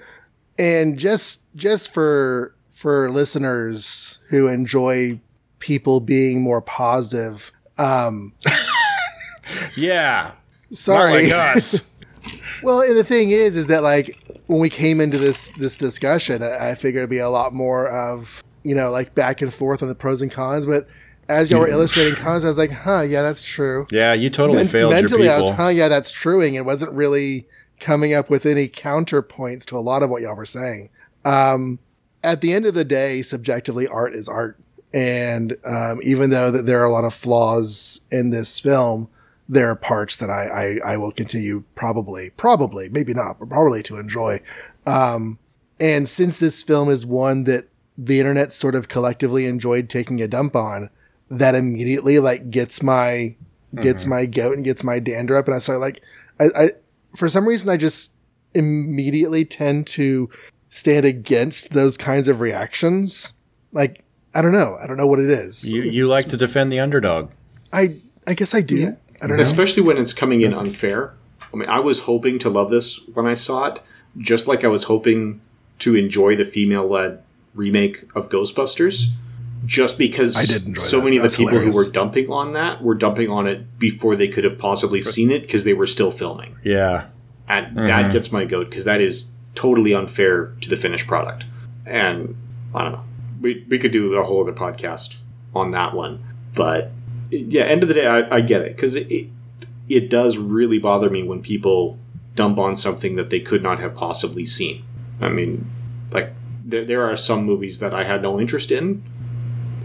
and 0.58 0.98
just 0.98 1.42
just 1.56 1.92
for 1.92 2.54
for 2.70 3.10
listeners 3.10 4.18
who 4.28 4.46
enjoy 4.48 5.18
people 5.60 6.00
being 6.00 6.42
more 6.42 6.60
positive, 6.60 7.50
um, 7.78 8.34
Yeah. 9.76 10.32
sorry. 10.70 11.28
Not 11.28 11.36
like 11.36 11.56
us. 11.56 11.94
Well, 12.62 12.80
and 12.82 12.96
the 12.96 13.04
thing 13.04 13.30
is, 13.30 13.56
is 13.56 13.68
that 13.68 13.84
like 13.84 14.18
when 14.48 14.58
we 14.58 14.68
came 14.68 15.00
into 15.00 15.16
this 15.16 15.52
this 15.52 15.76
discussion, 15.78 16.42
I 16.42 16.70
I 16.70 16.74
figured 16.74 17.02
it'd 17.02 17.10
be 17.10 17.18
a 17.18 17.28
lot 17.30 17.54
more 17.54 17.88
of 17.88 18.42
you 18.64 18.74
know 18.74 18.90
like 18.90 19.14
back 19.14 19.40
and 19.40 19.54
forth 19.54 19.80
on 19.80 19.88
the 19.88 19.94
pros 19.94 20.20
and 20.22 20.30
cons. 20.30 20.66
But 20.66 20.86
as 21.28 21.50
y'all 21.50 21.60
were 21.60 21.68
illustrating 21.68 22.14
cons, 22.14 22.44
I 22.44 22.48
was 22.48 22.58
like, 22.58 22.72
huh, 22.72 23.02
yeah, 23.02 23.22
that's 23.22 23.44
true. 23.44 23.86
yeah, 23.90 24.12
you 24.14 24.30
totally 24.30 24.58
Men- 24.58 24.66
failed 24.66 24.92
your 24.92 25.02
mentally, 25.02 25.28
I 25.28 25.40
was, 25.40 25.50
huh, 25.50 25.68
yeah, 25.68 25.88
that's 25.88 26.10
true, 26.10 26.40
and 26.40 26.56
it 26.56 26.64
wasn't 26.64 26.92
really 26.92 27.46
coming 27.80 28.14
up 28.14 28.30
with 28.30 28.46
any 28.46 28.68
counterpoints 28.68 29.64
to 29.66 29.76
a 29.76 29.80
lot 29.80 30.02
of 30.02 30.10
what 30.10 30.22
y'all 30.22 30.34
were 30.34 30.46
saying. 30.46 30.90
Um, 31.24 31.78
at 32.24 32.40
the 32.40 32.52
end 32.52 32.66
of 32.66 32.74
the 32.74 32.84
day, 32.84 33.22
subjectively, 33.22 33.86
art 33.86 34.14
is 34.14 34.28
art, 34.28 34.58
and 34.92 35.56
um, 35.64 36.00
even 36.02 36.30
though 36.30 36.50
that 36.50 36.66
there 36.66 36.80
are 36.80 36.86
a 36.86 36.92
lot 36.92 37.04
of 37.04 37.14
flaws 37.14 38.00
in 38.10 38.30
this 38.30 38.58
film, 38.58 39.08
there 39.48 39.68
are 39.70 39.76
parts 39.76 40.16
that 40.18 40.30
I, 40.30 40.78
I, 40.84 40.92
I 40.92 40.96
will 40.96 41.12
continue 41.12 41.64
probably, 41.74 42.30
probably, 42.30 42.88
maybe 42.88 43.14
not, 43.14 43.38
but 43.38 43.48
probably 43.48 43.82
to 43.84 43.96
enjoy. 43.96 44.40
Um, 44.86 45.38
and 45.80 46.08
since 46.08 46.38
this 46.38 46.62
film 46.62 46.90
is 46.90 47.06
one 47.06 47.44
that 47.44 47.68
the 47.96 48.18
internet 48.18 48.52
sort 48.52 48.74
of 48.74 48.88
collectively 48.88 49.46
enjoyed 49.46 49.88
taking 49.88 50.20
a 50.20 50.28
dump 50.28 50.54
on, 50.54 50.90
that 51.30 51.54
immediately 51.54 52.18
like 52.18 52.50
gets 52.50 52.82
my 52.82 53.36
gets 53.74 54.02
mm-hmm. 54.02 54.10
my 54.10 54.26
goat 54.26 54.56
and 54.56 54.64
gets 54.64 54.82
my 54.82 54.98
dander 54.98 55.36
up, 55.36 55.46
and 55.46 55.54
I 55.54 55.58
start 55.58 55.80
like 55.80 56.02
I, 56.40 56.44
I 56.56 56.68
for 57.16 57.28
some 57.28 57.46
reason 57.46 57.68
I 57.68 57.76
just 57.76 58.14
immediately 58.54 59.44
tend 59.44 59.86
to 59.86 60.30
stand 60.70 61.04
against 61.04 61.70
those 61.70 61.96
kinds 61.96 62.28
of 62.28 62.40
reactions. 62.40 63.32
Like 63.72 64.04
I 64.34 64.42
don't 64.42 64.52
know, 64.52 64.76
I 64.82 64.86
don't 64.86 64.96
know 64.96 65.06
what 65.06 65.18
it 65.18 65.30
is. 65.30 65.68
you 65.68 65.82
you 65.82 66.06
like 66.06 66.26
to 66.26 66.36
defend 66.36 66.72
the 66.72 66.80
underdog. 66.80 67.30
I 67.72 67.96
I 68.26 68.34
guess 68.34 68.54
I 68.54 68.60
do. 68.60 68.96
I 69.20 69.26
don't 69.26 69.36
know. 69.36 69.42
Especially 69.42 69.82
when 69.82 69.98
it's 69.98 70.12
coming 70.12 70.42
in 70.42 70.54
unfair. 70.54 71.14
I 71.52 71.56
mean, 71.56 71.68
I 71.68 71.80
was 71.80 72.00
hoping 72.00 72.38
to 72.40 72.50
love 72.50 72.70
this 72.70 73.00
when 73.14 73.26
I 73.26 73.34
saw 73.34 73.66
it, 73.66 73.80
just 74.18 74.46
like 74.46 74.64
I 74.64 74.68
was 74.68 74.84
hoping 74.84 75.40
to 75.80 75.96
enjoy 75.96 76.36
the 76.36 76.44
female 76.44 76.86
led 76.86 77.22
remake 77.54 78.04
of 78.14 78.28
Ghostbusters. 78.28 79.08
Just 79.68 79.98
because 79.98 80.34
I 80.34 80.46
did 80.46 80.66
enjoy 80.66 80.80
so 80.80 80.96
that. 80.96 81.04
many 81.04 81.16
of 81.16 81.22
the 81.22 81.28
That's 81.28 81.36
people 81.36 81.58
who 81.58 81.72
were 81.72 81.90
dumping 81.92 82.30
on 82.30 82.54
that 82.54 82.82
were 82.82 82.94
dumping 82.94 83.28
on 83.28 83.46
it 83.46 83.78
before 83.78 84.16
they 84.16 84.26
could 84.26 84.44
have 84.44 84.58
possibly 84.58 85.02
seen 85.02 85.30
it 85.30 85.42
because 85.42 85.64
they 85.64 85.74
were 85.74 85.86
still 85.86 86.10
filming. 86.10 86.56
Yeah. 86.64 87.08
And 87.48 87.76
that 87.76 87.86
mm-hmm. 87.86 88.12
gets 88.12 88.32
my 88.32 88.46
goat 88.46 88.70
because 88.70 88.86
that 88.86 89.02
is 89.02 89.30
totally 89.54 89.92
unfair 89.92 90.54
to 90.62 90.70
the 90.70 90.76
finished 90.76 91.06
product. 91.06 91.44
And 91.84 92.34
I 92.74 92.82
don't 92.82 92.92
know. 92.92 93.04
We, 93.42 93.66
we 93.68 93.78
could 93.78 93.92
do 93.92 94.14
a 94.14 94.24
whole 94.24 94.40
other 94.40 94.54
podcast 94.54 95.18
on 95.54 95.72
that 95.72 95.92
one. 95.92 96.24
But 96.54 96.90
yeah, 97.30 97.64
end 97.64 97.82
of 97.82 97.88
the 97.88 97.94
day, 97.94 98.06
I, 98.06 98.36
I 98.36 98.40
get 98.40 98.62
it 98.62 98.74
because 98.74 98.96
it, 98.96 99.10
it, 99.12 99.28
it 99.90 100.08
does 100.08 100.38
really 100.38 100.78
bother 100.78 101.10
me 101.10 101.22
when 101.22 101.42
people 101.42 101.98
dump 102.36 102.58
on 102.58 102.74
something 102.74 103.16
that 103.16 103.28
they 103.28 103.40
could 103.40 103.62
not 103.62 103.80
have 103.80 103.94
possibly 103.94 104.46
seen. 104.46 104.82
I 105.20 105.28
mean, 105.28 105.70
like, 106.10 106.32
there, 106.64 106.86
there 106.86 107.04
are 107.04 107.16
some 107.16 107.44
movies 107.44 107.80
that 107.80 107.92
I 107.92 108.04
had 108.04 108.22
no 108.22 108.40
interest 108.40 108.72
in. 108.72 109.02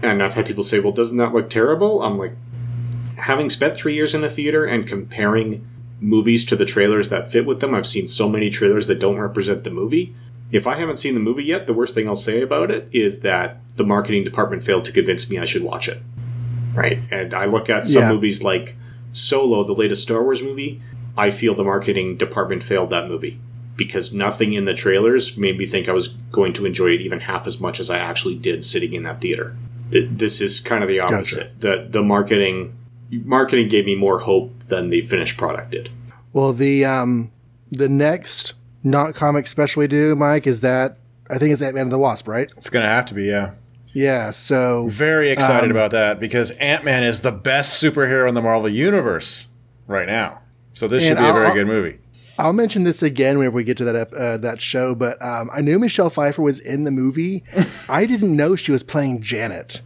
And 0.04 0.22
I've 0.22 0.34
had 0.34 0.46
people 0.46 0.62
say, 0.62 0.80
well, 0.80 0.92
doesn't 0.92 1.16
that 1.16 1.32
look 1.32 1.48
terrible? 1.48 2.02
I'm 2.02 2.18
like, 2.18 2.34
having 3.16 3.48
spent 3.48 3.76
three 3.76 3.94
years 3.94 4.14
in 4.14 4.22
a 4.22 4.28
theater 4.28 4.64
and 4.64 4.86
comparing 4.86 5.66
movies 5.98 6.44
to 6.44 6.56
the 6.56 6.66
trailers 6.66 7.08
that 7.08 7.30
fit 7.30 7.46
with 7.46 7.60
them, 7.60 7.74
I've 7.74 7.86
seen 7.86 8.06
so 8.06 8.28
many 8.28 8.50
trailers 8.50 8.86
that 8.88 8.98
don't 9.00 9.18
represent 9.18 9.64
the 9.64 9.70
movie. 9.70 10.14
If 10.52 10.66
I 10.66 10.74
haven't 10.74 10.98
seen 10.98 11.14
the 11.14 11.20
movie 11.20 11.44
yet, 11.44 11.66
the 11.66 11.72
worst 11.72 11.94
thing 11.94 12.06
I'll 12.06 12.16
say 12.16 12.42
about 12.42 12.70
it 12.70 12.88
is 12.92 13.20
that 13.20 13.60
the 13.76 13.84
marketing 13.84 14.24
department 14.24 14.62
failed 14.62 14.84
to 14.84 14.92
convince 14.92 15.28
me 15.30 15.38
I 15.38 15.46
should 15.46 15.62
watch 15.62 15.88
it. 15.88 16.02
Right? 16.74 17.00
And 17.10 17.32
I 17.32 17.46
look 17.46 17.70
at 17.70 17.86
some 17.86 18.02
Yeah. 18.02 18.12
movies 18.12 18.42
like 18.42 18.76
Solo, 19.12 19.64
the 19.64 19.72
latest 19.72 20.02
Star 20.02 20.22
Wars 20.22 20.42
movie, 20.42 20.82
I 21.16 21.30
feel 21.30 21.54
the 21.54 21.64
marketing 21.64 22.16
department 22.18 22.62
failed 22.62 22.90
that 22.90 23.08
movie 23.08 23.38
because 23.76 24.12
nothing 24.12 24.52
in 24.52 24.66
the 24.66 24.74
trailers 24.74 25.38
made 25.38 25.56
me 25.56 25.66
think 25.66 25.88
I 25.88 25.92
was 25.92 26.08
going 26.30 26.52
to 26.54 26.66
enjoy 26.66 26.88
it 26.88 27.00
even 27.00 27.20
half 27.20 27.46
as 27.46 27.60
much 27.60 27.80
as 27.80 27.88
I 27.90 27.98
actually 27.98 28.34
did 28.34 28.64
sitting 28.64 28.92
in 28.92 29.04
that 29.04 29.20
theater. 29.20 29.56
Th- 29.94 30.08
This 30.10 30.40
is 30.40 30.58
kind 30.60 30.82
of 30.82 30.88
the 30.88 30.98
opposite. 31.00 31.60
The 31.60 31.86
the 31.88 32.02
marketing 32.02 32.74
marketing 33.10 33.68
gave 33.68 33.86
me 33.86 33.94
more 33.94 34.18
hope 34.18 34.50
than 34.66 34.90
the 34.90 35.02
finished 35.02 35.36
product 35.36 35.70
did. 35.70 35.88
Well, 36.32 36.52
the 36.52 36.84
um 36.84 37.30
the 37.70 37.88
next 37.88 38.54
not 38.82 39.14
comic 39.14 39.46
special 39.46 39.80
we 39.80 39.86
do, 39.86 40.14
Mike, 40.16 40.46
is 40.46 40.60
that 40.62 40.98
I 41.30 41.38
think 41.38 41.52
it's 41.52 41.62
Ant 41.62 41.74
Man 41.76 41.82
and 41.84 41.92
the 41.92 41.98
Wasp, 41.98 42.26
right? 42.28 42.52
It's 42.56 42.68
gonna 42.68 42.88
have 42.88 43.06
to 43.06 43.14
be, 43.14 43.24
yeah. 43.26 43.52
Yeah. 43.92 44.32
So 44.32 44.88
Very 44.88 45.30
excited 45.30 45.70
Um, 45.70 45.76
about 45.76 45.92
that 45.92 46.18
because 46.18 46.50
Ant 46.52 46.84
Man 46.84 47.04
is 47.04 47.20
the 47.20 47.30
best 47.30 47.80
superhero 47.80 48.28
in 48.28 48.34
the 48.34 48.42
Marvel 48.42 48.68
universe 48.68 49.46
right 49.86 50.08
now. 50.08 50.40
So 50.74 50.88
this 50.88 51.02
should 51.02 51.16
And 51.16 51.20
be 51.24 51.30
a 51.30 51.32
very 51.32 51.46
I'll- 51.46 51.54
good 51.54 51.68
movie. 51.68 51.98
I'll 52.38 52.52
mention 52.52 52.84
this 52.84 53.02
again 53.02 53.38
whenever 53.38 53.56
we 53.56 53.64
get 53.64 53.76
to 53.78 53.84
that 53.84 54.12
uh, 54.14 54.36
that 54.38 54.60
show. 54.60 54.94
But 54.94 55.22
um, 55.22 55.50
I 55.54 55.60
knew 55.60 55.78
Michelle 55.78 56.10
Pfeiffer 56.10 56.42
was 56.42 56.58
in 56.60 56.84
the 56.84 56.90
movie. 56.90 57.44
I 57.88 58.06
didn't 58.06 58.36
know 58.36 58.56
she 58.56 58.72
was 58.72 58.82
playing 58.82 59.22
Janet. 59.22 59.80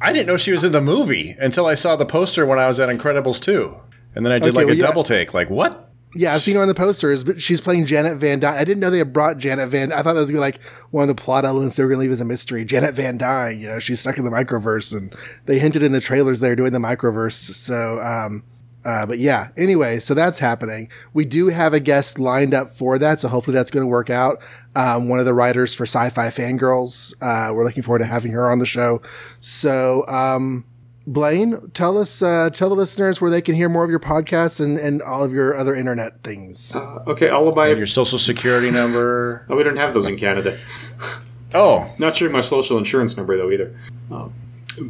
I 0.00 0.12
didn't 0.12 0.26
know 0.26 0.36
she 0.36 0.52
was 0.52 0.64
in 0.64 0.72
the 0.72 0.80
movie 0.80 1.36
until 1.38 1.66
I 1.66 1.74
saw 1.74 1.96
the 1.96 2.06
poster 2.06 2.44
when 2.46 2.58
I 2.58 2.66
was 2.68 2.80
at 2.80 2.88
Incredibles 2.88 3.40
2. 3.42 3.76
And 4.14 4.24
then 4.26 4.32
I 4.32 4.38
did 4.38 4.48
Okay, 4.48 4.56
like 4.56 4.66
well, 4.66 4.74
a 4.74 4.78
yeah. 4.78 4.86
double 4.86 5.04
take. 5.04 5.34
Like, 5.34 5.50
what? 5.50 5.86
Yeah, 6.16 6.34
I've 6.34 6.42
seen 6.42 6.56
her 6.56 6.62
on 6.62 6.66
the 6.66 6.74
posters, 6.74 7.22
but 7.22 7.40
she's 7.40 7.60
playing 7.60 7.86
Janet 7.86 8.18
Van 8.18 8.40
Dyne. 8.40 8.58
I 8.58 8.64
didn't 8.64 8.80
know 8.80 8.90
they 8.90 8.98
had 8.98 9.12
brought 9.12 9.38
Janet 9.38 9.68
Van. 9.68 9.92
I 9.92 10.02
thought 10.02 10.14
that 10.14 10.20
was 10.20 10.28
gonna 10.30 10.38
be 10.38 10.40
like 10.40 10.60
one 10.90 11.08
of 11.08 11.08
the 11.14 11.14
plot 11.22 11.44
elements 11.44 11.76
they 11.76 11.84
were 11.84 11.88
gonna 11.88 12.00
leave 12.00 12.10
as 12.10 12.20
a 12.20 12.24
mystery. 12.24 12.64
Janet 12.64 12.94
Van 12.94 13.16
Dyne, 13.16 13.60
you 13.60 13.68
know, 13.68 13.78
she's 13.78 14.00
stuck 14.00 14.18
in 14.18 14.24
the 14.24 14.30
microverse, 14.32 14.92
and 14.96 15.14
they 15.46 15.60
hinted 15.60 15.84
in 15.84 15.92
the 15.92 16.00
trailers 16.00 16.40
they're 16.40 16.56
doing 16.56 16.72
the 16.72 16.80
microverse. 16.80 17.34
So, 17.34 18.00
um, 18.00 18.42
uh, 18.84 19.06
but 19.06 19.18
yeah. 19.18 19.48
Anyway, 19.56 19.98
so 19.98 20.14
that's 20.14 20.38
happening. 20.38 20.88
We 21.12 21.24
do 21.24 21.48
have 21.48 21.72
a 21.74 21.80
guest 21.80 22.18
lined 22.18 22.54
up 22.54 22.70
for 22.70 22.98
that, 22.98 23.20
so 23.20 23.28
hopefully 23.28 23.54
that's 23.54 23.70
going 23.70 23.82
to 23.82 23.86
work 23.88 24.10
out. 24.10 24.38
Um, 24.76 25.08
one 25.08 25.18
of 25.18 25.26
the 25.26 25.34
writers 25.34 25.74
for 25.74 25.84
Sci-Fi 25.84 26.28
Fangirls. 26.28 27.14
Uh, 27.20 27.52
we're 27.54 27.64
looking 27.64 27.82
forward 27.82 27.98
to 28.00 28.04
having 28.06 28.32
her 28.32 28.50
on 28.50 28.58
the 28.58 28.66
show. 28.66 29.02
So, 29.40 30.06
um, 30.06 30.64
Blaine, 31.06 31.70
tell 31.72 31.98
us, 31.98 32.22
uh, 32.22 32.50
tell 32.52 32.68
the 32.68 32.74
listeners 32.76 33.20
where 33.20 33.30
they 33.30 33.42
can 33.42 33.54
hear 33.54 33.68
more 33.68 33.82
of 33.84 33.90
your 33.90 33.98
podcasts 33.98 34.64
and, 34.64 34.78
and 34.78 35.02
all 35.02 35.24
of 35.24 35.32
your 35.32 35.56
other 35.56 35.74
internet 35.74 36.22
things. 36.22 36.76
Uh, 36.76 37.02
okay, 37.06 37.28
all 37.30 37.48
of 37.48 37.56
my 37.56 37.68
Your 37.68 37.86
social 37.86 38.18
security 38.18 38.70
number. 38.70 39.44
oh, 39.48 39.56
we 39.56 39.62
don't 39.64 39.76
have 39.76 39.92
those 39.92 40.06
in 40.06 40.16
Canada. 40.16 40.56
Oh, 41.52 41.92
Not 41.98 42.14
sure 42.16 42.30
my 42.30 42.42
social 42.42 42.78
insurance 42.78 43.16
number 43.16 43.36
though 43.36 43.50
either. 43.50 43.76
Um, 44.10 44.32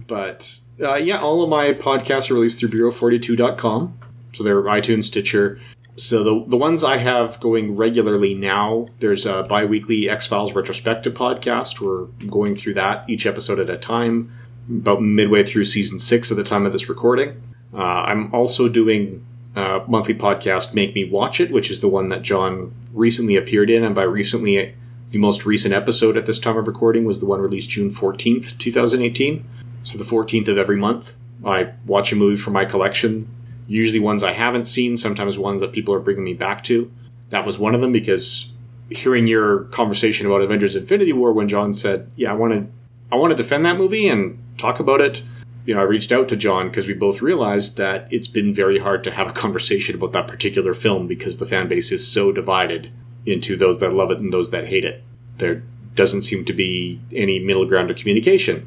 but 0.07 0.59
uh, 0.83 0.95
yeah, 0.95 1.19
all 1.19 1.43
of 1.43 1.49
my 1.49 1.73
podcasts 1.73 2.31
are 2.31 2.35
released 2.35 2.61
through 2.61 2.71
Bureau42.com. 2.71 3.99
So 4.33 4.45
they're 4.45 4.63
iTunes, 4.63 5.05
Stitcher. 5.05 5.61
So 5.97 6.23
the 6.23 6.45
the 6.47 6.57
ones 6.57 6.83
I 6.83 6.97
have 6.97 7.41
going 7.41 7.77
regularly 7.77 8.33
now, 8.35 8.87
there's 9.01 9.27
a 9.27 9.43
bi-weekly 9.43 10.09
X 10.09 10.27
Files 10.27 10.55
retrospective 10.55 11.15
podcast. 11.15 11.81
We're 11.81 12.07
going 12.27 12.57
through 12.57 12.75
that 12.75 13.09
each 13.11 13.27
episode 13.27 13.59
at 13.59 13.69
a 13.69 13.77
time, 13.77 14.33
about 14.71 15.03
midway 15.03 15.45
through 15.45 15.65
season 15.65 15.99
six 15.99 16.31
at 16.31 16.37
the 16.37 16.45
time 16.45 16.65
of 16.65 16.73
this 16.73 16.89
recording. 16.89 17.43
Uh, 17.75 17.79
I'm 17.79 18.33
also 18.33 18.69
doing 18.69 19.25
a 19.57 19.83
monthly 19.87 20.15
podcast, 20.15 20.75
Make 20.75 20.95
Me 20.95 21.05
Watch 21.05 21.41
It, 21.41 21.51
which 21.51 21.71
is 21.71 21.81
the 21.81 21.89
one 21.89 22.09
that 22.09 22.23
John 22.23 22.73
recently 22.93 23.37
appeared 23.37 23.69
in, 23.69 23.85
and 23.85 23.95
by 23.95 24.05
recently 24.05 24.75
the 25.09 25.19
most 25.19 25.45
recent 25.45 25.75
episode 25.75 26.17
at 26.17 26.27
this 26.27 26.39
time 26.39 26.57
of 26.57 26.67
recording 26.69 27.05
was 27.05 27.19
the 27.19 27.27
one 27.27 27.41
released 27.41 27.69
June 27.69 27.91
14th, 27.91 28.57
2018. 28.59 29.45
So 29.83 29.99
the 29.99 30.05
14th 30.05 30.49
of 30.49 30.59
every 30.59 30.77
month, 30.77 31.17
I 31.45 31.73
watch 31.87 32.13
a 32.13 32.17
movie 32.17 32.37
from 32.37 32.53
my 32.53 32.65
collection. 32.65 33.29
Usually 33.67 34.01
ones 34.01 34.23
I 34.23 34.33
haven't 34.33 34.67
seen, 34.67 34.97
sometimes 34.97 35.39
ones 35.39 35.61
that 35.61 35.73
people 35.73 35.95
are 35.95 36.01
bringing 36.01 36.25
me 36.25 36.35
back 36.35 36.65
to. 36.65 36.91
That 37.31 37.47
was 37.47 37.59
one 37.59 37.75
of 37.75 37.81
them 37.81 37.93
because 37.93 38.53
hearing 38.91 39.27
your 39.27 39.65
conversation 39.65 40.27
about 40.27 40.43
Avengers 40.43 40.75
Infinity 40.77 41.13
War 41.13 41.33
when 41.33 41.49
John 41.49 41.73
said, 41.73 42.11
"Yeah, 42.17 42.33
I 42.33 42.35
want 42.35 42.53
to 42.53 42.67
I 43.13 43.17
want 43.17 43.31
to 43.31 43.37
defend 43.37 43.65
that 43.65 43.79
movie 43.79 44.09
and 44.09 44.39
talk 44.59 44.81
about 44.81 45.01
it." 45.01 45.23
You 45.65 45.75
know, 45.75 45.81
I 45.81 45.85
reached 45.85 46.11
out 46.11 46.29
to 46.29 46.37
John 46.37 46.69
because 46.69 46.89
we 46.89 46.95
both 46.95 47.23
realized 47.23 47.77
that 47.77 48.09
it's 48.11 48.27
been 48.27 48.53
very 48.53 48.79
hard 48.79 49.05
to 49.05 49.11
have 49.13 49.29
a 49.29 49.33
conversation 49.33 49.95
about 49.95 50.13
that 50.13 50.27
particular 50.27 50.75
film 50.75 51.07
because 51.07 51.39
the 51.39 51.47
fan 51.47 51.69
base 51.69 51.93
is 51.93 52.07
so 52.07 52.33
divided 52.33 52.91
into 53.27 53.57
those 53.57 53.79
that 53.81 53.93
love 53.93 54.11
it 54.11 54.19
and 54.19 54.33
those 54.33 54.51
that 54.51 54.69
hate 54.69 54.85
it. 54.85 55.05
There 55.39 55.63
doesn't 55.95 56.23
seem 56.23 56.45
to 56.47 56.53
be 56.53 57.01
any 57.13 57.39
middle 57.39 57.67
ground 57.67 57.91
of 57.91 57.97
communication. 57.97 58.67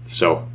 So 0.00 0.48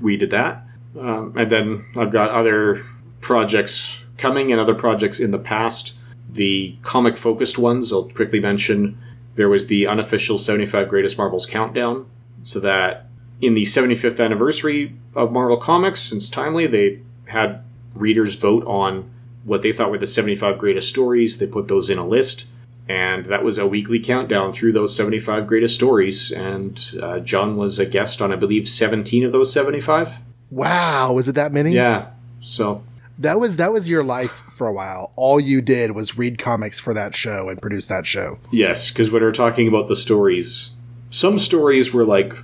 we 0.00 0.16
did 0.16 0.30
that. 0.30 0.64
Um, 0.98 1.34
and 1.36 1.50
then 1.50 1.84
I've 1.96 2.10
got 2.10 2.30
other 2.30 2.84
projects 3.20 4.04
coming 4.16 4.50
and 4.50 4.60
other 4.60 4.74
projects 4.74 5.20
in 5.20 5.30
the 5.30 5.38
past. 5.38 5.94
The 6.30 6.76
comic 6.82 7.16
focused 7.16 7.58
ones, 7.58 7.92
I'll 7.92 8.08
quickly 8.08 8.40
mention. 8.40 8.98
There 9.34 9.48
was 9.48 9.66
the 9.66 9.86
unofficial 9.86 10.38
75 10.38 10.88
Greatest 10.88 11.16
Marvels 11.16 11.46
Countdown, 11.46 12.06
so 12.42 12.60
that 12.60 13.06
in 13.40 13.54
the 13.54 13.62
75th 13.64 14.22
anniversary 14.22 14.94
of 15.14 15.32
Marvel 15.32 15.56
Comics, 15.56 16.00
since 16.00 16.30
Timely, 16.30 16.66
they 16.66 17.00
had 17.26 17.64
readers 17.94 18.36
vote 18.36 18.64
on 18.66 19.10
what 19.44 19.62
they 19.62 19.72
thought 19.72 19.90
were 19.90 19.98
the 19.98 20.06
75 20.06 20.58
greatest 20.58 20.88
stories. 20.88 21.38
They 21.38 21.46
put 21.46 21.68
those 21.68 21.90
in 21.90 21.98
a 21.98 22.06
list, 22.06 22.46
and 22.88 23.26
that 23.26 23.44
was 23.44 23.58
a 23.58 23.66
weekly 23.66 24.00
countdown 24.00 24.52
through 24.52 24.72
those 24.72 24.94
75 24.94 25.46
greatest 25.46 25.74
stories. 25.74 26.30
And 26.30 26.84
uh, 27.00 27.20
John 27.20 27.56
was 27.56 27.78
a 27.78 27.86
guest 27.86 28.20
on, 28.20 28.32
I 28.32 28.36
believe, 28.36 28.68
17 28.68 29.24
of 29.24 29.32
those 29.32 29.52
75. 29.52 30.18
Wow, 30.50 31.14
was 31.14 31.28
it 31.28 31.34
that 31.36 31.52
many? 31.52 31.72
Yeah. 31.72 32.10
So 32.40 32.84
That 33.18 33.38
was 33.38 33.56
that 33.56 33.72
was 33.72 33.88
your 33.88 34.02
life 34.02 34.42
for 34.50 34.66
a 34.66 34.72
while. 34.72 35.12
All 35.16 35.40
you 35.40 35.62
did 35.62 35.92
was 35.92 36.18
read 36.18 36.38
comics 36.38 36.80
for 36.80 36.92
that 36.92 37.14
show 37.14 37.48
and 37.48 37.62
produce 37.62 37.86
that 37.86 38.06
show. 38.06 38.38
Yes, 38.50 38.90
because 38.90 39.10
when 39.10 39.22
we're 39.22 39.32
talking 39.32 39.68
about 39.68 39.88
the 39.88 39.96
stories, 39.96 40.72
some 41.08 41.38
stories 41.38 41.92
were 41.94 42.04
like, 42.04 42.34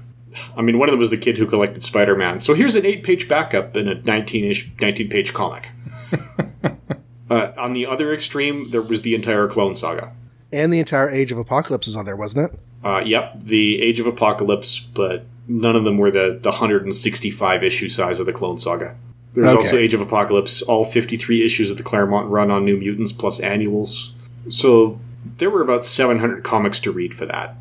I 0.57 0.63
mean, 0.63 0.79
one 0.79 0.89
of 0.89 0.93
them 0.93 1.01
was 1.01 1.11
the 1.11 1.19
kid 1.19 1.37
who 1.37 1.47
collected 1.47 1.83
Spider 1.83 2.17
Man. 2.17 2.41
So 2.41 2.55
here's 2.55 2.77
an 2.77 2.87
eight 2.87 3.03
page 3.03 3.29
backup 3.29 3.77
in 3.77 3.89
a 3.89 3.95
19 3.95 4.45
ish, 4.45 4.71
19 4.81 5.09
page 5.09 5.35
comic. 5.35 5.69
uh, 7.31 7.53
on 7.59 7.73
the 7.73 7.85
other 7.87 8.13
extreme, 8.13 8.71
there 8.71 8.83
was 8.83 9.03
the 9.03 9.15
entire 9.15 9.49
Clone 9.49 9.75
Saga. 9.75 10.15
And 10.53 10.73
the 10.73 10.79
entire 10.79 11.11
Age 11.11 11.31
of 11.33 11.39
Apocalypse 11.39 11.87
was 11.87 11.97
on 11.97 12.05
there, 12.05 12.17
wasn't 12.17 12.53
it? 12.53 12.59
Uh, 12.85 13.03
yep, 13.05 13.41
the 13.41 13.83
Age 13.83 14.01
of 14.01 14.07
Apocalypse, 14.07 14.79
but 14.81 15.25
none 15.47 15.77
of 15.77 15.85
them 15.85 15.99
were 15.99 16.11
the, 16.11 16.39
the 16.41 16.51
165 16.51 17.65
issue 17.65 17.89
size 17.89 18.21
of 18.21 18.27
the 18.27 18.33
Clone 18.33 18.59
Saga. 18.59 18.97
There's 19.35 19.47
Okay. 19.47 19.57
also 19.57 19.77
Age 19.79 19.95
of 19.95 20.01
Apocalypse, 20.01 20.63
all 20.63 20.85
53 20.85 21.45
issues 21.45 21.71
of 21.71 21.77
the 21.77 21.83
Claremont 21.83 22.31
run 22.31 22.51
on 22.51 22.65
New 22.65 22.77
Mutants 22.77 23.13
plus 23.13 23.41
annuals. 23.41 24.15
So 24.49 24.99
there 25.37 25.51
were 25.51 25.63
about 25.63 25.85
700 25.85 26.43
comics 26.45 26.81
to 26.81 26.93
read 26.93 27.15
for 27.15 27.27
that. 27.27 27.57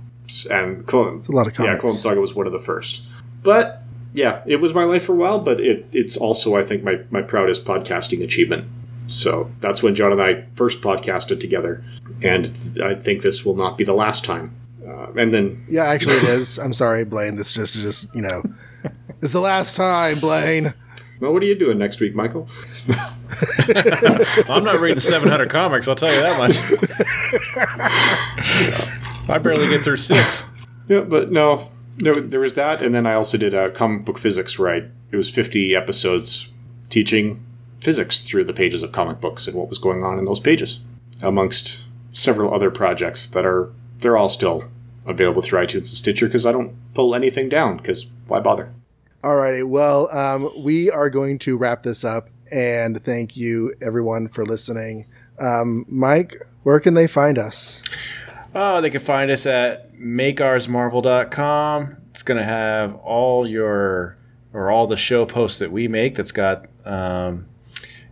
And 0.49 0.85
Clone, 0.85 1.19
It's 1.19 1.27
a 1.27 1.31
lot 1.31 1.47
of 1.47 1.53
comics. 1.53 1.73
yeah. 1.73 1.77
Clone 1.79 1.93
Saga 1.95 2.21
was 2.21 2.33
one 2.35 2.47
of 2.47 2.53
the 2.53 2.59
first. 2.59 3.03
But 3.43 3.83
yeah, 4.13 4.41
it 4.45 4.57
was 4.57 4.73
my 4.73 4.83
life 4.83 5.03
for 5.03 5.13
a 5.13 5.15
while, 5.15 5.39
but 5.39 5.59
it, 5.59 5.85
it's 5.91 6.15
also, 6.17 6.55
I 6.55 6.63
think, 6.63 6.83
my, 6.83 6.99
my 7.11 7.21
proudest 7.21 7.65
podcasting 7.65 8.23
achievement. 8.23 8.65
So 9.07 9.51
that's 9.61 9.81
when 9.81 9.95
John 9.95 10.11
and 10.11 10.21
I 10.21 10.45
first 10.55 10.81
podcasted 10.81 11.39
together. 11.39 11.83
And 12.21 12.45
I 12.83 12.93
think 12.95 13.21
this 13.21 13.45
will 13.45 13.55
not 13.55 13.77
be 13.77 13.83
the 13.83 13.93
last 13.93 14.23
time. 14.23 14.55
Uh, 14.85 15.11
and 15.17 15.33
then 15.33 15.65
Yeah, 15.69 15.83
actually 15.83 16.15
it 16.17 16.23
is. 16.23 16.57
I'm 16.57 16.73
sorry, 16.73 17.03
Blaine. 17.05 17.35
This 17.35 17.53
just 17.53 17.75
just 17.75 18.13
you 18.15 18.21
know, 18.21 18.43
it's 19.21 19.33
the 19.33 19.39
last 19.41 19.75
time, 19.75 20.19
Blaine. 20.19 20.73
Well, 21.19 21.33
what 21.33 21.41
are 21.41 21.45
you 21.47 21.55
doing 21.55 21.79
next 21.79 21.99
week, 21.99 22.13
Michael? 22.13 22.47
I'm 24.47 24.63
not 24.63 24.79
reading 24.79 24.99
700 24.99 25.49
comics. 25.49 25.87
I'll 25.87 25.95
tell 25.95 26.13
you 26.13 26.21
that 26.21 26.37
much. 26.37 26.57
I 29.29 29.39
barely 29.39 29.67
get 29.67 29.81
through 29.81 29.97
six. 29.97 30.43
Yeah, 30.87 31.01
but 31.01 31.31
no, 31.31 31.71
no, 31.99 32.19
there 32.19 32.39
was 32.39 32.53
that, 32.53 32.81
and 32.83 32.93
then 32.93 33.07
I 33.07 33.13
also 33.15 33.37
did 33.37 33.53
a 33.55 33.71
comic 33.71 34.05
book 34.05 34.19
physics, 34.19 34.59
where 34.59 34.69
I, 34.69 34.77
it 35.11 35.15
was 35.17 35.29
50 35.29 35.75
episodes 35.75 36.49
teaching 36.89 37.43
physics 37.81 38.21
through 38.21 38.43
the 38.43 38.53
pages 38.53 38.83
of 38.83 38.91
comic 38.91 39.19
books 39.19 39.47
and 39.47 39.55
what 39.55 39.69
was 39.69 39.77
going 39.77 40.03
on 40.03 40.19
in 40.19 40.25
those 40.25 40.39
pages, 40.39 40.79
amongst 41.21 41.83
several 42.11 42.53
other 42.53 42.71
projects 42.71 43.27
that 43.29 43.45
are 43.45 43.71
they're 43.99 44.17
all 44.17 44.29
still 44.29 44.69
available 45.05 45.41
through 45.41 45.59
iTunes 45.59 45.75
and 45.75 45.87
Stitcher 45.87 46.27
because 46.27 46.45
I 46.45 46.51
don't 46.51 46.75
pull 46.93 47.15
anything 47.15 47.49
down 47.49 47.77
because 47.77 48.07
why 48.27 48.39
bother? 48.39 48.71
Alrighty, 49.23 49.67
well, 49.67 50.09
um, 50.15 50.49
we 50.63 50.91
are 50.91 51.09
going 51.09 51.39
to 51.39 51.57
wrap 51.57 51.81
this 51.81 52.03
up, 52.03 52.29
and 52.51 53.03
thank 53.03 53.35
you 53.35 53.73
everyone 53.81 54.27
for 54.27 54.45
listening. 54.45 55.05
Um, 55.39 55.85
Mike, 55.87 56.35
where 56.63 56.79
can 56.79 56.93
they 56.93 57.07
find 57.07 57.37
us? 57.37 57.83
Oh, 58.53 58.81
they 58.81 58.89
can 58.89 59.01
find 59.01 59.31
us 59.31 59.45
at 59.45 59.93
makeoursmarvel.com. 59.95 61.97
It's 62.11 62.23
going 62.23 62.37
to 62.37 62.43
have 62.43 62.95
all 62.95 63.47
your 63.47 64.17
or 64.53 64.71
all 64.71 64.87
the 64.87 64.95
show 64.95 65.25
posts 65.25 65.59
that 65.59 65.71
we 65.71 65.87
make. 65.87 66.15
That's 66.15 66.31
got, 66.31 66.65
um, 66.85 67.45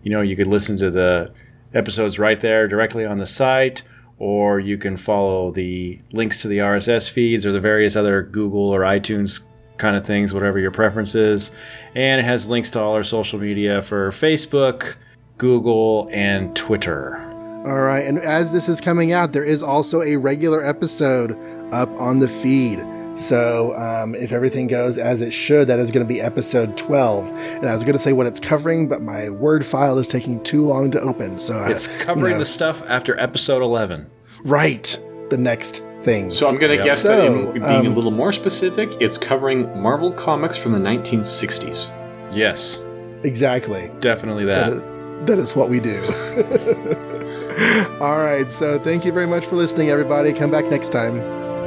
you 0.05 0.11
know, 0.11 0.21
you 0.21 0.35
could 0.37 0.47
listen 0.47 0.77
to 0.77 0.91
the 0.91 1.33
episodes 1.73 2.19
right 2.19 2.39
there 2.39 2.67
directly 2.67 3.05
on 3.05 3.17
the 3.17 3.25
site, 3.25 3.81
or 4.19 4.59
you 4.59 4.77
can 4.77 4.95
follow 4.95 5.49
the 5.49 5.99
links 6.13 6.43
to 6.43 6.47
the 6.47 6.59
RSS 6.59 7.09
feeds 7.09 7.45
or 7.45 7.51
the 7.51 7.59
various 7.59 7.95
other 7.95 8.21
Google 8.21 8.69
or 8.69 8.81
iTunes 8.81 9.41
kind 9.77 9.97
of 9.97 10.05
things, 10.05 10.31
whatever 10.31 10.59
your 10.59 10.71
preference 10.71 11.15
is. 11.15 11.51
And 11.95 12.21
it 12.21 12.23
has 12.23 12.47
links 12.47 12.69
to 12.71 12.81
all 12.81 12.93
our 12.93 13.03
social 13.03 13.39
media 13.39 13.81
for 13.81 14.11
Facebook, 14.11 14.95
Google, 15.37 16.07
and 16.11 16.55
Twitter. 16.55 17.17
All 17.65 17.81
right, 17.81 18.05
and 18.05 18.19
as 18.19 18.53
this 18.53 18.69
is 18.69 18.79
coming 18.79 19.11
out, 19.11 19.33
there 19.33 19.43
is 19.43 19.63
also 19.63 20.03
a 20.03 20.17
regular 20.17 20.63
episode 20.63 21.31
up 21.73 21.89
on 21.99 22.19
the 22.19 22.27
feed. 22.27 22.77
So 23.15 23.73
um, 23.75 24.13
if 24.15 24.31
everything 24.31 24.67
goes 24.67 24.97
as 24.97 25.21
it 25.21 25.31
should, 25.31 25.67
that 25.69 25.79
is 25.79 25.91
going 25.91 26.05
to 26.05 26.13
be 26.13 26.21
episode 26.21 26.77
12. 26.77 27.29
And 27.31 27.65
I 27.65 27.73
was 27.73 27.83
going 27.83 27.93
to 27.93 27.99
say 27.99 28.13
what 28.13 28.27
it's 28.27 28.39
covering, 28.39 28.87
but 28.89 29.01
my 29.01 29.29
Word 29.29 29.65
file 29.65 29.97
is 29.97 30.07
taking 30.07 30.43
too 30.43 30.65
long 30.65 30.91
to 30.91 30.99
open. 30.99 31.39
So 31.39 31.53
I- 31.53 31.71
It's 31.71 31.87
covering 31.87 32.25
you 32.25 32.31
know, 32.33 32.39
the 32.39 32.45
stuff 32.45 32.83
after 32.87 33.17
episode 33.19 33.61
11. 33.61 34.07
right 34.43 34.99
the 35.29 35.37
next 35.37 35.83
things. 36.01 36.37
So 36.37 36.47
I'm 36.47 36.57
going 36.59 36.71
to 36.71 36.77
Yeah. 36.77 36.83
guess 36.83 37.03
that 37.03 37.25
in 37.25 37.51
being 37.53 37.63
a 37.63 37.79
um, 37.89 37.95
little 37.95 38.11
more 38.11 38.31
specific, 38.31 38.93
it's 38.99 39.17
covering 39.17 39.81
Marvel 39.81 40.11
comics 40.11 40.55
from 40.57 40.73
the 40.73 40.79
1960s. 40.79 41.89
Yes, 42.31 42.79
exactly. 43.23 43.89
definitely 44.01 44.45
That 44.45 44.67
that. 44.67 44.73
is, 44.73 44.81
that 45.25 45.39
is 45.39 45.55
what 45.55 45.69
we 45.69 45.79
do. 45.79 45.99
All 48.01 48.17
right. 48.17 48.51
So 48.51 48.77
thank 48.77 49.03
you 49.05 49.11
very 49.11 49.25
much 49.25 49.45
for 49.45 49.55
listening, 49.55 49.89
everybody. 49.89 50.31
Come 50.33 50.51
back 50.51 50.65
next 50.65 50.89
time. 50.91 51.17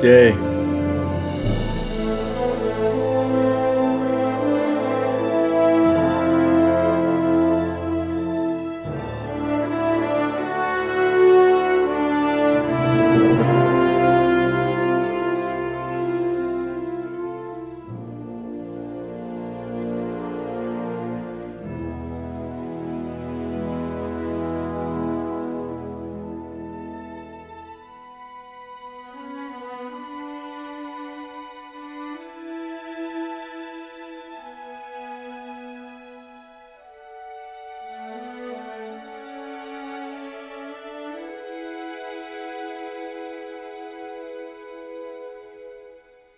Yay. 0.04 0.57